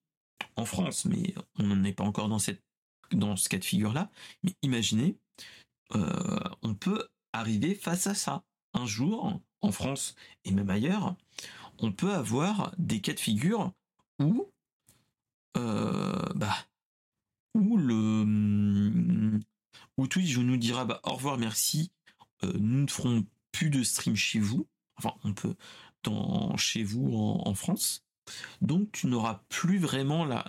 en 0.56 0.66
France, 0.66 1.06
mais 1.06 1.34
on 1.58 1.64
n'en 1.64 1.84
est 1.84 1.94
pas 1.94 2.04
encore 2.04 2.30
dans 2.30 2.40
cette 2.40 2.64
dans 3.12 3.36
ce 3.36 3.50
cas 3.50 3.58
de 3.58 3.66
figure 3.66 3.94
là, 3.94 4.12
mais 4.44 4.56
imaginez 4.62 5.18
euh, 5.96 6.40
on 6.62 6.74
peut 6.76 7.08
arriver 7.34 7.76
face 7.76 8.08
à 8.08 8.14
ça. 8.14 8.44
Un 8.74 8.86
jour, 8.86 9.40
en 9.62 9.72
France 9.72 10.16
et 10.46 10.52
même 10.52 10.70
ailleurs, 10.70 11.16
on 11.80 11.92
peut 11.92 12.14
avoir 12.14 12.74
des 12.78 13.02
cas 13.02 13.14
de 13.14 13.20
figure 13.20 13.74
où, 14.20 14.52
euh, 15.58 16.30
bah, 16.36 16.56
où 17.56 17.78
le, 17.78 19.40
où 19.98 20.08
Twitch 20.08 20.38
nous 20.38 20.58
dira 20.58 20.86
bah, 20.86 21.02
au 21.04 21.14
revoir, 21.14 21.38
merci, 21.38 21.92
euh, 22.44 22.54
nous 22.60 22.84
ne 22.84 22.88
ferons 22.88 23.26
plus 23.52 23.70
de 23.70 23.84
stream 23.84 24.16
chez 24.16 24.40
vous. 24.40 24.68
Enfin, 24.98 25.16
on 25.24 25.34
peut 25.34 25.56
dans 26.04 26.56
chez 26.58 26.84
vous 26.84 27.12
en 27.14 27.54
France. 27.56 28.06
Donc, 28.62 28.92
tu 28.92 29.08
n'auras 29.08 29.44
plus 29.50 29.80
vraiment 29.80 30.26
la, 30.26 30.46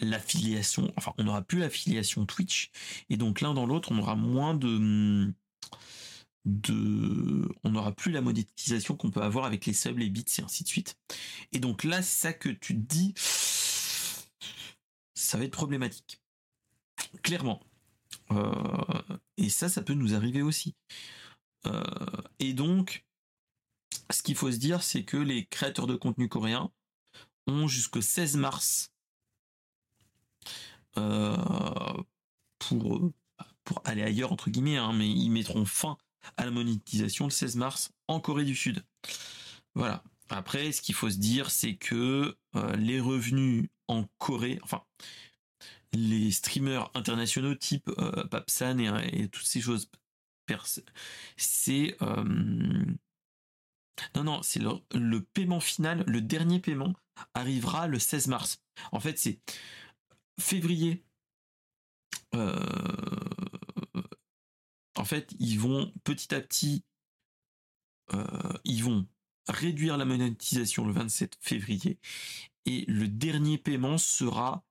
l'affiliation, 0.00 0.92
enfin 0.96 1.14
on 1.18 1.24
n'aura 1.24 1.42
plus 1.42 1.58
l'affiliation 1.58 2.26
Twitch 2.26 2.70
et 3.10 3.16
donc 3.16 3.40
l'un 3.40 3.54
dans 3.54 3.66
l'autre 3.66 3.92
on 3.92 3.98
aura 3.98 4.16
moins 4.16 4.54
de 4.54 5.32
de 6.44 7.48
on 7.64 7.70
n'aura 7.70 7.92
plus 7.92 8.12
la 8.12 8.20
monétisation 8.20 8.96
qu'on 8.96 9.10
peut 9.10 9.22
avoir 9.22 9.44
avec 9.46 9.66
les 9.66 9.72
subs, 9.72 9.98
les 9.98 10.10
bits 10.10 10.24
et 10.38 10.42
ainsi 10.42 10.62
de 10.62 10.68
suite. 10.68 10.96
Et 11.52 11.58
donc 11.58 11.84
là 11.84 12.02
c'est 12.02 12.20
ça 12.20 12.32
que 12.32 12.48
tu 12.48 12.74
te 12.74 12.80
dis 12.80 13.14
ça 15.14 15.38
va 15.38 15.44
être 15.44 15.52
problématique. 15.52 16.20
Clairement. 17.22 17.60
Euh, 18.30 19.02
et 19.36 19.48
ça 19.48 19.68
ça 19.68 19.82
peut 19.82 19.94
nous 19.94 20.14
arriver 20.14 20.42
aussi. 20.42 20.74
Euh, 21.66 21.82
et 22.40 22.52
donc 22.52 23.04
ce 24.10 24.22
qu'il 24.22 24.34
faut 24.34 24.52
se 24.52 24.58
dire 24.58 24.82
c'est 24.82 25.04
que 25.04 25.16
les 25.16 25.46
créateurs 25.46 25.86
de 25.86 25.96
contenu 25.96 26.28
coréens 26.28 26.70
ont 27.46 27.68
jusqu'au 27.68 28.00
16 28.02 28.36
mars 28.36 28.93
pour, 32.78 33.10
pour 33.64 33.82
aller 33.84 34.02
ailleurs, 34.02 34.32
entre 34.32 34.50
guillemets, 34.50 34.76
hein, 34.76 34.92
mais 34.92 35.08
ils 35.08 35.30
mettront 35.30 35.64
fin 35.64 35.96
à 36.36 36.44
la 36.44 36.50
monétisation 36.50 37.26
le 37.26 37.30
16 37.30 37.56
mars 37.56 37.90
en 38.08 38.20
Corée 38.20 38.44
du 38.44 38.54
Sud. 38.54 38.84
Voilà. 39.74 40.02
Après, 40.30 40.72
ce 40.72 40.80
qu'il 40.80 40.94
faut 40.94 41.10
se 41.10 41.18
dire, 41.18 41.50
c'est 41.50 41.76
que 41.76 42.36
les 42.78 42.98
revenus 42.98 43.68
en 43.88 44.04
Corée, 44.18 44.58
enfin, 44.62 44.82
les 45.92 46.30
streamers 46.30 46.90
internationaux 46.94 47.54
type 47.54 47.90
Papsan 48.30 48.78
et, 48.78 49.28
toutes 49.28 49.46
ces 49.46 49.60
choses, 49.60 49.90
c'est 51.36 51.96
non, 54.14 54.24
non, 54.24 54.42
c'est 54.42 54.60
le, 54.60 55.20
paiement 55.20 55.60
final, 55.60 56.04
le 56.06 56.20
dernier 56.20 56.60
paiement 56.60 56.94
arrivera 57.34 57.86
le 57.86 57.98
16 57.98 58.28
mars. 58.28 58.62
En 58.92 59.00
fait, 59.00 59.18
c'est 59.18 59.38
février. 60.40 61.04
Euh, 62.34 62.54
en 64.96 65.04
fait, 65.04 65.34
ils 65.38 65.58
vont 65.58 65.92
petit 66.04 66.34
à 66.34 66.40
petit, 66.40 66.84
euh, 68.12 68.52
ils 68.64 68.82
vont 68.82 69.06
réduire 69.48 69.96
la 69.96 70.04
monétisation 70.04 70.86
le 70.86 70.92
27 70.92 71.36
février 71.40 71.98
et 72.66 72.84
le 72.86 73.08
dernier 73.08 73.58
paiement 73.58 73.98
sera 73.98 74.64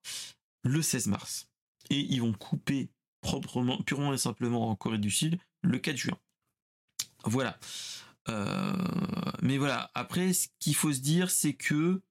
le 0.64 0.82
16 0.82 1.08
mars. 1.08 1.50
Et 1.90 2.00
ils 2.00 2.22
vont 2.22 2.34
couper 2.34 2.90
proprement, 3.22 3.82
purement 3.84 4.14
et 4.14 4.18
simplement 4.18 4.70
en 4.70 4.76
Corée 4.76 4.98
du 4.98 5.12
Sud 5.12 5.40
le 5.62 5.78
4 5.78 5.98
juin. 5.98 6.20
Voilà. 7.26 7.58
Euh, 8.30 8.74
mais 9.42 9.58
voilà, 9.58 9.92
après, 9.94 10.34
ce 10.34 10.48
qu'il 10.60 10.76
faut 10.76 10.94
se 10.94 11.02
dire, 11.02 11.30
c'est 11.30 11.54
que 11.54 12.02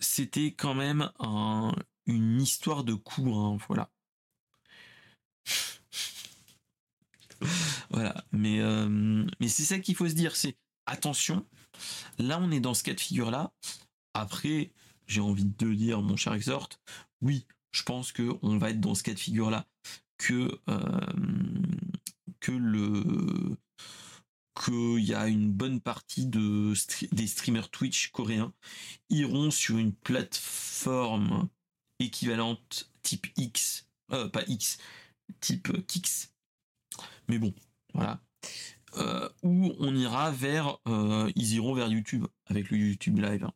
c'était 0.00 0.52
quand 0.52 0.74
même 0.74 1.10
une 2.08 2.40
histoire 2.40 2.84
de 2.84 2.94
coup, 2.94 3.34
hein, 3.34 3.58
voilà. 3.68 3.90
voilà, 7.90 8.24
mais, 8.32 8.60
euh, 8.60 9.26
mais 9.40 9.48
c'est 9.48 9.64
ça 9.64 9.78
qu'il 9.78 9.94
faut 9.94 10.08
se 10.08 10.14
dire, 10.14 10.36
c'est 10.36 10.56
attention, 10.86 11.46
là 12.18 12.38
on 12.40 12.50
est 12.50 12.60
dans 12.60 12.74
ce 12.74 12.82
cas 12.82 12.94
de 12.94 13.00
figure-là. 13.00 13.52
Après, 14.14 14.72
j'ai 15.06 15.20
envie 15.20 15.44
de 15.44 15.54
te 15.54 15.72
dire, 15.72 16.02
mon 16.02 16.16
cher 16.16 16.34
Exhort, 16.34 16.68
oui, 17.20 17.46
je 17.72 17.82
pense 17.82 18.12
que 18.12 18.36
on 18.42 18.58
va 18.58 18.70
être 18.70 18.80
dans 18.80 18.94
ce 18.94 19.02
cas 19.02 19.14
de 19.14 19.18
figure-là, 19.18 19.66
que 20.16 20.58
que 22.40 22.52
le 22.52 23.56
qu'il 24.54 25.04
y 25.04 25.14
a 25.14 25.28
une 25.28 25.50
bonne 25.50 25.80
partie 25.80 26.26
de 26.26 26.74
des 27.12 27.26
streamers 27.26 27.70
Twitch 27.70 28.10
coréens 28.10 28.52
iront 29.10 29.50
sur 29.50 29.78
une 29.78 29.94
plateforme 29.94 31.48
équivalente 31.98 32.90
type 33.02 33.26
X, 33.36 33.86
euh, 34.12 34.28
pas 34.28 34.42
X, 34.46 34.78
type 35.40 35.86
Kix. 35.86 36.32
Mais 37.28 37.38
bon, 37.38 37.54
voilà. 37.94 38.20
Euh, 38.96 39.28
où 39.42 39.74
on 39.78 39.94
ira 39.94 40.30
vers, 40.30 40.78
euh, 40.86 41.30
ils 41.36 41.54
iront 41.54 41.74
vers 41.74 41.88
YouTube 41.88 42.26
avec 42.46 42.70
le 42.70 42.78
YouTube 42.78 43.18
Live. 43.18 43.44
Hein. 43.44 43.52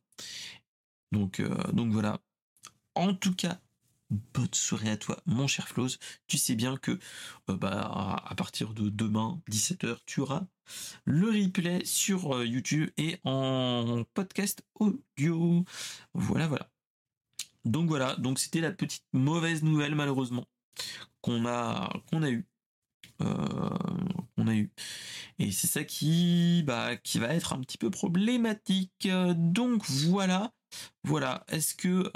Donc, 1.11 1.43
donc 1.73 1.93
voilà. 1.93 2.21
En 2.95 3.15
tout 3.15 3.35
cas, 3.35 3.61
bonne 4.11 4.53
soirée 4.53 4.91
à 4.91 4.97
toi, 4.97 5.21
mon 5.27 5.47
cher 5.47 5.69
Floz. 5.69 5.99
Tu 6.27 6.39
sais 6.39 6.55
bien 6.55 6.77
que 6.77 6.99
bah, 7.49 8.21
à 8.25 8.35
partir 8.35 8.75
de 8.75 8.89
demain, 8.89 9.41
17h, 9.51 9.99
tu 10.07 10.21
auras 10.21 10.47
le 11.05 11.29
replay 11.29 11.85
sur 11.85 12.43
YouTube 12.45 12.91
et 12.97 13.19
en 13.25 14.05
podcast 14.15 14.65
audio. 14.75 15.65
Voilà, 16.15 16.47
voilà. 16.49 16.72
Donc 17.65 17.89
voilà, 17.89 18.17
donc 18.17 18.39
c'était 18.39 18.61
la 18.61 18.73
petite 18.73 19.05
mauvaise 19.13 19.63
nouvelle 19.63 19.95
malheureusement 19.95 20.45
qu'on 21.21 21.47
a 21.47 21.93
qu'on 22.11 22.23
eu. 22.25 22.47
Euh, 23.21 23.79
a 24.47 24.55
eu. 24.55 24.73
Et 25.39 25.53
c'est 25.53 25.69
ça 25.69 25.85
qui, 25.85 26.63
bah, 26.67 26.97
qui 26.97 27.19
va 27.19 27.29
être 27.35 27.53
un 27.53 27.61
petit 27.61 27.79
peu 27.79 27.91
problématique. 27.91 29.09
Donc 29.37 29.89
voilà. 29.89 30.53
Voilà. 31.05 31.45
Est-ce 31.49 31.75
que 31.75 32.11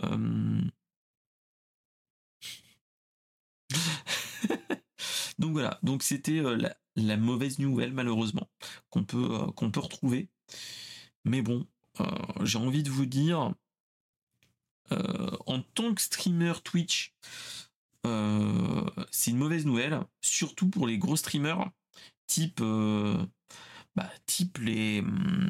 donc 5.39 5.53
voilà, 5.53 5.79
donc 5.83 6.03
c'était 6.03 6.39
euh, 6.39 6.57
la, 6.97 7.17
mauvaise 7.17 7.59
nouvelle 7.59 7.93
malheureusement 7.93 8.49
qu'on 8.91 9.05
peut 9.05 9.29
euh, 9.31 9.81
retrouver. 9.81 10.29
Mais 11.25 11.43
bon, 11.43 11.67
euh, 12.01 12.05
j'ai 12.43 12.59
envie 12.59 12.83
de 12.83 12.91
vous 12.91 13.07
dire, 13.07 13.53
en 14.91 15.63
tant 15.75 15.95
que 15.95 16.01
streamer 16.01 16.55
Twitch, 16.65 17.15
c'est 18.05 19.31
une 19.31 19.39
mauvaise 19.39 19.67
nouvelle, 19.67 20.01
surtout 20.21 20.69
pour 20.69 20.87
les 20.87 20.99
gros 20.99 21.17
streamers, 21.17 21.71
type 22.27 22.63
bah, 23.97 24.11
type 24.27 24.59
les 24.59 25.01
hum, 25.01 25.49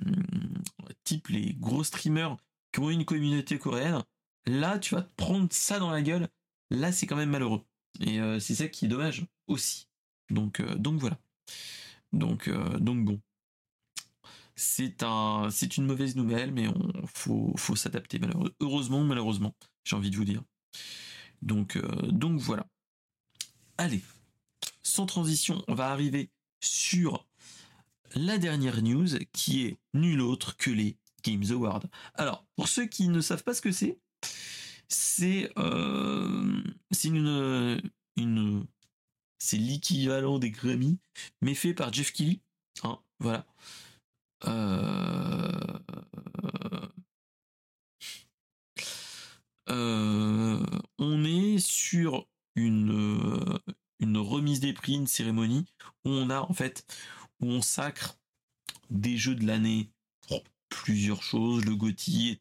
type 1.04 1.28
les 1.28 1.54
gros 1.54 1.84
streamers 1.84 2.36
qui 2.72 2.80
ont 2.80 2.90
une 2.90 3.04
communauté 3.04 3.58
coréenne. 3.58 4.02
Là, 4.46 4.78
tu 4.78 4.94
vas 4.94 5.02
te 5.02 5.14
prendre 5.16 5.48
ça 5.50 5.78
dans 5.78 5.90
la 5.90 6.02
gueule. 6.02 6.28
Là, 6.70 6.92
c'est 6.92 7.06
quand 7.06 7.16
même 7.16 7.30
malheureux. 7.30 7.62
Et 8.00 8.20
euh, 8.20 8.38
c'est 8.38 8.54
ça 8.54 8.68
qui 8.68 8.84
est 8.84 8.88
dommage 8.88 9.26
aussi. 9.48 9.88
Donc, 10.30 10.60
euh, 10.60 10.74
donc 10.76 11.00
voilà. 11.00 11.18
Donc, 12.12 12.48
euh, 12.48 12.78
donc 12.78 13.04
bon. 13.04 13.20
C'est 14.56 15.02
un, 15.02 15.48
c'est 15.50 15.76
une 15.76 15.86
mauvaise 15.86 16.16
nouvelle, 16.16 16.52
mais 16.52 16.68
on 16.68 17.06
faut, 17.14 17.52
faut 17.56 17.76
s'adapter. 17.76 18.20
Heureusement, 18.60 19.04
malheureusement, 19.04 19.54
j'ai 19.84 19.96
envie 19.96 20.10
de 20.10 20.16
vous 20.16 20.24
dire. 20.24 20.42
Donc, 21.42 21.78
donc 22.08 22.40
voilà. 22.40 22.66
Allez, 23.78 24.02
sans 24.82 25.04
transition, 25.04 25.62
on 25.68 25.74
va 25.74 25.90
arriver 25.90 26.30
sur 26.60 27.26
la 28.14 28.38
dernière 28.38 28.82
news 28.82 29.08
qui 29.32 29.66
est 29.66 29.78
nulle 29.92 30.22
autre 30.22 30.56
que 30.56 30.70
les 30.70 30.96
Games 31.22 31.44
Awards. 31.50 31.84
Alors, 32.14 32.46
pour 32.56 32.68
ceux 32.68 32.86
qui 32.86 33.08
ne 33.08 33.20
savent 33.20 33.44
pas 33.44 33.52
ce 33.52 33.60
que 33.60 33.72
c'est, 33.72 33.98
c'est 34.88 35.50
euh, 35.58 36.62
une 38.16 38.66
c'est 39.38 39.56
l'équivalent 39.56 40.38
des 40.38 40.50
Grammy 40.50 40.98
mais 41.42 41.54
fait 41.54 41.74
par 41.74 41.92
Jeff 41.92 42.12
Kelly 42.12 42.40
hein, 42.82 42.98
voilà 43.18 43.38
euh, 43.38 43.42
euh, 43.42 43.85
on 50.98 51.24
est 51.24 51.58
sur 51.58 52.28
une 52.54 53.58
une 53.98 54.18
remise 54.18 54.60
des 54.60 54.72
prix 54.72 54.94
une 54.94 55.06
cérémonie 55.06 55.64
où 56.04 56.10
on 56.10 56.30
a 56.30 56.40
en 56.40 56.52
fait 56.52 56.84
où 57.40 57.46
on 57.46 57.62
sacre 57.62 58.18
des 58.90 59.16
jeux 59.16 59.34
de 59.34 59.46
l'année 59.46 59.90
plusieurs 60.68 61.22
choses 61.22 61.64
le 61.64 61.74
GOTY 61.74 62.30
et 62.30 62.38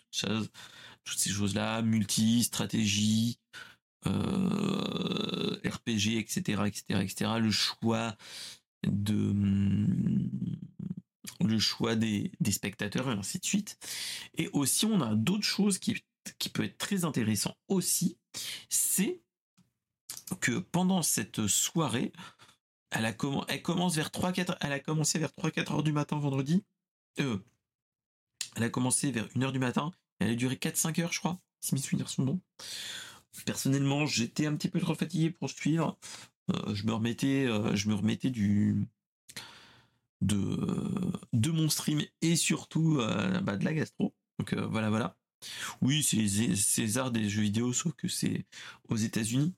toutes 1.06 1.20
ces 1.20 1.30
choses-là, 1.30 1.82
multi, 1.82 2.44
stratégie, 2.44 3.40
euh, 4.08 5.58
RPG, 5.64 6.18
etc., 6.18 6.64
etc., 6.66 6.84
etc. 7.02 7.32
Le 7.40 7.52
choix 7.52 8.16
de 8.86 9.34
le 11.40 11.60
choix 11.60 11.96
des, 11.96 12.32
spectateurs 12.52 13.10
et 13.10 13.14
ainsi 13.14 13.40
de 13.40 13.46
suite. 13.46 13.78
Et 14.38 14.50
aussi, 14.54 14.86
on 14.86 15.02
a 15.02 15.16
d'autres 15.16 15.44
choses 15.44 15.80
qui, 15.80 16.04
qui 16.40 16.50
peut 16.50 16.64
être 16.64 16.78
très 16.78 17.06
intéressant 17.06 17.56
aussi, 17.68 18.18
c'est 18.70 19.22
que 20.40 20.60
pendant 20.60 21.02
cette 21.02 21.48
soirée, 21.48 22.12
elle, 22.92 23.06
a 23.06 23.14
elle 23.48 23.62
commence 23.62 23.96
vers 23.96 24.10
3-4, 24.10 24.58
elle 24.62 24.72
a 24.72 24.80
commencé 24.80 25.20
vers 25.20 25.32
3-4 25.32 25.74
heures 25.74 25.84
du 25.84 25.92
matin 25.92 26.18
vendredi. 26.18 26.64
Euh, 27.20 27.38
elle 28.56 28.64
a 28.64 28.70
commencé 28.70 29.12
vers 29.12 29.28
1 29.36 29.42
heure 29.42 29.52
du 29.52 29.60
matin 29.60 29.92
elle 30.20 30.32
a 30.32 30.36
duré 30.36 30.56
4-5 30.56 31.02
heures, 31.02 31.14
je 31.14 31.20
crois, 31.20 31.40
si 31.60 31.76
mes 31.76 31.82
souvenirs 31.82 32.10
sont 32.10 32.24
bons. 32.24 32.40
Personnellement, 33.46 34.06
j'étais 34.06 34.46
un 34.46 34.56
petit 34.56 34.70
peu 34.70 34.80
trop 34.80 34.96
fatigué 34.96 35.30
pour 35.30 35.50
suivre. 35.50 35.98
Euh, 36.54 36.74
je 36.74 36.86
me 36.86 36.94
remettais, 36.94 37.46
euh, 37.46 37.76
je 37.76 37.90
me 37.90 37.96
remettais 37.96 38.30
du 38.30 38.88
de, 40.22 40.58
de 41.34 41.52
mon 41.52 41.70
stream 41.70 42.02
et 42.22 42.36
surtout 42.36 43.00
euh, 43.00 43.40
bah, 43.42 43.58
de 43.58 43.66
la 43.66 43.74
gastro. 43.74 44.14
Donc 44.40 44.54
voilà, 44.54 44.90
voilà. 44.90 45.18
Oui, 45.82 46.02
c'est 46.04 46.18
les 46.18 46.56
Césars 46.56 47.12
des 47.12 47.30
jeux 47.30 47.44
vidéo, 47.44 47.72
sauf 47.74 47.94
que 47.94 48.08
c'est 48.08 48.46
aux 48.90 48.96
États-Unis. 48.96 49.54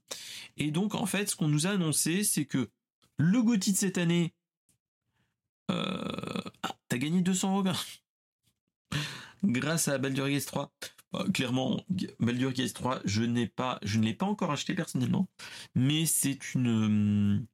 Et 0.58 0.72
donc, 0.72 0.96
en 0.96 1.06
fait, 1.06 1.30
ce 1.30 1.36
qu'on 1.36 1.48
nous 1.48 1.66
a 1.66 1.72
annoncé, 1.72 2.24
c'est 2.24 2.46
que 2.46 2.70
le 3.18 3.42
GOTY 3.42 3.72
de 3.72 3.78
cette 3.78 3.98
année, 3.98 4.34
ah, 5.70 6.76
t'as 6.90 6.98
gagné 6.98 7.22
200 7.22 7.52
euros 7.52 7.74
grâce 9.44 9.88
à 9.88 9.98
Baldur's 9.98 10.30
Gate 10.30 10.46
3. 10.46 10.72
Euh, 11.16 11.30
clairement, 11.32 11.84
Baldur's 12.20 12.54
Gate 12.54 12.74
3, 12.74 13.02
je 13.06 13.24
n'ai 13.24 13.48
pas, 13.48 13.80
je 13.84 14.00
ne 14.00 14.06
l'ai 14.06 14.14
pas 14.14 14.26
encore 14.26 14.52
acheté 14.52 14.74
personnellement, 14.74 15.30
mais 15.76 16.06
c'est 16.06 16.54
une, 16.54 17.46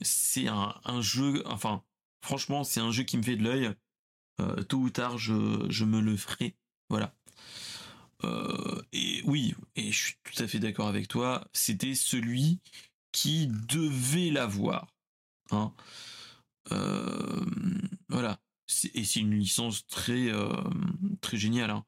c'est 0.00 0.48
un, 0.48 1.00
jeu, 1.00 1.42
enfin, 1.46 1.82
franchement, 2.28 2.62
c'est 2.62 2.80
un 2.80 2.92
jeu 2.92 3.04
qui 3.04 3.16
me 3.16 3.22
fait 3.22 3.36
de 3.36 3.42
l'œil. 3.42 3.70
Euh, 4.42 4.62
tôt 4.62 4.76
ou 4.76 4.90
tard, 4.90 5.16
je, 5.16 5.32
me 5.32 5.98
le 5.98 6.14
ferai. 6.14 6.54
Voilà. 6.90 7.14
Euh, 8.24 8.82
et 8.92 9.22
oui, 9.24 9.54
et 9.76 9.90
je 9.90 9.98
suis 9.98 10.14
tout 10.24 10.42
à 10.42 10.46
fait 10.46 10.58
d'accord 10.58 10.88
avec 10.88 11.08
toi. 11.08 11.48
C'était 11.54 11.94
celui 11.94 12.60
qui 13.12 13.46
devait 13.46 14.30
l'avoir. 14.30 14.94
Hein. 15.50 15.72
voilà 18.10 18.38
et 18.92 19.04
c'est 19.04 19.20
une 19.20 19.38
licence 19.38 19.86
très 19.86 20.30
très 21.22 21.38
géniale. 21.38 21.70
Hein. 21.70 21.84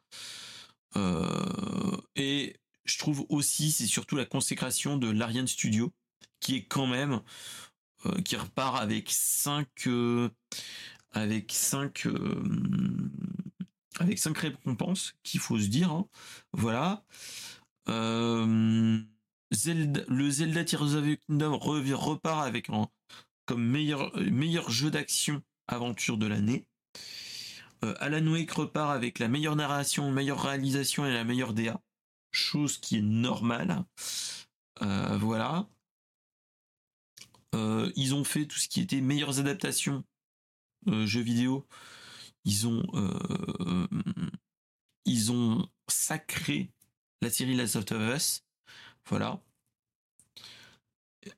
et 2.16 2.56
je 2.86 2.98
trouve 2.98 3.26
aussi, 3.28 3.70
c'est 3.70 3.86
surtout 3.86 4.16
la 4.16 4.24
consécration 4.24 4.96
de 4.96 5.10
l'Ariane 5.10 5.46
Studio, 5.46 5.92
qui 6.40 6.56
est 6.56 6.64
quand 6.64 6.86
même, 6.86 7.20
qui 8.24 8.36
repart 8.36 8.81
avec 8.81 9.10
5 9.10 9.66
avec 11.12 11.52
5 11.52 12.06
avec 13.98 14.18
cinq 14.18 14.39
récompenses 14.39 15.14
qu'il 15.22 15.40
faut 15.40 15.59
se 15.59 15.66
dire. 15.66 15.90
Hein. 15.90 16.06
Voilà. 16.52 17.05
Zelda, 19.52 20.01
le 20.06 20.31
Zelda 20.31 20.64
Tears 20.64 20.94
of 20.94 21.05
the 21.05 21.18
Kingdom 21.27 21.59
repart 21.59 22.47
avec 22.47 22.70
comme 23.47 23.64
meilleur, 23.64 24.16
meilleur 24.16 24.70
jeu 24.70 24.90
d'action 24.90 25.43
aventure 25.66 26.16
de 26.16 26.27
l'année. 26.27 26.66
Euh, 27.85 27.94
Alan 27.98 28.27
Wake 28.27 28.51
repart 28.52 28.90
avec 28.90 29.18
la 29.18 29.28
meilleure 29.28 29.56
narration, 29.56 30.10
meilleure 30.10 30.43
réalisation 30.43 31.06
et 31.06 31.12
la 31.12 31.24
meilleure 31.24 31.55
DA. 31.55 31.81
Chose 32.32 32.78
qui 32.78 32.98
est 32.98 33.02
normale. 33.02 33.85
Euh, 34.82 35.18
voilà. 35.18 35.66
Euh, 37.55 37.90
ils 37.97 38.14
ont 38.14 38.24
fait 38.24 38.47
tout 38.47 38.59
ce 38.59 38.68
qui 38.68 38.81
était 38.81 39.01
meilleures 39.01 39.40
adaptations 39.40 40.05
jeux 40.86 41.20
vidéo. 41.20 41.66
Ils 42.44 42.66
ont 42.66 42.82
ils 45.05 45.32
ont 45.32 45.68
sacré 45.89 46.70
la 47.20 47.31
série 47.31 47.56
Last 47.56 47.77
of 47.77 47.85
Us. 47.90 48.44
Voilà. 49.06 49.43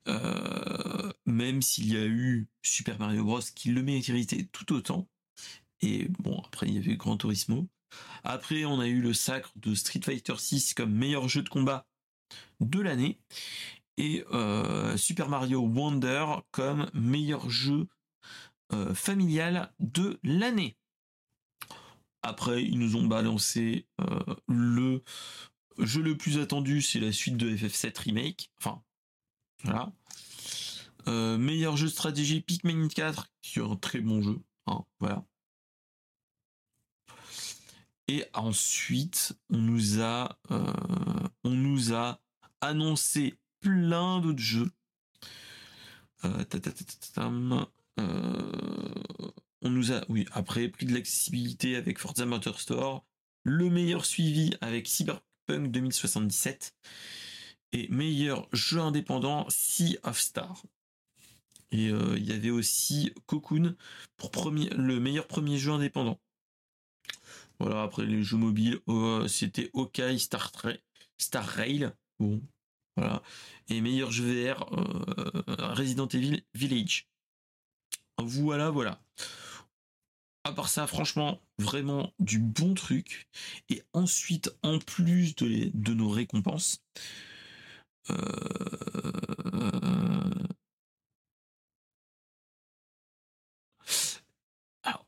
Euh, 0.07 1.11
même 1.25 1.61
s'il 1.61 1.91
y 1.91 1.97
a 1.97 2.05
eu 2.05 2.47
Super 2.61 2.99
Mario 2.99 3.25
Bros 3.25 3.41
qui 3.55 3.69
le 3.69 3.83
méritait 3.83 4.45
tout 4.51 4.73
autant. 4.73 5.07
Et 5.81 6.07
bon, 6.19 6.39
après 6.45 6.67
il 6.67 6.75
y 6.75 6.77
avait 6.77 6.95
Gran 6.95 7.17
Turismo. 7.17 7.67
Après, 8.23 8.65
on 8.65 8.79
a 8.79 8.87
eu 8.87 9.01
le 9.01 9.13
sacre 9.13 9.51
de 9.55 9.75
Street 9.75 10.01
Fighter 10.03 10.35
6 10.37 10.73
comme 10.73 10.93
meilleur 10.93 11.27
jeu 11.27 11.43
de 11.43 11.49
combat 11.49 11.85
de 12.59 12.79
l'année. 12.79 13.19
Et 13.97 14.25
euh, 14.31 14.97
Super 14.97 15.29
Mario 15.29 15.61
Wonder 15.61 16.25
comme 16.51 16.89
meilleur 16.93 17.49
jeu 17.49 17.87
euh, 18.71 18.93
familial 18.93 19.71
de 19.79 20.19
l'année. 20.23 20.75
Après, 22.21 22.63
ils 22.63 22.79
nous 22.79 22.95
ont 22.95 23.05
balancé 23.05 23.85
le 24.47 25.03
jeu 25.77 26.01
le 26.01 26.17
plus 26.17 26.39
attendu, 26.39 26.81
c'est 26.81 26.99
la 26.99 27.11
suite 27.11 27.35
de 27.35 27.55
FF7 27.55 27.99
Remake. 27.99 28.51
Enfin, 28.57 28.81
voilà. 29.63 29.91
Euh, 31.07 31.37
meilleur 31.37 31.75
jeu 31.75 31.87
de 31.87 31.91
stratégie 31.91 32.41
Pikmin 32.41 32.87
4, 32.87 33.29
qui 33.41 33.59
est 33.59 33.63
un 33.63 33.75
très 33.75 33.99
bon 33.99 34.21
jeu. 34.21 34.39
Hein, 34.67 34.85
voilà. 34.99 35.25
Et 38.07 38.25
ensuite, 38.33 39.37
on 39.49 39.57
nous 39.57 40.01
a, 40.01 40.37
euh, 40.51 40.73
on 41.43 41.51
nous 41.51 41.93
a 41.93 42.19
annoncé 42.61 43.35
plein 43.63 44.19
d'autres 44.19 44.39
jeux. 44.39 44.69
Euh, 46.25 46.43
on 49.61 49.69
nous 49.69 49.91
a, 49.91 50.03
oui, 50.09 50.25
après, 50.31 50.67
prix 50.67 50.85
de 50.85 50.93
l'accessibilité 50.93 51.75
avec 51.75 51.99
Forza 51.99 52.25
Motorsport, 52.25 53.05
le 53.43 53.69
meilleur 53.69 54.05
suivi 54.05 54.53
avec 54.61 54.87
Cyberpunk 54.87 55.71
2077 55.71 56.75
et 57.71 57.87
meilleur 57.89 58.47
jeu 58.51 58.79
indépendant 58.79 59.45
Sea 59.49 59.97
of 60.03 60.19
Star. 60.19 60.63
Et 61.71 61.89
euh, 61.89 62.17
il 62.17 62.27
y 62.27 62.33
avait 62.33 62.51
aussi 62.51 63.13
Cocoon 63.25 63.75
pour 64.17 64.31
premier, 64.31 64.69
le 64.69 64.99
meilleur 64.99 65.27
premier 65.27 65.57
jeu 65.57 65.71
indépendant. 65.71 66.19
Voilà, 67.59 67.83
après 67.83 68.05
les 68.05 68.23
jeux 68.23 68.37
mobiles, 68.37 68.79
c'était 69.27 69.69
Okai 69.73 70.17
Star, 70.17 70.51
Star 71.17 71.45
Rail. 71.45 71.91
Voilà. 72.95 73.23
Et 73.69 73.81
meilleur 73.81 74.11
jeu 74.11 74.25
VR, 74.25 74.71
euh, 74.73 75.73
Resident 75.73 76.07
Evil 76.07 76.43
Village. 76.53 77.09
Voilà, 78.19 78.69
voilà. 78.69 79.01
À 80.45 80.51
part 80.51 80.67
ça, 80.67 80.87
franchement, 80.87 81.41
vraiment 81.57 82.13
du 82.19 82.37
bon 82.37 82.73
truc. 82.73 83.29
Et 83.69 83.81
ensuite, 83.93 84.51
en 84.61 84.79
plus 84.79 85.35
de, 85.35 85.93
nos 85.93 86.09
récompenses, 86.09 86.83
euh... 88.09 88.15
Alors, 94.83 95.05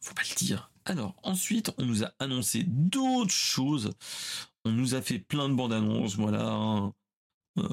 faut 0.00 0.14
pas 0.14 0.22
le 0.22 0.34
dire. 0.36 0.70
Alors, 0.84 1.16
ensuite, 1.22 1.72
on 1.78 1.86
nous 1.86 2.04
a 2.04 2.12
annoncé 2.18 2.64
d'autres 2.64 3.30
choses. 3.30 3.92
On 4.64 4.72
nous 4.72 4.94
a 4.94 5.02
fait 5.02 5.18
plein 5.18 5.48
de 5.48 5.54
bandes 5.54 5.72
annonces, 5.72 6.16
voilà. 6.16 6.52
Hein. 6.52 6.94
Euh, 7.58 7.66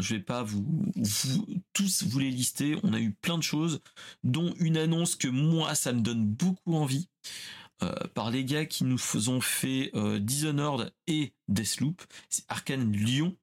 je 0.00 0.14
vais 0.14 0.20
pas 0.20 0.42
vous, 0.42 0.92
tous 1.72 2.04
vous 2.04 2.18
les 2.18 2.30
lister. 2.30 2.76
On 2.82 2.92
a 2.92 3.00
eu 3.00 3.12
plein 3.12 3.38
de 3.38 3.42
choses, 3.42 3.80
dont 4.24 4.54
une 4.58 4.76
annonce 4.76 5.16
que 5.16 5.28
moi, 5.28 5.74
ça 5.74 5.92
me 5.92 6.00
donne 6.00 6.26
beaucoup 6.26 6.74
envie. 6.74 7.08
Euh, 7.82 7.94
par 8.14 8.32
les 8.32 8.44
gars 8.44 8.66
qui 8.66 8.82
nous 8.82 9.28
ont 9.28 9.40
fait 9.40 9.92
euh, 9.94 10.18
Dishonored 10.18 10.92
et 11.06 11.32
Deathloop, 11.46 12.02
Arkane 12.48 12.90
Lyon 12.90 13.36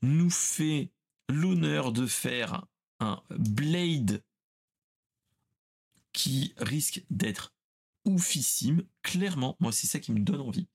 nous 0.00 0.30
fait 0.30 0.92
l'honneur 1.28 1.90
de 1.90 2.06
faire 2.06 2.66
un 3.00 3.20
Blade 3.30 4.22
qui 6.12 6.54
risque 6.58 7.04
d'être 7.10 7.52
oufissime. 8.04 8.84
Clairement, 9.02 9.56
moi 9.58 9.72
c'est 9.72 9.88
ça 9.88 9.98
qui 9.98 10.12
me 10.12 10.20
donne 10.20 10.40
envie. 10.40 10.68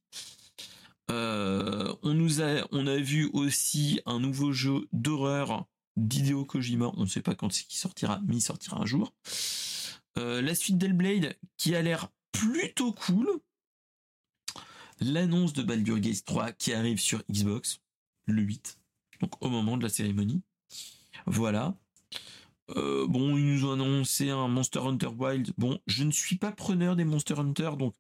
Euh, 1.10 1.96
on 2.04 2.14
nous 2.14 2.42
a, 2.42 2.98
vu 2.98 3.30
aussi 3.34 4.00
un 4.06 4.20
nouveau 4.20 4.52
jeu 4.52 4.88
d'horreur 4.94 5.68
d'Hideo 5.98 6.46
Kojima. 6.46 6.92
On 6.98 7.02
ne 7.02 7.08
sait 7.08 7.22
pas 7.22 7.36
quand 7.36 7.52
c'est 7.52 7.66
qui 7.66 7.78
sortira, 7.78 8.22
mais 8.26 8.38
il 8.38 8.42
sortira 8.42 8.80
un 8.80 8.86
jour. 8.86 9.14
Euh, 10.18 10.42
la 10.42 10.56
suite 10.56 10.78
d'Hellblade 10.78 11.38
qui 11.58 11.76
a 11.76 11.82
l'air 11.82 12.10
plutôt 12.32 12.94
cool. 12.94 13.28
L'annonce 15.02 15.54
de 15.54 15.64
Baldur's 15.64 16.02
Gate 16.02 16.26
3 16.26 16.52
qui 16.52 16.74
arrive 16.74 17.00
sur 17.00 17.24
Xbox 17.32 17.80
le 18.26 18.42
8, 18.42 18.78
donc 19.22 19.32
au 19.42 19.50
moment 19.50 19.78
de 19.78 19.84
la 19.84 19.90
cérémonie. 19.90 20.42
Voilà. 21.26 21.76
Euh, 22.76 23.08
bon, 23.08 23.38
ils 23.38 23.46
nous 23.46 23.66
ont 23.66 23.74
annoncé 23.74 24.30
un 24.30 24.48
Monster 24.48 24.80
Hunter 24.80 25.08
Wild. 25.08 25.54
Bon, 25.58 25.80
je 25.88 26.04
ne 26.04 26.12
suis 26.12 26.36
pas 26.36 26.52
preneur 26.52 26.96
des 26.96 27.06
Monster 27.06 27.40
Hunter, 27.40 27.72
donc 27.78 27.96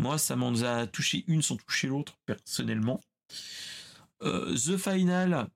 moi, 0.00 0.16
ça 0.16 0.34
m'en 0.34 0.54
a 0.62 0.86
touché 0.86 1.24
une 1.28 1.42
sans 1.42 1.56
toucher 1.56 1.88
l'autre, 1.88 2.18
personnellement. 2.24 3.00
Euh, 4.22 4.56
The 4.56 4.78
Final, 4.78 5.50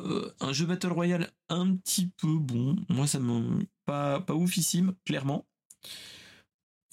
euh, 0.00 0.32
un 0.40 0.52
jeu 0.52 0.66
Battle 0.66 0.92
Royale 0.92 1.32
un 1.48 1.76
petit 1.76 2.08
peu 2.16 2.36
bon. 2.36 2.76
Moi, 2.88 3.06
ça 3.06 3.20
me 3.20 3.64
pas, 3.86 4.20
pas 4.20 4.34
oufissime, 4.34 4.94
clairement. 5.04 5.46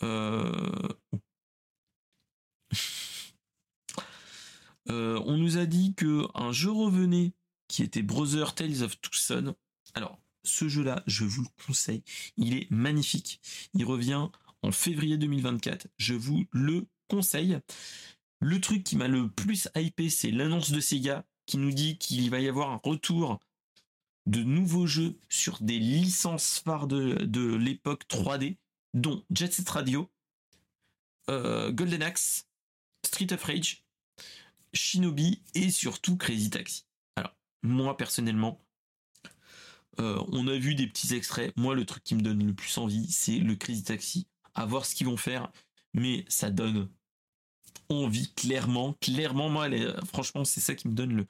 Euh, 4.89 5.21
on 5.25 5.37
nous 5.37 5.57
a 5.57 5.67
dit 5.67 5.93
que 5.95 6.25
un 6.33 6.51
jeu 6.51 6.71
revenait 6.71 7.33
qui 7.67 7.83
était 7.83 8.01
Brother 8.01 8.55
Tales 8.55 8.81
of 8.81 8.99
Tucson. 8.99 9.55
Alors, 9.93 10.19
ce 10.43 10.67
jeu-là, 10.67 11.03
je 11.07 11.23
vous 11.23 11.43
le 11.43 11.65
conseille. 11.65 12.03
Il 12.35 12.55
est 12.55 12.69
magnifique. 12.71 13.39
Il 13.73 13.85
revient 13.85 14.29
en 14.63 14.71
février 14.71 15.17
2024. 15.17 15.87
Je 15.97 16.13
vous 16.13 16.45
le 16.51 16.85
conseille. 17.07 17.59
Le 18.39 18.59
truc 18.59 18.83
qui 18.83 18.95
m'a 18.95 19.07
le 19.07 19.29
plus 19.29 19.69
hypé, 19.75 20.09
c'est 20.09 20.31
l'annonce 20.31 20.71
de 20.71 20.79
Sega 20.79 21.25
qui 21.45 21.57
nous 21.57 21.71
dit 21.71 21.97
qu'il 21.97 22.29
va 22.29 22.39
y 22.39 22.47
avoir 22.47 22.71
un 22.71 22.79
retour 22.83 23.39
de 24.25 24.43
nouveaux 24.43 24.87
jeux 24.87 25.19
sur 25.29 25.61
des 25.61 25.79
licences 25.79 26.59
phares 26.59 26.87
de, 26.87 27.55
l'époque 27.55 28.05
3D, 28.07 28.57
dont 28.93 29.23
Jet 29.31 29.51
Set 29.51 29.69
Radio, 29.69 30.09
euh, 31.29 31.71
Golden 31.71 32.03
Axe, 32.03 32.47
Street 33.05 33.33
of 33.33 33.43
Rage, 33.43 33.83
Shinobi 34.73 35.41
et 35.53 35.69
surtout 35.69 36.17
Crazy 36.17 36.49
Taxi. 36.49 36.85
Alors, 37.15 37.35
moi 37.63 37.97
personnellement, 37.97 38.63
euh, 39.99 40.23
on 40.29 40.47
a 40.47 40.57
vu 40.57 40.75
des 40.75 40.87
petits 40.87 41.13
extraits. 41.13 41.53
Moi, 41.57 41.75
le 41.75 41.85
truc 41.85 42.03
qui 42.03 42.15
me 42.15 42.21
donne 42.21 42.45
le 42.45 42.53
plus 42.53 42.77
envie, 42.77 43.11
c'est 43.11 43.37
le 43.37 43.55
Crazy 43.55 43.83
Taxi. 43.83 44.27
À 44.55 44.65
voir 44.65 44.85
ce 44.85 44.95
qu'ils 44.95 45.07
vont 45.07 45.17
faire, 45.17 45.51
mais 45.93 46.25
ça 46.27 46.49
donne 46.49 46.89
envie 47.89 48.31
clairement. 48.33 48.93
Clairement, 49.01 49.49
moi, 49.49 49.67
franchement, 50.05 50.45
c'est 50.45 50.61
ça 50.61 50.75
qui 50.75 50.87
me 50.87 50.93
donne 50.93 51.13
le. 51.15 51.27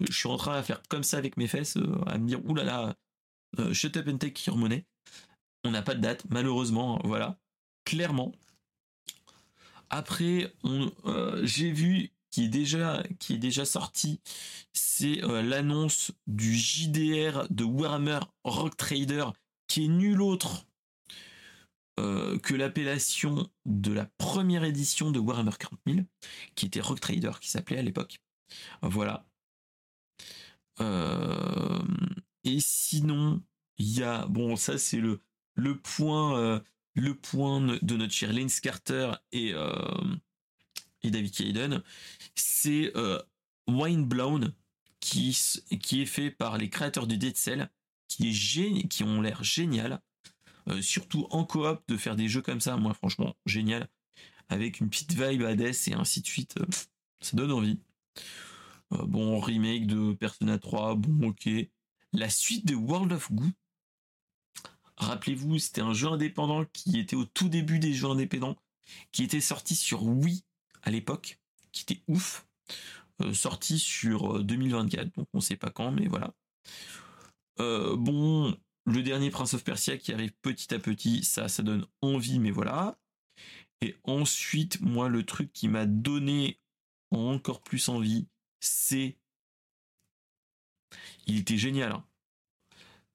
Je 0.00 0.12
suis 0.12 0.28
en 0.28 0.36
train 0.36 0.58
de 0.58 0.64
faire 0.64 0.82
comme 0.88 1.02
ça 1.02 1.18
avec 1.18 1.36
mes 1.36 1.46
fesses, 1.46 1.76
euh, 1.76 2.00
à 2.06 2.16
me 2.18 2.26
dire 2.26 2.44
oulala, 2.46 2.96
euh, 3.58 3.74
shut 3.74 3.96
up 3.96 4.08
and 4.08 4.18
take 4.18 4.42
your 4.46 4.56
money. 4.56 4.86
On 5.64 5.70
n'a 5.70 5.82
pas 5.82 5.94
de 5.94 6.00
date, 6.00 6.24
malheureusement. 6.30 7.00
Voilà, 7.04 7.38
clairement. 7.84 8.32
Après, 9.90 10.54
j'ai 11.42 11.72
vu 11.72 12.12
qui 12.30 12.44
est 12.44 12.48
déjà 12.48 13.02
qui 13.18 13.34
est 13.34 13.38
déjà 13.38 13.64
sorti, 13.64 14.20
c'est 14.72 15.22
euh, 15.24 15.42
l'annonce 15.42 16.12
du 16.26 16.54
JDR 16.54 17.46
de 17.50 17.64
Warhammer 17.64 18.20
Rock 18.44 18.76
Trader 18.76 19.26
qui 19.66 19.84
est 19.84 19.88
nul 19.88 20.22
autre 20.22 20.64
que 22.42 22.54
l'appellation 22.54 23.50
de 23.66 23.92
la 23.92 24.06
première 24.18 24.64
édition 24.64 25.10
de 25.10 25.18
Warhammer 25.18 25.52
40 25.58 25.80
000, 25.86 25.98
qui 26.54 26.66
était 26.66 26.80
Rock 26.80 27.00
Trader, 27.00 27.32
qui 27.40 27.50
s'appelait 27.50 27.78
à 27.78 27.82
l'époque. 27.82 28.20
Voilà. 28.82 29.26
et 30.80 32.60
sinon, 32.60 33.42
il 33.78 33.98
y 33.98 34.02
a, 34.02 34.26
bon, 34.26 34.56
ça 34.56 34.78
c'est 34.78 34.98
le, 35.00 35.20
le 35.54 35.78
point, 35.78 36.62
le 36.94 37.14
point 37.14 37.78
de 37.80 37.96
notre 37.96 38.12
cher 38.12 38.32
Lance 38.32 38.60
Carter 38.60 39.12
et, 39.32 39.52
et 41.02 41.10
David 41.10 41.40
Hayden, 41.40 41.82
c'est 42.34 42.92
Wine 43.68 44.04
Blown 44.04 44.52
qui, 45.00 45.36
qui 45.82 46.02
est 46.02 46.06
fait 46.06 46.30
par 46.30 46.58
les 46.58 46.68
créateurs 46.68 47.06
du 47.06 47.16
Dead 47.16 47.36
Cell, 47.36 47.70
qui, 48.06 48.28
est 48.28 48.88
qui 48.88 49.02
ont 49.02 49.20
l'air 49.20 49.42
génial. 49.42 50.00
Euh, 50.68 50.82
surtout 50.82 51.26
en 51.30 51.44
coop, 51.44 51.82
de 51.88 51.96
faire 51.96 52.16
des 52.16 52.28
jeux 52.28 52.42
comme 52.42 52.60
ça, 52.60 52.76
moi 52.76 52.94
franchement, 52.94 53.36
génial. 53.46 53.88
Avec 54.48 54.80
une 54.80 54.90
petite 54.90 55.12
vibe 55.12 55.42
Hades 55.42 55.60
et 55.60 55.94
ainsi 55.94 56.20
de 56.20 56.26
suite. 56.26 56.56
Euh, 56.58 56.66
ça 57.20 57.36
donne 57.36 57.52
envie. 57.52 57.78
Euh, 58.92 59.04
bon, 59.06 59.38
remake 59.38 59.86
de 59.86 60.12
Persona 60.14 60.58
3, 60.58 60.96
bon 60.96 61.28
ok. 61.28 61.48
La 62.12 62.28
suite 62.28 62.66
de 62.66 62.74
World 62.74 63.12
of 63.12 63.32
Goo. 63.32 63.50
Rappelez-vous, 64.96 65.58
c'était 65.58 65.80
un 65.80 65.94
jeu 65.94 66.08
indépendant 66.08 66.64
qui 66.72 66.98
était 66.98 67.16
au 67.16 67.24
tout 67.24 67.48
début 67.48 67.78
des 67.78 67.94
jeux 67.94 68.08
indépendants, 68.08 68.56
qui 69.12 69.22
était 69.22 69.40
sorti 69.40 69.74
sur 69.74 70.02
Wii 70.02 70.44
à 70.82 70.90
l'époque, 70.90 71.38
qui 71.72 71.82
était 71.82 72.02
ouf. 72.08 72.46
Sorti 73.34 73.78
sur 73.78 74.42
2024, 74.42 75.06
euh, 75.06 75.10
donc 75.14 75.28
on 75.34 75.40
sait 75.40 75.56
pas 75.56 75.68
quand, 75.68 75.92
mais 75.92 76.06
voilà. 76.06 76.32
Bon, 77.58 78.56
le 78.84 79.02
dernier 79.02 79.30
Prince 79.30 79.54
of 79.54 79.64
Persia 79.64 79.98
qui 79.98 80.12
arrive 80.12 80.32
petit 80.42 80.74
à 80.74 80.78
petit, 80.78 81.24
ça, 81.24 81.48
ça 81.48 81.62
donne 81.62 81.86
envie, 82.02 82.38
mais 82.38 82.50
voilà. 82.50 82.98
Et 83.80 83.96
ensuite, 84.04 84.80
moi, 84.80 85.08
le 85.08 85.24
truc 85.24 85.52
qui 85.52 85.68
m'a 85.68 85.86
donné 85.86 86.60
encore 87.10 87.62
plus 87.62 87.88
envie, 87.88 88.26
c'est. 88.60 89.16
Il 91.26 91.38
était 91.38 91.56
génial. 91.56 91.92
Hein. 91.92 92.04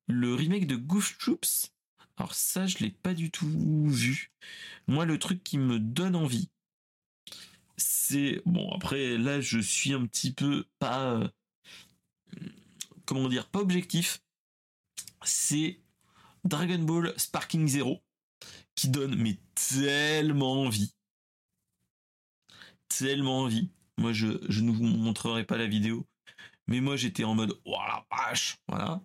Le 0.07 0.33
remake 0.33 0.67
de 0.67 0.75
Goof 0.75 1.17
Troops. 1.17 1.73
Alors, 2.17 2.33
ça, 2.33 2.65
je 2.65 2.77
l'ai 2.79 2.91
pas 2.91 3.13
du 3.13 3.29
tout 3.31 3.47
vu. 3.87 4.31
Moi, 4.87 5.05
le 5.05 5.19
truc 5.19 5.43
qui 5.43 5.57
me 5.57 5.79
donne 5.79 6.15
envie, 6.15 6.49
c'est 7.77 8.41
bon 8.45 8.71
après 8.71 9.17
là 9.17 9.41
je 9.41 9.59
suis 9.59 9.93
un 9.93 10.05
petit 10.05 10.31
peu 10.31 10.65
pas 10.79 11.15
euh, 11.15 11.27
comment 13.05 13.27
dire 13.27 13.47
pas 13.47 13.59
objectif 13.59 14.21
c'est 15.25 15.79
Dragon 16.43 16.79
Ball 16.79 17.13
Sparking 17.17 17.67
Zero 17.67 18.01
qui 18.75 18.89
donne 18.89 19.15
mais 19.15 19.39
tellement 19.55 20.63
envie 20.63 20.93
tellement 22.87 23.39
envie 23.41 23.69
moi 23.97 24.13
je, 24.13 24.27
ne 24.27 24.71
vous 24.71 24.83
montrerai 24.83 25.45
pas 25.45 25.57
la 25.57 25.67
vidéo 25.67 26.05
mais 26.67 26.81
moi 26.81 26.95
j'étais 26.95 27.23
en 27.23 27.35
mode 27.35 27.59
oh 27.65 27.77
la 27.87 28.05
vache 28.11 28.57
voilà 28.67 29.01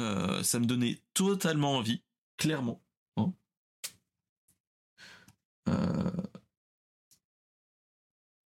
euh, 0.00 0.42
ça 0.42 0.58
me 0.58 0.66
donnait 0.66 1.00
totalement 1.12 1.76
envie 1.76 2.02
clairement 2.36 2.82
hein. 3.16 3.32
euh, 5.68 6.10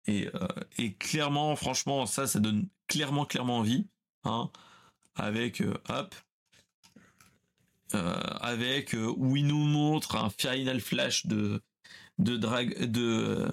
euh, 0.08 0.48
et, 0.78 0.94
clairement, 0.94 1.56
franchement, 1.56 2.06
ça, 2.06 2.26
ça 2.26 2.40
donne 2.40 2.68
clairement, 2.86 3.24
clairement 3.24 3.58
envie. 3.58 3.86
Hein, 4.24 4.50
avec, 5.16 5.60
euh, 5.60 5.74
hop, 5.88 6.14
euh, 7.94 8.14
avec 8.40 8.94
où 8.94 9.36
il 9.36 9.46
nous 9.46 9.64
montre 9.64 10.16
un 10.16 10.30
final 10.30 10.80
flash 10.80 11.26
de 11.26 11.62
de 12.18 12.36
drag 12.36 12.90
de 12.90 13.48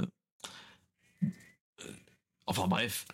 enfin 2.45 2.67
bref 2.67 3.05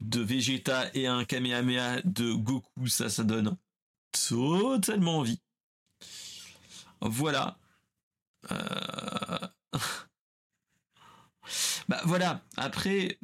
de 0.00 0.20
Vegeta 0.20 0.90
et 0.94 1.06
un 1.06 1.24
Kamehameha 1.24 2.02
de 2.02 2.32
Goku 2.32 2.86
ça 2.88 3.08
ça 3.08 3.24
donne 3.24 3.56
totalement 4.12 5.18
envie. 5.18 5.40
Voilà. 7.00 7.58
Bah 11.88 12.00
voilà, 12.04 12.42
après, 12.56 13.18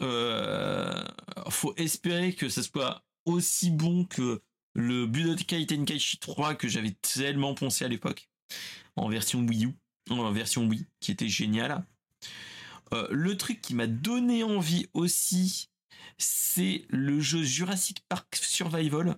euh, 0.00 1.04
faut 1.50 1.74
espérer 1.76 2.34
que 2.34 2.48
ça 2.48 2.62
soit 2.62 3.02
aussi 3.28 3.70
bon 3.70 4.04
que 4.04 4.42
le 4.74 5.06
Budokai 5.06 5.66
Tenkaichi 5.66 6.18
3 6.18 6.54
que 6.54 6.68
j'avais 6.68 6.96
tellement 7.02 7.54
poncé 7.54 7.84
à 7.84 7.88
l'époque, 7.88 8.28
en 8.96 9.08
version 9.08 9.40
Wii 9.40 9.66
U, 9.66 9.74
en 10.10 10.30
version 10.32 10.66
Wii, 10.66 10.86
qui 11.00 11.10
était 11.10 11.28
génial. 11.28 11.84
Euh, 12.92 13.06
le 13.10 13.36
truc 13.36 13.60
qui 13.60 13.74
m'a 13.74 13.86
donné 13.86 14.42
envie 14.44 14.86
aussi, 14.94 15.68
c'est 16.16 16.86
le 16.88 17.20
jeu 17.20 17.42
Jurassic 17.42 18.02
Park 18.08 18.36
Survival, 18.36 19.16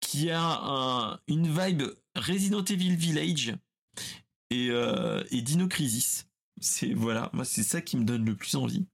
qui 0.00 0.30
a 0.30 1.20
une 1.26 1.48
vibe 1.48 1.84
Resident 2.14 2.64
Evil 2.64 2.96
Village 2.96 3.54
et, 4.50 4.68
euh, 4.70 5.22
et 5.30 5.42
Dino 5.42 5.68
Crisis. 5.68 6.26
C'est 6.60 6.92
voilà, 6.92 7.30
moi 7.32 7.44
c'est 7.44 7.62
ça 7.62 7.80
qui 7.80 7.96
me 7.96 8.04
donne 8.04 8.24
le 8.24 8.34
plus 8.34 8.54
envie. 8.56 8.86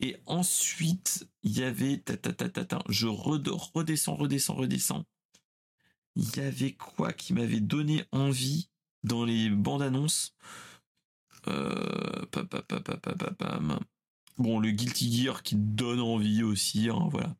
Et 0.00 0.16
ensuite, 0.26 1.28
il 1.42 1.58
y 1.58 1.62
avait 1.62 1.98
ta, 1.98 2.16
ta, 2.16 2.32
ta, 2.32 2.64
ta, 2.64 2.82
je 2.88 3.06
redescends, 3.06 4.16
redescends, 4.16 4.54
redescends. 4.54 5.04
Il 6.16 6.36
y 6.36 6.40
avait 6.40 6.72
quoi 6.72 7.12
qui 7.12 7.32
m'avait 7.32 7.60
donné 7.60 8.04
envie 8.12 8.68
dans 9.02 9.24
les 9.24 9.50
bandes 9.50 9.82
annonces? 9.82 10.34
Euh, 11.48 12.24
Bon, 14.36 14.58
le 14.58 14.70
Guilty 14.72 15.12
Gear 15.12 15.42
qui 15.42 15.54
donne 15.54 16.00
envie 16.00 16.42
aussi, 16.42 16.88
hein, 16.90 17.08
voilà. 17.10 17.36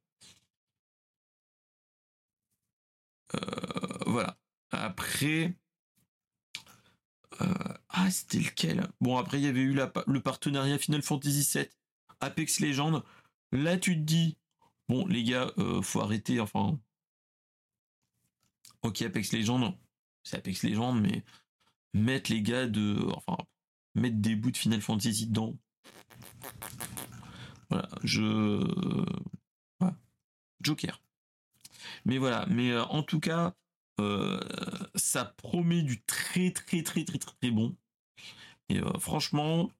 Euh, 3.34 3.98
voilà. 4.06 4.38
Après, 4.70 5.56
euh, 7.40 7.74
ah, 7.88 8.10
c'était 8.10 8.38
lequel? 8.38 8.86
Bon, 9.00 9.16
après, 9.16 9.40
il 9.40 9.44
y 9.44 9.48
avait 9.48 9.60
eu 9.60 9.74
le 9.74 10.20
partenariat 10.20 10.78
Final 10.78 11.02
Fantasy 11.02 11.48
VII, 11.52 11.68
Apex 12.24 12.60
Legends. 12.60 13.02
Là, 13.52 13.76
tu 13.78 13.94
te 13.94 14.00
dis, 14.00 14.36
bon, 14.88 15.06
les 15.06 15.24
gars, 15.24 15.52
euh, 15.58 15.82
faut 15.82 16.00
arrêter, 16.00 16.40
enfin. 16.40 16.78
Ok, 18.82 19.02
Apex 19.02 19.32
Legends, 19.32 19.78
c'est 20.22 20.36
Apex 20.36 20.62
Legends, 20.62 20.92
mais 20.92 21.24
mettre 21.94 22.30
les 22.30 22.42
gars 22.42 22.66
de. 22.66 22.98
Enfin, 23.14 23.38
mettre 23.94 24.16
des 24.16 24.36
bouts 24.36 24.50
de 24.50 24.56
Final 24.56 24.80
Fantasy 24.80 25.26
dedans. 25.26 25.56
Voilà, 27.70 27.88
je. 28.02 28.62
Joker. 30.60 31.02
Mais 32.06 32.16
voilà, 32.16 32.46
mais 32.48 32.70
euh, 32.70 32.84
en 32.84 33.02
tout 33.02 33.20
cas, 33.20 33.54
euh, 34.00 34.40
ça 34.94 35.24
promet 35.24 35.82
du 35.82 36.02
très 36.02 36.50
très 36.50 36.82
très 36.82 37.04
très 37.04 37.18
très, 37.18 37.50
bon. 37.50 37.76
Et 38.70 38.80
franchement, 38.98 39.70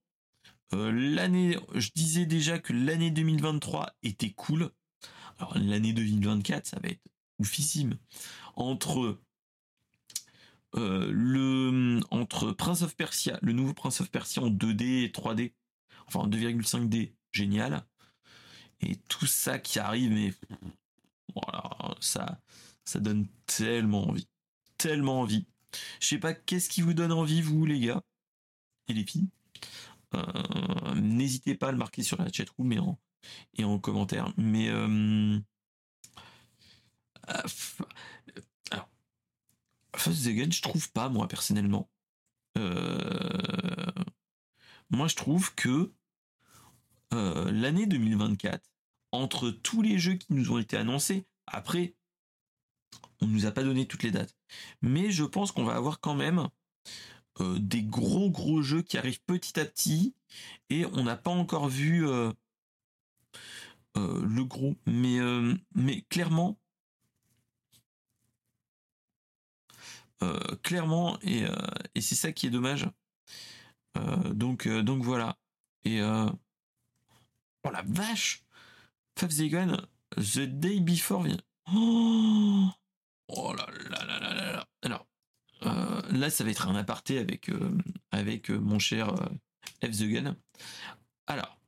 euh, 0.72 0.90
l'année, 0.92 1.58
je 1.74 1.90
disais 1.94 2.26
déjà 2.26 2.58
que 2.58 2.72
l'année 2.72 3.10
2023 3.10 3.92
était 4.02 4.30
cool. 4.30 4.70
Alors 5.38 5.56
l'année 5.58 5.92
2024, 5.92 6.66
ça 6.66 6.78
va 6.82 6.88
être 6.88 7.02
oufissime. 7.38 7.96
Entre 8.56 9.18
le 10.76 12.00
entre 12.10 12.50
Prince 12.50 12.82
of 12.82 12.96
Persia, 12.96 13.38
le 13.42 13.52
nouveau 13.52 13.74
Prince 13.74 14.00
of 14.00 14.10
Persia 14.10 14.42
en 14.42 14.50
2D 14.50 15.04
et 15.04 15.08
3D, 15.08 15.52
enfin 16.08 16.20
en 16.20 16.28
2,5D, 16.28 17.12
génial. 17.30 17.84
Et 18.80 18.96
tout 19.08 19.26
ça 19.26 19.58
qui 19.58 19.78
arrive, 19.78 20.10
mais 20.10 20.34
voilà, 21.34 21.94
ça, 22.00 22.40
ça 22.84 23.00
donne 23.00 23.26
tellement 23.46 24.08
envie. 24.08 24.28
Tellement 24.78 25.20
envie. 25.20 25.46
Je 26.00 26.08
sais 26.08 26.18
pas 26.18 26.34
qu'est-ce 26.34 26.68
qui 26.68 26.82
vous 26.82 26.94
donne 26.94 27.12
envie, 27.12 27.42
vous, 27.42 27.64
les 27.66 27.80
gars? 27.80 28.02
Et 28.88 28.94
les 28.94 29.04
filles? 29.04 29.28
Euh, 30.14 30.94
n'hésitez 30.94 31.54
pas 31.54 31.68
à 31.68 31.72
le 31.72 31.78
marquer 31.78 32.02
sur 32.02 32.20
la 32.20 32.30
chatroom 32.30 32.72
et 32.72 32.78
en, 32.78 32.98
et 33.56 33.64
en 33.64 33.78
commentaire. 33.78 34.32
Mais 34.36 34.68
euh, 34.68 35.38
alors, 38.70 38.88
First 39.96 40.26
Again, 40.26 40.50
je 40.50 40.62
trouve 40.62 40.90
pas, 40.92 41.08
moi, 41.08 41.28
personnellement. 41.28 41.90
Euh, 42.58 43.92
moi, 44.90 45.08
je 45.08 45.16
trouve 45.16 45.54
que 45.54 45.92
l'année 47.10 47.86
2024, 47.86 48.60
entre 49.12 49.50
tous 49.50 49.82
les 49.82 49.98
jeux 50.00 50.14
qui 50.14 50.32
nous 50.32 50.50
ont 50.50 50.58
été 50.58 50.76
annoncés, 50.76 51.26
après, 51.46 51.94
on 53.20 53.26
nous 53.26 53.46
a 53.46 53.52
pas 53.52 53.62
donné 53.62 53.86
toutes 53.86 54.02
les 54.02 54.10
dates. 54.10 54.34
Mais 54.82 55.10
je 55.10 55.24
pense 55.24 55.52
qu'on 55.52 55.64
va 55.64 55.76
avoir 55.76 56.00
quand 56.00 56.14
même 56.14 56.48
euh, 57.40 57.58
des 57.58 57.82
gros 57.82 58.30
gros 58.30 58.62
jeux 58.62 58.82
qui 58.82 58.96
arrivent 58.98 59.22
petit 59.22 59.58
à 59.58 59.64
petit 59.64 60.14
et 60.70 60.86
on 60.86 61.02
n'a 61.04 61.16
pas 61.16 61.30
encore 61.30 61.68
vu 61.68 62.06
euh, 62.06 62.32
euh, 63.96 64.24
le 64.24 64.44
gros. 64.44 64.76
Mais, 64.86 65.18
mais 65.74 66.02
clairement, 66.02 66.58
clairement, 70.62 71.18
et, 71.20 71.44
et 71.94 72.00
c'est 72.00 72.14
ça 72.14 72.32
qui 72.32 72.46
est 72.46 72.50
dommage. 72.50 72.88
donc, 74.30 74.66
donc 74.68 75.02
voilà. 75.02 75.36
Et 75.84 76.00
oh 76.02 77.70
la 77.70 77.82
vache, 77.86 78.42
Five 79.18 79.34
The 80.16 80.40
Day 80.40 80.80
Before 80.80 81.26
Oh, 81.72 82.68
oh 83.28 83.54
là 83.54 83.66
là 83.90 84.04
là 84.04 84.18
là 84.18 84.52
là. 84.52 84.68
Alors, 84.82 85.06
euh, 85.66 86.02
là, 86.10 86.30
ça 86.30 86.44
va 86.44 86.50
être 86.50 86.68
un 86.68 86.76
aparté 86.76 87.18
avec, 87.18 87.48
euh, 87.48 87.76
euh, 88.14 88.60
mon 88.60 88.78
cher 88.78 89.14
F. 89.82 89.90
The 89.90 90.04
Gun. 90.04 90.36
Alors, 91.26 91.58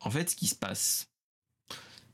en 0.00 0.10
fait, 0.10 0.30
ce 0.30 0.36
qui 0.36 0.46
se 0.46 0.54
passe, 0.54 1.10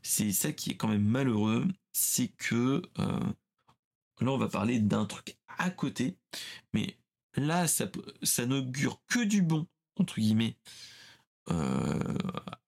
c'est 0.03 0.33
ça 0.33 0.53
qui 0.53 0.71
est 0.71 0.77
quand 0.77 0.89
même 0.89 1.05
malheureux, 1.05 1.67
c'est 1.93 2.29
que 2.29 2.83
là, 2.97 4.33
on 4.33 4.39
va 4.39 4.49
parler 4.49 4.79
d'un 4.81 5.05
truc 5.07 5.37
à 5.59 5.71
côté, 5.71 6.19
mais 6.73 6.99
là, 7.37 7.69
ça, 7.69 7.87
ça 8.23 8.47
n'augure 8.47 9.01
que 9.07 9.23
du 9.23 9.43
bon, 9.43 9.67
entre 10.01 10.17
guillemets, 10.17 10.57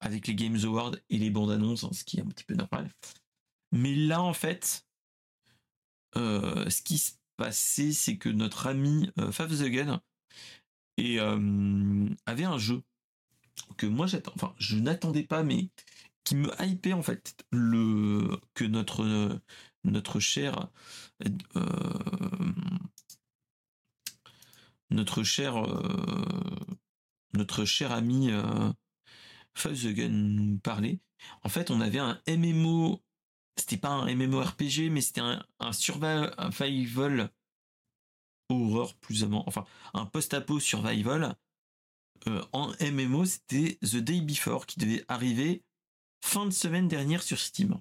avec 0.00 0.28
les 0.28 0.34
Games 0.34 0.58
Awards 0.64 0.96
et 1.08 1.18
les 1.18 1.30
bandes 1.30 1.50
annonces, 1.50 1.84
hein, 1.84 1.90
ce 1.92 2.04
qui 2.04 2.18
est 2.18 2.22
un 2.22 2.28
petit 2.28 2.44
peu 2.44 2.54
normal. 2.54 2.90
Mais 3.72 3.94
là, 3.94 4.22
en 4.22 4.34
fait, 4.34 4.86
ce 6.14 6.82
qui 6.82 6.98
se 6.98 7.12
passé, 7.36 7.92
c'est 7.92 8.16
que 8.18 8.28
notre 8.28 8.66
ami 8.66 9.10
euh, 9.18 9.32
Fav 9.32 9.52
euh, 11.20 12.08
avait 12.26 12.44
un 12.44 12.58
jeu 12.58 12.82
que 13.76 13.86
moi 13.86 14.06
j'attends, 14.06 14.32
enfin 14.34 14.54
je 14.58 14.76
n'attendais 14.76 15.22
pas, 15.22 15.42
mais 15.42 15.70
qui 16.24 16.36
me 16.36 16.50
hypait 16.62 16.92
en 16.92 17.02
fait 17.02 17.44
le 17.52 18.40
que 18.54 18.64
notre 18.64 19.40
notre 19.84 20.20
cher 20.20 20.68
euh, 21.56 21.62
notre 24.90 25.22
cher 25.22 25.62
notre 27.34 27.64
cher 27.64 27.92
ami 27.92 28.30
euh, 28.30 28.72
the 29.64 29.92
Gun 29.94 30.58
parlait. 30.62 31.00
En 31.42 31.48
fait, 31.48 31.70
on 31.70 31.80
avait 31.80 31.98
un 31.98 32.20
MMO 32.28 33.02
c'était 33.56 33.76
pas 33.76 33.90
un 33.90 34.14
MMORPG, 34.14 34.90
mais 34.90 35.00
c'était 35.00 35.22
un, 35.22 35.72
survival 35.72 37.30
horreur 38.48 38.94
plus 38.96 39.24
ou 39.24 39.28
moins, 39.28 39.44
enfin 39.46 39.64
un 39.94 40.06
post-apo 40.06 40.60
survival. 40.60 41.36
Euh, 42.28 42.42
en 42.52 42.72
MMO, 42.80 43.24
c'était 43.24 43.78
The 43.82 43.96
Day 43.96 44.20
Before 44.20 44.66
qui 44.66 44.78
devait 44.78 45.04
arriver 45.08 45.64
fin 46.24 46.46
de 46.46 46.50
semaine 46.50 46.88
dernière 46.88 47.22
sur 47.22 47.38
Steam. 47.38 47.80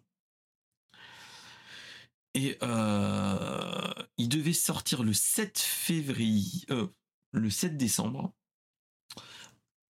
Et 2.34 2.58
euh, 2.64 3.94
il 4.18 4.28
devait 4.28 4.54
sortir 4.54 5.04
le 5.04 5.14
7 5.14 5.58
février, 5.58 6.66
euh, 6.70 6.88
le 7.32 7.50
7 7.50 7.78
décembre. 7.78 8.34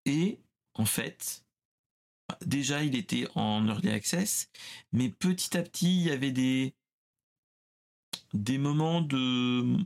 Et 0.06 0.40
en 0.76 0.86
fait, 0.86 1.45
déjà 2.46 2.84
il 2.84 2.96
était 2.96 3.28
en 3.36 3.68
early 3.68 3.90
access, 3.90 4.50
mais 4.92 5.10
petit 5.10 5.58
à 5.58 5.64
petit 5.64 5.96
il 5.98 6.04
y 6.04 6.12
avait 6.12 6.32
des 6.32 6.74
moments 8.58 9.02
de 9.02 9.78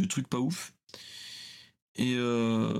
de 0.00 0.06
trucs 0.08 0.28
pas 0.28 0.38
ouf. 0.38 0.74
Et 1.94 2.14
euh, 2.16 2.72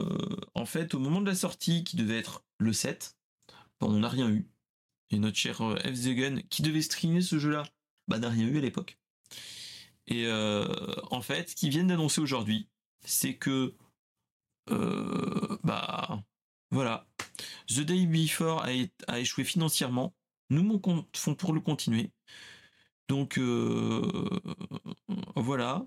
en 0.54 0.64
fait, 0.64 0.94
au 0.94 0.98
moment 0.98 1.20
de 1.20 1.26
la 1.26 1.34
sortie, 1.34 1.84
qui 1.84 1.96
devait 1.96 2.18
être 2.18 2.44
le 2.58 2.72
7, 2.72 3.16
ben, 3.80 3.88
on 3.88 3.98
n'a 4.00 4.08
rien 4.08 4.30
eu. 4.30 4.48
Et 5.10 5.18
notre 5.18 5.36
cher 5.36 5.60
euh, 5.60 5.76
F. 5.76 6.48
Qui 6.48 6.62
devait 6.62 6.82
streamer 6.82 7.20
ce 7.20 7.38
jeu-là, 7.38 7.64
bah, 8.08 8.18
n'a 8.18 8.30
rien 8.30 8.46
eu 8.46 8.58
à 8.58 8.60
l'époque. 8.60 8.98
Et 10.06 10.26
euh, 10.26 10.66
en 11.10 11.22
fait, 11.22 11.50
ce 11.50 11.54
qu'ils 11.54 11.70
viennent 11.70 11.88
d'annoncer 11.88 12.20
aujourd'hui, 12.20 12.68
c'est 13.04 13.36
que 13.36 13.74
euh, 14.70 15.58
bah 15.64 16.22
voilà. 16.70 17.06
The 17.68 17.80
Day 17.80 18.06
Before 18.06 18.64
a, 18.64 19.20
échoué 19.20 19.44
financièrement. 19.44 20.14
Nous, 20.50 20.62
mon 20.62 20.78
compte, 20.78 21.16
font 21.16 21.34
pour 21.34 21.52
le 21.52 21.60
continuer. 21.60 22.10
Donc 23.08 23.38
euh, 23.38 24.28
voilà. 25.36 25.86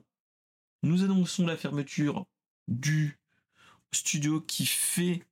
Nous 0.83 1.03
annonçons 1.03 1.45
la 1.45 1.57
fermeture 1.57 2.25
du 2.67 3.19
studio 3.91 4.41
qui 4.41 4.65
fait 4.65 5.23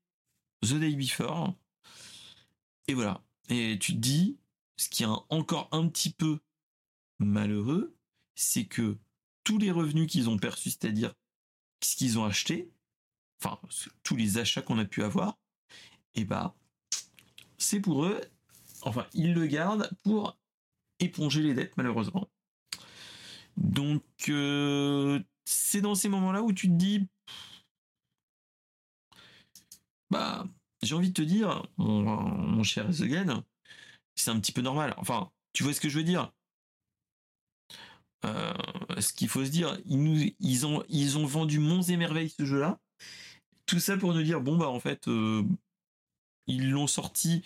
The 0.62 0.74
Day 0.74 0.96
Before. 0.96 1.54
Et 2.88 2.94
voilà. 2.94 3.24
Et 3.50 3.78
tu 3.80 3.94
te 3.94 3.98
dis, 3.98 4.38
ce 4.78 4.90
qui 4.90 5.04
est 5.04 5.08
encore 5.30 5.70
un 5.72 5.88
petit 5.88 6.12
peu 6.12 6.40
malheureux, 7.20 7.96
c'est 8.36 8.66
que 8.66 8.98
tous 9.44 9.58
les 9.58 9.72
revenus 9.72 10.08
qu'ils 10.08 10.30
ont 10.30 10.38
perçus, 10.38 10.72
c'est-à-dire 10.72 11.14
ce 11.84 11.96
qu'ils 11.96 12.18
ont 12.18 12.26
acheté, 12.26 12.72
enfin 13.44 13.60
tous 14.04 14.16
les 14.16 14.38
achats 14.38 14.62
qu'on 14.62 14.80
a 14.80 14.86
pu 14.86 15.04
avoir, 15.04 15.38
et 16.16 16.22
eh 16.22 16.26
bah 16.26 16.56
c'est 17.58 17.80
pour 17.80 18.06
eux, 18.06 18.22
enfin 18.84 19.08
ils 19.14 19.34
le 19.34 19.48
gardent 19.48 19.90
pour 20.04 20.38
éponger 21.00 21.42
les 21.42 21.54
dettes 21.54 21.76
malheureusement. 21.78 22.30
Donc 23.58 24.04
euh, 24.30 25.20
c'est 25.46 25.82
dans 25.82 25.96
ces 25.96 26.10
moments-là 26.10 26.44
où 26.44 26.54
tu 26.54 26.68
te 26.68 26.74
dis 26.74 27.08
bah 30.10 30.48
j'ai 30.82 30.96
envie 30.96 31.10
de 31.10 31.14
te 31.14 31.22
dire 31.22 31.66
mon, 31.78 32.64
cher 32.64 32.90
Ezegan, 32.90 33.44
c'est 34.16 34.32
un 34.32 34.40
petit 34.40 34.52
peu 34.52 34.62
normal. 34.62 34.94
Enfin, 34.98 35.32
tu 35.54 35.64
vois 35.64 35.74
ce 35.74 35.82
que 35.82 35.90
je 35.90 35.98
veux 35.98 36.04
dire? 36.04 36.32
Euh, 38.26 38.54
ce 39.00 39.14
qu'il 39.14 39.28
faut 39.28 39.44
se 39.44 39.50
dire, 39.50 39.78
ils, 39.86 40.66
ont, 40.66 40.84
ils 40.88 41.18
ont 41.18 41.26
vendu 41.26 41.60
monts 41.60 41.82
et 41.82 41.98
merveilles 41.98 42.30
ce 42.30 42.46
jeu-là. 42.46 42.80
Tout 43.66 43.80
ça 43.80 43.98
pour 43.98 44.14
nous 44.14 44.24
dire, 44.24 44.42
bon, 44.42 44.58
bah, 44.58 44.70
en 44.70 44.80
fait, 44.80 45.08
euh, 45.08 45.44
ils 46.48 46.70
l'ont 46.72 46.88
sorti. 46.88 47.44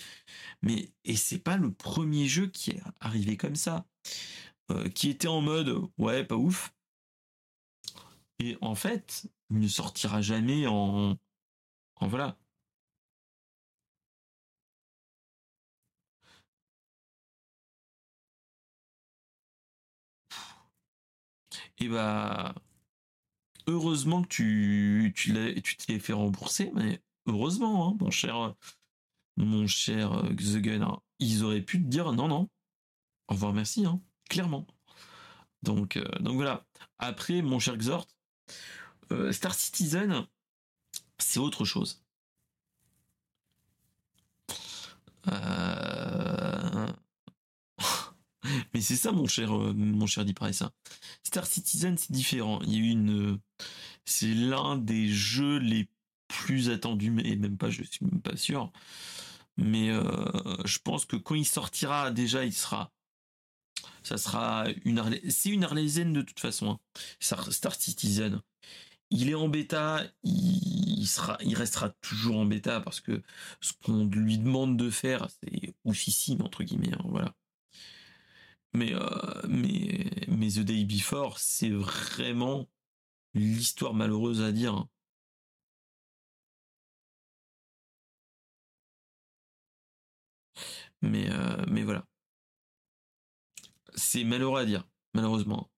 Mais, 0.61 0.91
et 1.05 1.15
c'est 1.15 1.39
pas 1.39 1.57
le 1.57 1.71
premier 1.73 2.27
jeu 2.27 2.47
qui 2.47 2.71
est 2.71 2.81
arrivé 2.99 3.37
comme 3.37 3.55
ça. 3.55 3.85
Euh, 4.71 4.89
qui 4.89 5.09
était 5.09 5.27
en 5.29 5.41
mode, 5.41 5.81
ouais, 5.97 6.25
pas 6.25 6.35
ouf. 6.35 6.73
Et 8.39 8.57
en 8.61 8.73
fait, 8.75 9.27
il 9.51 9.59
ne 9.59 9.67
sortira 9.67 10.21
jamais 10.21 10.65
en, 10.67 11.17
en 11.97 12.07
voilà. 12.07 12.37
Et 21.79 21.87
bah, 21.87 22.53
heureusement 23.67 24.23
que 24.23 24.27
tu, 24.27 25.13
tu 25.15 25.33
l'as, 25.33 25.53
tu 25.61 25.77
t'es 25.77 25.99
fait 25.99 26.13
rembourser, 26.13 26.71
mais 26.73 27.01
heureusement, 27.27 27.89
hein, 27.89 27.97
mon 27.99 28.11
cher, 28.11 28.55
mon 29.37 29.67
cher 29.67 30.13
euh, 30.13 30.29
The 30.29 30.57
Gun, 30.57 30.81
hein. 30.81 30.99
ils 31.19 31.43
auraient 31.43 31.61
pu 31.61 31.81
te 31.81 31.87
dire 31.87 32.11
non, 32.13 32.27
non, 32.27 32.49
au 33.27 33.33
revoir, 33.33 33.53
merci, 33.53 33.85
hein, 33.85 34.01
clairement. 34.29 34.65
Donc, 35.63 35.97
euh, 35.97 36.05
donc 36.19 36.35
voilà. 36.35 36.65
Après, 36.99 37.41
mon 37.41 37.59
cher 37.59 37.77
Xort, 37.77 38.07
euh, 39.11 39.31
Star 39.31 39.53
Citizen, 39.53 40.25
c'est 41.17 41.39
autre 41.39 41.65
chose. 41.65 42.03
Mais 48.77 48.81
c'est 48.83 48.95
ça, 48.95 49.11
mon 49.11 49.25
cher, 49.25 49.49
mon 49.49 50.05
cher 50.05 50.23
ça. 50.51 50.71
Star 51.23 51.47
Citizen, 51.47 51.97
c'est 51.97 52.11
différent. 52.11 52.61
Il 52.61 52.73
y 52.73 52.75
a 52.75 52.79
eu 52.79 52.89
une, 52.91 53.39
c'est 54.05 54.35
l'un 54.35 54.77
des 54.77 55.07
jeux 55.07 55.57
les 55.57 55.89
plus 56.27 56.69
attendus, 56.69 57.09
mais 57.09 57.35
même 57.37 57.57
pas, 57.57 57.71
je 57.71 57.81
suis 57.81 58.05
même 58.05 58.21
pas 58.21 58.37
sûr. 58.37 58.71
Mais 59.57 59.89
euh, 59.89 60.03
je 60.65 60.77
pense 60.77 61.05
que 61.05 61.15
quand 61.15 61.33
il 61.33 61.47
sortira, 61.47 62.11
déjà, 62.11 62.45
il 62.45 62.53
sera, 62.53 62.91
ça 64.03 64.19
sera 64.19 64.67
une, 64.85 65.03
c'est 65.27 65.49
une 65.49 65.63
Arlésienne 65.63 66.13
de 66.13 66.21
toute 66.21 66.39
façon. 66.39 66.69
Hein. 66.69 66.79
Star, 67.19 67.73
Citizen. 67.73 68.43
Il 69.09 69.27
est 69.27 69.35
en 69.35 69.49
bêta, 69.49 70.03
il, 70.21 71.07
sera, 71.07 71.39
il 71.41 71.55
restera 71.55 71.89
toujours 72.01 72.37
en 72.37 72.45
bêta 72.45 72.79
parce 72.79 73.01
que 73.01 73.23
ce 73.59 73.73
qu'on 73.83 74.05
lui 74.05 74.37
demande 74.37 74.77
de 74.77 74.91
faire, 74.91 75.29
c'est 75.41 75.73
oufissime 75.83 76.43
entre 76.43 76.63
guillemets. 76.63 76.93
Hein, 76.93 77.05
voilà. 77.05 77.33
Mais, 78.73 78.93
euh, 78.93 79.41
mais, 79.47 80.05
mais 80.27 80.49
The 80.51 80.59
Day 80.59 80.85
Before, 80.85 81.39
c'est 81.39 81.69
vraiment 81.69 82.69
l'histoire 83.33 83.93
malheureuse 83.93 84.41
à 84.41 84.51
dire. 84.51 84.87
Mais, 91.01 91.29
euh, 91.31 91.65
mais 91.67 91.83
voilà. 91.83 92.05
C'est 93.95 94.23
malheureux 94.23 94.61
à 94.61 94.65
dire, 94.65 94.87
malheureusement. 95.13 95.69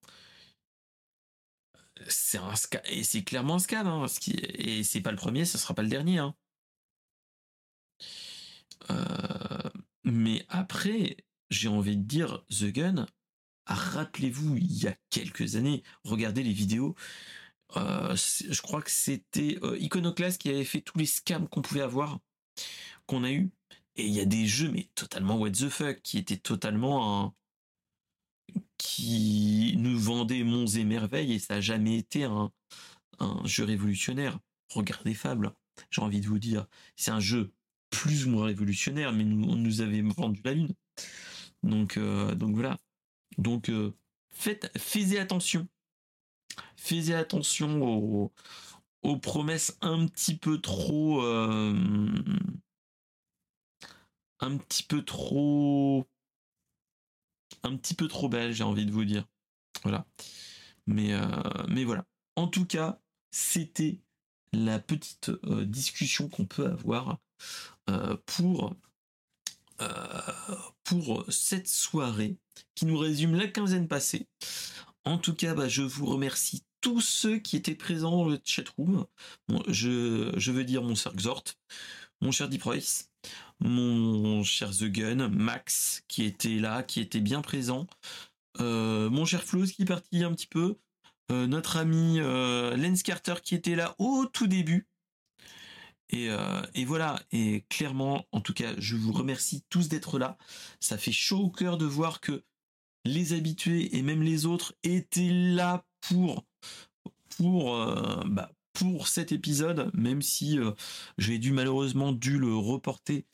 C'est 2.08 2.38
un 2.38 2.54
et 2.86 3.04
c'est 3.04 3.24
clairement 3.24 3.56
un 3.56 3.60
scam, 3.60 3.88
hein, 3.88 4.06
et 4.28 4.84
c'est 4.84 5.02
pas 5.02 5.12
le 5.12 5.18
premier, 5.18 5.46
ce 5.46 5.58
sera 5.58 5.74
pas 5.74 5.82
le 5.84 5.90
dernier. 5.90 6.20
Hein. 6.20 6.36
Euh, 8.90 9.70
mais 10.04 10.46
après, 10.50 11.18
j'ai 11.50 11.68
envie 11.68 11.98
de 11.98 12.04
dire, 12.04 12.44
The 12.50 12.66
Gun, 12.66 13.06
rappelez-vous, 13.66 14.58
il 14.58 14.84
y 14.84 14.88
a 14.88 14.96
quelques 15.10 15.56
années, 15.56 15.84
regardez 16.04 16.44
les 16.44 16.54
vidéos. 16.54 16.96
Euh, 17.78 18.16
je 18.16 18.62
crois 18.62 18.82
que 18.82 18.92
c'était 18.92 19.60
euh, 19.64 19.78
Iconoclast 19.78 20.42
qui 20.42 20.50
avait 20.50 20.64
fait 20.64 20.82
tous 20.82 20.98
les 20.98 21.06
scams 21.06 21.48
qu'on 21.48 21.62
pouvait 21.62 21.82
avoir, 21.82 22.20
qu'on 23.06 23.24
a 23.24 23.32
eu. 23.32 23.52
Et 23.96 24.06
il 24.06 24.14
y 24.14 24.22
a 24.22 24.26
des 24.26 24.48
jeux, 24.48 24.72
mais 24.72 24.90
totalement 24.96 25.38
what 25.38 25.52
the 25.52 25.70
fuck, 25.70 26.02
qui 26.02 26.18
étaient 26.18 26.38
totalement 26.38 27.26
un, 27.26 27.34
qui 28.78 29.76
nous 29.78 30.00
vendait 30.00 30.44
monts 30.44 30.66
et 30.66 30.84
merveilles 30.84 31.34
et 31.34 31.40
ça 31.40 31.56
n'a 31.56 31.62
jamais 31.62 31.98
été 31.98 32.24
un, 32.24 32.52
un 33.20 33.46
jeu 33.46 33.66
révolutionnaire. 33.66 34.40
Regardez 34.74 35.14
Fable, 35.14 35.54
j'ai 35.92 36.02
envie 36.02 36.22
de 36.22 36.28
vous 36.28 36.40
dire, 36.40 36.66
c'est 36.96 37.12
un 37.12 37.20
jeu 37.20 37.52
plus 37.90 38.26
ou 38.26 38.32
moins 38.32 38.46
révolutionnaire, 38.46 39.12
mais 39.14 39.24
nous, 39.24 39.48
on 39.50 39.56
nous 39.56 39.82
avait 39.82 40.02
vendu 40.02 40.42
la 40.44 40.54
lune. 40.54 40.74
Donc, 41.64 41.98
euh, 41.98 42.36
donc 42.36 42.56
voilà. 42.56 42.78
Donc 43.38 43.70
euh, 43.70 43.94
faites, 44.32 44.72
faites 44.78 45.18
attention. 45.18 45.68
Faites 46.76 47.12
attention 47.12 47.82
aux, 47.82 48.34
aux, 49.04 49.18
promesses 49.18 49.78
un 49.82 50.08
petit 50.08 50.38
peu 50.38 50.60
trop, 50.60 51.24
euh, 51.24 51.74
un 54.40 54.58
petit 54.58 54.84
peu 54.84 55.04
trop, 55.04 56.06
un 57.64 57.78
petit 57.78 57.94
peu 57.94 58.08
trop 58.08 58.30
belle, 58.30 58.54
j'ai 58.54 58.64
envie 58.64 58.86
de 58.86 58.92
vous 58.92 59.06
dire. 59.06 59.26
Voilà. 59.84 60.06
Mais, 60.88 61.14
mais 61.70 61.84
voilà. 61.86 62.06
En 62.36 62.48
tout 62.48 62.66
cas, 62.66 63.00
c'était 63.32 64.02
la 64.52 64.80
petite 64.80 65.32
discussion 65.64 66.28
qu'on 66.28 66.46
peut 66.46 66.66
avoir 66.66 67.20
pour 68.26 68.76
euh, 69.82 70.56
pour 70.84 71.26
cette 71.30 71.68
soirée 71.68 72.38
qui 72.76 72.86
nous 72.86 72.98
résume 72.98 73.36
la 73.36 73.48
quinzaine 73.48 73.88
passée. 73.88 74.28
En 75.06 75.18
tout 75.18 75.34
cas, 75.34 75.54
bah, 75.54 75.68
je 75.68 75.82
vous 75.82 76.06
remercie 76.06 76.64
tous 76.82 77.02
ceux 77.02 77.38
qui 77.38 77.56
étaient 77.56 77.76
présents 77.76 78.12
dans 78.12 78.30
le 78.30 78.40
chatroom. 78.44 79.06
Bon, 79.48 79.64
je, 79.68 80.52
veux 80.52 80.64
dire 80.64 80.84
mon 80.84 80.96
cher 80.96 81.14
Xort, 81.16 81.44
mon 82.22 82.32
cher 82.32 82.50
Deep 82.50 82.64
mon 83.60 84.44
cher 84.44 84.72
The 84.72 84.86
Gun, 84.86 85.30
Max 85.30 86.04
qui 86.08 86.24
était 86.24 86.56
là, 86.56 86.84
qui 86.84 87.02
était 87.02 87.20
bien 87.20 87.42
présent, 87.42 87.88
euh, 88.60 89.10
mon 89.10 89.26
cher 89.26 89.44
Flows 89.44 89.66
qui 89.66 89.84
est 89.84 89.86
parti 89.86 90.24
un 90.24 90.34
petit 90.34 90.48
peu, 90.48 90.78
euh, 91.32 91.48
notre 91.48 91.78
ami 91.78 92.20
Lens 92.20 93.04
Carter 93.04 93.36
qui 93.44 93.56
était 93.56 93.76
là 93.76 93.96
au 94.00 94.26
tout 94.26 94.48
début, 94.48 94.89
euh, 96.14 96.62
et, 96.74 96.86
voilà, 96.86 97.22
et 97.32 97.66
clairement, 97.70 98.26
en 98.32 98.42
tout 98.42 98.54
cas, 98.54 98.74
je 98.78 98.96
vous 98.96 99.12
remercie 99.12 99.64
tous 99.70 99.90
d'être 99.90 100.18
là. 100.20 100.38
Ça 100.80 100.98
fait 100.98 101.12
chaud 101.12 101.40
au 101.40 101.50
cœur 101.50 101.78
de 101.78 101.86
voir 101.86 102.20
que 102.20 102.44
les 103.06 103.34
habitués 103.34 103.96
et 103.96 104.02
même 104.02 104.24
les 104.24 104.46
autres 104.46 104.74
étaient 104.84 105.30
là 105.32 105.86
pour 106.02 106.46
pour 107.38 107.76
euh, 107.76 108.22
bah, 108.26 108.52
pour 108.74 109.08
cet 109.08 109.32
épisode, 109.32 109.92
même 109.94 110.22
si 110.22 110.60
euh, 110.60 110.72
j'ai 111.18 111.38
dû 111.38 111.52
malheureusement 111.52 112.12
dû 112.12 112.38
le 112.38 112.56
reporter 112.56 113.26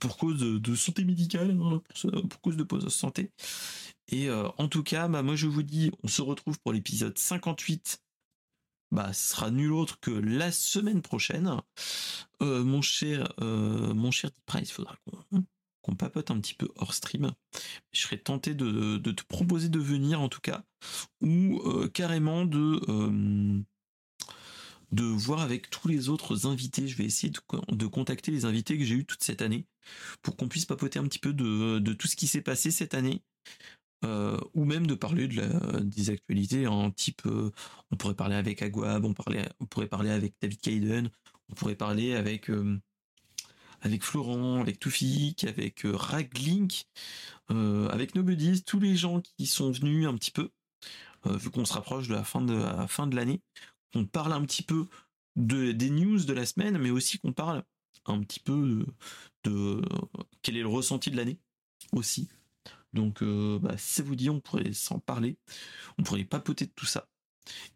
pour 0.00 0.16
cause 0.16 0.40
de, 0.40 0.74
santé 0.74 1.04
médicale, 1.04 1.50
hein, 1.50 1.82
pour, 2.30 2.40
cause 2.40 2.56
de 2.56 2.62
pause 2.62 2.88
santé. 2.88 3.30
Et 4.08 4.30
en 4.30 4.66
tout 4.66 4.82
cas, 4.82 5.08
bah, 5.08 5.22
moi 5.22 5.36
je 5.36 5.46
vous 5.46 5.62
dis, 5.62 5.90
on 6.02 6.08
se 6.08 6.22
retrouve 6.22 6.58
pour 6.60 6.72
l'épisode 6.72 7.18
58 7.18 8.00
bah, 8.92 9.12
ce 9.14 9.30
sera 9.30 9.50
nul 9.50 9.72
autre 9.72 9.98
que 10.00 10.10
la 10.10 10.52
semaine 10.52 11.00
prochaine. 11.00 11.56
Euh, 12.42 12.62
mon 12.62 12.82
cher, 12.82 13.32
euh, 13.40 13.94
mon 13.94 14.10
cher 14.10 14.30
faudra 14.68 14.96
qu'on 15.80 15.96
papote 15.96 16.30
un 16.30 16.38
petit 16.38 16.54
peu 16.54 16.68
hors 16.76 16.94
stream. 16.94 17.32
Je 17.92 18.02
serais 18.02 18.18
tenté 18.18 18.54
de, 18.54 18.98
te 18.98 19.24
proposer 19.24 19.68
de 19.68 19.80
venir 19.80 20.20
en 20.20 20.28
tout 20.28 20.40
cas, 20.40 20.62
ou 21.20 21.60
euh, 21.64 21.88
carrément 21.88 22.44
de 22.44 23.64
de 24.92 25.04
voir 25.04 25.40
avec 25.40 25.70
tous 25.70 25.88
les 25.88 26.10
autres 26.10 26.46
invités. 26.46 26.86
Je 26.86 26.98
vais 26.98 27.06
essayer 27.06 27.32
de, 27.32 27.86
contacter 27.86 28.30
les 28.30 28.44
invités 28.44 28.76
que 28.76 28.84
j'ai 28.84 28.96
eu 28.96 29.06
toute 29.06 29.22
cette 29.24 29.40
année 29.40 29.66
pour 30.20 30.36
qu'on 30.36 30.48
puisse 30.48 30.66
papoter 30.66 30.98
un 30.98 31.04
petit 31.04 31.18
peu 31.18 31.32
de, 31.32 31.78
de 31.78 31.92
tout 31.94 32.08
ce 32.08 32.14
qui 32.14 32.26
s'est 32.26 32.42
passé 32.42 32.70
cette 32.70 32.92
année. 32.92 33.22
Euh, 34.04 34.36
ou 34.54 34.64
même 34.64 34.86
de 34.86 34.94
parler 34.94 35.28
de 35.28 35.80
des 35.80 36.10
actualités 36.10 36.66
en 36.66 36.90
type 36.90 37.22
euh, 37.26 37.52
on 37.92 37.96
pourrait 37.96 38.16
parler 38.16 38.34
avec 38.34 38.60
Aguab, 38.60 39.04
on, 39.04 39.14
on 39.60 39.66
pourrait 39.66 39.86
parler 39.86 40.10
avec 40.10 40.34
David 40.40 40.60
Kaiden, 40.60 41.08
on 41.48 41.54
pourrait 41.54 41.76
parler 41.76 42.14
avec 42.14 42.50
euh, 42.50 42.80
avec 43.80 44.02
Florent, 44.02 44.60
avec 44.60 44.80
Toufik, 44.80 45.44
avec 45.44 45.82
Raglink, 45.84 46.86
avec 47.48 48.14
Nobodies, 48.14 48.62
tous 48.62 48.78
les 48.78 48.96
gens 48.96 49.20
qui 49.20 49.46
sont 49.46 49.72
venus 49.72 50.06
un 50.06 50.14
petit 50.14 50.30
peu, 50.30 50.50
vu 51.26 51.50
qu'on 51.50 51.64
se 51.64 51.72
rapproche 51.72 52.06
de 52.06 52.14
la 52.14 52.22
fin 52.22 52.42
de 52.42 52.54
la 52.54 52.86
fin 52.86 53.08
de 53.08 53.16
l'année, 53.16 53.42
on 53.96 54.04
parle 54.06 54.34
un 54.34 54.42
petit 54.44 54.62
peu 54.62 54.86
de, 55.34 55.72
des 55.72 55.90
news 55.90 56.24
de 56.24 56.32
la 56.32 56.46
semaine, 56.46 56.78
mais 56.78 56.90
aussi 56.90 57.18
qu'on 57.18 57.32
parle 57.32 57.64
un 58.06 58.20
petit 58.20 58.38
peu 58.38 58.86
de 59.42 59.82
quel 60.42 60.56
est 60.56 60.62
le 60.62 60.68
ressenti 60.68 61.10
de 61.10 61.16
l'année 61.16 61.40
aussi. 61.90 62.28
Donc, 62.92 63.22
euh, 63.22 63.58
bah, 63.58 63.76
ça 63.78 64.02
vous 64.02 64.16
dit, 64.16 64.30
on 64.30 64.40
pourrait 64.40 64.72
s'en 64.72 64.98
parler. 64.98 65.36
On 65.98 66.02
pourrait 66.02 66.24
papoter 66.24 66.66
de 66.66 66.72
tout 66.72 66.86
ça. 66.86 67.08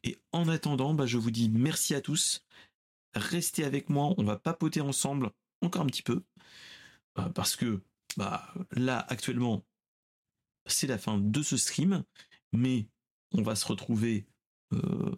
Et 0.03 0.19
en 0.33 0.49
attendant, 0.49 0.95
bah, 0.95 1.07
je 1.07 1.19
vous 1.19 1.31
dis 1.31 1.49
merci 1.49 1.95
à 1.95 2.01
tous. 2.01 2.45
Restez 3.15 3.65
avec 3.65 3.89
moi. 3.89 4.15
On 4.19 4.25
va 4.25 4.37
papoter 4.37 4.81
ensemble 4.81 5.31
encore 5.63 5.83
un 5.83 5.87
petit 5.87 6.03
peu. 6.03 6.23
Euh, 7.19 7.29
parce 7.31 7.57
que 7.57 7.83
bah, 8.17 8.53
là, 8.73 9.05
actuellement, 9.09 9.65
c'est 10.67 10.87
la 10.87 10.99
fin 10.99 11.19
de 11.19 11.43
ce 11.43 11.57
stream. 11.57 12.05
Mais 12.53 12.87
on 13.33 13.43
va 13.43 13.57
se 13.57 13.67
retrouver 13.67 14.27
euh, 14.73 15.15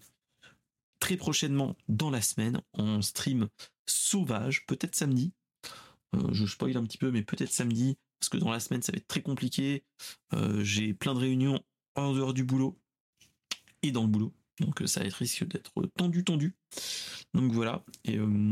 très 1.01 1.17
prochainement 1.17 1.77
dans 1.89 2.11
la 2.11 2.23
semaine 2.23 2.63
en 2.73 3.03
stream 3.03 3.49
sauvage, 3.87 4.67
peut-être 4.67 4.95
samedi. 4.95 5.33
je 6.33 6.47
spoil 6.47 6.77
un 6.77 6.85
petit 6.85 6.99
peu, 6.99 7.11
mais 7.11 7.23
peut-être 7.23 7.53
samedi 7.53 7.97
parce 8.19 8.29
que 8.29 8.37
dans 8.37 8.51
la 8.51 8.61
semaine 8.61 8.83
ça 8.83 8.93
va 8.93 8.99
être 8.99 9.09
très 9.09 9.23
compliqué. 9.23 9.85
Euh, 10.35 10.63
j'ai 10.63 10.95
plein 10.95 11.15
de 11.15 11.21
réunions 11.21 11.61
en 11.95 12.15
dehors 12.15 12.35
du 12.35 12.45
boulot 12.45 12.79
et 13.83 13.93
dans 13.93 14.03
le 14.03 14.09
boulot, 14.09 14.35
donc 14.61 14.83
euh, 14.83 14.87
ça 14.87 15.01
risque 15.01 15.47
d'être 15.47 15.73
tendu, 15.97 16.25
tendu. 16.25 16.57
Donc 17.35 17.53
voilà, 17.53 17.85
et, 18.05 18.19
euh, 18.19 18.51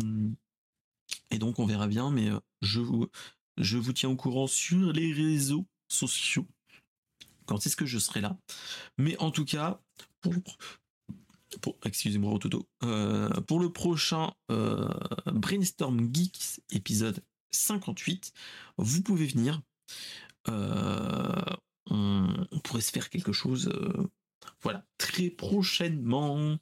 donc 1.39 1.59
on 1.59 1.67
verra 1.67 1.87
bien, 1.89 2.11
mais 2.11 2.31
je 2.63 2.81
vous, 2.81 3.93
tiens 3.93 4.11
au 4.11 4.17
courant 4.17 4.47
sur 4.47 4.93
les 4.93 5.13
réseaux 5.13 5.67
sociaux 5.89 6.47
quand 7.47 7.65
est-ce 7.65 7.77
que 7.77 7.87
je 7.87 7.99
serai 7.99 8.21
là. 8.21 8.37
Mais 8.99 9.17
en 9.19 9.31
tout 9.31 9.45
cas, 9.45 9.81
pour, 11.61 11.79
excusez-moi 11.85 12.37
Toto, 12.41 12.69
pour 13.47 13.61
le 13.61 13.73
prochain 13.73 14.33
Brainstorm 15.27 16.13
Geeks 16.13 16.61
épisode 16.71 17.23
58, 17.51 18.33
vous 18.79 19.03
pouvez 19.03 19.27
venir. 19.27 19.61
Euh, 20.49 21.43
on, 21.91 22.61
pourrait 22.65 22.81
se 22.81 22.91
faire 22.91 23.11
quelque 23.11 23.33
chose. 23.33 23.69
Euh, 23.69 24.09
voilà, 24.63 24.85
très 24.99 25.31
prochainement. 25.31 26.59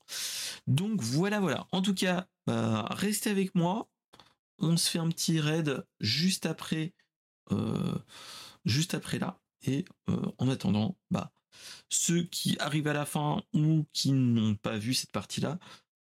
Donc 0.67 1.01
voilà, 1.03 1.41
voilà. 1.41 1.67
En 1.73 1.83
tout 1.83 1.95
cas, 1.95 2.29
bah, 2.47 2.87
restez 2.91 3.31
avec 3.31 3.55
moi. 3.55 3.89
On 4.59 4.77
se 4.77 4.89
fait 4.89 4.99
un 4.99 5.09
petit 5.09 5.41
raid 5.41 5.85
juste 6.01 6.47
après, 6.47 6.95
euh, 7.51 7.99
juste 8.65 8.95
après 8.95 9.19
là. 9.19 9.41
Et 9.67 9.85
en 10.39 10.49
attendant, 10.49 10.99
bah, 11.11 11.33
ceux 11.89 12.23
qui 12.25 12.57
arrivent 12.59 12.89
à 12.89 12.93
la 12.93 13.07
fin 13.07 13.43
ou 13.53 13.87
qui 13.93 14.13
n'ont 14.13 14.57
pas 14.57 14.77
vu 14.77 14.95
cette 14.95 15.13
partie-là, 15.13 15.59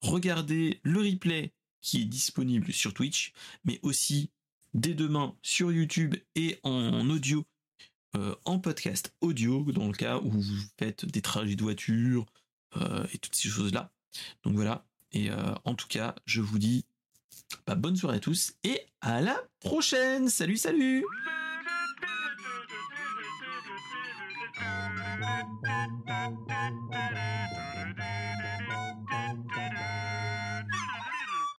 regardez 0.02 0.80
le 0.84 1.00
replay 1.00 1.54
qui 1.82 2.02
est 2.02 2.06
disponible 2.06 2.74
sur 2.74 2.94
Twitch, 2.94 3.32
mais 3.64 3.80
aussi 3.84 4.32
dès 4.76 4.94
demain 4.94 5.36
sur 5.42 5.72
YouTube 5.72 6.16
et 6.36 6.60
en 6.64 7.10
audio, 7.10 7.44
euh, 8.16 8.36
en 8.44 8.60
podcast 8.60 9.14
audio, 9.22 9.64
dans 9.72 9.88
le 9.88 9.94
cas 9.94 10.20
où 10.20 10.30
vous 10.30 10.62
faites 10.78 11.06
des 11.06 11.22
trajets 11.22 11.56
de 11.56 11.64
voiture 11.64 12.26
euh, 12.78 13.06
et 13.14 13.18
toutes 13.18 13.36
ces 13.36 13.50
choses-là. 13.50 13.92
Donc 14.44 14.54
voilà. 14.56 14.86
Et 15.12 15.32
euh, 15.32 15.56
en 15.64 15.76
tout 15.76 15.88
cas, 15.88 16.14
je 16.26 16.42
vous 16.42 16.60
dis 16.60 16.86
bah, 17.66 17.76
bonne 17.76 17.96
soirée 17.96 18.18
à 18.18 18.20
tous 18.20 18.54
et 18.64 18.82
à 19.02 19.22
la 19.22 19.42
prochaine. 19.62 20.30
Salut, 20.30 20.58
salut 20.58 21.04